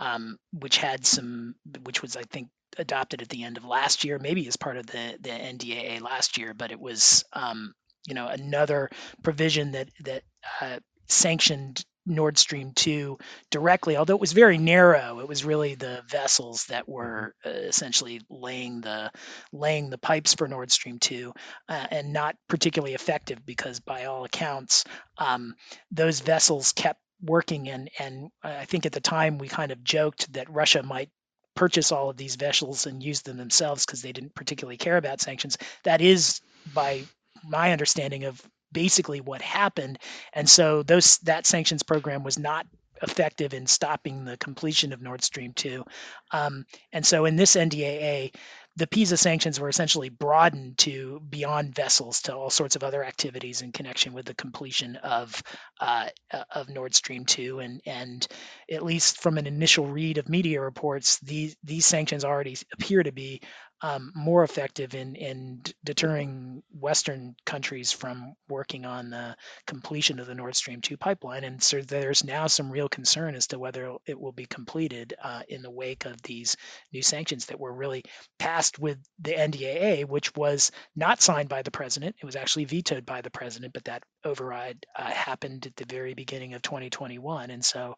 um, 0.00 0.36
which 0.52 0.78
had 0.78 1.06
some, 1.06 1.54
which 1.84 2.02
was, 2.02 2.16
I 2.16 2.22
think, 2.22 2.48
adopted 2.76 3.22
at 3.22 3.28
the 3.28 3.44
end 3.44 3.56
of 3.56 3.64
last 3.64 4.02
year, 4.02 4.18
maybe 4.18 4.48
as 4.48 4.56
part 4.56 4.78
of 4.78 4.86
the, 4.86 5.16
the 5.20 5.30
NDAA 5.30 6.00
last 6.00 6.38
year, 6.38 6.54
but 6.54 6.72
it 6.72 6.80
was, 6.80 7.24
um, 7.32 7.72
you 8.08 8.14
know, 8.14 8.26
another 8.26 8.90
provision 9.22 9.72
that, 9.72 9.88
that, 10.00 10.22
uh, 10.60 10.80
sanctioned 11.06 11.84
Nord 12.06 12.38
Stream 12.38 12.72
2 12.74 13.18
directly, 13.50 13.96
although 13.96 14.14
it 14.14 14.20
was 14.20 14.32
very 14.32 14.58
narrow. 14.58 15.20
It 15.20 15.28
was 15.28 15.44
really 15.44 15.74
the 15.74 16.02
vessels 16.08 16.64
that 16.66 16.84
mm-hmm. 16.84 16.92
were 16.92 17.34
uh, 17.44 17.50
essentially 17.50 18.20
laying 18.28 18.80
the 18.80 19.10
laying 19.52 19.90
the 19.90 19.98
pipes 19.98 20.34
for 20.34 20.48
Nord 20.48 20.70
Stream 20.72 20.98
2, 20.98 21.32
uh, 21.68 21.86
and 21.90 22.12
not 22.12 22.36
particularly 22.48 22.94
effective 22.94 23.44
because, 23.44 23.80
by 23.80 24.06
all 24.06 24.24
accounts, 24.24 24.84
um, 25.18 25.54
those 25.90 26.20
vessels 26.20 26.72
kept 26.72 27.00
working. 27.22 27.68
And 27.68 27.90
and 27.98 28.30
I 28.42 28.64
think 28.64 28.86
at 28.86 28.92
the 28.92 29.00
time 29.00 29.38
we 29.38 29.48
kind 29.48 29.72
of 29.72 29.84
joked 29.84 30.32
that 30.32 30.50
Russia 30.50 30.82
might 30.82 31.10
purchase 31.54 31.92
all 31.92 32.10
of 32.10 32.16
these 32.16 32.36
vessels 32.36 32.86
and 32.86 33.02
use 33.02 33.22
them 33.22 33.36
themselves 33.36 33.84
because 33.84 34.02
they 34.02 34.12
didn't 34.12 34.34
particularly 34.34 34.78
care 34.78 34.96
about 34.96 35.20
sanctions. 35.20 35.58
That 35.84 36.00
is 36.00 36.40
by 36.72 37.02
my 37.44 37.72
understanding 37.72 38.24
of 38.24 38.40
basically 38.72 39.20
what 39.20 39.42
happened. 39.42 39.98
And 40.32 40.48
so 40.48 40.82
those 40.82 41.18
that 41.18 41.46
sanctions 41.46 41.82
program 41.82 42.22
was 42.22 42.38
not 42.38 42.66
effective 43.02 43.54
in 43.54 43.66
stopping 43.66 44.24
the 44.24 44.36
completion 44.36 44.92
of 44.92 45.00
Nord 45.00 45.22
Stream 45.22 45.52
2. 45.54 45.84
Um, 46.32 46.66
and 46.92 47.04
so 47.04 47.24
in 47.24 47.36
this 47.36 47.56
NDAA, 47.56 48.34
the 48.76 48.86
PEESA 48.86 49.18
sanctions 49.18 49.58
were 49.58 49.68
essentially 49.68 50.08
broadened 50.10 50.78
to 50.78 51.20
beyond 51.28 51.74
vessels 51.74 52.22
to 52.22 52.34
all 52.34 52.50
sorts 52.50 52.76
of 52.76 52.84
other 52.84 53.04
activities 53.04 53.62
in 53.62 53.72
connection 53.72 54.12
with 54.12 54.26
the 54.26 54.34
completion 54.34 54.96
of 54.96 55.42
uh, 55.80 56.08
of 56.54 56.68
Nord 56.68 56.94
Stream 56.94 57.24
2. 57.24 57.58
And 57.58 57.80
and 57.84 58.26
at 58.70 58.84
least 58.84 59.20
from 59.20 59.38
an 59.38 59.46
initial 59.46 59.86
read 59.86 60.18
of 60.18 60.28
media 60.28 60.60
reports, 60.60 61.18
these 61.18 61.56
these 61.64 61.84
sanctions 61.84 62.24
already 62.24 62.56
appear 62.72 63.02
to 63.02 63.12
be 63.12 63.42
um, 63.82 64.12
more 64.14 64.44
effective 64.44 64.94
in 64.94 65.14
in 65.14 65.62
deterring 65.84 66.62
Western 66.78 67.34
countries 67.46 67.92
from 67.92 68.34
working 68.48 68.84
on 68.84 69.10
the 69.10 69.36
completion 69.66 70.18
of 70.18 70.26
the 70.26 70.34
Nord 70.34 70.54
Stream 70.54 70.80
2 70.80 70.96
pipeline. 70.96 71.44
And 71.44 71.62
so 71.62 71.80
there's 71.80 72.24
now 72.24 72.46
some 72.46 72.70
real 72.70 72.88
concern 72.88 73.34
as 73.34 73.48
to 73.48 73.58
whether 73.58 73.96
it 74.06 74.20
will 74.20 74.32
be 74.32 74.46
completed 74.46 75.14
uh, 75.22 75.42
in 75.48 75.62
the 75.62 75.70
wake 75.70 76.04
of 76.04 76.20
these 76.22 76.56
new 76.92 77.02
sanctions 77.02 77.46
that 77.46 77.60
were 77.60 77.72
really 77.72 78.04
passed 78.38 78.78
with 78.78 78.98
the 79.20 79.32
NDAA, 79.32 80.06
which 80.06 80.34
was 80.36 80.70
not 80.94 81.22
signed 81.22 81.48
by 81.48 81.62
the 81.62 81.70
president. 81.70 82.16
It 82.20 82.26
was 82.26 82.36
actually 82.36 82.66
vetoed 82.66 83.06
by 83.06 83.20
the 83.22 83.30
president, 83.30 83.72
but 83.72 83.84
that 83.84 84.02
override 84.24 84.84
uh, 84.96 85.10
happened 85.10 85.66
at 85.66 85.76
the 85.76 85.84
very 85.84 86.14
beginning 86.14 86.54
of 86.54 86.62
2021. 86.62 87.50
And 87.50 87.64
so 87.64 87.94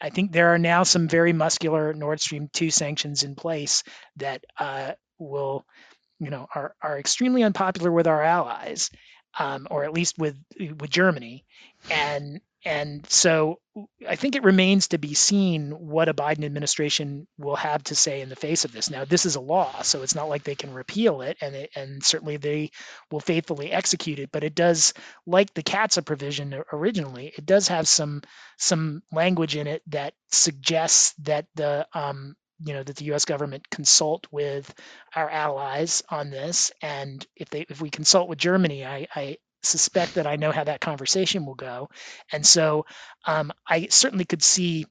I 0.00 0.10
think 0.10 0.32
there 0.32 0.54
are 0.54 0.58
now 0.58 0.82
some 0.82 1.08
very 1.08 1.32
muscular 1.32 1.92
Nord 1.92 2.20
Stream 2.20 2.48
2 2.52 2.70
sanctions 2.70 3.22
in 3.22 3.34
place 3.34 3.82
that 4.16 4.44
uh, 4.58 4.92
will, 5.18 5.64
you 6.18 6.30
know, 6.30 6.46
are, 6.54 6.74
are 6.82 6.98
extremely 6.98 7.42
unpopular 7.42 7.92
with 7.92 8.06
our 8.06 8.22
allies, 8.22 8.90
um, 9.38 9.66
or 9.70 9.84
at 9.84 9.92
least 9.92 10.18
with 10.18 10.36
with 10.58 10.90
Germany, 10.90 11.44
and 11.90 12.40
and 12.64 13.06
so 13.08 13.58
I 14.06 14.16
think 14.16 14.36
it 14.36 14.42
remains 14.42 14.88
to 14.88 14.98
be 14.98 15.14
seen 15.14 15.70
what 15.70 16.08
a 16.08 16.14
Biden 16.14 16.44
administration 16.44 17.26
will 17.38 17.56
have 17.56 17.82
to 17.84 17.94
say 17.94 18.20
in 18.20 18.28
the 18.28 18.36
face 18.36 18.64
of 18.64 18.72
this. 18.72 18.90
Now, 18.90 19.04
this 19.04 19.24
is 19.24 19.36
a 19.36 19.40
law, 19.40 19.80
so 19.82 20.02
it's 20.02 20.14
not 20.14 20.28
like 20.28 20.44
they 20.44 20.54
can 20.54 20.74
repeal 20.74 21.22
it, 21.22 21.38
and 21.40 21.54
it, 21.54 21.70
and 21.74 22.04
certainly 22.04 22.36
they 22.36 22.70
will 23.10 23.20
faithfully 23.20 23.72
execute 23.72 24.18
it. 24.18 24.30
But 24.30 24.44
it 24.44 24.54
does, 24.54 24.92
like 25.26 25.54
the 25.54 25.62
CAATSA 25.62 26.04
provision 26.04 26.62
originally, 26.72 27.32
it 27.36 27.46
does 27.46 27.68
have 27.68 27.88
some 27.88 28.22
some 28.58 29.02
language 29.10 29.56
in 29.56 29.66
it 29.66 29.82
that 29.86 30.12
suggests 30.30 31.14
that 31.20 31.46
the 31.54 31.86
um, 31.94 32.36
you 32.62 32.74
know 32.74 32.82
that 32.82 32.96
the 32.96 33.06
U.S. 33.06 33.24
government 33.24 33.70
consult 33.70 34.26
with 34.30 34.72
our 35.16 35.30
allies 35.30 36.02
on 36.10 36.30
this, 36.30 36.72
and 36.82 37.26
if 37.36 37.48
they 37.48 37.64
if 37.70 37.80
we 37.80 37.88
consult 37.88 38.28
with 38.28 38.38
Germany, 38.38 38.84
I, 38.84 39.06
I 39.14 39.38
suspect 39.62 40.14
that 40.14 40.26
I 40.26 40.36
know 40.36 40.52
how 40.52 40.64
that 40.64 40.80
conversation 40.80 41.46
will 41.46 41.54
go. 41.54 41.88
And 42.32 42.44
so 42.44 42.86
um, 43.26 43.52
I 43.68 43.88
certainly 43.88 44.24
could 44.24 44.42
see 44.42 44.86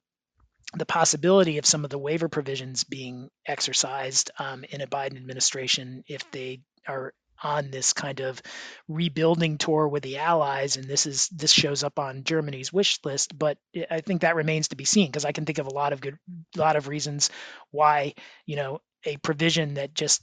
the 0.75 0.85
possibility 0.85 1.57
of 1.57 1.65
some 1.65 1.83
of 1.83 1.89
the 1.89 1.97
waiver 1.97 2.29
provisions 2.29 2.83
being 2.83 3.29
exercised 3.47 4.31
um, 4.37 4.63
in 4.69 4.81
a 4.81 4.87
Biden 4.87 5.17
administration 5.17 6.03
if 6.07 6.29
they 6.31 6.61
are 6.87 7.13
on 7.41 7.71
this 7.71 7.93
kind 7.93 8.19
of 8.19 8.41
rebuilding 8.87 9.57
tour 9.57 9.87
with 9.87 10.03
the 10.03 10.17
allies 10.17 10.75
and 10.75 10.85
this 10.85 11.05
is 11.05 11.29
this 11.29 11.53
shows 11.53 11.83
up 11.83 11.97
on 11.97 12.23
Germany's 12.23 12.73
wish 12.73 12.99
list 13.05 13.37
but 13.37 13.57
I 13.89 14.01
think 14.01 14.21
that 14.21 14.35
remains 14.35 14.67
to 14.69 14.75
be 14.75 14.85
seen 14.85 15.07
because 15.07 15.25
I 15.25 15.31
can 15.31 15.45
think 15.45 15.57
of 15.57 15.67
a 15.67 15.73
lot 15.73 15.93
of 15.93 16.01
good 16.01 16.17
lot 16.57 16.75
of 16.75 16.89
reasons 16.89 17.29
why 17.71 18.13
you 18.45 18.57
know 18.57 18.81
a 19.05 19.15
provision 19.17 19.75
that 19.75 19.93
just 19.93 20.21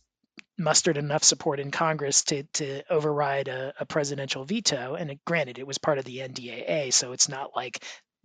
mustered 0.58 0.96
enough 0.96 1.24
support 1.24 1.60
in 1.60 1.70
Congress 1.70 2.24
to 2.24 2.42
to 2.54 2.82
override 2.90 3.48
a, 3.48 3.74
a 3.78 3.86
presidential 3.86 4.44
veto. 4.44 4.94
And 4.94 5.10
it, 5.10 5.24
granted, 5.24 5.58
it 5.58 5.66
was 5.66 5.78
part 5.78 5.98
of 5.98 6.04
the 6.04 6.18
NDAA, 6.18 6.92
so 6.92 7.12
it's 7.12 7.28
not 7.28 7.50
like 7.54 7.84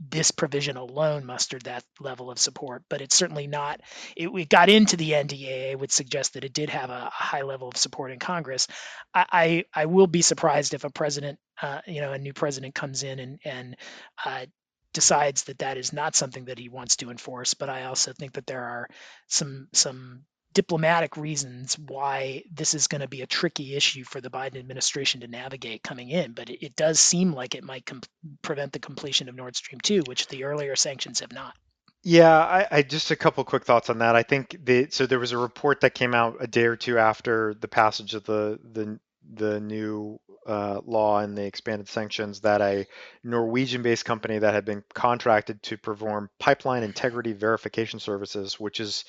this 0.09 0.31
provision 0.31 0.77
alone 0.77 1.25
mustered 1.25 1.63
that 1.63 1.83
level 1.99 2.31
of 2.31 2.39
support, 2.39 2.83
but 2.89 3.01
it's 3.01 3.15
certainly 3.15 3.45
not. 3.45 3.81
It, 4.17 4.31
we 4.31 4.45
got 4.45 4.69
into 4.69 4.97
the 4.97 5.11
NDAA 5.11 5.77
would 5.77 5.91
suggest 5.91 6.33
that 6.33 6.43
it 6.43 6.53
did 6.53 6.69
have 6.69 6.89
a, 6.89 6.93
a 6.93 7.09
high 7.11 7.43
level 7.43 7.67
of 7.67 7.77
support 7.77 8.11
in 8.11 8.17
Congress. 8.19 8.67
I, 9.13 9.25
I, 9.31 9.65
I 9.73 9.85
will 9.85 10.07
be 10.07 10.23
surprised 10.23 10.73
if 10.73 10.83
a 10.83 10.89
president, 10.89 11.39
uh, 11.61 11.81
you 11.85 12.01
know, 12.01 12.13
a 12.13 12.17
new 12.17 12.33
president 12.33 12.73
comes 12.73 13.03
in 13.03 13.19
and 13.19 13.39
and 13.45 13.77
uh, 14.25 14.45
decides 14.93 15.43
that 15.43 15.59
that 15.59 15.77
is 15.77 15.93
not 15.93 16.15
something 16.15 16.45
that 16.45 16.59
he 16.59 16.69
wants 16.69 16.97
to 16.97 17.11
enforce. 17.11 17.53
But 17.53 17.69
I 17.69 17.83
also 17.83 18.11
think 18.13 18.33
that 18.33 18.47
there 18.47 18.63
are 18.63 18.89
some 19.27 19.67
some 19.73 20.23
diplomatic 20.53 21.17
reasons 21.17 21.77
why 21.77 22.43
this 22.51 22.73
is 22.73 22.87
going 22.87 23.01
to 23.01 23.07
be 23.07 23.21
a 23.21 23.27
tricky 23.27 23.75
issue 23.75 24.03
for 24.03 24.21
the 24.21 24.29
Biden 24.29 24.57
administration 24.57 25.21
to 25.21 25.27
navigate 25.27 25.83
coming 25.83 26.09
in, 26.09 26.33
but 26.33 26.49
it, 26.49 26.65
it 26.65 26.75
does 26.75 26.99
seem 26.99 27.33
like 27.33 27.55
it 27.55 27.63
might 27.63 27.85
com- 27.85 28.01
prevent 28.41 28.73
the 28.73 28.79
completion 28.79 29.29
of 29.29 29.35
Nord 29.35 29.55
Stream 29.55 29.79
2, 29.79 30.03
which 30.07 30.27
the 30.27 30.43
earlier 30.43 30.75
sanctions 30.75 31.19
have 31.21 31.31
not. 31.31 31.55
Yeah, 32.03 32.35
I, 32.35 32.67
I 32.71 32.81
just 32.81 33.11
a 33.11 33.15
couple 33.15 33.43
quick 33.43 33.63
thoughts 33.63 33.89
on 33.89 33.99
that. 33.99 34.15
I 34.15 34.23
think 34.23 34.57
the 34.63 34.87
so 34.89 35.05
there 35.05 35.19
was 35.19 35.33
a 35.33 35.37
report 35.37 35.81
that 35.81 35.93
came 35.93 36.15
out 36.15 36.37
a 36.39 36.47
day 36.47 36.65
or 36.65 36.75
two 36.75 36.97
after 36.97 37.53
the 37.53 37.67
passage 37.67 38.15
of 38.15 38.23
the 38.23 38.59
the 38.63 38.99
the 39.33 39.59
new 39.59 40.19
uh, 40.47 40.81
law 40.85 41.19
and 41.19 41.37
the 41.37 41.45
expanded 41.45 41.87
sanctions 41.87 42.41
that 42.41 42.61
a 42.61 42.87
Norwegian-based 43.23 44.03
company 44.03 44.39
that 44.39 44.55
had 44.55 44.65
been 44.65 44.83
contracted 44.93 45.61
to 45.61 45.77
perform 45.77 46.31
pipeline 46.39 46.81
integrity 46.81 47.33
verification 47.33 47.99
services, 47.99 48.59
which 48.59 48.79
is 48.79 49.05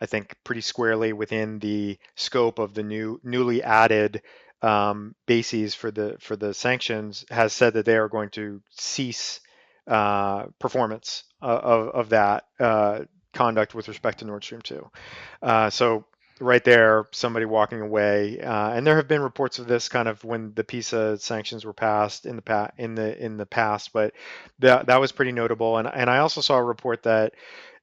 I 0.00 0.06
think, 0.06 0.36
pretty 0.44 0.60
squarely 0.60 1.12
within 1.12 1.58
the 1.58 1.98
scope 2.14 2.58
of 2.58 2.74
the 2.74 2.82
new 2.82 3.20
newly 3.24 3.62
added 3.62 4.22
um, 4.62 5.14
bases 5.26 5.74
for 5.74 5.90
the 5.90 6.16
for 6.20 6.36
the 6.36 6.54
sanctions, 6.54 7.24
has 7.30 7.52
said 7.52 7.74
that 7.74 7.84
they 7.84 7.96
are 7.96 8.08
going 8.08 8.30
to 8.30 8.62
cease 8.70 9.40
uh, 9.86 10.46
performance 10.58 11.24
of, 11.40 11.88
of 11.88 12.08
that 12.10 12.44
uh, 12.58 13.00
conduct 13.32 13.74
with 13.74 13.88
respect 13.88 14.18
to 14.18 14.24
Nord 14.24 14.42
Stream 14.42 14.62
2. 14.62 14.90
Uh, 15.42 15.70
so 15.70 16.04
right 16.40 16.64
there, 16.64 17.06
somebody 17.12 17.46
walking 17.46 17.80
away, 17.80 18.40
uh, 18.40 18.70
and 18.70 18.86
there 18.86 18.96
have 18.96 19.08
been 19.08 19.22
reports 19.22 19.58
of 19.58 19.66
this 19.66 19.88
kind 19.88 20.08
of 20.08 20.22
when 20.24 20.52
the 20.54 20.64
PEESA 20.64 21.20
sanctions 21.20 21.64
were 21.64 21.72
passed 21.72 22.26
in 22.26 22.36
the 22.36 22.42
pa- 22.42 22.70
in 22.76 22.94
the 22.94 23.16
in 23.22 23.36
the 23.36 23.46
past, 23.46 23.92
but 23.92 24.12
that 24.58 24.86
that 24.86 25.00
was 25.00 25.12
pretty 25.12 25.32
notable. 25.32 25.78
And 25.78 25.88
and 25.88 26.10
I 26.10 26.18
also 26.18 26.40
saw 26.40 26.56
a 26.56 26.62
report 26.62 27.04
that 27.04 27.34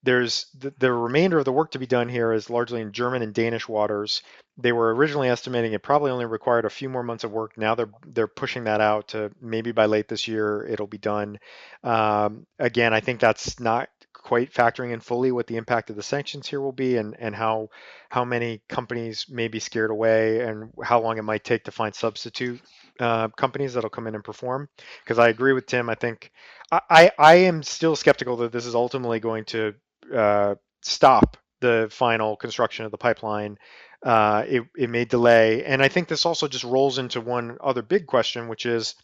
there's 0.03 0.47
the, 0.59 0.73
the, 0.79 0.91
remainder 0.91 1.39
of 1.39 1.45
the 1.45 1.51
work 1.51 1.71
to 1.71 1.79
be 1.79 1.87
done 1.87 2.09
here 2.09 2.33
is 2.33 2.49
largely 2.49 2.81
in 2.81 2.91
German 2.91 3.21
and 3.21 3.33
Danish 3.33 3.67
waters. 3.67 4.21
They 4.57 4.73
were 4.73 4.93
originally 4.93 5.29
estimating 5.29 5.73
it 5.73 5.81
probably 5.81 6.11
only 6.11 6.25
required 6.25 6.65
a 6.65 6.69
few 6.69 6.89
more 6.89 7.03
months 7.03 7.23
of 7.23 7.31
work. 7.31 7.57
Now 7.57 7.73
they're 7.73 7.89
they're 8.05 8.27
pushing 8.27 8.65
that 8.65 8.81
out 8.81 9.07
to 9.09 9.31
maybe 9.41 9.71
by 9.71 9.85
late 9.85 10.07
this 10.07 10.27
year 10.27 10.65
it'll 10.67 10.87
be 10.87 10.97
done. 10.97 11.39
Um, 11.83 12.45
again, 12.59 12.93
I 12.93 12.99
think 12.99 13.19
that's 13.19 13.59
not 13.59 13.89
quite 14.13 14.53
factoring 14.53 14.93
in 14.93 14.99
fully 14.99 15.31
what 15.31 15.47
the 15.47 15.57
impact 15.57 15.89
of 15.89 15.95
the 15.97 16.03
sanctions 16.03 16.47
here 16.47 16.61
will 16.61 16.71
be 16.71 16.97
and 16.97 17.15
and 17.19 17.35
how 17.35 17.69
how 18.09 18.23
many 18.23 18.61
companies 18.69 19.25
may 19.29 19.47
be 19.47 19.59
scared 19.59 19.91
away 19.91 20.41
and 20.41 20.71
how 20.83 21.01
long 21.01 21.17
it 21.17 21.23
might 21.23 21.43
take 21.43 21.63
to 21.63 21.71
find 21.71 21.95
substitute 21.95 22.61
uh, 22.99 23.27
companies 23.29 23.73
that'll 23.73 23.89
come 23.89 24.07
in 24.07 24.15
and 24.15 24.23
perform. 24.23 24.69
Because 25.03 25.17
I 25.17 25.29
agree 25.29 25.53
with 25.53 25.65
Tim. 25.65 25.89
I 25.89 25.95
think 25.95 26.31
I, 26.71 27.11
I 27.19 27.35
am 27.35 27.61
still 27.61 27.95
skeptical 27.95 28.37
that 28.37 28.51
this 28.51 28.65
is 28.65 28.75
ultimately 28.75 29.19
going 29.19 29.45
to 29.45 29.75
uh, 30.13 30.55
stop 30.81 31.37
the 31.61 31.87
final 31.91 32.35
construction 32.35 32.85
of 32.85 32.91
the 32.91 32.97
pipeline. 32.97 33.57
Uh, 34.03 34.43
it, 34.47 34.63
it 34.77 34.89
may 34.89 35.05
delay. 35.05 35.63
And 35.63 35.81
I 35.81 35.87
think 35.87 36.07
this 36.07 36.25
also 36.25 36.47
just 36.47 36.65
rolls 36.65 36.97
into 36.97 37.21
one 37.21 37.57
other 37.63 37.81
big 37.81 38.05
question, 38.05 38.49
which 38.49 38.65
is 38.65 38.95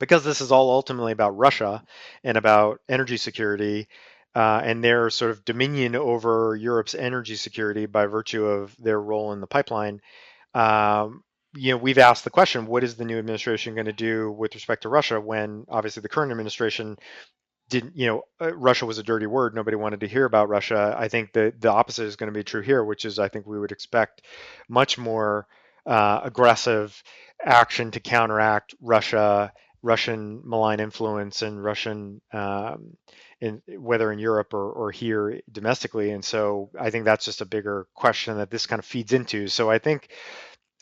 because 0.00 0.24
this 0.24 0.40
is 0.40 0.50
all 0.50 0.70
ultimately 0.70 1.12
about 1.12 1.36
Russia 1.36 1.84
and 2.24 2.36
about 2.36 2.80
energy 2.88 3.16
security 3.16 3.86
uh, 4.34 4.60
and 4.64 4.82
their 4.82 5.10
sort 5.10 5.30
of 5.30 5.44
dominion 5.44 5.94
over 5.94 6.56
Europe's 6.56 6.94
energy 6.94 7.36
security 7.36 7.86
by 7.86 8.06
virtue 8.06 8.44
of 8.44 8.74
their 8.78 9.00
role 9.00 9.32
in 9.32 9.40
the 9.40 9.46
pipeline. 9.46 10.00
Um, 10.54 11.22
you 11.54 11.72
know, 11.72 11.76
we've 11.76 11.98
asked 11.98 12.24
the 12.24 12.30
question, 12.30 12.66
what 12.66 12.82
is 12.82 12.96
the 12.96 13.04
new 13.04 13.18
administration 13.18 13.74
going 13.74 13.86
to 13.86 13.92
do 13.92 14.32
with 14.32 14.54
respect 14.54 14.82
to 14.82 14.88
Russia 14.88 15.20
when 15.20 15.66
obviously 15.68 16.00
the 16.00 16.08
current 16.08 16.32
administration 16.32 16.96
didn't 17.72 17.96
you 17.96 18.06
know 18.06 18.22
uh, 18.40 18.54
Russia 18.54 18.86
was 18.86 18.98
a 18.98 19.02
dirty 19.02 19.26
word. 19.26 19.54
Nobody 19.54 19.76
wanted 19.76 20.00
to 20.00 20.08
hear 20.08 20.26
about 20.26 20.48
Russia. 20.50 20.94
I 20.98 21.08
think 21.08 21.32
the 21.32 21.54
the 21.58 21.72
opposite 21.72 22.04
is 22.04 22.16
going 22.16 22.32
to 22.32 22.38
be 22.38 22.44
true 22.44 22.62
here, 22.62 22.84
which 22.84 23.04
is 23.06 23.18
I 23.18 23.28
think 23.28 23.46
we 23.46 23.58
would 23.58 23.72
expect 23.72 24.22
much 24.68 24.98
more 24.98 25.48
uh, 25.86 26.20
aggressive 26.24 27.02
action 27.44 27.90
to 27.92 28.00
counteract 28.00 28.74
Russia, 28.80 29.52
Russian 29.82 30.42
malign 30.44 30.80
influence, 30.80 31.42
and 31.42 31.64
Russian 31.64 32.20
um, 32.32 32.96
in 33.40 33.62
whether 33.78 34.12
in 34.12 34.20
Europe 34.20 34.54
or, 34.54 34.70
or 34.72 34.92
here 34.92 35.40
domestically. 35.50 36.12
And 36.12 36.24
so 36.24 36.70
I 36.78 36.90
think 36.90 37.06
that's 37.06 37.24
just 37.24 37.40
a 37.40 37.46
bigger 37.46 37.88
question 37.94 38.36
that 38.38 38.50
this 38.50 38.66
kind 38.66 38.80
of 38.80 38.86
feeds 38.86 39.12
into. 39.14 39.48
So 39.48 39.70
I 39.70 39.78
think 39.78 40.10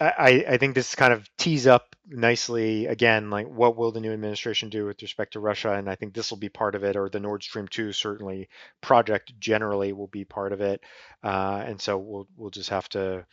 I, 0.01 0.45
I 0.49 0.57
think 0.57 0.75
this 0.75 0.95
kind 0.95 1.13
of 1.13 1.29
tees 1.37 1.67
up 1.67 1.95
nicely 2.09 2.87
again, 2.87 3.29
like 3.29 3.47
what 3.49 3.77
will 3.77 3.93
the 3.93 4.01
new 4.01 4.13
administration 4.13 4.71
do 4.71 4.87
with 4.87 5.03
respect 5.03 5.35
to 5.35 5.41
Russia? 5.41 5.75
And 5.75 5.91
I 5.91 5.95
think 5.95 6.15
this 6.15 6.31
will 6.31 6.39
be 6.39 6.49
part 6.49 6.75
of 6.75 6.85
it, 6.85 6.97
or 6.97 7.11
the 7.11 7.21
Nord 7.21 7.43
Stream 7.43 7.69
2 7.69 7.93
certainly 7.93 8.49
project 8.81 9.39
generally 9.39 9.93
will 9.93 10.09
be 10.09 10.25
part 10.25 10.53
of 10.53 10.63
it. 10.63 10.83
Uh, 11.23 11.63
and 11.67 11.81
so 11.81 11.99
we'll 11.99 12.29
we'll 12.37 12.51
just 12.51 12.71
have 12.71 12.89
to 12.91 13.27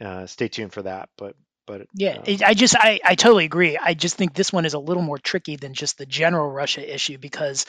uh, 0.00 0.26
stay 0.26 0.48
tuned 0.48 0.74
for 0.74 0.82
that. 0.82 1.08
But 1.16 1.36
but 1.70 1.86
yeah, 1.94 2.16
um, 2.16 2.36
I 2.44 2.54
just 2.54 2.74
I, 2.76 3.00
I 3.04 3.14
totally 3.14 3.44
agree. 3.44 3.78
I 3.78 3.94
just 3.94 4.16
think 4.16 4.34
this 4.34 4.52
one 4.52 4.64
is 4.64 4.74
a 4.74 4.78
little 4.78 5.02
more 5.02 5.18
tricky 5.18 5.56
than 5.56 5.72
just 5.72 5.98
the 5.98 6.06
general 6.06 6.50
Russia 6.50 6.94
issue 6.94 7.16
because 7.16 7.64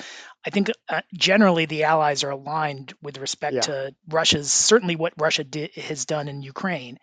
I 0.45 0.49
think 0.49 0.71
uh, 0.89 1.01
generally 1.13 1.65
the 1.65 1.83
allies 1.83 2.23
are 2.23 2.31
aligned 2.31 2.93
with 3.01 3.19
respect 3.19 3.53
yeah. 3.53 3.61
to 3.61 3.95
Russia's 4.09 4.51
certainly 4.51 4.95
what 4.95 5.13
Russia 5.17 5.43
did, 5.43 5.73
has 5.75 6.05
done 6.05 6.27
in 6.27 6.41
Ukraine, 6.41 6.97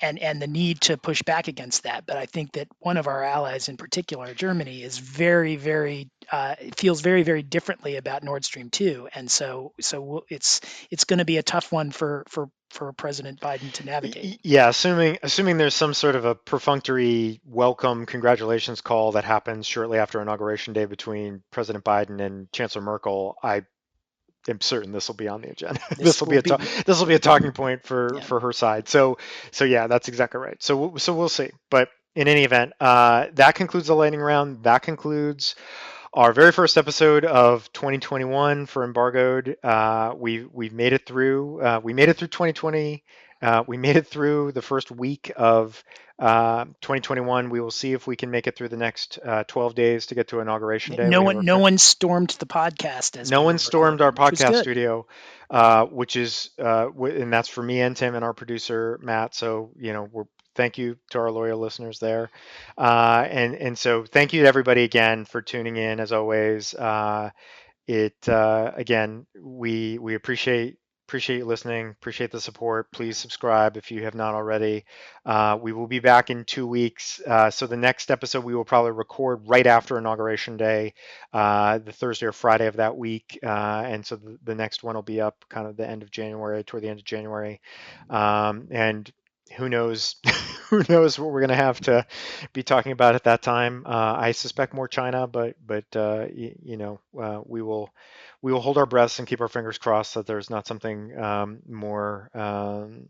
and 0.00 0.18
and 0.18 0.42
the 0.42 0.46
need 0.46 0.82
to 0.82 0.98
push 0.98 1.22
back 1.22 1.48
against 1.48 1.84
that. 1.84 2.04
But 2.06 2.18
I 2.18 2.26
think 2.26 2.52
that 2.52 2.68
one 2.80 2.98
of 2.98 3.06
our 3.06 3.22
allies 3.24 3.68
in 3.68 3.78
particular, 3.78 4.34
Germany, 4.34 4.82
is 4.82 4.98
very 4.98 5.56
very 5.56 6.10
uh, 6.30 6.56
feels 6.76 7.00
very 7.00 7.22
very 7.22 7.42
differently 7.42 7.96
about 7.96 8.22
Nord 8.22 8.44
Stream 8.44 8.68
two, 8.68 9.08
and 9.14 9.30
so 9.30 9.72
so 9.80 10.24
it's 10.28 10.60
it's 10.90 11.04
going 11.04 11.18
to 11.18 11.24
be 11.24 11.38
a 11.38 11.42
tough 11.42 11.72
one 11.72 11.92
for 11.92 12.24
for 12.28 12.50
for 12.72 12.92
President 12.92 13.40
Biden 13.40 13.70
to 13.72 13.84
navigate. 13.84 14.40
Yeah, 14.42 14.68
assuming 14.68 15.18
assuming 15.22 15.58
there's 15.58 15.74
some 15.74 15.94
sort 15.94 16.16
of 16.16 16.24
a 16.24 16.34
perfunctory 16.34 17.40
welcome 17.44 18.06
congratulations 18.06 18.80
call 18.80 19.12
that 19.12 19.24
happens 19.24 19.66
shortly 19.66 19.98
after 19.98 20.20
inauguration 20.20 20.72
day 20.72 20.86
between 20.86 21.42
President 21.50 21.84
Biden 21.84 22.20
and 22.20 22.50
Chancellor 22.52 22.82
Merkel, 22.82 23.36
I 23.42 23.62
am 24.48 24.60
certain 24.60 24.92
this 24.92 25.08
will 25.08 25.14
be 25.14 25.28
on 25.28 25.42
the 25.42 25.50
agenda. 25.50 25.80
This, 25.98 26.20
will, 26.20 26.28
be 26.28 26.38
a 26.38 26.42
this 26.42 26.98
will 26.98 27.06
be 27.06 27.14
a 27.14 27.20
talking 27.20 27.52
point 27.52 27.84
for 27.84 28.12
yeah. 28.14 28.20
for 28.22 28.40
her 28.40 28.52
side. 28.52 28.88
So 28.88 29.18
so 29.50 29.64
yeah, 29.64 29.86
that's 29.86 30.08
exactly 30.08 30.40
right. 30.40 30.60
So 30.62 30.96
so 30.96 31.14
we'll 31.14 31.28
see. 31.28 31.50
But 31.70 31.88
in 32.14 32.28
any 32.28 32.44
event, 32.44 32.72
uh, 32.80 33.26
that 33.34 33.54
concludes 33.54 33.86
the 33.86 33.94
lightning 33.94 34.20
round. 34.20 34.64
That 34.64 34.82
concludes 34.82 35.54
our 36.14 36.32
very 36.32 36.52
first 36.52 36.76
episode 36.76 37.24
of 37.24 37.72
2021 37.72 38.66
for 38.66 38.84
embargoed. 38.84 39.56
Uh, 39.62 40.14
we 40.16 40.44
we've 40.44 40.72
made 40.72 40.92
it 40.92 41.06
through. 41.06 41.60
Uh, 41.60 41.80
we 41.82 41.94
made 41.94 42.08
it 42.08 42.16
through 42.16 42.28
2020. 42.28 43.02
Uh, 43.40 43.64
we 43.66 43.76
made 43.76 43.96
it 43.96 44.06
through 44.06 44.52
the 44.52 44.62
first 44.62 44.90
week 44.90 45.32
of 45.36 45.82
uh, 46.18 46.64
2021. 46.80 47.50
We 47.50 47.60
will 47.60 47.72
see 47.72 47.92
if 47.92 48.06
we 48.06 48.14
can 48.14 48.30
make 48.30 48.46
it 48.46 48.56
through 48.56 48.68
the 48.68 48.76
next 48.76 49.18
uh, 49.24 49.42
12 49.44 49.74
days 49.74 50.06
to 50.06 50.14
get 50.14 50.28
to 50.28 50.40
inauguration 50.40 50.94
day. 50.94 51.08
No 51.08 51.22
one, 51.22 51.44
no 51.44 51.58
one 51.58 51.78
stormed 51.78 52.30
the 52.38 52.46
podcast. 52.46 53.16
As 53.16 53.30
no 53.30 53.42
one 53.42 53.58
stormed 53.58 54.00
our 54.00 54.12
podcast 54.12 54.60
studio, 54.60 55.06
uh, 55.50 55.86
which 55.86 56.14
is, 56.14 56.50
and 56.58 57.32
that's 57.32 57.48
for 57.48 57.62
me 57.62 57.80
and 57.80 57.96
Tim 57.96 58.14
and 58.14 58.24
our 58.24 58.34
producer 58.34 59.00
Matt. 59.02 59.34
So 59.34 59.70
you 59.76 59.92
know 59.92 60.08
we're 60.12 60.24
thank 60.54 60.78
you 60.78 60.96
to 61.10 61.18
our 61.18 61.30
loyal 61.30 61.58
listeners 61.58 61.98
there. 61.98 62.30
Uh, 62.76 63.26
and 63.30 63.54
and 63.54 63.78
so 63.78 64.04
thank 64.04 64.32
you 64.32 64.42
to 64.42 64.48
everybody 64.48 64.84
again 64.84 65.24
for 65.24 65.42
tuning 65.42 65.76
in 65.76 66.00
as 66.00 66.12
always. 66.12 66.74
Uh, 66.74 67.30
it 67.86 68.28
uh, 68.28 68.72
again 68.76 69.26
we 69.40 69.98
we 69.98 70.14
appreciate 70.14 70.78
appreciate 71.08 71.38
you 71.38 71.44
listening 71.44 71.90
appreciate 71.90 72.30
the 72.30 72.40
support. 72.40 72.90
Please 72.90 73.18
subscribe 73.18 73.76
if 73.76 73.90
you 73.90 74.02
have 74.04 74.14
not 74.14 74.34
already. 74.34 74.84
Uh, 75.26 75.58
we 75.60 75.72
will 75.72 75.86
be 75.86 75.98
back 75.98 76.30
in 76.30 76.44
two 76.44 76.66
weeks. 76.66 77.20
Uh, 77.26 77.50
so 77.50 77.66
the 77.66 77.76
next 77.76 78.10
episode 78.10 78.44
we 78.44 78.54
will 78.54 78.64
probably 78.64 78.92
record 78.92 79.42
right 79.46 79.66
after 79.66 79.98
inauguration 79.98 80.56
day 80.56 80.94
uh, 81.34 81.76
the 81.78 81.92
thursday 81.92 82.24
or 82.24 82.32
friday 82.32 82.66
of 82.66 82.76
that 82.76 82.96
week. 82.96 83.38
Uh, 83.42 83.82
and 83.86 84.06
so 84.06 84.16
the, 84.16 84.38
the, 84.44 84.54
next 84.54 84.82
one 84.82 84.94
will 84.94 85.02
be 85.02 85.20
up 85.20 85.44
kind 85.50 85.66
of 85.66 85.76
the 85.76 85.86
end 85.86 86.02
of 86.02 86.10
january 86.10 86.64
toward 86.64 86.82
the 86.82 86.88
end 86.88 87.00
of 87.00 87.04
january. 87.04 87.60
Um, 88.08 88.68
and 88.70 89.12
who 89.56 89.68
knows 89.68 90.16
who 90.70 90.82
knows 90.88 91.18
what 91.18 91.30
we're 91.30 91.40
going 91.40 91.48
to 91.50 91.54
have 91.56 91.80
to 91.80 92.06
be 92.52 92.62
talking 92.62 92.92
about 92.92 93.14
at 93.14 93.24
that 93.24 93.42
time 93.42 93.84
uh, 93.86 94.14
i 94.18 94.32
suspect 94.32 94.74
more 94.74 94.88
china 94.88 95.26
but 95.26 95.56
but 95.64 95.84
uh, 95.96 96.26
y- 96.34 96.54
you 96.62 96.76
know 96.76 97.00
uh, 97.20 97.40
we 97.44 97.62
will 97.62 97.90
we 98.42 98.52
will 98.52 98.60
hold 98.60 98.78
our 98.78 98.86
breaths 98.86 99.18
and 99.18 99.28
keep 99.28 99.40
our 99.40 99.48
fingers 99.48 99.78
crossed 99.78 100.14
that 100.14 100.26
there's 100.26 100.50
not 100.50 100.66
something 100.66 101.16
um, 101.18 101.60
more 101.68 102.30
um, 102.34 103.08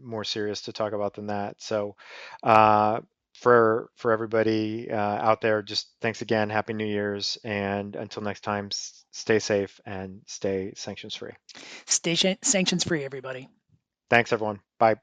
more 0.00 0.24
serious 0.24 0.62
to 0.62 0.72
talk 0.72 0.92
about 0.92 1.14
than 1.14 1.26
that 1.26 1.60
so 1.60 1.96
uh, 2.42 3.00
for 3.34 3.90
for 3.96 4.12
everybody 4.12 4.90
uh, 4.90 4.96
out 4.96 5.40
there, 5.40 5.62
just 5.62 5.88
thanks 6.00 6.20
again. 6.20 6.50
Happy 6.50 6.74
New 6.74 6.84
Year's, 6.86 7.38
and 7.44 7.96
until 7.96 8.22
next 8.22 8.40
time, 8.42 8.66
s- 8.70 9.04
stay 9.12 9.38
safe 9.38 9.80
and 9.86 10.20
stay 10.26 10.72
sanctions 10.76 11.14
free. 11.14 11.32
Stay 11.86 12.14
sanctions 12.42 12.84
free, 12.84 13.04
everybody. 13.04 13.48
Thanks, 14.10 14.32
everyone. 14.32 14.60
Bye. 14.78 14.96